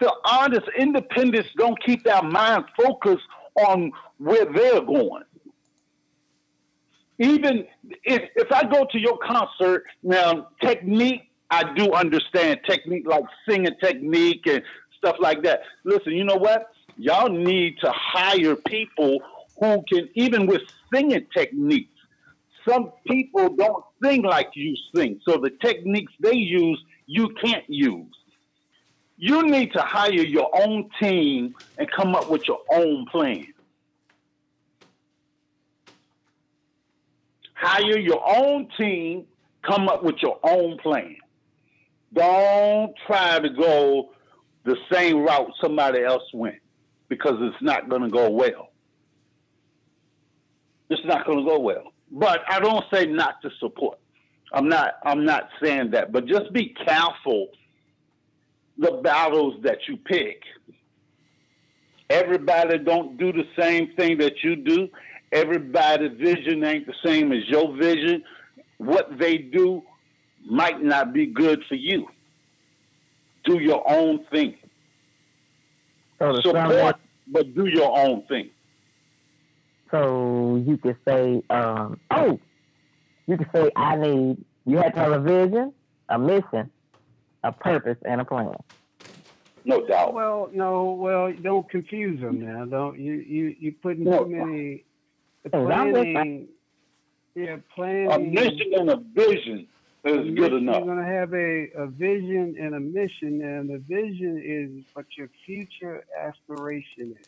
the 0.00 0.12
artists, 0.24 0.68
independents, 0.76 1.48
don't 1.56 1.82
keep 1.84 2.04
their 2.04 2.22
mind 2.22 2.64
focused 2.76 3.26
on 3.56 3.92
where 4.18 4.44
they're 4.44 4.80
going. 4.82 5.24
Even 7.18 7.66
if, 8.04 8.22
if 8.36 8.52
I 8.52 8.64
go 8.64 8.86
to 8.90 8.98
your 8.98 9.18
concert, 9.18 9.84
now 10.02 10.48
technique, 10.62 11.22
I 11.50 11.72
do 11.74 11.92
understand 11.92 12.60
technique 12.68 13.06
like 13.06 13.24
singing 13.48 13.74
technique 13.82 14.46
and 14.46 14.62
stuff 14.98 15.16
like 15.20 15.42
that. 15.44 15.60
Listen, 15.84 16.12
you 16.12 16.24
know 16.24 16.36
what? 16.36 16.68
Y'all 16.98 17.30
need 17.30 17.78
to 17.80 17.90
hire 17.94 18.56
people 18.56 19.20
who 19.58 19.82
can, 19.90 20.08
even 20.14 20.46
with 20.46 20.62
singing 20.92 21.26
techniques, 21.34 21.95
some 22.68 22.92
people 23.06 23.54
don't 23.56 23.84
sing 24.02 24.22
like 24.22 24.50
you 24.54 24.76
sing. 24.94 25.20
So 25.28 25.38
the 25.38 25.50
techniques 25.62 26.12
they 26.20 26.34
use, 26.34 26.82
you 27.06 27.30
can't 27.42 27.64
use. 27.68 28.14
You 29.16 29.44
need 29.44 29.72
to 29.72 29.80
hire 29.80 30.12
your 30.12 30.50
own 30.54 30.90
team 31.00 31.54
and 31.78 31.88
come 31.96 32.14
up 32.14 32.30
with 32.30 32.42
your 32.46 32.60
own 32.72 33.06
plan. 33.10 33.46
Hire 37.54 37.98
your 37.98 38.22
own 38.36 38.68
team, 38.78 39.26
come 39.62 39.88
up 39.88 40.02
with 40.04 40.16
your 40.22 40.38
own 40.42 40.76
plan. 40.78 41.16
Don't 42.12 42.92
try 43.06 43.38
to 43.38 43.48
go 43.50 44.10
the 44.64 44.76
same 44.92 45.18
route 45.18 45.50
somebody 45.62 46.02
else 46.02 46.22
went 46.34 46.56
because 47.08 47.34
it's 47.40 47.62
not 47.62 47.88
going 47.88 48.02
to 48.02 48.10
go 48.10 48.30
well. 48.30 48.68
It's 50.90 51.04
not 51.04 51.26
going 51.26 51.38
to 51.38 51.44
go 51.44 51.58
well. 51.58 51.92
But 52.10 52.42
I 52.48 52.60
don't 52.60 52.84
say 52.92 53.06
not 53.06 53.42
to 53.42 53.50
support. 53.58 53.98
I'm 54.52 54.68
not. 54.68 54.94
I'm 55.04 55.24
not 55.24 55.48
saying 55.62 55.90
that. 55.90 56.12
But 56.12 56.26
just 56.26 56.52
be 56.52 56.74
careful 56.86 57.48
the 58.78 58.92
battles 59.02 59.54
that 59.62 59.78
you 59.88 59.96
pick. 59.96 60.42
Everybody 62.08 62.78
don't 62.78 63.16
do 63.16 63.32
the 63.32 63.44
same 63.58 63.92
thing 63.96 64.18
that 64.18 64.44
you 64.44 64.54
do. 64.56 64.88
Everybody's 65.32 66.16
vision 66.18 66.62
ain't 66.62 66.86
the 66.86 66.94
same 67.04 67.32
as 67.32 67.44
your 67.48 67.76
vision. 67.76 68.22
What 68.78 69.18
they 69.18 69.38
do 69.38 69.82
might 70.48 70.82
not 70.82 71.12
be 71.12 71.26
good 71.26 71.64
for 71.68 71.74
you. 71.74 72.06
Do 73.44 73.58
your 73.58 73.82
own 73.90 74.24
thing. 74.26 74.56
The 76.18 76.36
Support, 76.42 76.54
somewhat- 76.68 77.00
but 77.26 77.54
do 77.54 77.66
your 77.66 77.96
own 77.98 78.22
thing. 78.22 78.50
So 79.90 80.62
you 80.66 80.76
could 80.76 80.96
say, 81.06 81.42
um, 81.50 82.00
oh, 82.10 82.38
you 83.26 83.36
could 83.36 83.48
say, 83.54 83.70
I 83.76 83.96
need, 83.96 84.44
you 84.64 84.78
have 84.78 84.94
to 84.94 84.98
have 85.00 85.12
a 85.12 85.20
vision, 85.20 85.72
a 86.08 86.18
mission, 86.18 86.70
a 87.44 87.52
purpose, 87.52 87.98
and 88.04 88.20
a 88.20 88.24
plan. 88.24 88.52
No 89.64 89.86
doubt. 89.86 90.14
Well, 90.14 90.48
no, 90.52 90.92
well, 90.92 91.32
don't 91.32 91.68
confuse 91.68 92.20
them 92.20 92.40
now. 92.40 92.64
Don't 92.64 92.98
you? 93.00 93.14
You 93.14 93.56
you 93.58 93.72
putting 93.72 94.04
No. 94.04 94.22
too 94.24 94.30
many 94.30 94.84
Hey, 95.42 95.58
I'm 95.58 95.92
just- 95.92 96.02
planning. 96.04 96.48
Yeah, 97.34 97.56
planning. 97.74 98.12
A 98.12 98.18
mission 98.18 98.72
and 98.74 98.90
a 98.90 98.96
vision 98.96 99.66
a 100.04 100.08
is 100.08 100.34
good 100.36 100.52
enough. 100.54 100.76
You're 100.84 100.94
going 100.94 101.04
to 101.04 101.12
have 101.12 101.34
a, 101.34 101.68
a 101.82 101.86
vision 101.88 102.56
and 102.58 102.74
a 102.76 102.80
mission, 102.80 103.42
and 103.42 103.68
the 103.68 103.78
vision 103.78 104.40
is 104.42 104.84
what 104.94 105.04
your 105.18 105.28
future 105.44 106.04
aspiration 106.18 107.14
is. 107.20 107.26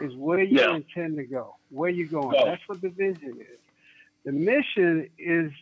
Is 0.00 0.14
where 0.16 0.42
you 0.42 0.58
Yeah. 0.58 0.76
intend 0.76 1.16
to 1.18 1.24
go, 1.24 1.54
where 1.70 1.90
you're 1.90 2.08
going. 2.08 2.30
Go. 2.32 2.44
That's 2.44 2.66
what 2.68 2.80
the 2.82 2.88
vision 2.90 3.38
is. 3.40 3.58
The 4.24 4.32
mission 4.32 5.08
is 5.18 5.52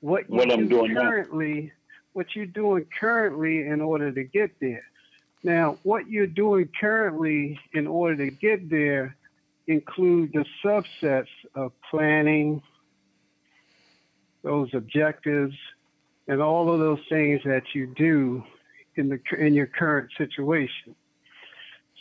what 0.00 0.28
you 0.28 0.36
What 0.36 0.48
do 0.48 0.54
I'm 0.54 0.68
doing 0.68 0.92
now. 0.94 1.00
currently, 1.02 1.72
what 2.12 2.34
you're 2.36 2.46
doing 2.46 2.84
currently 3.00 3.62
in 3.66 3.80
order 3.80 4.12
to 4.12 4.24
get 4.24 4.50
there. 4.60 4.84
Now, 5.42 5.78
what 5.84 6.08
you're 6.10 6.26
doing 6.26 6.68
currently 6.78 7.58
in 7.72 7.86
order 7.86 8.16
to 8.26 8.30
get 8.30 8.68
there 8.68 9.16
include 9.68 10.32
the 10.32 10.44
subsets 10.64 11.28
of 11.54 11.72
planning, 11.90 12.62
those 14.42 14.72
objectives, 14.74 15.54
and 16.26 16.42
all 16.42 16.70
of 16.72 16.78
those 16.80 17.00
things 17.08 17.40
that 17.44 17.74
you 17.74 17.86
do 17.96 18.44
in 18.96 19.08
the 19.08 19.20
in 19.38 19.54
your 19.54 19.66
current 19.66 20.10
situation. 20.18 20.94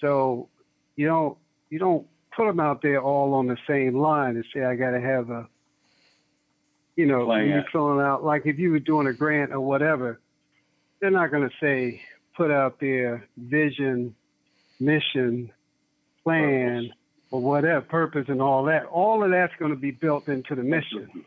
So 0.02 0.50
you 0.96 1.06
don't 1.08 1.38
you 1.70 1.80
don't 1.80 2.08
put 2.36 2.46
them 2.46 2.60
out 2.60 2.82
there 2.82 3.02
all 3.02 3.34
on 3.34 3.48
the 3.48 3.58
same 3.68 3.98
line 3.98 4.36
and 4.36 4.46
say 4.54 4.64
I 4.64 4.76
got 4.76 4.92
to 4.92 5.02
have 5.02 5.30
a 5.30 5.48
you 6.96 7.06
know 7.06 7.34
you're 7.36 7.66
filling 7.72 8.04
out 8.04 8.24
like 8.24 8.46
if 8.46 8.58
you 8.58 8.72
were 8.72 8.80
doing 8.80 9.08
a 9.08 9.14
grant 9.14 9.52
or 9.52 9.60
whatever, 9.60 10.20
they're 11.00 11.12
not 11.12 11.32
going 11.32 11.48
to 11.48 11.56
say 11.60 12.02
put 12.36 12.52
out 12.52 12.80
their 12.80 13.28
vision, 13.38 14.16
mission, 14.80 15.52
plan, 16.24 16.92
or 17.32 17.42
whatever 17.42 17.82
purpose 17.82 18.26
and 18.30 18.42
all 18.42 18.66
that. 18.66 18.86
All 18.86 19.24
of 19.24 19.32
that's 19.32 19.54
going 19.58 19.72
to 19.72 19.78
be 19.78 19.92
built 19.92 20.28
into 20.28 20.56
the 20.56 20.64
mission. 20.64 21.26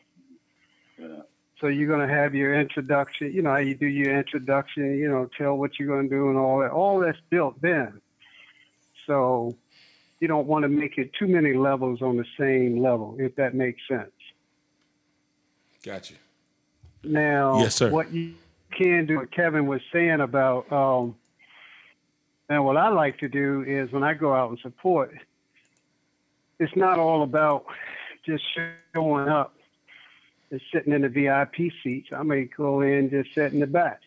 Yeah. 0.99 1.23
So 1.61 1.67
you're 1.67 1.89
going 1.89 2.07
to 2.07 2.13
have 2.13 2.35
your 2.35 2.59
introduction, 2.59 3.33
you 3.33 3.43
know, 3.43 3.51
how 3.51 3.59
you 3.59 3.75
do 3.75 3.87
your 3.87 4.17
introduction, 4.19 4.97
you 4.99 5.09
know, 5.09 5.29
tell 5.37 5.57
what 5.57 5.79
you're 5.79 5.89
going 5.89 6.09
to 6.09 6.15
do 6.15 6.31
and 6.31 6.39
all 6.39 6.61
that. 6.61 6.71
All 6.71 7.01
that's 7.01 7.19
built 7.29 7.61
then. 7.61 8.01
So 9.07 9.57
you 10.21 10.29
don't 10.29 10.47
want 10.47 10.63
to 10.63 10.69
make 10.69 10.99
it 10.99 11.11
too 11.19 11.27
many 11.27 11.55
levels 11.55 12.03
on 12.03 12.17
the 12.17 12.27
same 12.39 12.81
level, 12.83 13.17
if 13.19 13.35
that 13.37 13.55
makes 13.55 13.81
sense. 13.89 14.11
Gotcha. 15.83 16.15
Now, 17.03 17.59
Yes, 17.61 17.75
sir. 17.75 17.91
what 17.91 18.13
you 18.13 18.35
can 18.71 19.07
do, 19.07 19.17
what 19.17 19.33
Kevin 19.33 19.67
was 19.67 19.81
saying 19.93 20.21
about, 20.21 20.71
um, 20.71 21.17
and 22.51 22.65
what 22.65 22.77
I 22.77 22.89
like 22.89 23.19
to 23.21 23.29
do 23.29 23.65
is 23.67 23.91
when 23.93 24.03
I 24.03 24.13
go 24.13 24.35
out 24.35 24.51
and 24.51 24.59
support, 24.59 25.15
it's 26.59 26.77
not 26.77 26.99
all 26.99 27.23
about 27.23 27.65
just 28.27 28.45
showing 28.95 29.29
up 29.29 29.55
and 30.51 30.61
sitting 30.73 30.93
in 30.93 31.03
the 31.03 31.09
VIP 31.09 31.73
seats. 31.83 32.09
I 32.15 32.23
may 32.23 32.45
go 32.45 32.83
in 32.83 33.09
just 33.09 33.35
sit 33.35 33.55
in 33.55 33.61
the 33.61 33.67
back. 33.67 34.01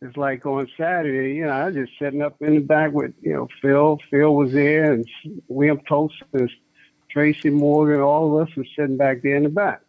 It's 0.00 0.16
like 0.16 0.46
on 0.46 0.68
Saturday, 0.76 1.34
you 1.34 1.46
know, 1.46 1.50
I 1.50 1.66
was 1.66 1.74
just 1.74 1.98
sitting 1.98 2.22
up 2.22 2.40
in 2.40 2.54
the 2.54 2.60
back 2.60 2.92
with, 2.92 3.14
you 3.20 3.32
know, 3.32 3.48
Phil. 3.60 3.98
Phil 4.10 4.34
was 4.34 4.52
there 4.52 4.92
and 4.92 5.08
William 5.48 5.80
and 6.32 6.50
Tracy 7.10 7.50
Morgan, 7.50 8.00
all 8.00 8.38
of 8.38 8.48
us 8.48 8.54
were 8.54 8.66
sitting 8.76 8.96
back 8.96 9.22
there 9.22 9.36
in 9.36 9.42
the 9.42 9.48
back. 9.48 9.80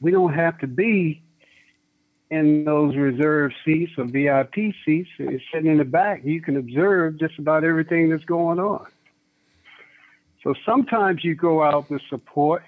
We 0.00 0.10
don't 0.10 0.32
have 0.34 0.58
to 0.58 0.66
be 0.66 1.22
in 2.30 2.64
those 2.64 2.96
reserved 2.96 3.54
seats 3.64 3.92
or 3.96 4.04
VIP 4.04 4.74
seats, 4.84 5.10
and 5.18 5.40
sitting 5.52 5.70
in 5.70 5.78
the 5.78 5.84
back, 5.84 6.24
you 6.24 6.40
can 6.40 6.56
observe 6.56 7.18
just 7.18 7.38
about 7.38 7.64
everything 7.64 8.08
that's 8.08 8.24
going 8.24 8.58
on. 8.58 8.86
So 10.42 10.54
sometimes 10.64 11.22
you 11.22 11.34
go 11.34 11.62
out 11.62 11.88
to 11.88 12.00
support, 12.08 12.64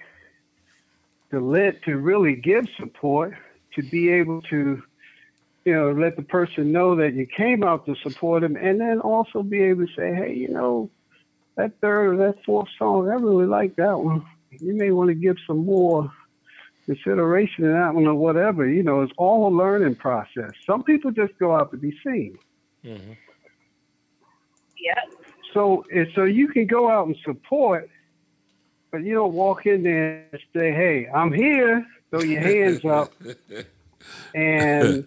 to 1.31 1.39
let, 1.39 1.83
to 1.83 1.97
really 1.97 2.35
give 2.35 2.67
support, 2.77 3.35
to 3.75 3.83
be 3.83 4.09
able 4.09 4.41
to, 4.43 4.81
you 5.69 5.75
know, 5.75 5.91
let 5.91 6.15
the 6.15 6.23
person 6.23 6.71
know 6.71 6.95
that 6.95 7.13
you 7.13 7.27
came 7.27 7.63
out 7.63 7.85
to 7.85 7.95
support 8.01 8.41
them, 8.41 8.55
and 8.55 8.81
then 8.81 8.99
also 9.01 9.43
be 9.43 9.61
able 9.61 9.85
to 9.85 9.93
say, 9.93 10.15
hey, 10.15 10.33
you 10.33 10.47
know, 10.47 10.89
that 11.57 11.79
third 11.79 12.15
or 12.15 12.17
that 12.17 12.43
fourth 12.43 12.69
song, 12.79 13.07
I 13.07 13.13
really 13.13 13.45
like 13.45 13.75
that 13.75 13.99
one. 13.99 14.25
You 14.49 14.73
may 14.73 14.89
want 14.89 15.09
to 15.09 15.13
give 15.13 15.37
some 15.45 15.63
more 15.63 16.11
consideration 16.87 17.65
to 17.65 17.69
that 17.69 17.93
one 17.93 18.07
or 18.07 18.15
whatever. 18.15 18.67
You 18.67 18.81
know, 18.81 19.01
it's 19.01 19.13
all 19.15 19.47
a 19.47 19.53
learning 19.55 19.93
process. 19.93 20.49
Some 20.65 20.81
people 20.81 21.11
just 21.11 21.37
go 21.37 21.55
out 21.55 21.69
to 21.69 21.77
be 21.77 21.91
seen. 22.03 22.39
Mm-hmm. 22.83 23.11
Yep. 24.79 25.25
So, 25.53 25.85
so 26.15 26.23
you 26.23 26.47
can 26.47 26.65
go 26.65 26.89
out 26.89 27.05
and 27.05 27.15
support, 27.23 27.91
but 28.91 29.03
you 29.03 29.13
don't 29.13 29.33
walk 29.33 29.67
in 29.67 29.83
there 29.83 30.25
and 30.31 30.41
say, 30.51 30.71
"Hey, 30.71 31.07
I'm 31.13 31.31
here." 31.31 31.85
Throw 32.09 32.21
your 32.21 32.41
hands 32.41 32.83
up 32.85 33.13
and 34.33 35.05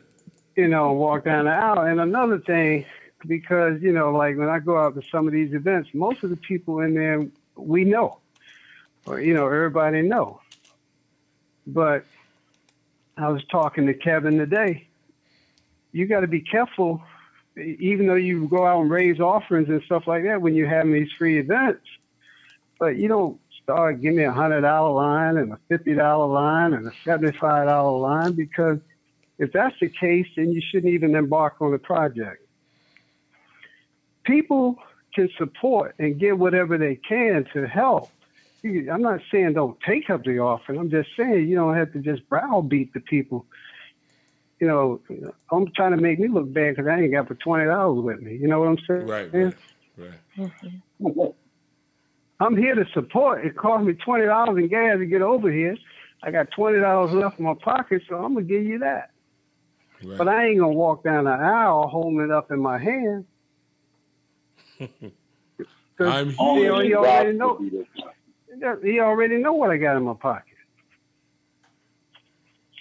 you 0.56 0.68
know 0.68 0.92
walk 0.92 1.24
down 1.24 1.46
the 1.46 1.50
aisle. 1.50 1.80
And 1.80 2.00
another 2.00 2.38
thing, 2.38 2.84
because 3.26 3.80
you 3.82 3.92
know, 3.92 4.12
like 4.12 4.36
when 4.36 4.48
I 4.48 4.58
go 4.58 4.78
out 4.78 4.94
to 4.94 5.02
some 5.10 5.26
of 5.26 5.32
these 5.32 5.54
events, 5.54 5.90
most 5.94 6.22
of 6.22 6.30
the 6.30 6.36
people 6.36 6.80
in 6.80 6.94
there 6.94 7.26
we 7.56 7.84
know, 7.84 8.18
or 9.06 9.20
you 9.20 9.34
know, 9.34 9.46
everybody 9.46 10.02
know. 10.02 10.40
But 11.66 12.04
I 13.16 13.28
was 13.28 13.44
talking 13.50 13.86
to 13.86 13.94
Kevin 13.94 14.38
today. 14.38 14.88
You 15.92 16.06
got 16.06 16.20
to 16.20 16.26
be 16.26 16.40
careful, 16.40 17.02
even 17.56 18.06
though 18.06 18.14
you 18.14 18.48
go 18.48 18.66
out 18.66 18.80
and 18.80 18.90
raise 18.90 19.20
offerings 19.20 19.68
and 19.68 19.82
stuff 19.84 20.06
like 20.06 20.24
that 20.24 20.40
when 20.40 20.54
you're 20.54 20.68
having 20.68 20.92
these 20.92 21.12
free 21.18 21.38
events. 21.38 21.84
But 22.78 22.96
you 22.96 23.08
don't 23.08 23.38
start 23.62 24.00
give 24.00 24.14
me 24.14 24.24
a 24.24 24.32
hundred 24.32 24.62
dollar 24.62 24.92
line 24.92 25.36
and 25.36 25.52
a 25.52 25.58
fifty 25.68 25.94
dollar 25.94 26.26
line 26.26 26.72
and 26.72 26.86
a 26.86 26.92
seventy 27.04 27.36
five 27.38 27.68
dollar 27.68 27.98
line 27.98 28.32
because 28.32 28.78
if 29.42 29.50
that's 29.52 29.74
the 29.80 29.88
case, 29.88 30.28
then 30.36 30.52
you 30.52 30.62
shouldn't 30.70 30.92
even 30.94 31.16
embark 31.16 31.56
on 31.60 31.72
the 31.72 31.78
project. 31.78 32.46
People 34.22 34.76
can 35.12 35.28
support 35.36 35.96
and 35.98 36.18
give 36.18 36.38
whatever 36.38 36.78
they 36.78 36.94
can 36.94 37.44
to 37.52 37.66
help. 37.66 38.12
I'm 38.64 39.02
not 39.02 39.18
saying 39.32 39.54
don't 39.54 39.76
take 39.84 40.08
up 40.10 40.22
the 40.22 40.38
offer. 40.38 40.74
I'm 40.74 40.90
just 40.90 41.08
saying 41.16 41.48
you 41.48 41.56
don't 41.56 41.74
have 41.74 41.92
to 41.94 41.98
just 41.98 42.28
browbeat 42.28 42.94
the 42.94 43.00
people. 43.00 43.44
You 44.60 44.68
know, 44.68 45.00
I'm 45.50 45.66
trying 45.74 45.90
to 45.90 45.96
make 45.96 46.20
me 46.20 46.28
look 46.28 46.52
bad 46.52 46.76
because 46.76 46.88
I 46.88 47.00
ain't 47.00 47.12
got 47.12 47.26
for 47.26 47.34
twenty 47.34 47.64
dollars 47.64 48.00
with 48.04 48.20
me. 48.20 48.36
You 48.36 48.46
know 48.46 48.60
what 48.60 48.68
I'm 48.68 48.78
saying? 48.86 49.08
Right, 49.08 49.34
right, 49.34 49.54
right. 51.00 51.34
I'm 52.38 52.56
here 52.56 52.76
to 52.76 52.84
support. 52.94 53.44
It 53.44 53.56
cost 53.56 53.84
me 53.84 53.94
twenty 53.94 54.26
dollars 54.26 54.56
in 54.56 54.68
gas 54.68 54.98
to 54.98 55.06
get 55.06 55.20
over 55.20 55.50
here. 55.50 55.76
I 56.22 56.30
got 56.30 56.52
twenty 56.52 56.78
dollars 56.78 57.12
left 57.12 57.40
in 57.40 57.44
my 57.44 57.54
pocket, 57.54 58.02
so 58.08 58.14
I'm 58.22 58.34
gonna 58.34 58.46
give 58.46 58.62
you 58.62 58.78
that. 58.78 59.11
Right. 60.04 60.18
But 60.18 60.28
I 60.28 60.46
ain't 60.46 60.58
gonna 60.58 60.72
walk 60.72 61.04
down 61.04 61.24
the 61.24 61.30
aisle 61.30 61.88
holding 61.88 62.20
it 62.20 62.30
up 62.30 62.50
in 62.50 62.58
my 62.58 62.78
hand. 62.78 63.24
I'm 66.00 66.30
he, 66.30 66.36
al- 66.38 66.54
here. 66.54 66.82
he 66.82 66.94
already 66.94 67.32
know. 67.32 67.58
He 68.82 69.00
already 69.00 69.36
know 69.38 69.52
what 69.52 69.70
I 69.70 69.76
got 69.76 69.96
in 69.96 70.02
my 70.02 70.14
pocket. 70.14 70.46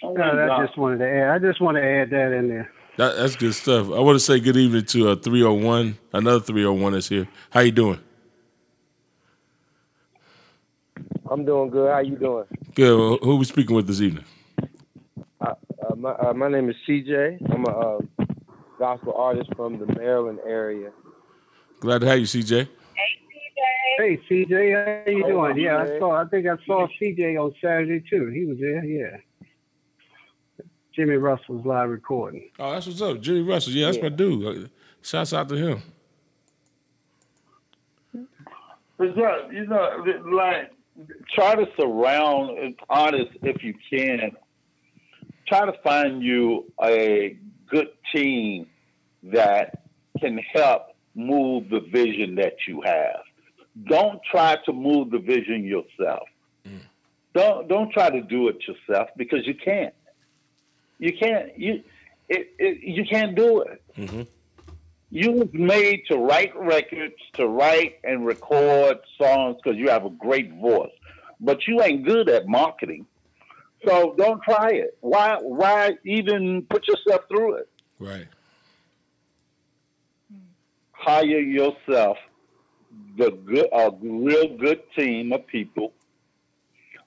Oh, 0.02 0.12
No, 0.14 0.22
I 0.22 0.66
just 0.66 0.76
wanted 0.76 0.98
to 0.98 1.08
add. 1.08 1.30
I 1.30 1.38
just 1.38 1.60
want 1.60 1.76
to 1.76 1.84
add 1.84 2.10
that 2.10 2.32
in 2.32 2.48
there. 2.48 2.70
That, 2.96 3.16
that's 3.16 3.36
good 3.36 3.54
stuff. 3.54 3.86
I 3.86 4.00
want 4.00 4.16
to 4.16 4.20
say 4.20 4.40
good 4.40 4.56
evening 4.56 4.84
to 4.86 5.10
uh, 5.10 5.16
301. 5.16 5.96
Another 6.12 6.40
301 6.40 6.94
is 6.94 7.08
here. 7.08 7.28
How 7.50 7.60
you 7.60 7.72
doing? 7.72 8.00
I'm 11.30 11.44
doing 11.44 11.70
good. 11.70 11.90
How 11.90 12.00
you 12.00 12.16
doing? 12.16 12.44
Good. 12.74 12.98
Well, 12.98 13.18
Who 13.22 13.36
we 13.36 13.44
speaking 13.44 13.74
with 13.74 13.86
this 13.86 14.00
evening? 14.00 14.24
Uh, 15.82 15.94
my 15.96 16.10
uh, 16.12 16.32
my 16.34 16.48
name 16.48 16.70
is 16.70 16.76
CJ. 16.88 17.50
I'm 17.52 17.64
a 17.64 17.68
uh, 17.70 17.98
gospel 18.78 19.14
artist 19.14 19.50
from 19.56 19.78
the 19.78 19.86
Maryland 19.86 20.38
area. 20.46 20.90
Glad 21.80 22.02
to 22.02 22.06
have 22.06 22.18
you, 22.18 22.26
CJ. 22.26 22.68
Hey 22.68 22.68
CJ, 23.28 23.98
Hey 23.98 24.20
C 24.28 24.44
J 24.46 24.72
how 24.72 25.10
you 25.10 25.22
Hey, 25.24 25.30
doing? 25.30 25.58
Yeah, 25.58 25.78
I 25.78 25.98
saw. 25.98 26.12
I 26.12 26.24
think 26.26 26.46
I 26.46 26.56
saw 26.66 26.86
CJ 27.00 27.36
on 27.42 27.54
Saturday 27.60 28.02
too. 28.08 28.26
He 28.26 28.44
was 28.44 28.58
there. 28.58 28.84
Yeah. 28.84 29.16
Jimmy 30.94 31.14
Russell's 31.16 31.64
live 31.64 31.88
recording. 31.88 32.50
Oh, 32.58 32.72
that's 32.72 32.86
what's 32.86 33.00
up. 33.00 33.20
Jimmy 33.20 33.40
Russell. 33.42 33.72
Yeah, 33.72 33.86
that's 33.86 34.02
my 34.02 34.10
dude. 34.10 34.64
Uh, 34.64 34.68
Shouts 35.00 35.32
out 35.32 35.48
to 35.48 35.56
him. 35.56 35.82
Is 38.14 39.14
that, 39.16 39.48
you 39.52 39.66
know, 39.66 40.04
like, 40.32 40.70
try 41.34 41.56
to 41.56 41.66
surround 41.76 42.76
artists 42.88 43.34
if 43.42 43.64
you 43.64 43.74
can. 43.90 44.32
Try 45.52 45.66
to 45.66 45.78
find 45.82 46.22
you 46.22 46.72
a 46.82 47.36
good 47.68 47.88
team 48.14 48.68
that 49.24 49.82
can 50.18 50.38
help 50.38 50.94
move 51.14 51.68
the 51.68 51.80
vision 51.80 52.36
that 52.36 52.54
you 52.66 52.80
have. 52.80 53.20
Don't 53.84 54.18
try 54.30 54.56
to 54.64 54.72
move 54.72 55.10
the 55.10 55.18
vision 55.18 55.64
yourself. 55.64 56.26
Don't 57.34 57.68
don't 57.68 57.92
try 57.92 58.08
to 58.08 58.22
do 58.22 58.48
it 58.48 58.56
yourself 58.66 59.10
because 59.14 59.46
you 59.46 59.54
can't. 59.54 59.92
You 60.98 61.12
can't. 61.18 61.58
You 61.58 61.82
it, 62.30 62.54
it, 62.58 62.78
you 62.80 63.04
can't 63.04 63.34
do 63.34 63.60
it. 63.60 63.82
Mm-hmm. 63.98 64.22
You 65.10 65.32
was 65.32 65.48
made 65.52 66.04
to 66.08 66.16
write 66.16 66.56
records, 66.56 67.16
to 67.34 67.46
write 67.46 67.98
and 68.04 68.24
record 68.24 69.00
songs 69.18 69.58
because 69.62 69.78
you 69.78 69.90
have 69.90 70.06
a 70.06 70.10
great 70.10 70.54
voice, 70.54 70.96
but 71.40 71.66
you 71.66 71.82
ain't 71.82 72.06
good 72.06 72.30
at 72.30 72.46
marketing. 72.46 73.04
So 73.84 74.14
don't 74.16 74.42
try 74.42 74.70
it. 74.70 74.96
Why? 75.00 75.38
Why 75.40 75.96
even 76.04 76.62
put 76.68 76.86
yourself 76.86 77.22
through 77.28 77.56
it? 77.56 77.68
Right. 77.98 78.28
Hire 80.92 81.24
yourself 81.24 82.16
the 83.16 83.30
good, 83.30 83.68
a 83.72 83.90
real 84.00 84.56
good 84.56 84.82
team 84.96 85.32
of 85.32 85.46
people. 85.46 85.92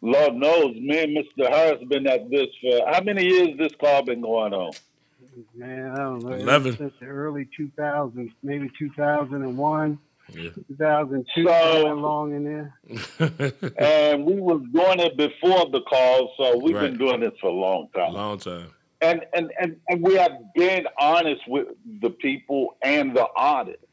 Lord 0.02 0.35
knows, 0.35 0.76
me 0.76 1.03
and 1.03 1.18
Mr. 1.18 1.49
Harris 1.49 1.84
been 1.88 2.06
at 2.07 2.30
this 2.30 2.47
for 2.61 2.91
how 2.91 3.02
many 3.02 3.26
years? 3.26 3.57
This 3.57 3.72
call 3.80 4.03
been 4.03 4.22
going 4.22 4.53
on? 4.53 4.73
Man, 5.56 5.91
I 5.91 5.95
don't 5.95 6.23
know. 6.23 6.35
11. 6.35 6.77
Since 6.77 6.93
the 6.99 7.07
early 7.07 7.47
2000s, 7.60 8.31
maybe 8.43 8.69
2001, 8.77 9.99
Yeah. 10.34 10.49
2002, 10.68 11.43
So- 11.43 11.73
somewhere 11.73 11.93
along 11.93 12.35
in 12.35 12.43
there. 12.43 12.73
and 13.77 14.26
we 14.26 14.39
was 14.39 14.61
doing 14.73 14.99
it 14.99 15.18
before 15.18 15.69
the 15.72 15.81
call, 15.81 16.34
so 16.38 16.57
we've 16.57 16.73
been 16.73 16.97
doing 16.97 17.19
this 17.19 17.34
for 17.39 17.47
a 17.47 17.53
long 17.53 17.89
time. 17.95 18.14
Long 18.14 18.38
time. 18.38 18.68
And, 19.02 19.26
and 19.34 19.52
and 19.60 19.76
and 19.89 20.02
we 20.02 20.15
have 20.15 20.31
been 20.56 20.88
honest 20.99 21.41
with 21.47 21.68
the 22.02 22.10
people 22.10 22.77
and 22.81 23.15
the 23.15 23.27
artists. 23.35 23.85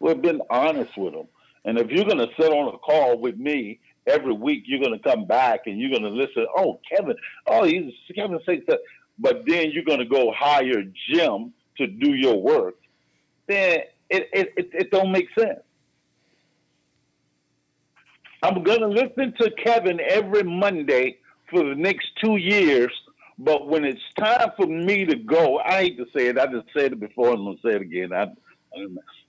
We've 0.00 0.22
been 0.22 0.40
honest 0.48 0.96
with 0.96 1.12
them. 1.14 1.26
And 1.64 1.78
if 1.78 1.90
you're 1.90 2.04
gonna 2.04 2.28
sit 2.38 2.50
on 2.50 2.72
a 2.74 2.78
call 2.78 3.18
with 3.18 3.36
me 3.36 3.80
every 4.06 4.32
week, 4.32 4.64
you're 4.66 4.80
gonna 4.80 5.00
come 5.00 5.26
back 5.26 5.62
and 5.66 5.78
you're 5.78 5.90
gonna 5.90 6.08
listen. 6.14 6.46
Oh, 6.56 6.80
Kevin. 6.88 7.16
Oh, 7.46 7.64
he's 7.64 7.92
Kevin 8.14 8.38
says 8.46 8.60
that. 8.68 8.80
But 9.18 9.44
then 9.46 9.72
you're 9.72 9.84
gonna 9.84 10.06
go 10.06 10.32
hire 10.32 10.84
Jim 11.08 11.52
to 11.78 11.86
do 11.86 12.14
your 12.14 12.40
work. 12.40 12.76
Then 13.46 13.80
it 14.10 14.28
it 14.32 14.52
it, 14.56 14.70
it 14.72 14.90
don't 14.90 15.12
make 15.12 15.28
sense. 15.38 15.60
I'm 18.42 18.62
gonna 18.62 18.88
listen 18.88 19.32
to 19.40 19.50
Kevin 19.62 20.00
every 20.00 20.42
Monday 20.42 21.18
for 21.50 21.64
the 21.64 21.74
next 21.74 22.08
two 22.22 22.36
years. 22.36 22.92
But 23.38 23.66
when 23.68 23.84
it's 23.84 24.02
time 24.18 24.50
for 24.56 24.66
me 24.66 25.04
to 25.06 25.16
go, 25.16 25.58
I 25.58 25.82
hate 25.82 25.96
to 25.96 26.06
say 26.16 26.28
it. 26.28 26.38
I 26.38 26.46
just 26.46 26.66
said 26.76 26.92
it 26.92 27.00
before, 27.00 27.30
and 27.30 27.38
I'm 27.38 27.44
gonna 27.44 27.58
say 27.64 27.76
it 27.76 27.82
again. 27.82 28.12
I, 28.12 28.26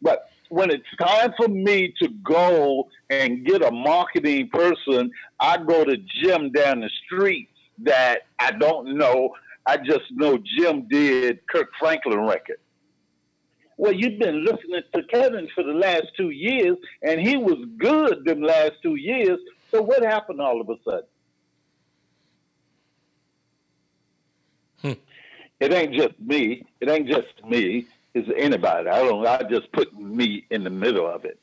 but 0.01 0.29
when 0.49 0.69
it's 0.69 0.83
time 0.99 1.33
for 1.37 1.47
me 1.47 1.93
to 2.01 2.09
go 2.23 2.87
and 3.09 3.45
get 3.45 3.63
a 3.63 3.71
marketing 3.71 4.49
person, 4.49 5.11
I 5.39 5.57
go 5.57 5.83
to 5.83 5.97
Jim 6.21 6.51
down 6.51 6.81
the 6.81 6.89
street 7.05 7.49
that 7.79 8.21
I 8.39 8.51
don't 8.51 8.97
know. 8.97 9.29
I 9.65 9.77
just 9.77 10.11
know 10.11 10.37
Jim 10.57 10.87
did 10.87 11.39
Kirk 11.47 11.69
Franklin 11.79 12.19
record. 12.19 12.59
Well, 13.77 13.91
you've 13.91 14.19
been 14.19 14.45
listening 14.45 14.81
to 14.93 15.03
Kevin 15.03 15.49
for 15.53 15.63
the 15.63 15.73
last 15.73 16.05
two 16.15 16.29
years, 16.29 16.77
and 17.01 17.19
he 17.19 17.35
was 17.35 17.57
good 17.77 18.23
them 18.25 18.41
last 18.41 18.73
two 18.81 18.95
years. 18.95 19.39
So 19.71 19.81
what 19.81 20.03
happened 20.03 20.39
all 20.39 20.61
of 20.61 20.69
a 20.69 20.75
sudden? 20.83 21.03
Hmm. 24.81 24.91
It 25.59 25.73
ain't 25.73 25.93
just 25.93 26.19
me. 26.19 26.65
It 26.79 26.89
ain't 26.89 27.07
just 27.07 27.43
me. 27.45 27.85
It's 28.13 28.29
anybody. 28.37 28.87
I 28.87 29.03
don't. 29.03 29.25
I 29.27 29.43
just 29.43 29.71
put 29.73 29.93
me 29.99 30.45
in 30.49 30.63
the 30.63 30.69
middle 30.69 31.07
of 31.07 31.25
it. 31.25 31.39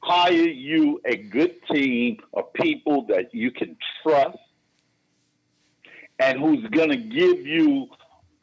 Hire 0.00 0.32
you 0.32 1.00
a 1.04 1.16
good 1.16 1.54
team 1.70 2.18
of 2.32 2.52
people 2.52 3.06
that 3.06 3.32
you 3.34 3.50
can 3.50 3.76
trust, 4.02 4.38
and 6.18 6.40
who's 6.40 6.66
gonna 6.70 6.96
give 6.96 7.46
you 7.46 7.88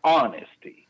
honesty, 0.04 0.83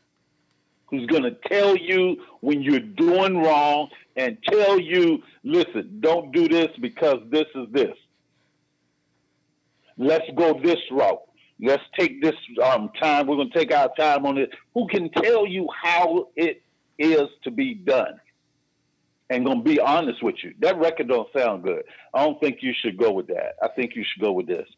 who's 0.98 1.06
going 1.06 1.22
to 1.22 1.36
tell 1.48 1.76
you 1.76 2.16
when 2.40 2.62
you're 2.62 2.80
doing 2.80 3.38
wrong 3.38 3.88
and 4.16 4.38
tell 4.44 4.78
you, 4.78 5.22
listen, 5.42 5.98
don't 6.00 6.32
do 6.32 6.48
this 6.48 6.68
because 6.80 7.18
this 7.30 7.46
is 7.54 7.66
this. 7.72 7.96
Let's 9.96 10.26
go 10.36 10.58
this 10.60 10.78
route. 10.90 11.22
Let's 11.60 11.82
take 11.98 12.20
this 12.22 12.34
um, 12.62 12.90
time. 13.00 13.26
We're 13.26 13.36
going 13.36 13.50
to 13.50 13.58
take 13.58 13.72
our 13.72 13.90
time 13.96 14.26
on 14.26 14.38
it. 14.38 14.50
Who 14.74 14.86
can 14.88 15.10
tell 15.10 15.46
you 15.46 15.68
how 15.82 16.28
it 16.36 16.62
is 16.98 17.28
to 17.44 17.50
be 17.50 17.74
done? 17.74 18.20
And 19.30 19.46
to 19.46 19.56
be 19.56 19.80
honest 19.80 20.22
with 20.22 20.36
you. 20.42 20.54
That 20.60 20.78
record 20.78 21.08
don't 21.08 21.28
sound 21.36 21.62
good. 21.62 21.84
I 22.12 22.24
don't 22.24 22.38
think 22.40 22.58
you 22.60 22.74
should 22.78 22.98
go 22.98 23.12
with 23.12 23.28
that. 23.28 23.54
I 23.62 23.68
think 23.68 23.96
you 23.96 24.04
should 24.04 24.22
go 24.22 24.32
with 24.32 24.46
this. 24.46 24.68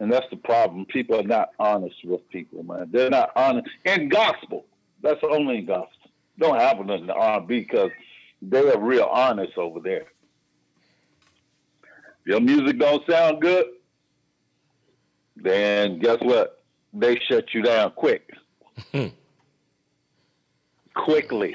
And 0.00 0.10
that's 0.10 0.26
the 0.30 0.36
problem. 0.36 0.86
People 0.86 1.20
are 1.20 1.22
not 1.22 1.50
honest 1.58 1.96
with 2.04 2.26
people, 2.30 2.62
man. 2.62 2.88
They're 2.90 3.10
not 3.10 3.32
honest. 3.36 3.68
In 3.84 4.08
gospel, 4.08 4.64
that's 5.02 5.20
only 5.22 5.58
in 5.58 5.66
gospel. 5.66 6.10
Don't 6.38 6.58
happen 6.58 6.88
in 6.88 7.06
the 7.06 7.12
R&B 7.12 7.60
because 7.60 7.90
they 8.40 8.66
are 8.66 8.80
real 8.80 9.04
honest 9.04 9.58
over 9.58 9.78
there. 9.78 10.06
If 11.82 12.26
your 12.26 12.40
music 12.40 12.78
don't 12.78 13.02
sound 13.08 13.42
good, 13.42 13.66
then 15.36 15.98
guess 15.98 16.18
what? 16.22 16.62
They 16.94 17.20
shut 17.28 17.52
you 17.52 17.62
down 17.62 17.92
quick. 17.92 18.30
Hmm. 18.92 19.08
Quickly. 20.94 21.54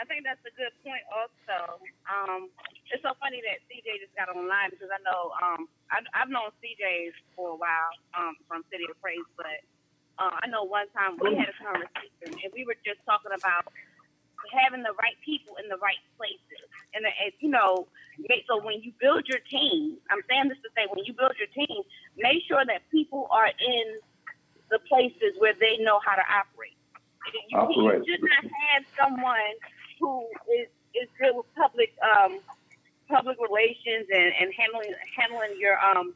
I 0.00 0.08
think 0.08 0.24
that's 0.24 0.40
a 0.48 0.54
good 0.56 0.72
point. 0.80 1.04
Also, 1.12 1.76
um, 2.08 2.48
it's 2.88 3.04
so 3.04 3.12
funny 3.20 3.44
that 3.44 3.60
CJ 3.68 4.00
just 4.00 4.16
got 4.16 4.32
online 4.32 4.72
because 4.72 4.88
I 4.88 4.96
know 5.04 5.36
um, 5.44 5.68
I, 5.92 6.00
I've 6.16 6.32
known 6.32 6.48
CJ 6.64 7.12
for 7.36 7.52
a 7.52 7.58
while 7.60 7.92
um, 8.16 8.40
from 8.48 8.64
City 8.72 8.88
of 8.88 8.96
Praise, 9.04 9.28
but 9.36 9.60
uh, 10.16 10.40
I 10.40 10.48
know 10.48 10.64
one 10.64 10.88
time 10.96 11.20
we 11.20 11.36
had 11.36 11.52
a 11.52 11.56
conversation 11.60 12.32
and 12.32 12.48
we 12.56 12.64
were 12.64 12.80
just 12.80 13.04
talking 13.04 13.36
about 13.36 13.68
having 14.56 14.80
the 14.80 14.96
right 14.96 15.20
people 15.20 15.60
in 15.60 15.68
the 15.68 15.76
right 15.84 16.00
places. 16.16 16.64
And, 16.96 17.04
uh, 17.04 17.12
you 17.44 17.52
know, 17.52 17.84
make, 18.16 18.48
so 18.48 18.56
when 18.56 18.80
you 18.80 18.96
build 18.96 19.28
your 19.28 19.44
team, 19.52 20.00
I'm 20.08 20.24
saying 20.24 20.48
this 20.48 20.58
to 20.64 20.72
say, 20.72 20.88
when 20.88 21.04
you 21.04 21.12
build 21.12 21.36
your 21.36 21.52
team, 21.52 21.84
make 22.16 22.40
sure 22.48 22.64
that 22.64 22.88
people 22.88 23.28
are 23.28 23.52
in 23.52 24.00
the 24.72 24.80
places 24.88 25.36
where 25.36 25.52
they 25.60 25.76
know 25.84 26.00
how 26.00 26.16
to 26.16 26.24
operate. 26.24 26.80
You, 27.52 27.58
Operate. 27.58 28.00
you 28.08 28.16
should 28.16 28.24
not 28.24 28.48
have 28.48 28.82
someone 28.96 29.54
who 30.00 30.26
is, 30.56 30.68
is 30.96 31.08
good 31.20 31.36
with 31.36 31.46
public 31.54 31.92
um, 32.02 32.40
public 33.08 33.36
relations 33.38 34.08
and, 34.10 34.32
and 34.40 34.48
handling 34.56 34.94
handling 35.16 35.54
your 35.60 35.78
um 35.78 36.14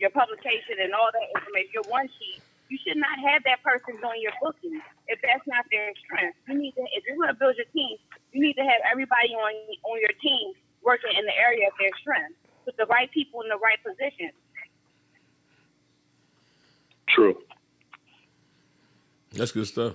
your 0.00 0.10
publication 0.10 0.82
and 0.82 0.92
all 0.92 1.08
that 1.12 1.28
information, 1.38 1.70
your 1.72 1.88
one 1.88 2.08
sheet. 2.18 2.42
You 2.68 2.78
should 2.82 2.96
not 2.96 3.14
have 3.20 3.44
that 3.44 3.62
person 3.62 3.94
doing 4.00 4.20
your 4.20 4.32
booking 4.42 4.80
if 5.06 5.20
that's 5.22 5.46
not 5.46 5.64
their 5.70 5.92
strength. 6.02 6.36
You 6.48 6.58
need 6.58 6.72
to, 6.74 6.82
if 6.96 7.04
you're 7.06 7.16
going 7.16 7.28
to 7.28 7.38
build 7.38 7.54
your 7.56 7.68
team, 7.70 7.96
you 8.32 8.40
need 8.40 8.54
to 8.54 8.64
have 8.64 8.80
everybody 8.90 9.36
on 9.36 9.52
on 9.84 10.00
your 10.00 10.12
team 10.20 10.54
working 10.82 11.12
in 11.16 11.24
the 11.24 11.36
area 11.38 11.68
of 11.68 11.74
their 11.78 11.92
strength, 12.00 12.36
with 12.66 12.76
the 12.76 12.86
right 12.86 13.10
people 13.12 13.42
in 13.42 13.48
the 13.48 13.60
right 13.60 13.78
position. 13.84 14.30
True. 17.08 17.38
That's 19.32 19.52
good 19.52 19.66
stuff. 19.66 19.94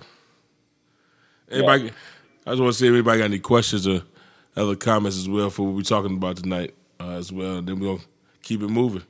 Anybody? 1.50 1.92
I 2.50 2.54
just 2.54 2.62
want 2.62 2.72
to 2.72 2.78
see 2.80 2.88
if 2.88 2.92
anybody 2.92 3.18
got 3.20 3.26
any 3.26 3.38
questions 3.38 3.86
or 3.86 4.02
other 4.56 4.74
comments 4.74 5.16
as 5.16 5.28
well 5.28 5.50
for 5.50 5.66
what 5.66 5.76
we're 5.76 5.82
talking 5.82 6.16
about 6.16 6.38
tonight 6.38 6.74
uh, 6.98 7.10
as 7.10 7.30
well. 7.30 7.58
And 7.58 7.68
then 7.68 7.78
we're 7.78 7.92
gonna 7.92 8.02
keep 8.42 8.60
it 8.60 8.66
moving. 8.66 9.04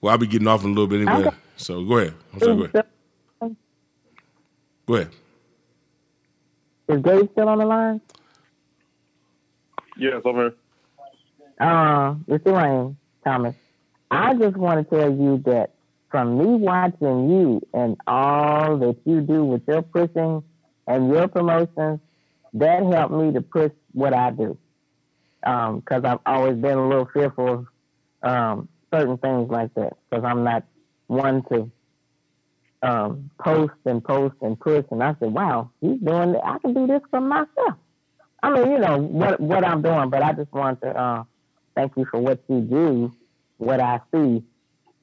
Well, 0.00 0.10
I'll 0.10 0.18
be 0.18 0.26
getting 0.26 0.48
off 0.48 0.64
in 0.64 0.70
a 0.70 0.72
little 0.72 0.88
bit 0.88 1.06
anyway. 1.06 1.28
Okay. 1.28 1.36
So 1.56 1.84
go 1.84 1.98
ahead. 1.98 2.14
I'm 2.32 2.40
sorry, 2.40 2.56
go 2.56 2.64
ahead. 2.64 3.56
Go 4.86 4.94
ahead. 4.94 5.10
Is 6.88 7.02
Dave 7.02 7.28
still 7.30 7.48
on 7.48 7.58
the 7.58 7.64
line? 7.64 8.00
Yes, 9.96 10.22
I'm 10.26 10.34
here. 10.34 10.54
Uh, 11.60 12.14
it's 12.26 12.44
Elaine 12.44 12.96
Thomas. 13.22 13.54
I 14.10 14.34
just 14.34 14.56
want 14.56 14.90
to 14.90 14.96
tell 14.96 15.12
you 15.12 15.40
that 15.46 15.74
from 16.10 16.38
me 16.38 16.46
watching 16.46 17.30
you 17.30 17.62
and 17.72 17.96
all 18.08 18.78
that 18.78 18.96
you 19.04 19.20
do 19.20 19.44
with 19.44 19.62
your 19.68 19.82
pushing 19.82 20.42
and 20.88 21.08
your 21.08 21.28
promotions, 21.28 22.00
that 22.54 22.82
helped 22.84 23.14
me 23.14 23.32
to 23.32 23.40
push 23.40 23.72
what 23.92 24.14
I 24.14 24.30
do. 24.30 24.58
Because 25.40 26.04
I've 26.04 26.20
always 26.24 26.56
been 26.56 26.78
a 26.78 26.88
little 26.88 27.08
fearful 27.12 27.48
of 27.48 27.66
um, 28.22 28.68
certain 28.92 29.18
things 29.18 29.50
like 29.50 29.74
that. 29.74 29.94
Because 30.08 30.24
I'm 30.24 30.44
not 30.44 30.64
one 31.06 31.42
to 31.50 31.70
um, 32.82 33.30
post 33.38 33.74
and 33.84 34.02
post 34.02 34.36
and 34.42 34.58
push. 34.58 34.84
And 34.90 35.02
I 35.02 35.16
said, 35.20 35.32
wow, 35.32 35.70
he's 35.80 35.98
doing 35.98 36.34
it. 36.34 36.40
I 36.44 36.58
can 36.58 36.74
do 36.74 36.86
this 36.86 37.02
for 37.10 37.20
myself. 37.20 37.74
I 38.42 38.50
mean, 38.50 38.72
you 38.72 38.78
know 38.78 38.98
what 38.98 39.40
what 39.40 39.64
I'm 39.64 39.82
doing, 39.82 40.10
but 40.10 40.22
I 40.22 40.32
just 40.32 40.52
want 40.52 40.80
to 40.82 40.88
uh, 40.88 41.24
thank 41.76 41.92
you 41.96 42.04
for 42.10 42.18
what 42.18 42.40
you 42.48 42.60
do, 42.60 43.12
what 43.58 43.78
I 43.78 44.00
see, 44.12 44.42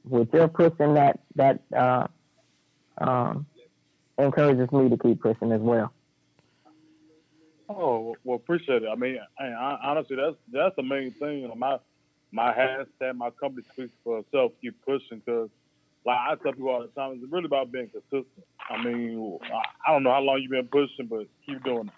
with 0.04 0.34
your 0.34 0.50
pushing 0.50 0.96
that 0.96 1.20
that 1.36 1.62
uh, 1.76 2.08
um, 2.98 3.46
encourages 4.18 4.70
me 4.74 4.90
to 4.90 4.98
keep 4.98 5.22
pushing 5.22 5.54
as 5.54 5.62
well. 5.62 5.94
Oh 7.70 8.16
well, 8.24 8.36
appreciate 8.36 8.82
it. 8.82 8.90
I 8.92 8.96
mean, 8.96 9.20
I, 9.40 9.46
I, 9.46 9.80
honestly, 9.92 10.16
that's 10.16 10.36
that's 10.52 10.76
the 10.76 10.82
main 10.82 11.12
thing. 11.14 11.48
Know, 11.48 11.54
my 11.56 11.78
my 12.32 12.52
hashtag, 12.52 13.16
my 13.16 13.30
company 13.30 13.64
speaks 13.74 13.94
for 14.04 14.20
itself. 14.20 14.54
Keep 14.60 14.84
pushing 14.84 15.22
because, 15.24 15.50
like 16.04 16.18
I 16.18 16.36
tell 16.42 16.54
people 16.54 16.70
all 16.70 16.82
the 16.82 16.88
time, 16.88 17.20
it's 17.22 17.32
really 17.32 17.46
about 17.46 17.72
being 17.72 17.90
consistent. 17.90 18.26
I 18.70 18.84
mean, 18.84 19.38
I, 19.44 19.62
I 19.88 19.94
don't 19.94 20.02
know 20.02 20.12
how 20.12 20.22
long 20.22 20.40
you've 20.42 20.50
been 20.50 20.68
pushing, 20.68 21.06
but 21.06 21.28
keep 21.46 21.64
doing 21.64 21.88
it. 21.88 21.94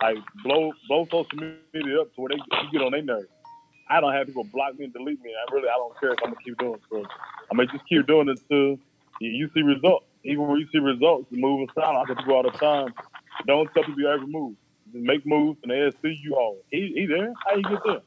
Like 0.00 0.16
blow 0.42 0.72
blow 0.88 1.04
social 1.10 1.38
media 1.74 2.00
up 2.00 2.14
to 2.14 2.20
where 2.20 2.30
they 2.30 2.36
you 2.36 2.72
get 2.72 2.82
on 2.82 2.92
their 2.92 3.02
nerves. 3.02 3.28
I 3.90 4.00
don't 4.00 4.14
have 4.14 4.26
people 4.26 4.44
block 4.44 4.78
me 4.78 4.84
and 4.84 4.92
delete 4.94 5.20
me. 5.22 5.32
I 5.34 5.52
really 5.54 5.68
I 5.68 5.76
don't 5.76 5.98
care 6.00 6.12
if 6.12 6.18
I'm 6.24 6.30
gonna 6.30 6.42
keep 6.42 6.56
doing 6.56 6.74
it. 6.74 6.80
So 6.88 7.04
I 7.50 7.54
mean, 7.54 7.68
just 7.70 7.86
keep 7.86 8.06
doing 8.06 8.28
it 8.28 8.40
until 8.40 8.78
you, 9.20 9.50
see 9.52 9.60
results. 9.60 10.06
Even 10.24 10.48
when 10.48 10.60
you 10.60 10.68
see 10.72 10.78
results, 10.78 11.26
you 11.30 11.40
move 11.42 11.68
silence. 11.74 12.08
I 12.10 12.14
tell 12.14 12.22
people 12.22 12.34
all 12.34 12.42
the 12.42 12.50
time, 12.50 12.94
don't 13.46 13.68
tell 13.74 13.82
people 13.82 14.00
you 14.00 14.08
ever 14.08 14.26
move. 14.26 14.54
Just 14.92 15.04
make 15.04 15.26
moves 15.26 15.58
and 15.62 15.70
they'll 15.70 15.92
see 16.02 16.18
you 16.22 16.34
all. 16.34 16.58
He, 16.70 16.92
he 16.94 17.06
there? 17.06 17.32
How 17.46 17.56
you 17.56 17.62
get 17.62 17.80
there? 17.84 18.00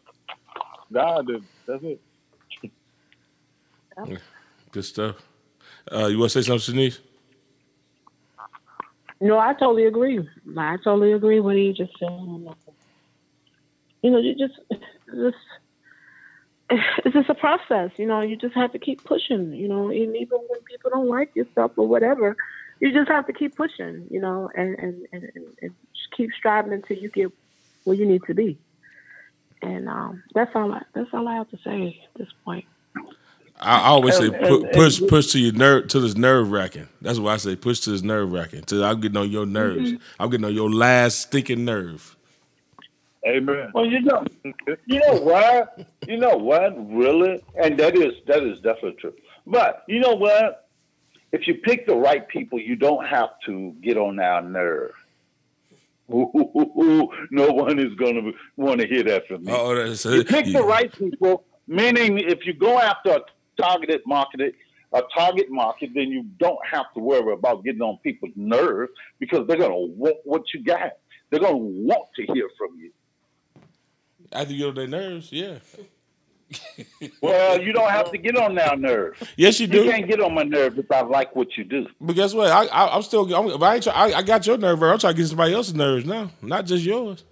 God 0.92 1.28
did. 1.28 1.44
That's 1.66 1.84
it. 1.84 2.02
Good 4.72 4.86
stuff. 4.86 5.16
Uh, 5.92 6.08
you 6.08 6.18
want 6.18 6.32
to 6.32 6.42
say 6.42 6.48
something, 6.48 6.76
Shanice? 6.76 7.00
No, 9.22 9.38
I 9.38 9.54
totally 9.54 9.86
agree. 9.86 10.28
I 10.58 10.78
totally 10.84 11.14
agree 11.14 11.40
with 11.40 11.46
what 11.46 11.56
he 11.56 11.72
just 11.74 11.98
said. 11.98 12.10
You 14.02 14.12
know, 14.12 14.18
you 14.18 14.36
just, 14.36 14.60
just, 15.08 15.38
it's 16.70 17.14
just 17.14 17.30
a 17.30 17.36
process. 17.36 17.92
You 17.98 18.06
know, 18.06 18.22
you 18.22 18.36
just 18.36 18.56
have 18.56 18.74
to 18.74 18.80
keep 18.80 19.04
pushing. 19.04 19.54
You 19.54 19.68
know, 19.68 19.90
and 19.90 20.16
even 20.16 20.40
when 20.50 20.60
people 20.66 20.92
don't 20.92 21.08
like 21.08 21.36
yourself 21.36 21.72
or 21.78 21.88
whatever, 21.88 22.36
you 22.84 22.92
just 22.92 23.10
have 23.10 23.26
to 23.28 23.34
keep 23.34 23.56
pushing. 23.56 24.08
You 24.12 24.20
know, 24.20 24.50
and 24.56 24.78
and 24.78 25.08
and, 25.14 25.24
and, 25.36 25.46
and 25.62 25.72
keep 26.16 26.32
striving 26.38 26.74
until 26.74 26.98
you 26.98 27.10
get 27.10 27.32
where 27.86 27.96
you 27.96 28.06
need 28.06 28.24
to 28.28 28.34
be. 28.34 28.58
And 29.62 29.88
um, 29.88 30.24
that's 30.36 30.52
all. 30.56 30.72
I, 30.74 30.82
that's 30.94 31.10
all 31.14 31.28
I 31.28 31.36
have 31.36 31.50
to 31.52 31.58
say 31.64 32.02
at 32.14 32.20
this 32.20 32.30
point. 32.44 32.66
I 33.60 33.78
I 33.80 33.88
always 33.88 34.18
say 34.18 34.30
pu- 34.30 34.68
push 34.74 35.02
push 35.08 35.28
to 35.32 35.40
your 35.40 35.54
nerve 35.54 35.88
to 35.90 36.02
this 36.02 36.18
nerve 36.18 36.52
wracking. 36.52 36.90
That's 37.02 37.20
why 37.20 37.34
I 37.34 37.38
say 37.38 37.56
push 37.56 37.80
to 37.82 37.92
this 37.92 38.02
nerve 38.02 38.32
wracking. 38.32 38.64
Till 38.64 38.84
I'm 38.84 39.00
getting 39.00 39.18
on 39.18 39.32
your 39.32 39.46
nerves. 39.46 39.94
Mhm. 39.94 40.02
I'm 40.20 40.30
getting 40.30 40.46
on 40.46 40.54
your 40.54 40.70
last 40.70 41.22
stinking 41.22 41.64
nerve. 41.64 42.18
Amen. 43.26 43.72
Well, 43.74 43.86
you 43.86 44.02
know, 44.02 44.26
you 44.86 45.00
know 45.00 45.14
what? 45.22 45.88
You 46.08 46.18
know 46.18 46.36
what? 46.36 46.74
Really, 46.94 47.42
and 47.56 47.80
that 47.80 47.96
is 47.96 48.16
that 48.28 48.44
is 48.44 48.60
definitely 48.60 48.98
true. 49.00 49.14
But 49.48 49.84
you 49.88 50.02
know 50.02 50.16
what? 50.16 50.68
If 51.34 51.48
you 51.48 51.56
pick 51.56 51.88
the 51.88 51.96
right 51.96 52.26
people, 52.28 52.60
you 52.60 52.76
don't 52.76 53.06
have 53.06 53.32
to 53.48 53.76
get 53.82 53.98
on 53.98 54.20
our 54.20 54.42
nerve. 54.44 54.94
Ooh, 56.12 57.10
no 57.32 57.52
one 57.52 57.80
is 57.80 57.96
going 57.96 58.16
to 58.16 58.32
want 58.56 58.80
to 58.82 58.88
hear 58.88 59.04
that 59.04 59.28
from 59.28 59.44
me. 59.44 59.52
Oh, 59.52 59.74
you 59.74 60.24
pick 60.24 60.46
the 60.46 60.64
right 60.64 60.94
people, 60.94 61.44
meaning 61.68 62.20
if 62.20 62.46
you 62.46 62.54
go 62.54 62.78
after 62.78 63.16
a 63.16 63.22
targeted 63.60 64.02
market, 64.06 64.54
a 64.94 65.02
target 65.16 65.50
market, 65.50 65.90
then 65.96 66.10
you 66.10 66.24
don't 66.38 66.60
have 66.70 66.94
to 66.94 67.00
worry 67.00 67.34
about 67.34 67.64
getting 67.64 67.82
on 67.82 67.98
people's 68.04 68.34
nerves 68.36 68.92
because 69.18 69.48
they're 69.48 69.58
going 69.58 69.72
to 69.72 69.94
want 69.96 70.18
what 70.26 70.44
you 70.54 70.64
got. 70.64 70.92
They're 71.32 71.40
going 71.40 71.54
to 71.54 71.88
want 71.88 72.10
to 72.16 72.26
hear 72.32 72.48
from 72.60 72.78
you. 72.78 72.92
After 74.32 74.54
you 74.54 74.60
get 74.60 74.68
on 74.68 74.76
their 74.76 74.88
nerves, 74.88 75.32
yeah. 75.32 75.58
Well, 77.22 77.62
you 77.62 77.74
don't 77.74 77.90
have 77.90 78.12
to 78.12 78.18
get 78.18 78.38
on 78.38 78.56
their 78.56 78.76
nerves. 78.76 79.22
Yes, 79.38 79.60
you 79.60 79.68
do. 79.68 79.84
You 79.84 79.92
can't 79.92 80.08
get 80.08 80.20
on 80.22 80.34
my 80.34 80.44
nerves 80.44 80.78
if 80.78 80.92
I 80.92 81.02
like 81.02 81.36
what 81.36 81.58
you 81.58 81.64
do. 81.64 81.88
But 82.00 82.16
guess 82.16 82.34
what? 82.34 82.50
I, 82.50 82.66
I 82.66 82.96
I'm 82.96 83.02
still. 83.02 83.34
I'm, 83.34 83.62
I, 83.62 83.80
try, 83.80 83.94
I 83.94 84.18
I 84.18 84.22
got 84.22 84.46
your 84.46 84.58
nerve. 84.58 84.82
I'm 84.82 85.00
trying 85.00 85.14
to 85.14 85.22
get 85.22 85.28
somebody 85.28 85.54
else's 85.54 85.74
nerves 85.74 86.06
now, 86.06 86.32
not 86.42 86.66
just 86.66 86.84
yours. 86.84 87.24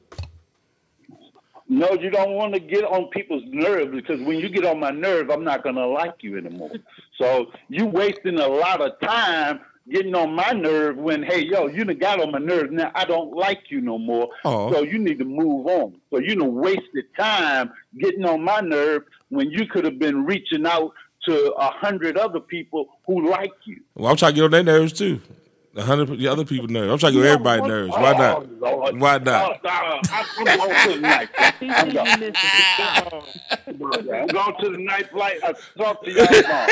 No, 1.67 1.93
you 1.93 2.09
don't 2.09 2.31
want 2.31 2.53
to 2.53 2.59
get 2.59 2.83
on 2.83 3.07
people's 3.07 3.43
nerves 3.45 3.95
because 3.95 4.19
when 4.21 4.39
you 4.39 4.49
get 4.49 4.65
on 4.65 4.77
my 4.77 4.91
nerve, 4.91 5.29
I'm 5.29 5.45
not 5.45 5.63
going 5.63 5.75
to 5.75 5.87
like 5.87 6.15
you 6.19 6.37
anymore. 6.37 6.71
So 7.17 7.49
you 7.69 7.85
wasting 7.85 8.39
a 8.39 8.47
lot 8.47 8.81
of 8.81 8.99
time 8.99 9.61
getting 9.89 10.15
on 10.15 10.33
my 10.33 10.51
nerve 10.51 10.97
when, 10.97 11.23
hey, 11.23 11.45
yo, 11.45 11.67
you 11.67 11.83
done 11.83 11.97
got 11.97 12.21
on 12.21 12.31
my 12.31 12.39
nerve. 12.39 12.71
Now 12.71 12.91
I 12.95 13.05
don't 13.05 13.31
like 13.33 13.69
you 13.69 13.81
no 13.81 13.97
more. 13.97 14.29
Oh. 14.45 14.71
So 14.71 14.83
you 14.83 14.97
need 14.97 15.19
to 15.19 15.25
move 15.25 15.67
on. 15.67 15.95
So 16.09 16.19
you 16.19 16.35
done 16.35 16.55
wasted 16.55 17.05
time 17.17 17.71
getting 17.97 18.25
on 18.25 18.43
my 18.43 18.61
nerve 18.61 19.03
when 19.29 19.49
you 19.49 19.65
could 19.65 19.85
have 19.85 19.99
been 19.99 20.25
reaching 20.25 20.65
out 20.65 20.93
to 21.25 21.53
a 21.53 21.71
hundred 21.71 22.17
other 22.17 22.39
people 22.39 22.87
who 23.05 23.29
like 23.29 23.53
you. 23.65 23.81
Well, 23.95 24.11
I'm 24.11 24.17
trying 24.17 24.31
to 24.31 24.35
get 24.35 24.43
on 24.45 24.51
their 24.51 24.63
nerves 24.63 24.93
too. 24.93 25.21
A 25.73 25.83
hundred 25.83 26.19
the 26.19 26.27
other 26.27 26.43
people 26.43 26.67
nerves. 26.67 26.91
I'm 26.91 26.97
trying 26.99 27.13
to 27.13 27.19
get 27.21 27.27
everybody 27.27 27.61
everybody's 27.61 27.69
nerves. 27.69 27.93
Why 27.97 28.11
not? 28.11 28.45
Oh, 28.61 28.91
Why 28.97 29.17
not? 29.19 29.61
Oh, 29.63 29.69
uh, 29.69 30.01
I'm 30.11 30.25
going 30.45 30.75
to 30.75 30.89
the 30.95 30.99
night. 30.99 31.29
I'm 31.61 31.89
going. 31.93 32.35
I'm 34.13 34.27
going 34.27 34.55
to 34.59 34.69
the 34.69 34.77
night 34.77 35.09
flight. 35.11 35.39
I'll 35.41 35.53
talk 35.77 36.03
to 36.03 36.11
y'all 36.11 36.27
tomorrow. 36.27 36.67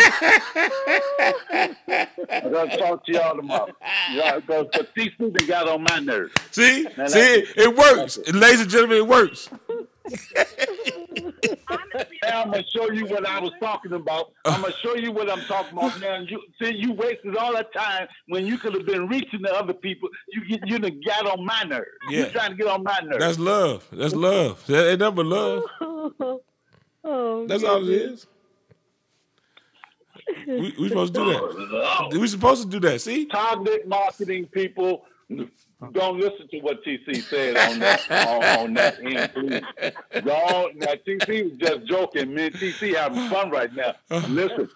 I'm 2.30 2.52
going 2.52 2.70
to 2.70 2.78
talk 2.78 3.06
to 3.06 3.12
y'all 3.14 3.36
tomorrow. 3.38 3.70
Yeah, 4.12 4.40
because 4.40 4.68
these 4.96 5.12
people 5.18 5.32
got 5.48 5.70
on 5.70 5.84
my 5.84 6.00
nerves. 6.00 6.34
See, 6.52 6.84
see, 6.84 6.90
it, 7.20 7.48
it 7.56 7.74
works, 7.78 8.18
ladies 8.34 8.60
and 8.62 8.70
gentlemen. 8.70 8.98
It 8.98 9.08
works. 9.08 9.50
Now 12.24 12.44
I'm 12.44 12.52
gonna 12.52 12.64
show 12.68 12.92
you 12.92 13.06
what 13.06 13.28
I 13.28 13.40
was 13.40 13.52
talking 13.60 13.94
about. 13.94 14.32
I'm 14.46 14.62
gonna 14.62 14.74
show 14.82 14.96
you 14.96 15.12
what 15.12 15.30
I'm 15.30 15.42
talking 15.42 15.78
about 15.78 16.00
now. 16.00 16.20
You 16.20 16.42
see, 16.62 16.76
you 16.76 16.94
wasted 16.94 17.36
all 17.38 17.54
that 17.54 17.74
time 17.74 18.08
when 18.28 18.46
you 18.46 18.58
could 18.58 18.74
have 18.74 18.86
been 18.86 19.08
reaching 19.08 19.44
to 19.44 19.54
other 19.54 19.74
people. 19.74 20.10
You 20.30 20.46
get 20.48 20.68
you 20.68 20.80
done 20.80 21.00
got 21.06 21.26
on 21.26 21.46
my 21.46 21.64
nerves. 21.64 21.88
Yeah. 22.10 22.20
You 22.20 22.26
trying 22.28 22.52
to 22.52 22.56
get 22.58 22.68
on 22.68 22.84
my 22.84 23.00
nerves. 23.04 23.20
That's 23.20 23.40
love. 23.40 23.88
That's 23.92 24.14
love. 24.14 24.66
That 24.68 24.92
ain't 24.92 25.00
nothing 25.00 25.16
but 25.16 25.26
love. 25.26 25.64
oh, 27.04 27.48
That's 27.48 27.64
all 27.64 27.88
it 27.88 27.94
is. 27.94 28.28
We 30.48 30.76
we 30.80 30.90
supposed 30.90 31.14
to 31.16 31.26
do 31.26 31.32
that. 31.32 32.10
We 32.20 32.28
supposed 32.28 32.64
to 32.64 32.70
do 32.70 32.80
that. 32.88 33.02
See, 33.02 33.26
targeted 33.26 33.88
marketing 33.88 34.46
people. 34.48 35.06
Don't 35.94 36.20
listen 36.20 36.48
to 36.50 36.60
what 36.60 36.84
TC 36.84 37.22
said 37.24 37.56
on 37.56 37.80
that 37.80 38.12
on, 38.12 38.60
on 38.60 38.74
that 38.74 39.00
end, 39.02 39.32
please. 39.34 39.62
Don't. 40.26 40.76
Now, 40.76 40.94
TC 41.08 41.52
was 41.52 41.58
just 41.58 41.86
joking. 41.88 42.34
Me 42.34 42.48
and 42.48 42.56
TC 42.56 42.96
having 42.96 43.30
fun 43.30 43.50
right 43.50 43.74
now. 43.74 43.94
Listen, 44.28 44.70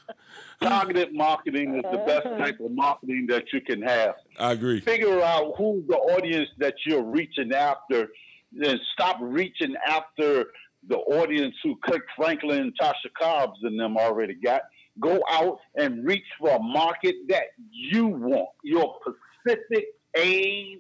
targeted 0.62 1.14
marketing 1.14 1.76
is 1.76 1.84
the 1.92 1.98
best 2.08 2.26
type 2.38 2.60
of 2.62 2.72
marketing 2.72 3.28
that 3.28 3.52
you 3.52 3.60
can 3.60 3.82
have. 3.82 4.16
I 4.40 4.54
agree. 4.54 4.80
Figure 4.80 5.22
out 5.22 5.54
who 5.58 5.84
the 5.90 5.98
audience 5.98 6.50
that 6.60 6.76
you're 6.86 7.04
reaching 7.04 7.52
after, 7.52 8.08
then 8.54 8.80
stop 8.94 9.18
reaching 9.20 9.76
after 9.86 10.46
the 10.88 10.98
audience 10.98 11.56
who 11.64 11.76
Kirk 11.84 12.04
Franklin, 12.16 12.72
Tasha 12.82 13.12
Cobbs, 13.20 13.60
and 13.64 13.78
them 13.78 13.98
already 13.98 14.36
got. 14.36 14.62
Go 15.02 15.22
out 15.30 15.60
and 15.76 16.06
reach 16.06 16.24
for 16.40 16.52
a 16.52 16.60
market 16.60 17.16
that 17.28 17.46
you 17.72 18.08
want, 18.08 18.50
your 18.64 18.96
specific 19.44 19.86
age, 20.16 20.80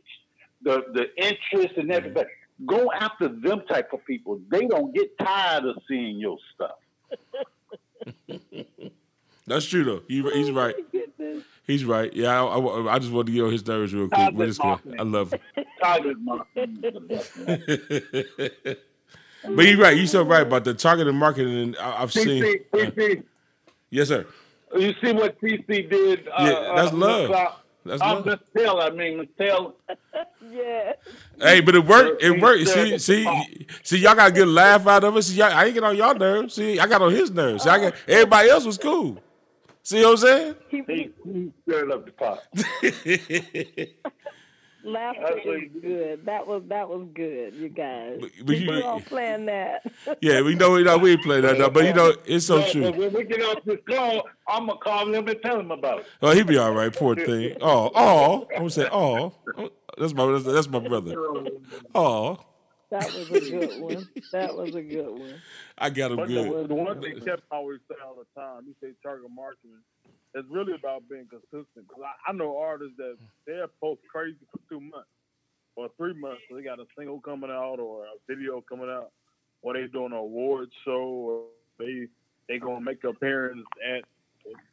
the 0.61 0.83
the 0.93 1.07
interest, 1.17 1.77
and 1.77 1.91
everything. 1.91 2.25
Go 2.65 2.91
after 2.91 3.27
them 3.27 3.63
type 3.67 3.91
of 3.93 4.05
people. 4.05 4.39
They 4.49 4.67
don't 4.67 4.93
get 4.93 5.17
tired 5.17 5.65
of 5.65 5.77
seeing 5.87 6.17
your 6.17 6.37
stuff. 6.55 6.77
That's 9.47 9.65
true 9.65 9.83
though. 9.83 10.01
He, 10.07 10.21
he's 10.21 10.51
right. 10.51 10.75
He's 11.67 11.83
right. 11.85 12.13
Yeah, 12.13 12.43
I, 12.43 12.57
I, 12.57 12.93
I 12.95 12.99
just 12.99 13.11
wanted 13.11 13.27
to 13.27 13.31
get 13.33 13.41
on 13.43 13.51
his 13.51 13.65
nerves 13.67 13.93
real 13.93 14.07
quick. 14.07 14.35
But 14.35 14.49
it's 14.49 14.57
good. 14.57 14.79
I 14.99 15.03
love. 15.03 15.33
Targeted 15.81 16.21
marketing 16.21 16.79
is 16.83 16.93
the 16.93 16.99
best. 17.01 17.37
man. 17.37 18.75
But 19.45 19.65
you're 19.65 19.77
right. 19.77 19.97
You're 19.97 20.07
so 20.07 20.23
right 20.23 20.43
about 20.47 20.63
the 20.63 20.73
targeted 20.73 21.13
marketing. 21.15 21.75
I've 21.77 22.13
seen. 22.13 22.41
TC, 22.73 23.23
Yes, 23.89 24.07
sir. 24.07 24.25
you 24.73 24.93
see 25.03 25.11
what 25.11 25.37
TC 25.41 25.89
did? 25.89 26.29
Uh, 26.29 26.31
Yeah, 26.39 26.73
that's 26.77 26.93
uh, 26.93 26.95
love. 26.95 27.55
Miss, 27.85 27.99
That's 27.99 28.01
uh, 28.01 28.15
love. 28.15 28.25
Miss 28.25 28.39
Taylor, 28.55 28.81
I 28.81 28.89
mean, 28.91 29.17
Miss 29.17 29.27
yeah. 30.51 30.93
Hey, 31.39 31.59
but 31.61 31.75
it 31.75 31.85
worked. 31.85 32.23
It 32.23 32.41
worked. 32.41 32.67
See, 32.67 32.97
see, 32.97 33.57
see. 33.83 33.97
Y'all 33.97 34.15
got 34.15 34.29
a 34.29 34.33
good 34.33 34.47
laugh 34.47 34.87
out 34.87 35.03
of 35.03 35.17
it. 35.17 35.23
See, 35.23 35.35
y'all, 35.35 35.51
I 35.51 35.65
ain't 35.65 35.73
get 35.73 35.83
on 35.83 35.97
y'all 35.97 36.15
nerves. 36.15 36.53
See, 36.53 36.79
I 36.79 36.87
got 36.87 37.01
on 37.01 37.11
his 37.11 37.31
nerves. 37.31 37.63
See, 37.63 37.69
I 37.69 37.79
got 37.79 37.93
everybody 38.07 38.49
else 38.49 38.65
was 38.65 38.77
cool. 38.77 39.17
See 39.81 40.01
what 40.01 40.11
I'm 40.11 40.17
saying? 40.17 40.55
He, 40.69 40.83
he 40.87 41.51
stirred 41.67 41.91
up 41.91 42.05
the 42.05 42.11
pot. 42.13 42.39
Laughter 44.83 45.37
is 45.37 45.71
good. 45.81 46.25
That 46.25 46.45
was 46.45 46.63
that 46.67 46.89
was 46.89 47.07
good, 47.13 47.53
you 47.55 47.69
guys. 47.69 48.19
but 48.45 48.57
you- 48.57 48.67
Keep 48.67 48.85
on 48.85 49.01
playing 49.03 49.45
that. 49.47 49.83
Yeah, 50.21 50.41
we 50.41 50.55
know 50.55 50.71
we 50.71 50.83
know 50.83 50.97
we 50.97 51.15
play 51.17 51.41
that, 51.41 51.57
though, 51.57 51.69
but 51.69 51.85
you 51.85 51.93
know 51.93 52.13
it's 52.25 52.45
so 52.47 52.59
No, 52.59 52.69
true. 52.71 52.81
but 52.83 52.95
When 52.97 53.13
we 53.13 53.23
get 53.23 53.41
off 53.43 53.63
this 53.65 53.79
call, 53.89 54.23
I'm 54.47 54.67
gonna 54.67 54.79
call 54.79 55.13
him 55.13 55.27
and 55.27 55.41
tell 55.41 55.59
him 55.59 55.71
about 55.71 55.99
it. 56.01 56.05
Oh, 56.21 56.31
he 56.31 56.43
be 56.43 56.57
all 56.57 56.73
right, 56.73 56.93
poor 56.93 57.15
thing. 57.15 57.55
Oh, 57.61 57.91
oh, 57.95 58.47
I'm 58.51 58.57
gonna 58.57 58.69
say, 58.69 58.87
oh, 58.91 59.33
that's 59.97 60.13
my 60.13 60.25
that's, 60.31 60.43
that's 60.45 60.69
my 60.69 60.79
brother. 60.79 61.15
Oh, 61.95 62.39
That 62.89 63.05
was 63.13 63.29
a 63.31 63.39
good 63.39 63.81
one. 63.81 64.07
That 64.31 64.55
was 64.55 64.75
a 64.75 64.81
good 64.81 65.09
one. 65.09 65.35
I 65.77 65.89
got 65.89 66.11
him 66.11 66.17
But 66.17 66.27
the, 66.27 66.43
good. 66.43 66.67
the 66.69 66.75
one 66.75 67.01
thing 67.01 67.15
Kevin 67.19 67.41
always 67.51 67.79
say 67.89 67.95
all 68.05 68.15
the 68.15 68.39
time, 68.41 68.63
he 68.65 68.73
say 68.85 68.93
target 69.01 69.29
marketing. 69.33 69.71
It's 70.35 70.47
really 70.49 70.73
about 70.73 71.07
being 71.09 71.27
consistent. 71.27 71.87
'Cause 71.87 72.01
I, 72.03 72.31
I 72.31 72.33
know 72.33 72.57
artists 72.57 72.97
that 72.97 73.17
they'll 73.45 73.67
post 73.79 74.01
crazy 74.11 74.37
for 74.51 74.59
two 74.69 74.79
months 74.79 75.09
or 75.75 75.89
three 75.97 76.13
months. 76.13 76.41
So 76.49 76.55
they 76.55 76.63
got 76.63 76.79
a 76.79 76.85
single 76.97 77.19
coming 77.21 77.51
out 77.51 77.79
or 77.79 78.05
a 78.05 78.09
video 78.27 78.61
coming 78.61 78.89
out, 78.89 79.11
or 79.61 79.73
they 79.73 79.87
doing 79.87 80.11
an 80.11 80.17
award 80.17 80.69
show, 80.83 81.01
or 81.03 81.45
they 81.77 82.07
they 82.49 82.59
gonna 82.59 82.81
make 82.81 83.03
an 83.03 83.11
appearance 83.11 83.63
at 83.87 84.03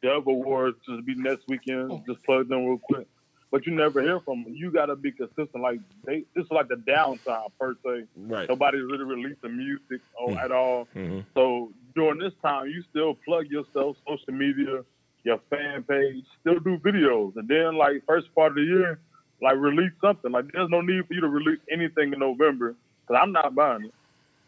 Dove 0.02 0.26
Awards 0.26 0.76
to 0.86 1.00
be 1.02 1.14
next 1.14 1.46
weekend. 1.48 2.04
Just 2.06 2.22
plug 2.24 2.48
them 2.48 2.64
real 2.66 2.78
quick. 2.78 3.06
But 3.52 3.66
you 3.66 3.72
never 3.74 4.00
hear 4.00 4.20
from 4.20 4.44
them. 4.44 4.54
You 4.54 4.70
gotta 4.70 4.96
be 4.96 5.12
consistent. 5.12 5.56
Like 5.60 5.80
they, 6.04 6.24
this 6.34 6.44
is 6.44 6.50
like 6.50 6.68
the 6.68 6.76
downtime 6.76 7.50
per 7.58 7.74
se. 7.84 8.06
Right. 8.16 8.48
Nobody's 8.48 8.82
really 8.82 9.04
releasing 9.04 9.56
music 9.56 10.00
or 10.18 10.30
Mm. 10.30 10.42
at 10.44 10.52
all. 10.52 10.86
Mhm. 10.94 11.24
So 11.34 11.72
during 11.94 12.18
this 12.18 12.32
time, 12.42 12.68
you 12.68 12.82
still 12.90 13.14
plug 13.14 13.46
yourself, 13.48 13.96
social 14.06 14.32
media, 14.32 14.84
your 15.24 15.38
fan 15.50 15.82
page, 15.84 16.24
still 16.40 16.60
do 16.60 16.78
videos, 16.78 17.32
and 17.36 17.48
then 17.48 17.76
like 17.76 18.02
first 18.06 18.28
part 18.34 18.52
of 18.52 18.56
the 18.56 18.62
year, 18.62 19.00
like 19.42 19.56
release 19.56 19.92
something. 20.02 20.32
Like 20.32 20.46
there's 20.52 20.70
no 20.70 20.80
need 20.80 21.06
for 21.06 21.14
you 21.14 21.20
to 21.20 21.28
release 21.28 21.60
anything 21.70 22.12
in 22.12 22.18
November 22.18 22.76
because 23.06 23.20
I'm 23.22 23.32
not 23.32 23.54
buying 23.54 23.84
it. 23.84 23.94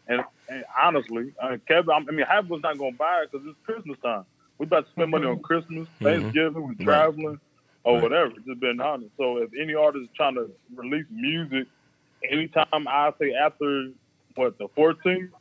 And, 0.07 0.21
and 0.49 0.63
honestly, 0.81 1.33
uh, 1.41 1.57
Kevin, 1.67 1.91
I 1.91 2.11
mean, 2.11 2.25
half 2.29 2.45
of 2.45 2.51
us 2.51 2.59
not 2.63 2.77
gonna 2.77 2.91
buy 2.97 3.23
it 3.23 3.29
because 3.31 3.45
it's 3.47 3.59
Christmas 3.65 3.97
time. 4.03 4.25
We 4.59 4.65
about 4.65 4.85
to 4.85 4.91
spend 4.91 5.11
money 5.11 5.25
on 5.25 5.41
Christmas, 5.41 5.87
Mhm. 6.01 6.03
Thanksgiving, 6.03 6.63
we 6.67 6.75
Right. 6.75 6.85
traveling, 6.85 7.39
or 7.83 7.93
Right. 7.95 8.03
whatever. 8.03 8.31
Just 8.45 8.59
being 8.59 8.81
honest. 8.81 9.15
So 9.17 9.37
if 9.37 9.49
any 9.59 9.73
artist 9.75 10.05
is 10.05 10.11
trying 10.15 10.35
to 10.35 10.51
release 10.75 11.05
music, 11.09 11.67
anytime 12.29 12.87
I 12.87 13.13
say 13.19 13.33
after 13.33 13.91
what 14.35 14.57
the 14.57 14.67
14th, 14.69 15.31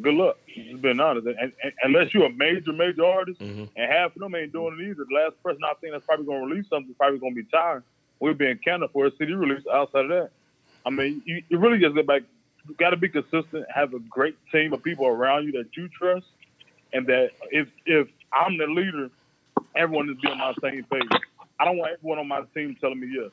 good 0.00 0.14
luck. 0.14 0.36
Just 0.54 0.82
being 0.82 1.00
honest. 1.00 1.26
And, 1.26 1.52
and, 1.62 1.72
unless 1.82 2.12
you're 2.14 2.26
a 2.26 2.32
major, 2.32 2.72
major 2.72 3.04
artist, 3.04 3.40
Mhm. 3.40 3.68
and 3.76 3.92
half 3.92 4.14
of 4.16 4.20
them 4.20 4.34
ain't 4.34 4.52
doing 4.52 4.78
it 4.78 4.84
either. 4.90 5.04
The 5.08 5.14
last 5.14 5.42
person 5.42 5.62
I 5.64 5.74
think 5.80 5.92
that's 5.92 6.04
probably 6.04 6.26
gonna 6.26 6.44
release 6.46 6.68
something 6.68 6.90
is 6.90 6.96
probably 6.96 7.18
gonna 7.18 7.34
be 7.34 7.44
Ty. 7.44 7.78
We'll 8.20 8.34
be 8.34 8.46
in 8.50 8.58
Canada 8.58 8.88
for 8.92 9.06
a 9.06 9.10
CD 9.16 9.34
release. 9.34 9.66
Outside 9.72 10.04
of 10.04 10.08
that, 10.08 10.30
I 10.84 10.90
mean, 10.90 11.22
you, 11.26 11.42
you 11.48 11.58
really 11.58 11.78
just 11.78 11.94
get 11.94 12.06
back. 12.06 12.22
You 12.68 12.74
got 12.74 12.90
to 12.90 12.96
be 12.96 13.08
consistent. 13.08 13.64
Have 13.72 13.94
a 13.94 13.98
great 14.00 14.36
team 14.50 14.72
of 14.72 14.82
people 14.82 15.06
around 15.06 15.44
you 15.44 15.52
that 15.52 15.76
you 15.76 15.88
trust, 15.88 16.26
and 16.92 17.06
that 17.06 17.30
if 17.50 17.68
if 17.84 18.08
I'm 18.32 18.56
the 18.56 18.66
leader, 18.66 19.10
everyone 19.74 20.08
is 20.10 20.16
be 20.20 20.28
on 20.28 20.38
my 20.38 20.52
same 20.62 20.82
page. 20.84 21.08
I 21.60 21.64
don't 21.64 21.76
want 21.78 21.92
everyone 21.92 22.18
on 22.18 22.28
my 22.28 22.42
team 22.54 22.76
telling 22.80 22.98
me 23.00 23.08
yes. 23.12 23.30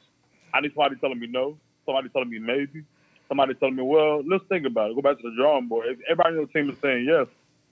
I 0.54 0.62
need 0.62 0.74
somebody 0.74 0.96
telling 0.98 1.20
me 1.20 1.28
no. 1.28 1.58
Somebody 1.86 2.10
telling 2.10 2.30
me 2.30 2.40
maybe. 2.40 2.84
Somebody 3.28 3.54
telling 3.56 3.76
me, 3.76 3.84
well, 3.84 4.22
let's 4.28 4.44
think 4.50 4.66
about 4.66 4.92
it. 4.92 4.96
Go 4.96 5.02
back 5.02 5.18
to 5.18 5.24
the 5.24 5.36
drawing 5.36 5.68
board. 5.68 5.88
If 5.88 6.00
everybody 6.10 6.36
on 6.36 6.42
your 6.42 6.48
team 6.48 6.70
is 6.70 6.78
saying 6.82 7.06
yes, 7.06 7.28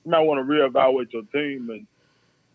you 0.06 0.11
might 0.11 0.22
want 0.22 0.40
to 0.40 0.52
reevaluate 0.52 1.11
your 1.14 1.23
team 1.23 1.69
and 1.69 1.86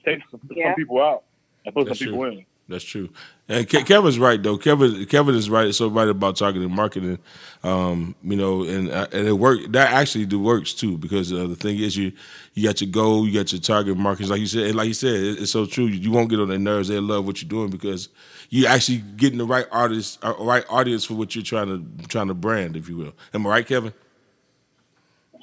take 0.04 0.20
some, 0.30 0.40
Yeah. 0.54 0.68
some 0.70 0.74
people 0.76 1.00
out 1.00 1.22
and 1.64 1.74
put 1.74 1.86
That's 1.86 1.98
some 1.98 2.06
people 2.08 2.22
true. 2.22 2.38
in. 2.38 2.46
That's 2.68 2.82
true. 2.82 3.10
And 3.48 3.64
Ke- 3.68 3.86
Kevin's 3.86 4.18
right 4.18 4.42
though. 4.42 4.58
Kevin 4.58 5.06
Kevin 5.06 5.36
is 5.36 5.48
right. 5.48 5.72
So 5.72 5.86
right 5.88 6.08
about 6.08 6.34
targeted 6.34 6.68
marketing. 6.68 7.20
Um, 7.62 8.16
you 8.24 8.34
know, 8.36 8.64
and 8.64 8.90
uh, 8.90 9.06
and 9.12 9.28
it 9.28 9.34
work. 9.34 9.60
That 9.68 9.92
actually 9.92 10.26
do 10.26 10.40
works 10.40 10.74
too 10.74 10.98
because 10.98 11.32
uh, 11.32 11.46
the 11.46 11.54
thing 11.54 11.78
is 11.78 11.96
you 11.96 12.10
you 12.54 12.66
got 12.66 12.80
your 12.80 12.90
goal, 12.90 13.24
you 13.24 13.32
got 13.32 13.52
your 13.52 13.60
target 13.60 13.96
markets. 13.96 14.30
Like 14.30 14.40
you 14.40 14.46
said, 14.48 14.64
and 14.64 14.74
like 14.74 14.88
you 14.88 14.94
said, 14.94 15.14
it, 15.14 15.42
it's 15.42 15.52
so 15.52 15.64
true. 15.64 15.84
You 15.86 16.10
won't 16.10 16.28
get 16.28 16.40
on 16.40 16.48
their 16.48 16.58
nerves. 16.58 16.88
They 16.88 16.98
love 16.98 17.24
what 17.24 17.40
you're 17.40 17.48
doing 17.48 17.70
because 17.70 18.08
you 18.50 18.66
actually 18.66 18.98
getting 18.98 19.38
the 19.38 19.46
right 19.46 19.66
artist, 19.70 20.18
uh, 20.24 20.34
right 20.38 20.64
audience 20.68 21.04
for 21.04 21.14
what 21.14 21.34
you're 21.34 21.44
trying 21.44 21.68
to 21.68 22.06
trying 22.08 22.28
to 22.28 22.34
brand, 22.34 22.76
if 22.76 22.88
you 22.88 22.96
will. 22.96 23.12
Am 23.34 23.46
I 23.46 23.50
right, 23.50 23.66
Kevin? 23.66 23.92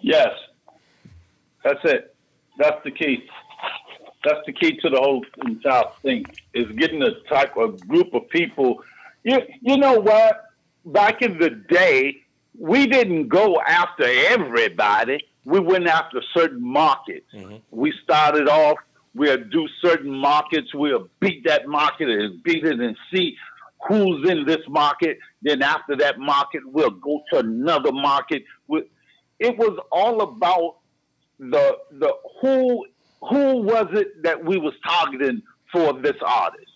Yes, 0.01 0.29
that's 1.63 1.79
it. 1.83 2.15
That's 2.57 2.83
the 2.83 2.91
key. 2.91 3.27
That's 4.23 4.39
the 4.45 4.53
key 4.53 4.77
to 4.81 4.89
the 4.89 4.97
whole 4.97 5.25
entire 5.45 5.83
thing 6.01 6.25
is 6.53 6.65
getting 6.77 7.01
a 7.01 7.11
type 7.29 7.57
of 7.57 7.85
group 7.87 8.13
of 8.13 8.29
people. 8.29 8.83
You 9.23 9.39
you 9.61 9.77
know 9.77 9.99
what? 9.99 10.41
Back 10.85 11.21
in 11.21 11.37
the 11.39 11.49
day, 11.49 12.17
we 12.57 12.87
didn't 12.87 13.29
go 13.29 13.59
after 13.65 14.03
everybody. 14.03 15.25
We 15.45 15.59
went 15.59 15.87
after 15.87 16.21
certain 16.33 16.61
markets. 16.61 17.25
We 17.71 17.93
started 18.03 18.47
off, 18.47 18.77
we'll 19.15 19.43
do 19.43 19.67
certain 19.81 20.11
markets, 20.11 20.73
we'll 20.73 21.09
beat 21.19 21.45
that 21.45 21.67
market 21.67 22.09
and 22.09 22.41
beat 22.43 22.65
it 22.65 22.79
and 22.79 22.97
see 23.13 23.35
who's 23.87 24.29
in 24.29 24.45
this 24.45 24.61
market. 24.67 25.17
Then 25.41 25.61
after 25.61 25.95
that 25.97 26.19
market, 26.19 26.61
we'll 26.65 26.89
go 26.89 27.21
to 27.31 27.39
another 27.39 27.91
market. 27.91 28.43
It 29.39 29.57
was 29.57 29.77
all 29.91 30.21
about 30.21 30.77
the 31.39 31.77
the 31.91 32.13
who 32.41 32.85
who 33.21 33.61
was 33.61 33.87
it 33.93 34.23
that 34.23 34.43
we 34.43 34.57
was 34.57 34.73
targeting 34.85 35.41
for 35.71 35.93
this 35.93 36.15
artist. 36.25 36.71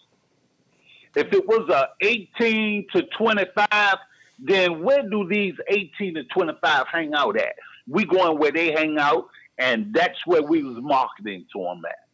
If 1.16 1.34
it 1.34 1.48
was 1.48 1.70
a 1.70 1.90
18 2.02 2.88
to 2.94 3.04
25, 3.18 3.98
then 4.40 4.84
where 4.84 5.02
do 5.10 5.28
these 5.28 5.56
18 5.68 6.16
to 6.16 6.24
25 6.26 6.86
hang 6.92 7.14
out 7.14 7.38
at? 7.38 7.56
We 7.88 8.06
going 8.06 8.38
where 8.38 8.52
they 8.52 8.72
hang 8.72 8.98
out, 9.00 9.28
and 9.58 9.94
that's 9.94 10.26
where 10.26 10.44
we 10.44 10.64
was 10.64 10.78
marketing 10.82 11.46
to 11.54 11.64
them 11.64 11.82
at. 11.86 12.07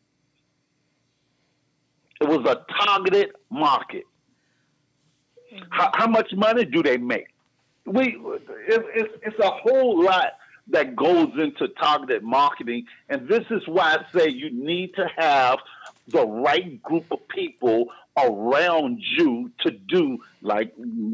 Was 2.44 2.58
a 2.58 2.86
targeted 2.86 3.32
market. 3.50 4.04
How, 5.70 5.92
how 5.94 6.08
much 6.08 6.34
money 6.34 6.66
do 6.66 6.82
they 6.82 6.98
make? 6.98 7.28
We 7.86 8.18
it, 8.68 8.86
it's, 8.96 9.14
it's 9.22 9.40
a 9.40 9.50
whole 9.50 10.04
lot 10.04 10.34
that 10.70 10.96
goes 10.96 11.30
into 11.38 11.68
targeted 11.80 12.24
marketing, 12.24 12.86
and 13.10 13.28
this 13.28 13.44
is 13.52 13.62
why 13.68 13.98
I 13.98 14.18
say 14.18 14.30
you 14.30 14.50
need 14.52 14.96
to 14.96 15.08
have 15.18 15.60
the 16.08 16.26
right 16.26 16.82
group 16.82 17.06
of 17.12 17.20
people 17.28 17.88
around 18.18 19.00
you 19.18 19.52
to 19.62 19.72
do, 19.72 20.18
like 20.42 20.74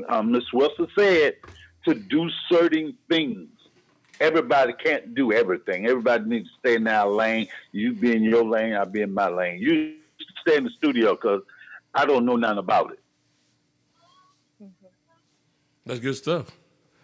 um, 0.10 0.32
Ms. 0.32 0.44
Wilson 0.54 0.88
said, 0.98 1.34
to 1.88 1.96
do 1.96 2.30
certain 2.52 2.96
things. 3.10 3.48
Everybody 4.20 4.74
can't 4.74 5.16
do 5.16 5.32
everything. 5.32 5.88
Everybody 5.88 6.26
needs 6.26 6.50
to 6.50 6.56
stay 6.60 6.76
in 6.76 6.84
their 6.84 7.06
lane. 7.06 7.48
You 7.72 7.94
be 7.94 8.16
in 8.16 8.24
your 8.24 8.44
lane, 8.44 8.74
I 8.74 8.84
be 8.84 9.02
in 9.02 9.14
my 9.14 9.30
lane. 9.30 9.60
You 9.60 9.99
stay 10.42 10.58
in 10.58 10.64
the 10.64 10.70
studio 10.72 11.16
because 11.16 11.42
I 11.94 12.06
don't 12.06 12.26
know 12.26 12.36
nothing 12.36 12.60
about 12.60 12.92
it. 12.92 13.00
Mm-hmm. 14.62 14.86
That's 15.86 16.00
good 16.00 16.16
stuff. 16.16 16.52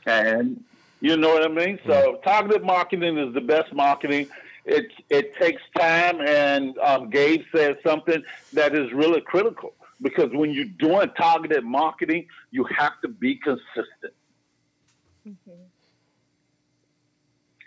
And 0.06 0.64
you 1.02 1.18
know 1.18 1.30
what 1.30 1.44
I 1.44 1.48
mean? 1.48 1.80
So 1.86 1.94
mm-hmm. 1.94 2.24
targeted 2.24 2.64
marketing 2.64 3.18
is 3.18 3.34
the 3.34 3.41
best 3.41 3.74
marketing. 3.74 4.28
It 4.66 4.91
it 5.10 5.36
takes 5.36 5.62
time, 5.78 6.22
and 6.22 6.78
um, 6.80 7.10
Gabe 7.10 7.44
said 7.56 7.78
something 7.86 8.24
that 8.53 8.74
is 8.76 8.91
really 8.94 9.22
critical 9.22 9.74
because 10.02 10.32
when 10.34 10.52
you're 10.52 10.66
doing 10.66 11.10
targeted 11.18 11.64
marketing, 11.64 12.28
you 12.52 12.66
have 12.76 12.99
to 13.02 13.07
be 13.07 13.36
consistent. 13.36 14.14
Mm-hmm. 15.28 15.52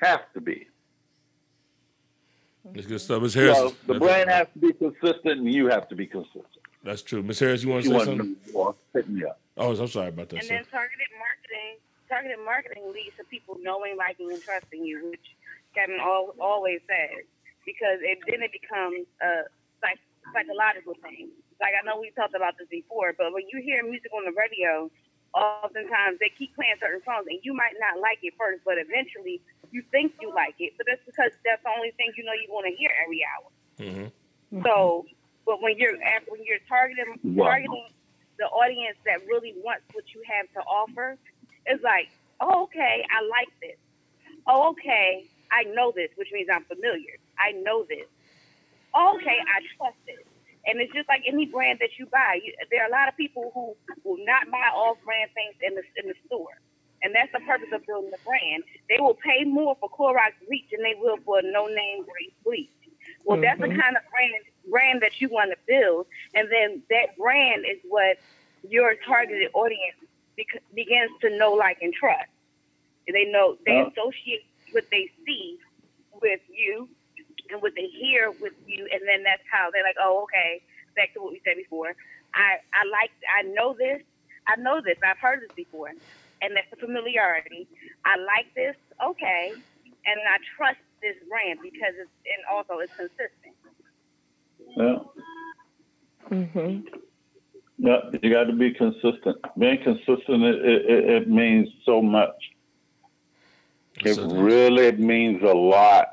Have 0.00 0.32
to 0.34 0.40
be. 0.40 0.67
That's 2.74 2.86
good 2.86 3.00
stuff. 3.00 3.22
Miss 3.22 3.34
Harris. 3.34 3.56
So 3.56 3.74
the 3.86 3.98
brand 3.98 4.30
has 4.30 4.46
to 4.54 4.58
be 4.58 4.72
consistent, 4.72 5.40
and 5.40 5.52
you 5.52 5.68
have 5.68 5.88
to 5.88 5.94
be 5.96 6.06
consistent. 6.06 6.44
That's 6.84 7.02
true. 7.02 7.22
Miss 7.22 7.38
Harris, 7.40 7.62
you 7.62 7.70
want 7.70 7.84
You 7.84 7.92
to 7.92 8.00
say 8.00 8.06
want 8.06 8.20
to 8.20 8.24
something? 8.26 8.52
more? 8.52 8.74
Hit 8.94 9.08
me 9.08 9.24
up. 9.24 9.38
Oh, 9.56 9.74
I'm 9.74 9.88
sorry 9.88 10.08
about 10.08 10.28
that. 10.30 10.36
And 10.38 10.44
Sir. 10.46 10.54
then 10.54 10.64
targeted 10.70 11.08
marketing, 11.18 11.76
targeted 12.08 12.38
marketing 12.44 12.84
leads 12.94 13.16
to 13.16 13.24
people 13.24 13.56
knowing, 13.60 13.96
liking, 13.96 14.30
and 14.32 14.40
trusting 14.42 14.84
you, 14.84 15.10
which 15.10 15.26
Kevin 15.74 15.98
al- 16.00 16.34
always 16.40 16.80
says, 16.86 17.24
because 17.66 17.98
it 18.02 18.18
then 18.26 18.42
it 18.42 18.52
becomes 18.52 19.06
a 19.20 19.50
psych- 19.80 19.98
psychological 20.32 20.94
thing. 21.02 21.28
Like 21.60 21.74
I 21.74 21.84
know 21.84 21.98
we 22.00 22.10
talked 22.14 22.34
about 22.34 22.54
this 22.58 22.68
before, 22.70 23.12
but 23.18 23.32
when 23.34 23.42
you 23.52 23.60
hear 23.60 23.82
music 23.82 24.12
on 24.14 24.24
the 24.24 24.32
radio, 24.38 24.88
oftentimes 25.34 26.18
they 26.20 26.32
keep 26.36 26.54
playing 26.54 26.76
certain 26.80 27.02
songs, 27.04 27.26
and 27.28 27.38
you 27.42 27.54
might 27.54 27.76
not 27.80 28.00
like 28.00 28.18
it 28.22 28.34
first, 28.38 28.62
but 28.64 28.78
eventually 28.78 29.40
you 29.70 29.82
think 29.90 30.12
you 30.20 30.32
like 30.34 30.56
it. 30.58 30.72
But 30.76 30.86
that's 30.88 31.04
because 31.04 31.32
that's 31.44 31.62
the 31.62 31.72
only 31.76 31.92
thing 31.96 32.12
you 32.16 32.24
know 32.24 32.32
you 32.32 32.48
want 32.48 32.66
to 32.66 32.74
hear 32.74 32.90
every 33.04 33.22
hour. 33.24 33.48
Mm-hmm. 33.78 34.62
So, 34.64 35.06
but 35.44 35.60
when 35.62 35.76
you're 35.78 36.00
at- 36.02 36.28
when 36.30 36.42
you're 36.44 36.62
targeting 36.68 37.18
Wow. 37.22 37.46
targeting 37.46 37.88
the 38.38 38.46
audience 38.46 38.96
that 39.04 39.26
really 39.26 39.54
wants 39.64 39.84
what 39.92 40.04
you 40.14 40.22
have 40.26 40.46
to 40.54 40.60
offer, 40.60 41.16
it's 41.66 41.82
like, 41.82 42.08
oh, 42.40 42.64
okay, 42.64 43.04
I 43.10 43.20
like 43.26 43.50
this. 43.60 43.76
Oh, 44.46 44.70
okay, 44.70 45.26
I 45.50 45.64
know 45.64 45.92
this, 45.92 46.10
which 46.16 46.28
means 46.32 46.48
I'm 46.52 46.64
familiar. 46.64 47.18
I 47.38 47.52
know 47.52 47.84
this. 47.84 48.06
Oh, 48.94 49.16
okay, 49.16 49.38
I 49.40 49.60
trust 49.76 49.98
it. 50.06 50.26
And 50.68 50.80
it's 50.80 50.92
just 50.92 51.08
like 51.08 51.24
any 51.26 51.46
brand 51.46 51.78
that 51.80 51.96
you 51.98 52.04
buy. 52.12 52.40
You, 52.44 52.52
there 52.70 52.84
are 52.84 52.88
a 52.88 52.92
lot 52.92 53.08
of 53.08 53.16
people 53.16 53.50
who 53.54 53.72
will 54.04 54.20
not 54.26 54.50
buy 54.52 54.68
off-brand 54.76 55.30
things 55.32 55.56
in 55.64 55.74
the 55.74 55.82
in 55.96 56.08
the 56.12 56.14
store, 56.28 56.60
and 57.02 57.14
that's 57.14 57.32
the 57.32 57.40
purpose 57.40 57.72
of 57.72 57.86
building 57.86 58.10
the 58.12 58.20
brand. 58.24 58.62
They 58.88 59.00
will 59.00 59.16
pay 59.16 59.44
more 59.44 59.76
for 59.80 59.88
Clorox 59.88 60.36
bleach 60.46 60.68
than 60.70 60.82
they 60.84 60.94
will 61.00 61.16
for 61.24 61.38
a 61.40 61.42
no-name 61.42 62.04
great 62.04 62.36
bleach. 62.44 62.68
Well, 63.24 63.40
that's 63.40 63.60
the 63.60 63.68
Mhm. 63.68 63.80
kind 63.80 63.96
of 63.96 64.02
brand 64.12 64.44
brand 64.68 65.00
that 65.00 65.18
you 65.20 65.30
want 65.30 65.50
to 65.50 65.58
build, 65.66 66.06
and 66.34 66.52
then 66.52 66.82
that 66.90 67.16
brand 67.16 67.64
is 67.64 67.78
what 67.88 68.18
your 68.68 68.94
targeted 68.96 69.50
audience 69.54 69.96
bec- 70.36 70.62
begins 70.74 71.10
to 71.22 71.30
know, 71.38 71.52
like, 71.54 71.80
and 71.80 71.94
trust. 71.94 72.28
They 73.10 73.24
know 73.24 73.56
they 73.64 73.80
Oh. 73.80 73.86
associate 73.88 74.44
what 74.72 74.84
they 74.90 75.10
see 75.24 75.58
with 76.20 76.40
you 76.50 76.88
and 77.50 77.62
what 77.62 77.74
they 77.74 77.86
hear 77.86 78.30
with 78.40 78.54
you, 78.66 78.88
and 78.92 79.02
then 79.06 79.22
that's 79.22 79.42
how 79.50 79.70
they're 79.72 79.82
like, 79.82 79.96
oh, 80.00 80.22
okay. 80.24 80.62
Back 80.96 81.14
to 81.14 81.20
what 81.20 81.32
we 81.32 81.40
said 81.44 81.56
before. 81.56 81.94
I 82.34 82.58
I 82.74 82.84
like 82.90 83.10
I 83.28 83.42
know 83.42 83.74
this. 83.78 84.02
I 84.46 84.56
know 84.60 84.80
this. 84.80 84.98
I've 85.04 85.18
heard 85.18 85.40
this 85.42 85.52
before, 85.54 85.88
and 85.88 86.56
that's 86.56 86.70
the 86.70 86.76
familiarity. 86.76 87.68
I 88.04 88.16
like 88.16 88.52
this. 88.54 88.74
Okay, 89.04 89.52
and 90.06 90.20
I 90.28 90.38
trust 90.56 90.78
this 91.00 91.14
brand 91.28 91.60
because 91.62 91.94
it's 92.00 92.10
and 92.26 92.44
also 92.50 92.78
it's 92.78 92.92
consistent. 92.96 93.54
Yeah. 94.76 94.98
Mm-hmm. 96.30 96.96
Yeah, 97.78 97.98
you 98.22 98.32
got 98.32 98.44
to 98.44 98.52
be 98.52 98.72
consistent. 98.72 99.36
Being 99.56 99.82
consistent, 99.82 100.42
it, 100.42 100.64
it, 100.64 101.10
it 101.10 101.28
means 101.30 101.68
so 101.86 102.02
much. 102.02 102.34
It 104.00 104.18
really 104.18 104.92
means 104.92 105.42
a 105.42 105.54
lot. 105.54 106.08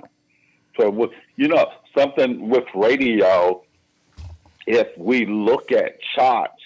So, 0.78 0.90
with, 0.90 1.12
you 1.36 1.48
know, 1.48 1.70
something 1.98 2.50
with 2.50 2.66
radio, 2.74 3.64
if 4.68 4.88
we 4.98 5.26
look 5.26 5.72
at 5.72 6.00
charts, 6.16 6.62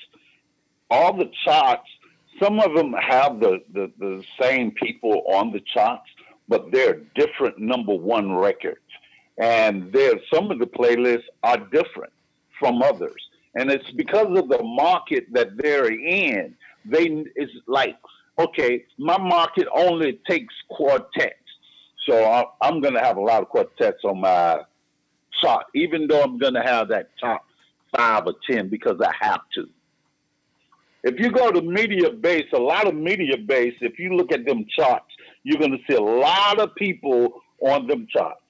all 0.90 1.14
the 1.14 1.32
charts, 1.44 1.88
some 2.42 2.60
of 2.60 2.74
them 2.74 2.94
have 2.94 3.40
the, 3.40 3.60
the, 3.74 3.92
the 4.00 4.24
same 4.42 4.72
people 4.72 5.24
on 5.28 5.52
the 5.52 5.60
charts, 5.74 6.08
but 6.48 6.72
they're 6.72 7.02
different 7.16 7.60
number 7.60 7.94
one 7.94 8.34
records. 8.34 8.80
And 9.38 9.92
there, 9.92 10.14
some 10.34 10.52
of 10.52 10.60
the 10.60 10.68
playlists 10.68 11.26
are 11.44 11.58
different 11.58 12.14
from 12.60 12.82
others. 12.82 13.30
And 13.56 13.72
it's 13.72 13.90
because 13.92 14.38
of 14.38 14.50
the 14.50 14.62
market 14.64 15.28
that 15.34 15.58
they're 15.58 15.92
in. 15.92 16.56
They 16.86 17.26
it's 17.36 17.52
like, 17.68 17.98
okay, 18.38 18.86
my 18.98 19.18
market 19.18 19.68
only 19.74 20.20
takes 20.28 20.54
quartets. 20.70 21.39
So 22.08 22.48
I'm 22.62 22.82
going 22.82 22.94
to 22.94 23.00
have 23.02 23.18
a 23.18 23.22
lot 23.22 23.42
of 23.42 23.50
quartets 23.50 24.04
on 24.04 24.22
my 24.22 24.62
chart, 25.42 25.66
even 25.76 26.08
though 26.08 26.22
I'm 26.22 26.38
going 26.38 26.54
to 26.54 26.62
have 26.62 26.88
that 26.90 27.10
top 27.20 27.46
five 27.96 28.24
or 28.26 28.36
10 28.50 28.70
because 28.70 29.00
I 29.02 29.12
have 29.20 29.42
to. 29.56 29.68
If 31.04 31.20
you 31.20 31.32
go 31.32 31.52
to 31.52 31.62
Mediabase, 31.62 32.52
a 32.54 32.58
lot 32.58 32.88
of 32.88 32.94
Mediabase, 32.94 33.76
if 33.82 34.00
you 34.00 34.16
look 34.16 34.32
at 34.32 34.46
them 34.46 34.66
charts, 34.76 35.10
you're 35.44 35.60
going 35.60 35.72
to 35.72 35.84
see 35.90 35.96
a 35.96 36.02
lot 36.02 36.60
of 36.60 36.76
people 36.76 37.42
on 37.62 37.88
them 37.88 38.08
charts. 38.10 38.42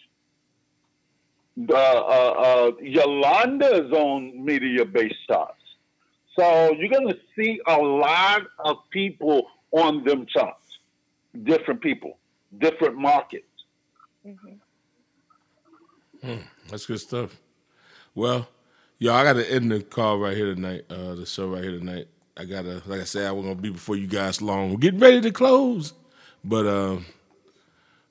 Uh, 1.69 1.73
uh, 1.73 1.77
uh, 1.77 2.71
Yolanda 2.81 3.85
is 3.85 3.91
on 3.91 4.45
Mediabase 4.45 5.13
charts. 5.27 5.55
So 6.37 6.73
you're 6.73 6.89
going 6.89 7.09
to 7.09 7.19
see 7.35 7.59
a 7.67 7.77
lot 7.77 8.43
of 8.59 8.77
people 8.91 9.47
on 9.71 10.03
them 10.05 10.25
charts, 10.25 10.79
different 11.43 11.81
people, 11.81 12.17
different 12.57 12.95
markets. 12.97 13.45
Hmm, 16.23 16.37
that's 16.69 16.85
good 16.85 16.99
stuff. 16.99 17.35
Well, 18.13 18.47
yo, 18.97 19.13
I 19.13 19.23
got 19.23 19.33
to 19.33 19.51
end 19.51 19.71
the 19.71 19.81
call 19.81 20.17
right 20.19 20.35
here 20.35 20.53
tonight. 20.53 20.85
Uh, 20.89 21.15
the 21.15 21.25
show 21.25 21.47
right 21.47 21.63
here 21.63 21.77
tonight. 21.79 22.07
I 22.39 22.45
gotta, 22.45 22.81
like 22.85 23.01
I 23.01 23.03
said, 23.03 23.27
I 23.27 23.33
was 23.33 23.43
gonna 23.43 23.55
be 23.55 23.69
before 23.69 23.97
you 23.97 24.07
guys 24.07 24.41
long. 24.41 24.71
We're 24.71 24.77
getting 24.77 25.01
ready 25.01 25.19
to 25.19 25.31
close, 25.31 25.91
but 26.41 26.65
um, 26.65 27.05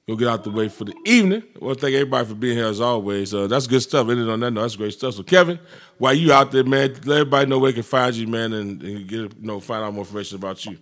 we'll 0.07 0.19
get 0.19 0.29
out 0.29 0.45
the 0.45 0.51
way 0.51 0.69
for 0.69 0.85
the 0.85 0.95
evening. 1.07 1.45
Well, 1.59 1.75
thank 1.75 1.95
everybody 1.95 2.29
for 2.29 2.35
being 2.35 2.59
here 2.59 2.67
as 2.67 2.79
always. 2.79 3.33
Uh, 3.33 3.47
that's 3.47 3.67
good 3.67 3.81
stuff. 3.81 4.07
Ended 4.11 4.29
on 4.29 4.41
that 4.41 4.51
note, 4.51 4.61
that's 4.61 4.77
great 4.77 4.93
stuff. 4.93 5.15
So, 5.15 5.23
Kevin, 5.23 5.59
while 5.97 6.13
you 6.13 6.31
out 6.31 6.53
there, 6.53 6.63
man, 6.63 6.93
let 7.07 7.21
everybody 7.21 7.47
know 7.47 7.59
where 7.59 7.71
they 7.71 7.77
can 7.77 7.85
find 7.85 8.15
you, 8.15 8.27
man, 8.27 8.53
and, 8.53 8.83
and 8.83 9.09
get 9.09 9.19
you 9.19 9.31
know 9.41 9.61
find 9.61 9.83
out 9.83 9.95
more 9.95 10.05
information 10.05 10.37
about 10.37 10.63
you. 10.67 10.77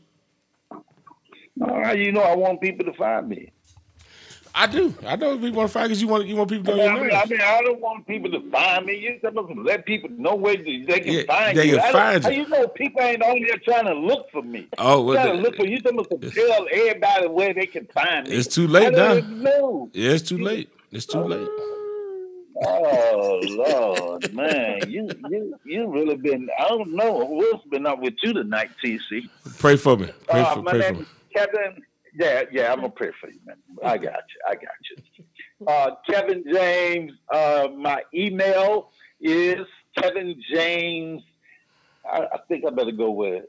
Right, 1.58 1.98
you 1.98 2.12
know, 2.12 2.20
I 2.22 2.36
want 2.36 2.60
people 2.60 2.84
to 2.84 2.92
find 2.94 3.28
me. 3.28 3.52
I 4.54 4.66
do. 4.66 4.94
I 5.06 5.16
know 5.16 5.36
people 5.36 5.58
want 5.58 5.68
to 5.68 5.72
find 5.74 5.88
because 5.88 6.00
you 6.00 6.08
want 6.08 6.26
you 6.26 6.34
want 6.34 6.48
people 6.48 6.64
to 6.72 6.76
know 6.76 6.94
mean, 6.94 7.04
your 7.10 7.14
I, 7.14 7.26
mean, 7.26 7.40
I 7.42 7.60
don't 7.62 7.80
want 7.80 8.06
people 8.06 8.30
to 8.30 8.50
find 8.50 8.86
me. 8.86 8.96
You 8.96 9.18
supposed 9.22 9.54
to 9.54 9.60
let 9.62 9.84
people 9.84 10.08
know 10.10 10.34
where 10.34 10.56
they 10.56 11.00
can 11.00 11.12
Yeah, 11.12 11.22
find 11.26 11.56
they 11.56 11.68
you. 11.68 11.78
can 11.78 11.92
find 11.92 12.24
you. 12.24 12.32
You 12.32 12.48
know, 12.48 12.66
people 12.68 13.02
ain't 13.02 13.22
on 13.22 13.38
there 13.46 13.58
trying 13.58 13.84
to 13.84 13.92
look 13.92 14.30
for 14.32 14.40
me. 14.40 14.66
Oh, 14.78 15.02
well, 15.02 15.16
trying 15.16 15.36
to 15.36 15.42
look 15.42 15.56
for 15.56 15.66
you. 15.66 15.78
Supposed 15.80 16.08
to 16.10 16.30
tell 16.30 16.66
everybody 16.72 17.28
where 17.28 17.52
they 17.52 17.66
can 17.66 17.86
find 17.92 18.28
me. 18.28 18.34
It's 18.34 18.54
too 18.54 18.66
late 18.66 18.86
I 18.86 18.90
now. 18.90 19.20
know. 19.20 19.90
Yeah, 19.92 20.12
it's 20.12 20.26
too 20.26 20.38
late. 20.38 20.70
It's 20.90 21.04
too 21.04 21.22
late. 21.22 21.48
Oh 22.64 23.40
Lord, 23.44 24.32
man, 24.32 24.88
you 24.88 25.14
you 25.28 25.58
you 25.64 25.92
really 25.92 26.16
been. 26.16 26.48
I 26.58 26.68
don't 26.68 26.96
know 26.96 27.12
what's 27.12 27.62
been 27.66 27.86
up 27.86 28.00
with 28.00 28.14
you 28.22 28.32
tonight, 28.32 28.70
TC. 28.82 29.28
Pray 29.58 29.76
for 29.76 29.98
me. 29.98 30.10
Pray 30.26 30.40
Uh, 30.40 30.54
for 30.54 30.62
pray 30.62 30.80
for 30.80 30.94
me. 30.94 31.06
Kevin. 31.36 31.82
Yeah, 32.18 32.44
yeah, 32.50 32.72
I'm 32.72 32.80
gonna 32.80 32.88
pray 32.88 33.10
for 33.20 33.28
you, 33.28 33.38
man. 33.44 33.56
I 33.84 33.98
got 33.98 34.14
you. 34.14 34.40
I 34.48 34.54
got 34.54 34.72
you. 34.90 34.96
Uh, 35.66 35.90
Kevin 36.08 36.42
James. 36.50 37.12
Uh, 37.30 37.68
my 37.76 38.00
email 38.14 38.88
is 39.20 39.66
Kevin 39.98 40.40
James. 40.50 41.22
I, 42.10 42.20
I 42.32 42.38
think 42.48 42.64
I 42.66 42.70
better 42.70 42.92
go 42.92 43.10
with. 43.10 43.44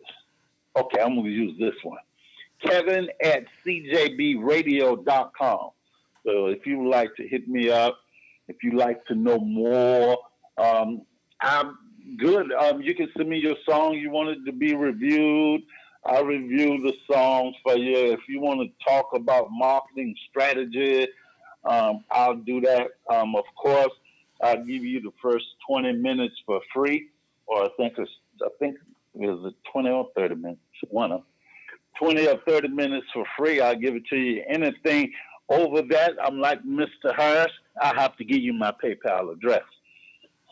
Okay, 0.76 1.00
I'm 1.00 1.16
gonna 1.16 1.30
use 1.30 1.58
this 1.58 1.76
one. 1.84 2.02
Kevin 2.62 3.08
at 3.24 3.46
cjbradio.com. 3.66 5.70
So 6.26 6.48
if 6.48 6.66
you 6.66 6.80
would 6.80 6.90
like 6.90 7.16
to 7.16 7.26
hit 7.28 7.48
me 7.48 7.70
up, 7.70 7.98
if 8.48 8.64
you 8.64 8.72
like 8.72 9.06
to 9.06 9.14
know 9.16 9.40
more, 9.40 10.18
um, 10.58 11.04
I'm 11.42 11.78
good. 12.18 12.52
Um, 12.52 12.82
you 12.82 12.96
can 12.96 13.08
send 13.16 13.30
me 13.30 13.38
your 13.38 13.56
song 13.66 13.94
you 13.94 14.10
wanted 14.10 14.46
to 14.46 14.52
be 14.52 14.76
reviewed. 14.76 15.62
I'll 16.08 16.24
review 16.24 16.82
the 16.82 16.94
songs 17.12 17.54
for 17.64 17.76
you. 17.76 18.14
If 18.14 18.22
you 18.30 18.40
want 18.40 18.62
to 18.62 18.86
talk 18.88 19.10
about 19.14 19.50
marketing 19.52 20.16
strategy, 20.30 21.06
um, 21.66 22.06
I'll 22.12 22.36
do 22.38 22.62
that. 22.62 22.88
Um, 23.10 23.36
of 23.36 23.44
course, 23.62 23.92
I'll 24.42 24.64
give 24.64 24.86
you 24.86 25.02
the 25.02 25.12
first 25.22 25.46
20 25.70 25.92
minutes 25.94 26.36
for 26.46 26.62
free, 26.74 27.10
or 27.46 27.66
I 27.66 27.68
think 27.76 27.96
it's, 27.98 28.10
I 28.42 28.48
think 28.58 28.78
it 29.16 29.28
was 29.28 29.54
20 29.74 29.90
or 29.90 30.08
30 30.16 30.36
minutes, 30.36 30.62
one 30.90 31.12
of 31.12 31.20
them. 31.20 31.28
20 32.00 32.28
or 32.28 32.38
30 32.48 32.70
minutes 32.70 33.08
for 33.14 33.26
free. 33.38 33.60
I'll 33.60 33.76
give 33.76 33.96
it 33.96 34.06
to 34.10 34.16
you. 34.16 34.44
Anything 34.48 35.12
over 35.50 35.82
that, 35.90 36.14
I'm 36.24 36.40
like 36.40 36.64
Mr. 36.64 37.14
Harris. 37.16 37.52
I 37.82 37.94
have 38.00 38.16
to 38.18 38.24
give 38.24 38.40
you 38.40 38.54
my 38.54 38.72
PayPal 38.82 39.34
address. 39.34 39.64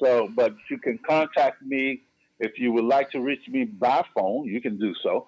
So, 0.03 0.27
but 0.36 0.53
you 0.69 0.80
can 0.80 0.99
contact 1.07 1.61
me 1.61 2.02
if 2.40 2.60
you 2.60 2.73
would 2.73 2.84
like 2.84 3.10
to 3.11 3.22
reach 3.22 3.48
me 3.48 3.64
by 3.64 4.03
phone. 4.14 4.45
You 4.45 4.60
can 4.60 4.77
do 4.77 4.94
so. 5.02 5.27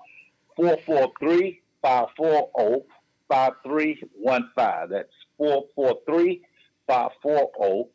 443 0.58 1.62
540 1.82 2.86
5315. 3.30 4.90
That's 4.90 5.10
443 5.38 6.42
540 6.88 7.90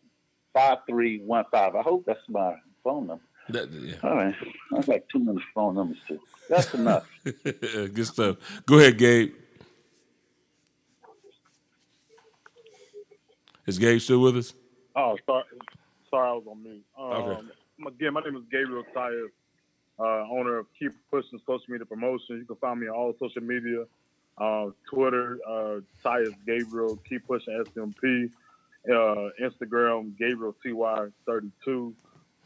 5315. 0.55 1.77
I 1.79 1.83
hope 1.83 2.05
that's 2.07 2.21
my 2.29 2.55
phone 2.85 3.09
number. 3.09 3.25
That, 3.49 3.71
yeah. 3.73 3.97
All 4.05 4.15
right. 4.15 4.35
That's 4.71 4.89
like 4.89 5.07
two 5.11 5.19
minutes 5.19 5.45
phone 5.55 5.75
numbers, 5.75 5.99
too. 6.07 6.21
That's 6.49 6.73
enough. 6.75 7.09
Good 7.45 8.07
stuff. 8.07 8.37
Go 8.67 8.79
ahead, 8.79 8.97
Gabe. 8.99 9.35
Is 13.67 13.79
Gabe 13.79 14.01
still 14.01 14.21
with 14.21 14.37
us? 14.37 14.55
Oh, 14.97 15.17
sorry, 15.25 15.45
sorry, 16.11 16.29
I 16.29 16.33
was 16.33 16.45
on 16.51 16.63
mute. 16.63 16.85
Um, 16.99 17.13
Okay. 17.13 17.41
Again, 17.89 18.13
my 18.13 18.21
name 18.21 18.37
is 18.37 18.43
Gabriel 18.51 18.85
Tyus, 18.95 19.29
uh, 20.03 20.27
owner 20.31 20.59
of 20.59 20.67
Keep 20.79 20.93
Pushing 21.11 21.41
Social 21.47 21.65
Media 21.69 21.87
Promotions. 21.87 22.41
You 22.41 22.45
can 22.45 22.57
find 22.57 22.81
me 22.81 22.89
on 22.89 22.95
all 22.95 23.15
social 23.21 23.43
media, 23.43 23.85
uh, 24.39 24.67
Twitter, 24.93 25.39
uh, 25.47 25.81
Tyus 26.05 26.35
Gabriel, 26.45 26.99
Keep 27.09 27.27
Pushing 27.27 27.65
SMP, 27.65 28.31
uh, 28.91 29.31
Instagram, 29.41 30.19
Gabriel 30.19 30.57
TY32, 30.65 31.93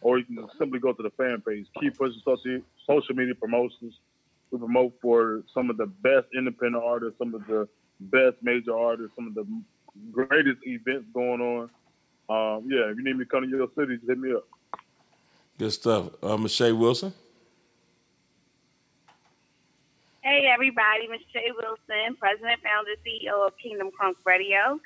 or 0.03 0.19
you 0.19 0.25
can 0.25 0.47
simply 0.59 0.79
go 0.79 0.93
to 0.93 1.03
the 1.03 1.11
fan 1.11 1.43
page, 1.47 1.67
Keep 1.81 1.97
Pushing 1.97 2.21
Social, 2.25 2.61
social 2.87 3.15
Media 3.15 3.35
Promotions. 3.35 3.95
We 4.51 4.59
promote 4.59 4.93
for 5.01 5.43
some 5.55 5.71
of 5.71 5.79
the 5.79 5.87
best 5.87 6.27
independent 6.37 6.85
artists, 6.85 7.19
some 7.19 7.35
of 7.35 7.47
the 7.47 7.69
best 7.99 8.37
major 8.43 8.77
artists, 8.77 9.17
some 9.17 9.29
of 9.29 9.35
the 9.35 9.47
greatest 10.13 10.59
events 10.65 11.07
going 11.15 11.41
on. 11.41 11.63
Um, 12.29 12.69
yeah, 12.71 12.91
if 12.91 12.99
you 12.99 13.05
need 13.05 13.17
me 13.17 13.25
to 13.25 13.31
come 13.31 13.45
to 13.45 13.49
your 13.49 13.69
city, 13.77 13.97
just 13.97 14.09
hit 14.09 14.19
me 14.19 14.33
up. 14.35 14.45
Good 15.59 15.73
stuff. 15.73 16.11
Uh, 16.23 16.37
Michelle 16.37 16.77
Wilson. 16.77 17.15
Hey 20.27 20.51
everybody, 20.53 21.07
Michelle 21.07 21.55
Wilson, 21.55 22.17
President, 22.19 22.59
Founder, 22.59 22.99
CEO 23.07 23.47
of 23.47 23.53
Kingdom 23.63 23.91
Crunk 23.95 24.15
Radio. 24.25 24.81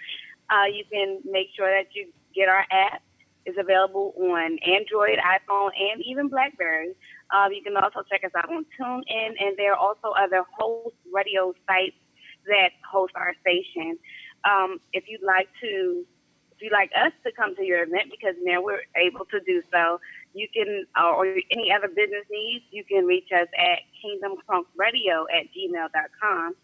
Uh, 0.51 0.69
you 0.71 0.85
can 0.93 1.21
make 1.25 1.49
sure 1.57 1.67
that 1.67 1.95
you 1.95 2.13
get 2.35 2.51
our 2.51 2.67
app. 2.71 3.01
It's 3.47 3.57
available 3.59 4.13
on 4.19 4.59
Android, 4.59 5.17
iPhone, 5.17 5.71
and 5.81 6.03
even 6.05 6.29
BlackBerry. 6.29 6.93
Uh, 7.31 7.49
you 7.51 7.63
can 7.63 7.75
also 7.79 8.03
check 8.11 8.23
us 8.23 8.33
out 8.37 8.51
on 8.51 8.67
TuneIn, 8.79 9.33
and 9.41 9.57
there 9.57 9.73
are 9.73 9.79
also 9.79 10.09
other 10.09 10.45
host 10.59 10.95
radio 11.11 11.55
sites 11.67 11.97
that 12.45 12.73
host 12.85 13.15
our 13.17 13.33
station. 13.41 13.97
Um, 14.45 14.79
if 14.93 15.05
you'd 15.09 15.23
like 15.23 15.49
to, 15.63 16.05
if 16.53 16.61
you'd 16.61 16.71
like 16.71 16.91
us 16.95 17.13
to 17.25 17.33
come 17.33 17.57
to 17.57 17.65
your 17.65 17.83
event, 17.85 18.11
because 18.11 18.35
now 18.43 18.61
we're 18.61 18.85
able 18.95 19.25
to 19.25 19.41
do 19.41 19.63
so, 19.73 20.01
you 20.35 20.49
can, 20.53 20.87
uh, 20.99 21.11
or 21.11 21.27
any 21.51 21.73
other 21.73 21.89
business 21.89 22.25
needs, 22.31 22.65
you 22.71 22.85
can 22.85 23.07
reach 23.07 23.29
us 23.33 23.49
at 23.59 23.81
kingdomcrunkradio 24.03 25.25
at 25.33 25.47
gmail.com. 25.55 26.55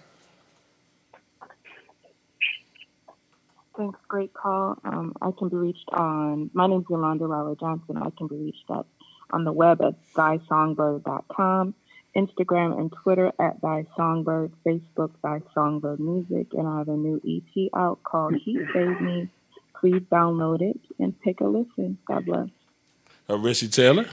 Thanks, 3.80 3.98
great 4.10 4.34
call. 4.34 4.78
Um, 4.84 5.14
I 5.22 5.32
can 5.32 5.48
be 5.48 5.56
reached 5.56 5.88
on, 5.94 6.50
my 6.54 6.68
name's 6.68 6.88
Yolanda 6.90 7.28
Lawler 7.28 7.56
Johnson. 7.56 7.96
I 7.96 8.10
can 8.18 8.28
be 8.28 8.36
reached 8.36 8.70
at 8.70 8.86
on 9.32 9.46
the 9.46 9.54
web 9.54 9.82
at 9.82 9.94
thysongbird.com, 10.14 11.74
Instagram 12.14 12.78
and 12.78 12.92
Twitter 12.92 13.32
at 13.40 13.62
thysongbird, 13.62 14.52
Facebook 14.66 15.12
thysongbird 15.24 16.00
music, 16.00 16.48
and 16.56 16.68
I 16.68 16.80
have 16.80 16.90
a 16.90 16.98
new 16.98 17.22
EP 17.26 17.70
out 17.74 18.04
called 18.04 18.36
He 18.36 18.60
Saved 18.74 19.00
Me. 19.00 19.30
Please 19.80 20.02
download 20.12 20.62
it 20.62 20.82
and 21.00 21.16
take 21.24 21.40
a 21.40 21.46
listen. 21.46 21.98
God 22.06 22.26
bless. 22.26 22.50
Uh, 23.30 23.54
Taylor. 23.72 24.08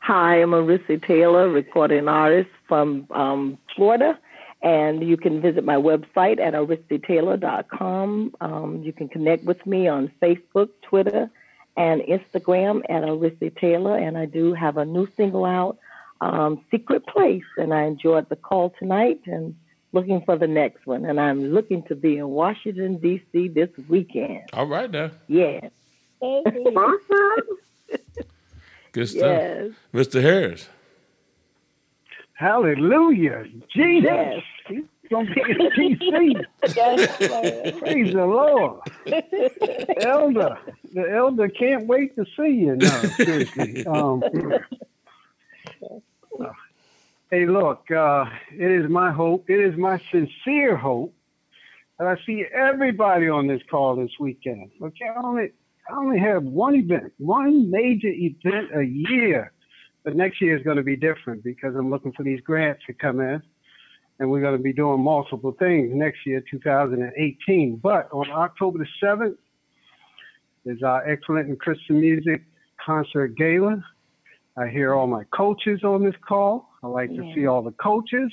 Hi, 0.00 0.42
I'm 0.42 0.50
Arissa 0.50 1.02
Taylor, 1.02 1.48
recording 1.48 2.08
artist 2.08 2.50
from 2.68 3.06
um, 3.10 3.56
Florida. 3.74 4.18
And 4.62 5.02
you 5.02 5.16
can 5.16 5.40
visit 5.40 5.64
my 5.64 5.74
website 5.74 6.38
at 6.40 6.54
arissataylor.com. 6.54 8.34
Um, 8.40 8.82
you 8.82 8.92
can 8.92 9.08
connect 9.08 9.44
with 9.44 9.64
me 9.66 9.88
on 9.88 10.12
Facebook, 10.22 10.68
Twitter, 10.82 11.30
and 11.76 12.00
Instagram 12.02 12.82
at 12.88 13.02
Arissa 13.02 13.56
Taylor. 13.58 13.96
And 13.96 14.16
I 14.16 14.26
do 14.26 14.54
have 14.54 14.76
a 14.76 14.84
new 14.84 15.08
single 15.16 15.44
out, 15.44 15.78
um, 16.20 16.64
Secret 16.70 17.06
Place. 17.06 17.42
And 17.56 17.74
I 17.74 17.84
enjoyed 17.84 18.28
the 18.28 18.36
call 18.36 18.72
tonight. 18.78 19.20
And 19.26 19.56
looking 19.92 20.22
for 20.22 20.36
the 20.36 20.46
next 20.46 20.86
one, 20.86 21.04
and 21.04 21.20
I'm 21.20 21.52
looking 21.52 21.82
to 21.84 21.94
be 21.94 22.16
in 22.16 22.28
Washington 22.28 22.96
D.C. 22.96 23.48
this 23.48 23.68
weekend. 23.88 24.42
All 24.52 24.66
right 24.66 24.90
now. 24.90 25.10
Yeah. 25.28 25.68
Awesome. 26.24 27.58
Good 28.92 29.08
stuff. 29.08 29.22
Yes. 29.22 29.70
Mr. 29.92 30.22
Harris. 30.22 30.68
Hallelujah. 32.42 33.44
Jesus. 33.72 34.10
Yes. 34.10 34.42
He's 34.66 34.84
going 35.08 35.28
to 35.28 35.34
be 35.34 35.42
in 35.42 35.96
DC. 36.00 37.78
Praise 37.78 38.12
the 38.12 38.26
Lord. 38.26 38.80
elder. 40.04 40.58
The 40.92 41.08
elder 41.08 41.48
can't 41.48 41.86
wait 41.86 42.16
to 42.16 42.24
see 42.36 42.50
you. 42.50 42.74
No, 42.74 42.88
seriously. 42.88 43.86
Um, 43.86 44.24
hey, 47.30 47.46
look, 47.46 47.88
uh, 47.92 48.24
it 48.50 48.70
is 48.72 48.90
my 48.90 49.12
hope, 49.12 49.48
it 49.48 49.60
is 49.60 49.78
my 49.78 50.00
sincere 50.10 50.76
hope 50.76 51.14
that 52.00 52.08
I 52.08 52.16
see 52.26 52.44
everybody 52.52 53.28
on 53.28 53.46
this 53.46 53.62
call 53.70 53.94
this 53.94 54.10
weekend. 54.18 54.72
Okay, 54.82 55.06
I 55.06 55.22
only, 55.22 55.52
I 55.88 55.96
only 55.96 56.18
have 56.18 56.42
one 56.42 56.74
event, 56.74 57.12
one 57.18 57.70
major 57.70 58.08
event 58.08 58.70
a 58.74 58.82
year. 58.82 59.51
But 60.04 60.16
next 60.16 60.40
year 60.40 60.56
is 60.56 60.62
going 60.62 60.78
to 60.78 60.82
be 60.82 60.96
different 60.96 61.44
because 61.44 61.74
I'm 61.76 61.90
looking 61.90 62.12
for 62.12 62.22
these 62.22 62.40
grants 62.40 62.82
to 62.86 62.92
come 62.92 63.20
in 63.20 63.42
and 64.18 64.30
we're 64.30 64.40
going 64.40 64.56
to 64.56 64.62
be 64.62 64.72
doing 64.72 65.00
multiple 65.00 65.52
things 65.58 65.90
next 65.94 66.26
year, 66.26 66.42
2018. 66.50 67.76
But 67.76 68.08
on 68.12 68.30
October 68.30 68.78
the 68.78 68.86
7th 69.06 69.36
is 70.64 70.82
our 70.82 71.08
Excellent 71.08 71.48
in 71.48 71.56
Christian 71.56 72.00
Music 72.00 72.42
Concert 72.84 73.36
Gala. 73.36 73.84
I 74.56 74.68
hear 74.68 74.94
all 74.94 75.06
my 75.06 75.24
coaches 75.34 75.82
on 75.82 76.04
this 76.04 76.14
call. 76.26 76.68
I 76.82 76.88
like 76.88 77.10
to 77.10 77.32
see 77.34 77.46
all 77.46 77.62
the 77.62 77.72
coaches. 77.72 78.30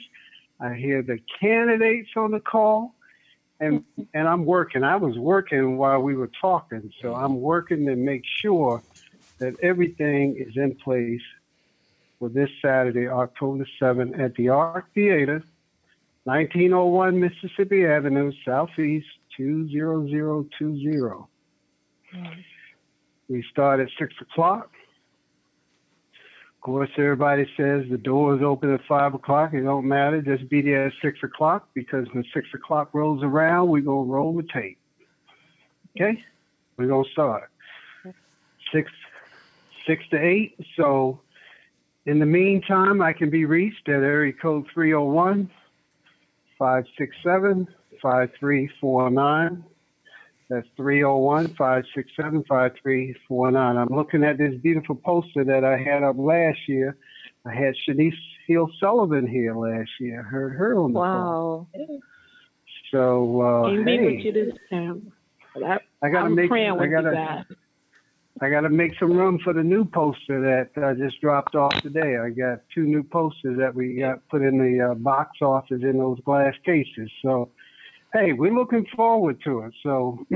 I 0.60 0.74
hear 0.74 1.02
the 1.02 1.20
candidates 1.40 2.10
on 2.18 2.32
the 2.32 2.40
call. 2.40 2.96
And, 3.60 3.84
and 4.14 4.28
I'm 4.28 4.46
working. 4.46 4.84
I 4.84 4.96
was 4.98 5.18
working 5.18 5.78
while 5.78 6.02
we 6.02 6.16
were 6.16 6.32
talking. 6.42 6.92
So 7.02 7.16
I'm 7.16 7.40
working 7.40 7.86
to 7.86 7.96
make 7.96 8.24
sure 8.42 8.84
that 9.40 9.54
everything 9.62 10.36
is 10.38 10.58
in 10.58 10.76
place 10.76 11.22
for 12.20 12.30
this 12.30 12.50
Saturday, 12.62 13.08
October 13.08 13.66
7th, 13.82 14.20
at 14.20 14.36
the 14.36 14.50
Arc 14.50 14.94
Theater, 14.94 15.42
1901 16.26 17.20
Mississippi 17.20 17.86
Avenue, 17.86 18.32
Southeast 18.46 19.08
20020. 19.38 21.00
Hmm. 22.12 22.26
We 23.30 23.44
start 23.52 23.80
at 23.80 23.88
6 23.98 24.14
o'clock. 24.22 24.72
Of 26.60 26.62
course, 26.62 26.90
everybody 26.98 27.50
says 27.56 27.86
the 27.90 27.98
doors 27.98 28.42
open 28.44 28.74
at 28.74 28.82
5 28.86 29.14
o'clock. 29.14 29.54
It 29.54 29.62
don't 29.62 29.88
matter. 29.88 30.22
Just 30.22 30.50
be 30.50 30.62
there 30.62 30.88
at 30.88 30.94
6 31.02 31.20
o'clock 31.24 31.70
because 31.74 32.06
when 32.12 32.26
6 32.34 32.48
o'clock 32.54 32.90
rolls 32.94 33.24
around, 33.24 33.70
we're 33.70 33.82
going 33.82 34.08
to 34.08 34.14
roll 34.14 34.36
the 34.36 34.44
tape. 34.44 34.78
Okay? 35.96 36.22
We're 36.76 36.88
going 36.88 37.06
to 37.06 37.12
start. 37.12 37.50
6, 38.74 38.92
6 39.88 40.04
to 40.12 40.18
8. 40.18 40.66
So, 40.76 41.22
in 42.10 42.18
the 42.18 42.26
meantime, 42.26 43.04
I 43.04 43.14
can 43.14 43.30
be 43.30 43.46
reached 43.46 43.88
at 43.88 44.02
area 44.02 44.34
code 44.34 44.66
301 44.74 45.48
567 46.58 47.68
5349. 48.02 49.64
That's 50.50 50.68
301 50.76 51.50
567 51.50 52.44
5349. 52.50 53.78
I'm 53.78 53.96
looking 53.96 54.24
at 54.24 54.40
this 54.40 54.56
beautiful 54.56 54.96
poster 54.96 55.44
that 55.44 55.64
I 55.64 55.78
had 55.78 56.02
up 56.02 56.16
last 56.18 56.58
year. 56.68 56.98
I 57.46 57.54
had 57.54 57.76
Shanice 57.88 58.14
Hill 58.48 58.72
Sullivan 58.80 59.28
here 59.28 59.56
last 59.56 59.92
year. 60.00 60.22
I 60.22 60.24
heard 60.24 60.56
her 60.56 60.80
on 60.80 60.94
the. 60.94 61.00
Wow. 61.00 61.68
So, 62.92 63.42
uh, 63.42 63.70
Can 63.70 63.86
be 63.86 64.00
with 64.00 64.36
you 64.36 64.54
hey, 64.72 65.64
I, 65.64 65.78
I 66.02 66.10
gotta 66.10 66.26
I'm 66.26 66.34
make, 66.34 66.50
praying 66.50 66.72
I 66.72 66.88
gotta. 66.88 67.46
I 68.42 68.50
got 68.50 68.62
to 68.62 68.70
make 68.70 68.98
some 68.98 69.12
room 69.14 69.40
for 69.44 69.52
the 69.54 69.64
new 69.64 69.84
poster 69.84 70.40
that 70.42 70.84
I 70.84 70.94
just 70.94 71.20
dropped 71.20 71.56
off 71.56 71.74
today. 71.82 72.18
I 72.18 72.30
got 72.30 72.62
two 72.74 72.84
new 72.84 73.04
posters 73.04 73.58
that 73.58 73.76
we 73.76 73.96
got 73.96 74.28
put 74.30 74.42
in 74.42 74.58
the 74.58 74.92
uh, 74.92 74.94
box 74.96 75.42
office 75.42 75.82
in 75.82 75.98
those 75.98 76.20
glass 76.22 76.54
cases. 76.66 77.12
So, 77.22 77.50
hey, 78.14 78.32
we're 78.32 78.54
looking 78.54 78.86
forward 78.96 79.42
to 79.44 79.62
it. 79.62 79.74
So, 79.84 80.26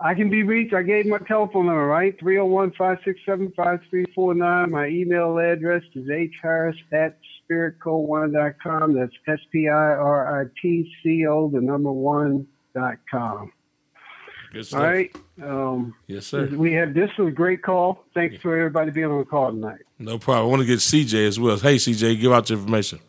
I 0.00 0.14
can 0.14 0.30
be 0.30 0.42
reached. 0.42 0.74
I 0.74 0.82
gave 0.82 1.06
my 1.06 1.18
telephone 1.18 1.66
number, 1.66 1.86
right? 1.86 2.18
301 2.18 2.72
567 2.72 3.52
5349. 3.56 4.70
My 4.70 4.86
email 4.86 5.38
address 5.38 5.82
is 5.94 6.08
harris 6.40 6.76
at 6.92 7.18
spiritco1.com. 7.50 8.94
That's 8.94 9.12
S 9.26 9.40
P 9.52 9.68
I 9.68 9.72
R 9.72 10.42
I 10.42 10.44
T 10.60 10.92
C 11.02 11.26
O, 11.26 11.48
the 11.48 11.60
number 11.60 11.92
one 11.92 12.46
dot 12.74 12.98
com. 13.10 13.52
Good 14.52 14.66
stuff. 14.66 14.82
right. 14.82 15.14
Um, 15.42 15.94
Yes, 16.06 16.26
sir. 16.26 16.46
We 16.46 16.72
had 16.72 16.94
this 16.94 17.10
was 17.18 17.28
a 17.28 17.30
great 17.30 17.62
call. 17.62 18.04
Thanks 18.14 18.36
for 18.42 18.56
everybody 18.56 18.90
being 18.90 19.06
on 19.06 19.18
the 19.18 19.24
call 19.24 19.50
tonight. 19.50 19.80
No 19.98 20.18
problem. 20.18 20.46
I 20.46 20.50
want 20.50 20.60
to 20.62 20.66
get 20.66 20.78
CJ 20.78 21.26
as 21.26 21.38
well. 21.38 21.56
Hey, 21.56 21.76
CJ, 21.76 22.20
give 22.20 22.32
out 22.32 22.48
your 22.50 22.58
information. 22.58 23.00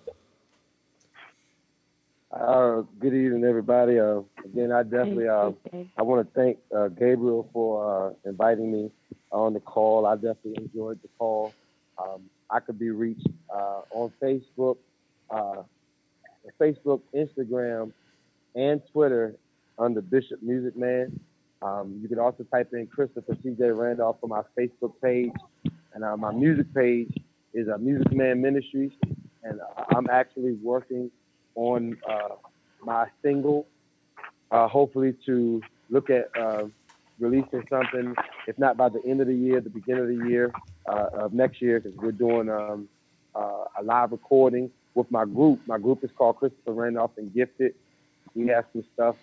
Uh, 2.32 2.84
good 3.00 3.14
evening, 3.14 3.44
everybody. 3.44 4.00
Uh, 4.00 4.22
again, 4.46 4.72
I 4.72 4.84
definitely 4.84 5.28
uh, 5.28 5.52
I 5.98 6.04
want 6.04 6.28
to 6.28 6.40
thank 6.40 6.58
uh, 6.76 6.88
Gabriel 6.90 7.50
for 7.52 8.10
uh, 8.10 8.30
inviting 8.30 8.72
me 8.72 8.92
on 9.32 9.54
the 9.54 9.60
call. 9.60 10.06
I 10.06 10.16
definitely 10.16 10.58
enjoyed 10.58 11.02
the 11.02 11.10
call. 11.18 11.54
Um, 11.98 12.30
I 12.50 12.60
could 12.60 12.80
be 12.80 12.92
reached 12.92 13.28
uh, 13.54 13.82
on 13.92 14.12
Facebook, 14.22 14.78
uh, 15.30 15.64
Facebook, 16.60 17.02
Instagram, 17.16 17.92
and 18.56 18.82
Twitter 18.92 19.36
under 19.78 20.02
Bishop 20.02 20.42
Music 20.42 20.78
Man. 20.78 21.20
Um, 21.62 22.00
you 22.02 22.08
can 22.08 22.20
also 22.20 22.44
type 22.44 22.70
in 22.74 22.88
Christopher 22.88 23.38
C.J. 23.44 23.64
Randolph 23.72 24.18
for 24.22 24.28
my 24.28 24.42
Facebook 24.58 24.94
page, 25.02 25.34
and 25.94 26.04
uh, 26.04 26.16
my 26.16 26.32
music 26.32 26.74
page 26.74 27.14
is 27.54 27.68
uh, 27.68 27.78
Music 27.78 28.12
Man 28.14 28.42
Ministries, 28.42 28.92
and 29.44 29.60
uh, 29.60 29.84
I'm 29.90 30.10
actually 30.10 30.54
working 30.54 31.12
on 31.56 31.98
uh, 32.10 32.36
my 32.82 33.08
single, 33.22 33.68
uh, 34.52 34.68
hopefully 34.68 35.16
to 35.26 35.62
look 35.90 36.10
at 36.10 36.30
uh, 36.38 36.66
releasing 37.20 37.66
something, 37.70 38.16
if 38.48 38.58
not 38.58 38.78
by 38.78 38.88
the 38.88 39.04
end 39.06 39.20
of 39.20 39.28
the 39.28 39.36
year, 39.36 39.60
the 39.60 39.70
beginning 39.70 40.04
of 40.04 40.08
the 40.08 40.30
year 40.30 40.54
of 40.86 41.34
next 41.34 41.62
year, 41.62 41.80
because 41.80 41.98
we're 41.98 42.12
doing 42.12 42.50
um, 42.50 42.88
a 43.36 43.84
live 43.84 44.12
recording 44.12 44.72
with 44.96 45.12
my 45.12 45.26
group. 45.26 45.60
My 45.68 45.78
group 45.78 46.04
is 46.06 46.12
called 46.18 46.38
Christopher 46.38 46.72
Randolph 46.72 47.18
and 47.18 47.34
Gifted. 47.34 47.76
We 48.34 48.48
have 48.48 48.66
some 48.72 48.86
stuff, 48.94 49.18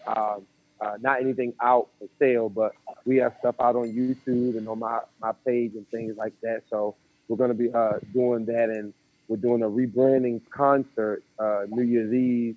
uh, 0.81 0.97
not 1.01 1.21
anything 1.21 1.55
out 1.61 1.89
for 1.99 2.09
sale, 2.19 2.49
but 2.49 2.73
we 3.05 3.17
have 3.17 3.35
stuff 3.39 3.55
out 3.61 3.77
on 3.77 3.93
YouTube 3.93 4.57
and 4.57 4.69
on 4.69 4.79
my, 4.79 5.01
my 5.21 5.33
page 5.45 5.73
and 5.75 5.89
things 5.91 6.17
like 6.17 6.35
that. 6.43 6.63
So 6.71 6.95
we're 7.29 7.37
going 7.37 7.51
to 7.51 7.55
be 7.55 7.73
uh, 7.73 7.99
doing 8.13 8.45
that, 8.47 8.69
and 8.69 8.93
we're 9.29 9.37
doing 9.37 9.63
a 9.63 9.69
rebranding 9.69 10.41
concert 10.51 11.23
uh, 11.39 11.63
New 11.69 11.83
Year's 11.83 12.13
Eve, 12.13 12.57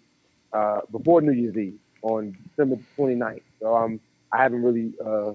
uh, 0.54 0.82
before 0.92 1.22
New 1.22 1.32
Year's 1.32 1.58
Eve 1.58 1.80
on 2.02 2.36
December 2.50 2.78
29th. 2.98 3.42
So 3.60 3.76
um, 3.76 4.00
I 4.32 4.44
haven't 4.44 4.64
really 4.64 4.94
uh, 5.04 5.34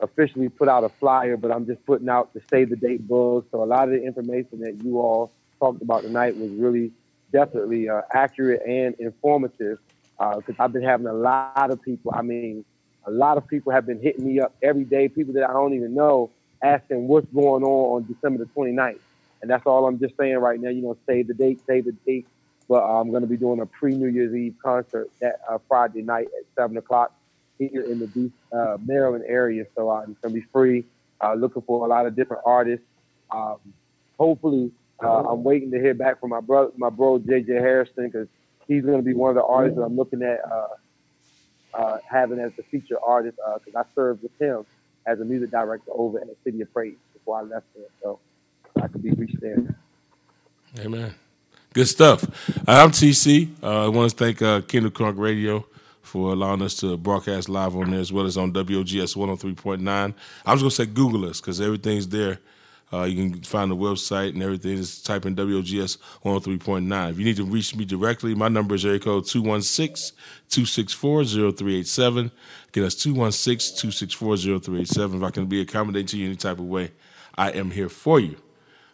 officially 0.00 0.48
put 0.48 0.68
out 0.68 0.84
a 0.84 0.88
flyer, 0.88 1.36
but 1.36 1.50
I'm 1.50 1.66
just 1.66 1.84
putting 1.86 2.08
out 2.08 2.32
the 2.32 2.42
save 2.50 2.70
the 2.70 2.76
date 2.76 3.06
books. 3.06 3.48
So 3.50 3.62
a 3.62 3.64
lot 3.64 3.84
of 3.84 3.90
the 3.90 4.02
information 4.02 4.60
that 4.60 4.82
you 4.82 5.00
all 5.00 5.32
talked 5.58 5.82
about 5.82 6.02
tonight 6.02 6.36
was 6.36 6.50
really 6.52 6.92
definitely 7.32 7.88
uh, 7.88 8.02
accurate 8.12 8.62
and 8.66 8.94
informative 8.98 9.78
because 10.36 10.54
I've 10.58 10.72
been 10.72 10.82
having 10.82 11.06
a 11.06 11.14
lot 11.14 11.70
of 11.70 11.80
people. 11.80 12.12
I 12.14 12.22
mean, 12.22 12.64
a 13.06 13.10
lot 13.10 13.38
of 13.38 13.46
people 13.48 13.72
have 13.72 13.86
been 13.86 14.00
hitting 14.00 14.24
me 14.26 14.40
up 14.40 14.54
every 14.62 14.84
day. 14.84 15.08
People 15.08 15.34
that 15.34 15.48
I 15.48 15.52
don't 15.52 15.74
even 15.74 15.94
know 15.94 16.30
asking 16.62 17.08
what's 17.08 17.26
going 17.32 17.64
on 17.64 17.96
on 17.96 18.06
December 18.06 18.44
the 18.44 18.50
29th. 18.50 18.98
And 19.40 19.50
that's 19.50 19.64
all 19.66 19.86
I'm 19.86 19.98
just 19.98 20.16
saying 20.16 20.36
right 20.36 20.60
now. 20.60 20.68
You 20.68 20.82
know, 20.82 20.96
save 21.06 21.28
the 21.28 21.34
date, 21.34 21.60
save 21.66 21.86
the 21.86 21.92
date. 22.06 22.26
But 22.68 22.82
uh, 22.82 23.00
I'm 23.00 23.10
going 23.10 23.22
to 23.22 23.28
be 23.28 23.36
doing 23.36 23.60
a 23.60 23.66
pre 23.66 23.94
New 23.94 24.08
Year's 24.08 24.34
Eve 24.34 24.54
concert 24.62 25.10
that 25.20 25.40
uh, 25.48 25.58
Friday 25.68 26.02
night 26.02 26.26
at 26.26 26.44
seven 26.54 26.76
o'clock 26.76 27.12
here 27.58 27.82
in 27.82 27.98
the 27.98 28.30
uh, 28.56 28.76
Maryland 28.84 29.24
area. 29.26 29.66
So 29.74 29.90
uh, 29.90 30.04
it's 30.08 30.18
going 30.18 30.34
to 30.34 30.40
be 30.40 30.46
free. 30.52 30.84
Uh, 31.22 31.34
looking 31.34 31.62
for 31.62 31.84
a 31.84 31.88
lot 31.88 32.06
of 32.06 32.14
different 32.14 32.42
artists. 32.46 32.86
Um, 33.30 33.58
hopefully, 34.18 34.70
uh, 35.02 35.24
I'm 35.24 35.42
waiting 35.42 35.70
to 35.70 35.78
hear 35.78 35.94
back 35.94 36.20
from 36.20 36.30
my 36.30 36.40
brother, 36.40 36.70
my 36.76 36.90
bro 36.90 37.18
JJ 37.18 37.48
Harrison, 37.48 38.06
because 38.06 38.28
he's 38.70 38.84
going 38.84 38.98
to 38.98 39.02
be 39.02 39.14
one 39.14 39.30
of 39.30 39.34
the 39.34 39.44
artists 39.44 39.76
that 39.76 39.82
I'm 39.82 39.96
looking 39.96 40.22
at 40.22 40.40
uh, 40.48 40.68
uh, 41.74 41.98
having 42.08 42.38
as 42.38 42.52
the 42.54 42.62
feature 42.62 42.98
artist. 43.02 43.36
Because 43.64 43.74
I 43.74 43.94
served 43.94 44.22
with 44.22 44.40
him 44.40 44.64
as 45.06 45.20
a 45.20 45.24
music 45.24 45.50
director 45.50 45.90
over 45.92 46.20
at 46.20 46.28
the 46.28 46.36
City 46.44 46.60
of 46.60 46.72
Praise 46.72 46.94
before 47.12 47.40
I 47.40 47.42
left 47.42 47.66
there. 47.74 47.86
So 48.00 48.20
I 48.80 48.86
could 48.86 49.02
be 49.02 49.10
reached 49.10 49.40
there. 49.40 49.74
Amen. 50.78 51.12
Good 51.74 51.88
stuff. 51.88 52.24
Uh, 52.66 52.82
I'm 52.82 52.92
TC. 52.92 53.48
Uh, 53.60 53.86
I 53.86 53.88
want 53.88 54.10
to 54.10 54.16
thank 54.16 54.40
uh, 54.40 54.60
Kingdom 54.60 54.92
Crunk 54.92 55.18
Radio 55.18 55.66
for 56.00 56.32
allowing 56.32 56.62
us 56.62 56.76
to 56.76 56.96
broadcast 56.96 57.48
live 57.48 57.74
on 57.74 57.90
there 57.90 58.00
as 58.00 58.12
well 58.12 58.26
as 58.26 58.36
on 58.36 58.52
WOGS 58.52 59.14
103.9. 59.14 60.14
I 60.46 60.52
was 60.52 60.62
going 60.62 60.70
to 60.70 60.76
say 60.76 60.86
Google 60.86 61.28
us 61.28 61.40
because 61.40 61.60
everything's 61.60 62.06
there 62.06 62.38
Uh, 62.92 63.04
you 63.04 63.30
can 63.30 63.42
find 63.42 63.70
the 63.70 63.76
website 63.76 64.30
and 64.30 64.42
everything. 64.42 64.76
Just 64.76 65.06
type 65.06 65.24
in 65.24 65.36
WOGS 65.36 65.98
103.9. 66.24 67.10
If 67.10 67.18
you 67.18 67.24
need 67.24 67.36
to 67.36 67.44
reach 67.44 67.74
me 67.76 67.84
directly, 67.84 68.34
my 68.34 68.48
number 68.48 68.74
is 68.74 68.84
area 68.84 68.98
code 68.98 69.26
216 69.26 70.16
264 70.48 71.24
0387. 71.24 72.30
Again, 72.68 72.82
that's 72.82 72.96
216 72.96 73.76
264 73.76 74.36
0387. 74.36 75.18
If 75.18 75.22
I 75.22 75.30
can 75.30 75.46
be 75.46 75.60
accommodating 75.60 76.06
to 76.08 76.18
you 76.18 76.26
any 76.26 76.36
type 76.36 76.58
of 76.58 76.66
way, 76.66 76.90
I 77.36 77.50
am 77.50 77.70
here 77.70 77.88
for 77.88 78.18
you. 78.18 78.36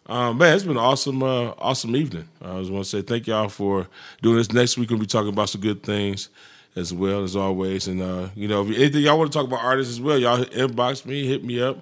Um, 0.05 0.37
man, 0.37 0.55
it's 0.55 0.63
been 0.63 0.71
an 0.71 0.77
awesome, 0.77 1.21
uh, 1.21 1.53
awesome 1.57 1.95
evening. 1.95 2.29
I 2.41 2.59
just 2.59 2.71
want 2.71 2.85
to 2.85 2.89
say 2.89 3.01
thank 3.01 3.27
y'all 3.27 3.49
for 3.49 3.87
doing 4.21 4.37
this. 4.37 4.51
Next 4.51 4.77
week 4.77 4.89
we'll 4.89 4.99
be 4.99 5.05
talking 5.05 5.33
about 5.33 5.49
some 5.49 5.59
good 5.59 5.83
things 5.83 6.29
as 6.77 6.93
well 6.93 7.23
as 7.23 7.35
always. 7.35 7.87
And 7.87 8.01
uh, 8.01 8.29
you 8.35 8.47
know, 8.47 8.61
if 8.61 8.77
anything 8.77 9.01
y'all 9.01 9.17
want 9.17 9.31
to 9.31 9.37
talk 9.37 9.47
about 9.47 9.63
artists 9.63 9.93
as 9.93 9.99
well, 9.99 10.17
y'all 10.17 10.45
inbox 10.45 11.05
me, 11.05 11.25
hit 11.25 11.43
me 11.43 11.61
up. 11.61 11.79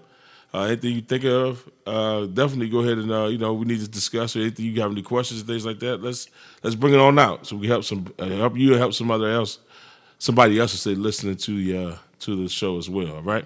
Uh, 0.55 0.67
anything 0.67 0.95
you 0.95 1.01
think 1.01 1.25
of, 1.25 1.69
uh, 1.85 2.25
definitely 2.27 2.69
go 2.69 2.79
ahead 2.79 2.97
and 2.97 3.11
uh, 3.11 3.25
you 3.25 3.37
know 3.37 3.53
we 3.53 3.65
need 3.65 3.81
to 3.81 3.89
discuss 3.89 4.37
or 4.37 4.39
anything 4.39 4.63
you 4.65 4.79
have 4.79 4.89
any 4.89 5.01
questions 5.01 5.41
and 5.41 5.49
things 5.49 5.65
like 5.65 5.79
that. 5.79 6.01
Let's 6.01 6.29
let's 6.63 6.77
bring 6.77 6.93
it 6.93 6.99
on 7.01 7.19
out 7.19 7.45
so 7.45 7.57
we 7.57 7.67
help 7.67 7.83
some 7.83 8.07
uh, 8.17 8.25
help 8.25 8.55
you 8.55 8.71
help 8.75 8.93
somebody 8.93 9.25
else, 9.25 9.59
somebody 10.17 10.57
else 10.57 10.71
to 10.71 10.77
say 10.77 10.95
listening 10.95 11.35
to 11.35 11.51
the 11.61 11.77
uh, 11.77 11.97
to 12.21 12.41
the 12.41 12.47
show 12.47 12.77
as 12.77 12.89
well. 12.89 13.15
All 13.15 13.21
right. 13.21 13.45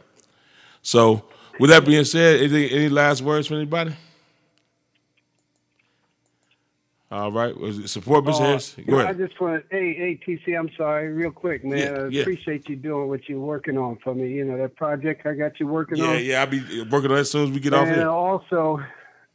So 0.84 1.26
with 1.60 1.72
that 1.72 1.84
being 1.84 2.03
said, 2.03 2.41
anything, 2.41 2.69
any 2.69 2.90
last 2.90 3.23
words 3.23 3.48
from 3.48 3.57
anybody? 3.57 3.95
All 7.11 7.31
right. 7.31 7.56
Support 7.88 8.26
Mr. 8.26 8.34
Uh, 8.36 8.44
Harris. 8.45 8.76
Go 8.88 8.99
I 8.99 9.03
ahead. 9.06 9.18
just 9.18 9.40
want, 9.41 9.65
hey, 9.72 9.95
hey, 9.95 10.19
TC, 10.26 10.57
I'm 10.57 10.69
sorry, 10.77 11.11
real 11.11 11.31
quick, 11.31 11.65
man. 11.65 11.77
Yeah, 11.80 12.02
I 12.03 12.07
yeah. 12.10 12.22
appreciate 12.22 12.69
you 12.69 12.76
doing 12.76 13.07
what 13.10 13.27
you're 13.27 13.40
working 13.40 13.77
on 13.80 13.98
for 14.03 14.14
me. 14.14 14.30
You 14.31 14.45
know 14.45 14.57
that 14.57 14.76
project 14.76 15.26
I 15.26 15.34
got 15.34 15.60
you 15.60 15.65
working 15.68 15.98
Yeah, 15.98 16.06
on. 16.06 16.14
yeah. 16.15 16.19
Yeah, 16.19 16.41
I'll 16.41 16.48
be 16.48 16.60
working 16.84 17.10
on 17.10 17.15
that 17.15 17.22
as 17.22 17.31
soon 17.31 17.45
as 17.45 17.52
we 17.52 17.60
get 17.60 17.73
off 17.73 17.88
and 17.88 17.95
here. 17.95 18.07
also, 18.10 18.80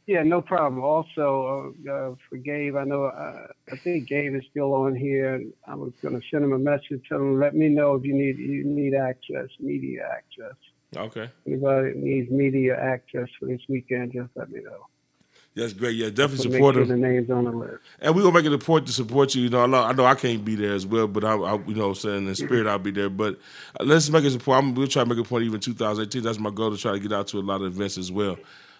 yeah, 0.07 0.23
no 0.23 0.41
problem. 0.41 0.81
Also, 0.83 1.73
uh, 1.85 1.91
uh, 1.91 2.15
for 2.29 2.37
Gabe, 2.37 2.77
I 2.77 2.85
know, 2.85 3.05
uh, 3.05 3.47
I 3.69 3.75
think 3.75 4.07
Gabe 4.07 4.35
is 4.35 4.43
still 4.51 4.73
on 4.73 4.95
here. 4.95 5.43
I 5.67 5.75
was 5.75 5.91
going 6.01 6.15
to 6.17 6.25
send 6.31 6.45
him 6.45 6.53
a 6.53 6.59
message, 6.59 7.01
tell 7.09 7.17
him, 7.17 7.39
let 7.41 7.55
me 7.55 7.67
know 7.67 7.95
if 7.95 8.05
you 8.05 8.13
need 8.13 8.37
you 8.37 8.63
need 8.63 8.93
access, 8.95 9.49
media 9.59 10.07
access. 10.15 10.55
Okay. 10.95 11.29
Anybody 11.45 11.91
needs 11.95 12.31
media 12.31 12.79
access 12.79 13.27
for 13.37 13.47
this 13.47 13.59
weekend, 13.67 14.13
just 14.13 14.29
let 14.35 14.49
me 14.49 14.61
know. 14.61 14.85
That's 15.55 15.71
great. 15.71 15.95
Yeah, 15.95 16.09
definitely 16.09 16.37
So 16.37 16.51
support 16.51 16.75
sure 16.75 16.83
him. 16.83 16.89
the 16.89 16.97
names 16.97 17.29
on 17.29 17.45
the 17.45 17.51
list. 17.51 17.77
And 18.01 18.13
we're 18.13 18.23
gonna 18.23 18.33
make 18.33 18.45
it 18.45 18.51
a 18.53 18.57
point 18.57 18.87
to 18.87 18.91
support 18.93 19.33
you. 19.35 19.43
You 19.43 19.49
know, 19.49 19.61
I 19.63 19.67
know 19.67 19.83
I, 19.83 19.93
know 19.93 20.05
I 20.05 20.15
can't 20.15 20.43
be 20.43 20.55
there 20.55 20.73
as 20.73 20.85
well, 20.85 21.07
but 21.07 21.23
I, 21.23 21.33
I 21.35 21.55
you 21.65 21.75
know, 21.75 21.89
I'm 21.89 21.95
saying 21.95 22.27
in 22.27 22.35
spirit 22.35 22.67
I'll 22.67 22.77
be 22.77 22.91
there. 22.91 23.09
But 23.09 23.39
uh, 23.79 23.85
let's 23.85 24.09
make 24.09 24.25
it 24.25 24.35
a 24.35 24.39
point. 24.39 24.63
I'm, 24.63 24.75
we'll 24.75 24.87
try 24.87 25.03
to 25.03 25.09
make 25.09 25.17
a 25.17 25.23
point 25.27 25.45
even 25.45 25.61
2018. 25.61 26.21
That's 26.23 26.39
my 26.39 26.49
goal 26.49 26.71
to 26.71 26.77
try 26.77 26.91
to 26.91 26.99
get 26.99 27.13
out 27.13 27.27
to 27.27 27.37
a 27.37 27.39
lot 27.39 27.61
of 27.61 27.67
events 27.67 27.97
as 27.97 28.11
well. 28.11 28.37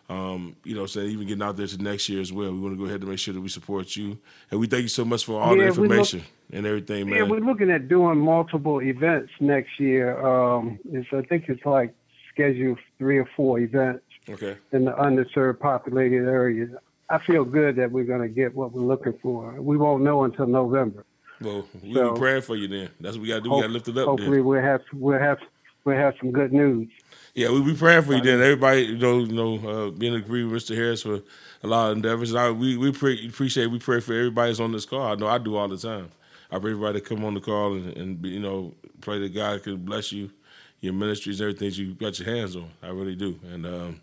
Um, 0.08 0.56
you 0.64 0.76
know, 0.76 0.86
saying 0.86 1.10
even 1.10 1.26
getting 1.28 1.42
out 1.42 1.56
there 1.58 1.66
to 1.66 1.82
next 1.82 2.10
year 2.10 2.22
as 2.22 2.32
well. 2.34 2.52
We 2.52 2.60
want 2.60 2.74
to 2.76 2.78
go 2.78 2.86
ahead 2.86 3.00
and 3.02 3.10
make 3.10 3.18
sure 3.20 3.34
that 3.34 3.42
we 3.42 3.50
support 3.50 3.96
you, 3.96 4.18
and 4.52 4.60
we 4.60 4.68
thank 4.68 4.84
you 4.84 4.88
so 4.90 5.04
much 5.06 5.26
for 5.26 5.42
all 5.42 5.56
the 5.56 5.64
Yeah, 5.64 5.72
we 5.72 5.78
look- 5.78 5.78
information 5.86 6.24
and 6.52 6.66
everything, 6.66 7.10
man. 7.10 7.20
Yeah, 7.20 7.24
we're 7.24 7.40
looking 7.40 7.72
at 7.72 7.88
doing 7.88 8.20
multiple 8.20 8.82
events 8.84 9.32
next 9.40 9.80
year. 9.80 10.20
Um, 10.24 10.78
it's, 10.92 11.08
I 11.12 11.22
think 11.24 11.46
it's 11.48 11.66
like 11.66 11.96
scheduled 12.32 12.78
three 13.00 13.18
or 13.18 13.28
four 13.36 13.58
events 13.60 14.04
okay. 14.30 14.58
in 14.72 14.86
the 14.86 14.92
underserved 14.92 15.60
populated 15.60 16.28
areas. 16.28 16.70
I 17.10 17.20
feel 17.20 17.46
good 17.46 17.76
that 17.76 17.92
we're 17.92 18.04
going 18.06 18.22
to 18.22 18.28
get 18.28 18.56
what 18.56 18.72
we're 18.72 18.82
looking 18.82 19.14
for. 19.22 19.62
We 19.62 19.78
won't 19.78 20.04
know 20.04 20.24
until 20.24 20.48
November. 20.48 21.06
Well, 21.42 21.68
we 21.84 21.94
So- 21.94 22.14
be 22.14 22.20
praying 22.20 22.42
for 22.42 22.56
you 22.56 22.68
then. 22.68 22.90
That's 23.00 23.16
what 23.18 23.24
we 23.24 23.28
got 23.28 23.36
to 23.36 23.42
do. 23.42 23.50
we 23.52 23.62
got 23.62 23.68
to 23.68 23.74
lift 23.74 23.88
it 23.88 23.98
up. 23.98 24.08
Hopefully, 24.08 24.38
Then. 24.38 24.46
we'll 24.46 24.62
have 24.62 24.82
we'll 24.94 25.20
have 25.20 25.40
we'll 25.84 25.98
have 25.98 26.16
some 26.20 26.32
good 26.32 26.52
news. 26.54 26.88
Yeah, 27.36 27.52
we 27.52 27.62
be 27.62 27.76
praying 27.76 28.04
for 28.04 28.14
you. 28.14 28.22
Then 28.22 28.40
everybody, 28.42 28.84
you 28.84 28.98
know, 28.98 29.20
you 29.20 29.34
know, 29.34 29.70
uh, 29.88 29.90
being 29.92 30.16
agree 30.16 30.46
with 30.46 30.64
Mr. 30.64 30.74
Harris 30.76 31.04
for 31.04 31.20
a 31.64 31.68
lot 31.68 31.92
of 31.92 31.98
endeavors. 31.98 32.32
And 32.32 32.40
I, 32.40 32.50
we 32.52 32.78
we 32.78 32.92
pre- 32.92 33.28
appreciate. 33.28 33.68
We 33.68 33.80
pray 33.80 34.00
for 34.00 34.14
everybody 34.14 34.52
that's 34.52 34.62
on 34.62 34.72
this 34.72 34.86
call. 34.86 35.02
I 35.02 35.16
know 35.16 35.28
I 35.28 35.38
do 35.38 35.58
all 35.58 35.68
the 35.68 35.78
time. 35.78 36.12
I 36.50 36.60
pray 36.60 36.72
everybody 36.72 37.02
to 37.02 37.06
come 37.06 37.26
on 37.26 37.34
the 37.34 37.42
call 37.42 37.74
and, 37.74 37.96
and 37.98 38.22
be, 38.22 38.30
you 38.30 38.40
know, 38.40 38.74
pray 39.02 39.20
that 39.20 39.34
God 39.34 39.62
can 39.64 39.78
bless 39.78 40.12
you, 40.14 40.32
your 40.80 40.94
ministries, 40.94 41.42
everything 41.42 41.72
you 41.72 41.94
got 41.96 42.18
your 42.20 42.34
hands 42.34 42.56
on. 42.56 42.70
I 42.82 42.88
really 42.90 43.16
do. 43.16 43.38
And 43.52 43.66
um, 43.66 44.02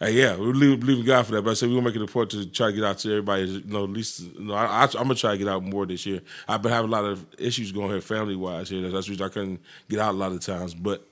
yeah, 0.00 0.36
we 0.36 0.52
believe, 0.52 0.80
believe 0.80 0.98
in 0.98 1.06
God 1.06 1.24
for 1.24 1.32
that. 1.32 1.42
But 1.42 1.52
I 1.52 1.54
said 1.54 1.70
we're 1.70 1.76
gonna 1.76 1.86
make 1.86 1.96
it 1.96 2.02
a 2.02 2.06
point 2.06 2.30
to 2.30 2.46
try 2.46 2.68
to 2.68 2.72
get 2.74 2.84
out 2.84 2.98
to 2.98 3.10
everybody. 3.10 3.44
You 3.44 3.62
know, 3.64 3.84
at 3.84 3.90
least 3.90 4.20
you 4.20 4.44
know, 4.44 4.54
I, 4.54 4.82
I'm 4.82 4.90
gonna 4.92 5.14
try 5.14 5.32
to 5.32 5.38
get 5.38 5.48
out 5.48 5.62
more 5.62 5.86
this 5.86 6.04
year. 6.04 6.20
I've 6.46 6.60
been 6.60 6.72
having 6.72 6.90
a 6.90 6.92
lot 6.92 7.04
of 7.04 7.24
issues 7.38 7.72
going 7.72 7.90
here, 7.90 8.02
family 8.02 8.36
wise 8.36 8.68
here. 8.68 8.82
That's 8.82 9.06
the 9.06 9.12
reason 9.12 9.26
I 9.26 9.30
couldn't 9.30 9.60
get 9.88 9.98
out 9.98 10.12
a 10.14 10.18
lot 10.18 10.32
of 10.32 10.40
times. 10.40 10.74
But 10.74 11.06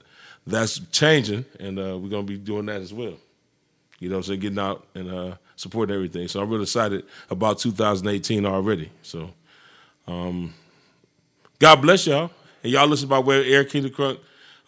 that's 0.46 0.80
changing, 0.90 1.46
and 1.58 1.78
uh, 1.78 1.98
we're 1.98 2.10
gonna 2.10 2.24
be 2.24 2.36
doing 2.36 2.66
that 2.66 2.82
as 2.82 2.92
well. 2.92 3.14
You 4.00 4.10
know, 4.10 4.16
I'm 4.16 4.22
saying 4.22 4.40
getting 4.40 4.58
out 4.58 4.86
and 4.94 5.10
uh, 5.10 5.36
supporting 5.56 5.94
everything. 5.94 6.28
So 6.28 6.42
I'm 6.42 6.50
really 6.50 6.64
excited 6.64 7.06
about 7.30 7.60
2018 7.60 8.44
already. 8.44 8.90
So, 9.00 9.30
um, 10.06 10.52
God 11.58 11.76
bless 11.80 12.06
y'all, 12.06 12.30
and 12.62 12.70
y'all 12.70 12.86
listen 12.86 13.06
about 13.06 13.24
where 13.24 13.64
King 13.64 13.84
the 13.84 13.90
Crunk 13.90 14.18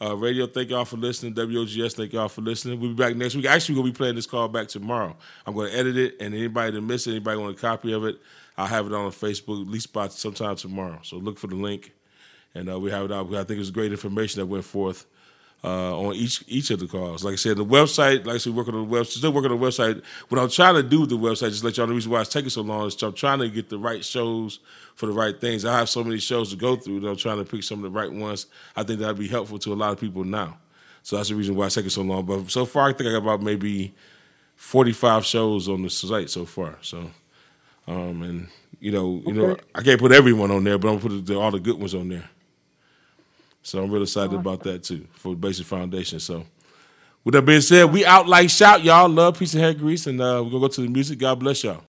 uh, 0.00 0.16
Radio. 0.16 0.46
Thank 0.46 0.70
y'all 0.70 0.84
for 0.84 0.96
listening. 0.96 1.34
WOGS, 1.34 1.94
thank 1.94 2.12
y'all 2.12 2.28
for 2.28 2.42
listening. 2.42 2.80
We'll 2.80 2.90
be 2.90 2.96
back 2.96 3.16
next 3.16 3.34
week. 3.34 3.46
Actually, 3.46 3.76
we're 3.76 3.82
gonna 3.82 3.92
be 3.92 3.96
playing 3.96 4.14
this 4.16 4.26
call 4.26 4.48
back 4.48 4.68
tomorrow. 4.68 5.16
I'm 5.46 5.54
gonna 5.54 5.70
edit 5.70 5.96
it, 5.96 6.16
and 6.20 6.34
anybody 6.34 6.72
that 6.72 6.80
missed 6.82 7.06
it, 7.06 7.12
anybody 7.12 7.38
want 7.38 7.56
a 7.56 7.60
copy 7.60 7.92
of 7.92 8.04
it, 8.04 8.18
I'll 8.56 8.66
have 8.66 8.86
it 8.86 8.92
on 8.92 9.10
Facebook 9.10 9.62
at 9.62 9.68
least 9.68 9.92
by 9.92 10.08
sometime 10.08 10.56
tomorrow. 10.56 11.00
So 11.02 11.16
look 11.16 11.38
for 11.38 11.46
the 11.46 11.56
link, 11.56 11.92
and 12.54 12.70
uh, 12.70 12.78
we 12.78 12.90
have 12.90 13.04
it 13.04 13.12
out. 13.12 13.26
I 13.34 13.38
think 13.38 13.50
it 13.52 13.58
was 13.58 13.70
great 13.70 13.92
information 13.92 14.40
that 14.40 14.46
went 14.46 14.64
forth 14.64 15.06
uh, 15.64 15.98
on 15.98 16.14
each 16.14 16.44
each 16.46 16.70
of 16.70 16.80
the 16.80 16.86
calls. 16.86 17.24
Like 17.24 17.32
I 17.32 17.36
said, 17.36 17.56
the 17.56 17.64
website, 17.64 18.24
like 18.24 18.36
I 18.36 18.38
said, 18.38 18.54
working 18.54 18.74
on 18.74 18.88
the 18.88 18.96
website, 18.96 19.06
still 19.18 19.32
working 19.32 19.50
on 19.50 19.60
the 19.60 19.66
website. 19.66 20.02
What 20.28 20.40
I'm 20.40 20.48
trying 20.48 20.74
to 20.74 20.82
do 20.82 21.00
with 21.00 21.10
the 21.10 21.18
website, 21.18 21.50
just 21.50 21.64
let 21.64 21.76
y'all 21.76 21.86
know 21.86 21.90
the 21.90 21.96
reason 21.96 22.12
why 22.12 22.20
it's 22.20 22.30
taking 22.30 22.50
so 22.50 22.62
long 22.62 22.86
is 22.86 23.02
I'm 23.02 23.12
trying 23.12 23.40
to 23.40 23.48
get 23.48 23.68
the 23.68 23.78
right 23.78 24.04
shows 24.04 24.60
for 24.94 25.06
the 25.06 25.12
right 25.12 25.38
things. 25.40 25.64
I 25.64 25.78
have 25.78 25.88
so 25.88 26.04
many 26.04 26.18
shows 26.18 26.50
to 26.50 26.56
go 26.56 26.76
through 26.76 27.00
that 27.00 27.08
I'm 27.08 27.16
trying 27.16 27.38
to 27.38 27.44
pick 27.44 27.62
some 27.62 27.84
of 27.84 27.92
the 27.92 27.98
right 27.98 28.12
ones. 28.12 28.46
I 28.76 28.82
think 28.82 29.00
that'd 29.00 29.18
be 29.18 29.28
helpful 29.28 29.58
to 29.60 29.72
a 29.72 29.74
lot 29.74 29.92
of 29.92 30.00
people 30.00 30.24
now. 30.24 30.58
So 31.02 31.16
that's 31.16 31.28
the 31.28 31.34
reason 31.34 31.54
why 31.54 31.66
it's 31.66 31.74
taking 31.74 31.90
so 31.90 32.02
long. 32.02 32.24
But 32.26 32.50
so 32.50 32.64
far, 32.64 32.88
I 32.88 32.92
think 32.92 33.08
I 33.08 33.12
got 33.12 33.18
about 33.18 33.42
maybe 33.42 33.94
45 34.56 35.24
shows 35.24 35.68
on 35.68 35.82
the 35.82 35.90
site 35.90 36.30
so 36.30 36.44
far. 36.44 36.78
So, 36.82 37.10
um, 37.86 38.22
and 38.22 38.48
you 38.80 38.90
know, 38.90 39.22
you 39.26 39.32
know, 39.32 39.56
I 39.74 39.82
can't 39.82 40.00
put 40.00 40.12
everyone 40.12 40.50
on 40.50 40.64
there, 40.64 40.78
but 40.78 40.88
I'm 40.88 40.98
gonna 40.98 41.22
put 41.22 41.36
all 41.36 41.50
the 41.50 41.60
good 41.60 41.78
ones 41.78 41.94
on 41.94 42.08
there. 42.08 42.28
So 43.66 43.82
I'm 43.82 43.90
really 43.90 44.04
excited 44.04 44.32
about 44.32 44.62
that 44.62 44.84
too 44.84 45.08
for 45.14 45.30
the 45.30 45.36
Basic 45.36 45.66
Foundation. 45.66 46.20
So 46.20 46.44
with 47.24 47.32
that 47.32 47.42
being 47.42 47.60
said, 47.60 47.92
we 47.92 48.06
out 48.06 48.28
like 48.28 48.48
shout, 48.48 48.84
y'all. 48.84 49.08
Love, 49.08 49.40
peace, 49.40 49.54
and 49.54 49.62
hair 49.64 49.74
grease, 49.74 50.06
and 50.06 50.20
uh, 50.20 50.40
we're 50.44 50.50
gonna 50.50 50.60
go 50.60 50.68
to 50.68 50.80
the 50.82 50.88
music. 50.88 51.18
God 51.18 51.40
bless 51.40 51.64
y'all. 51.64 51.82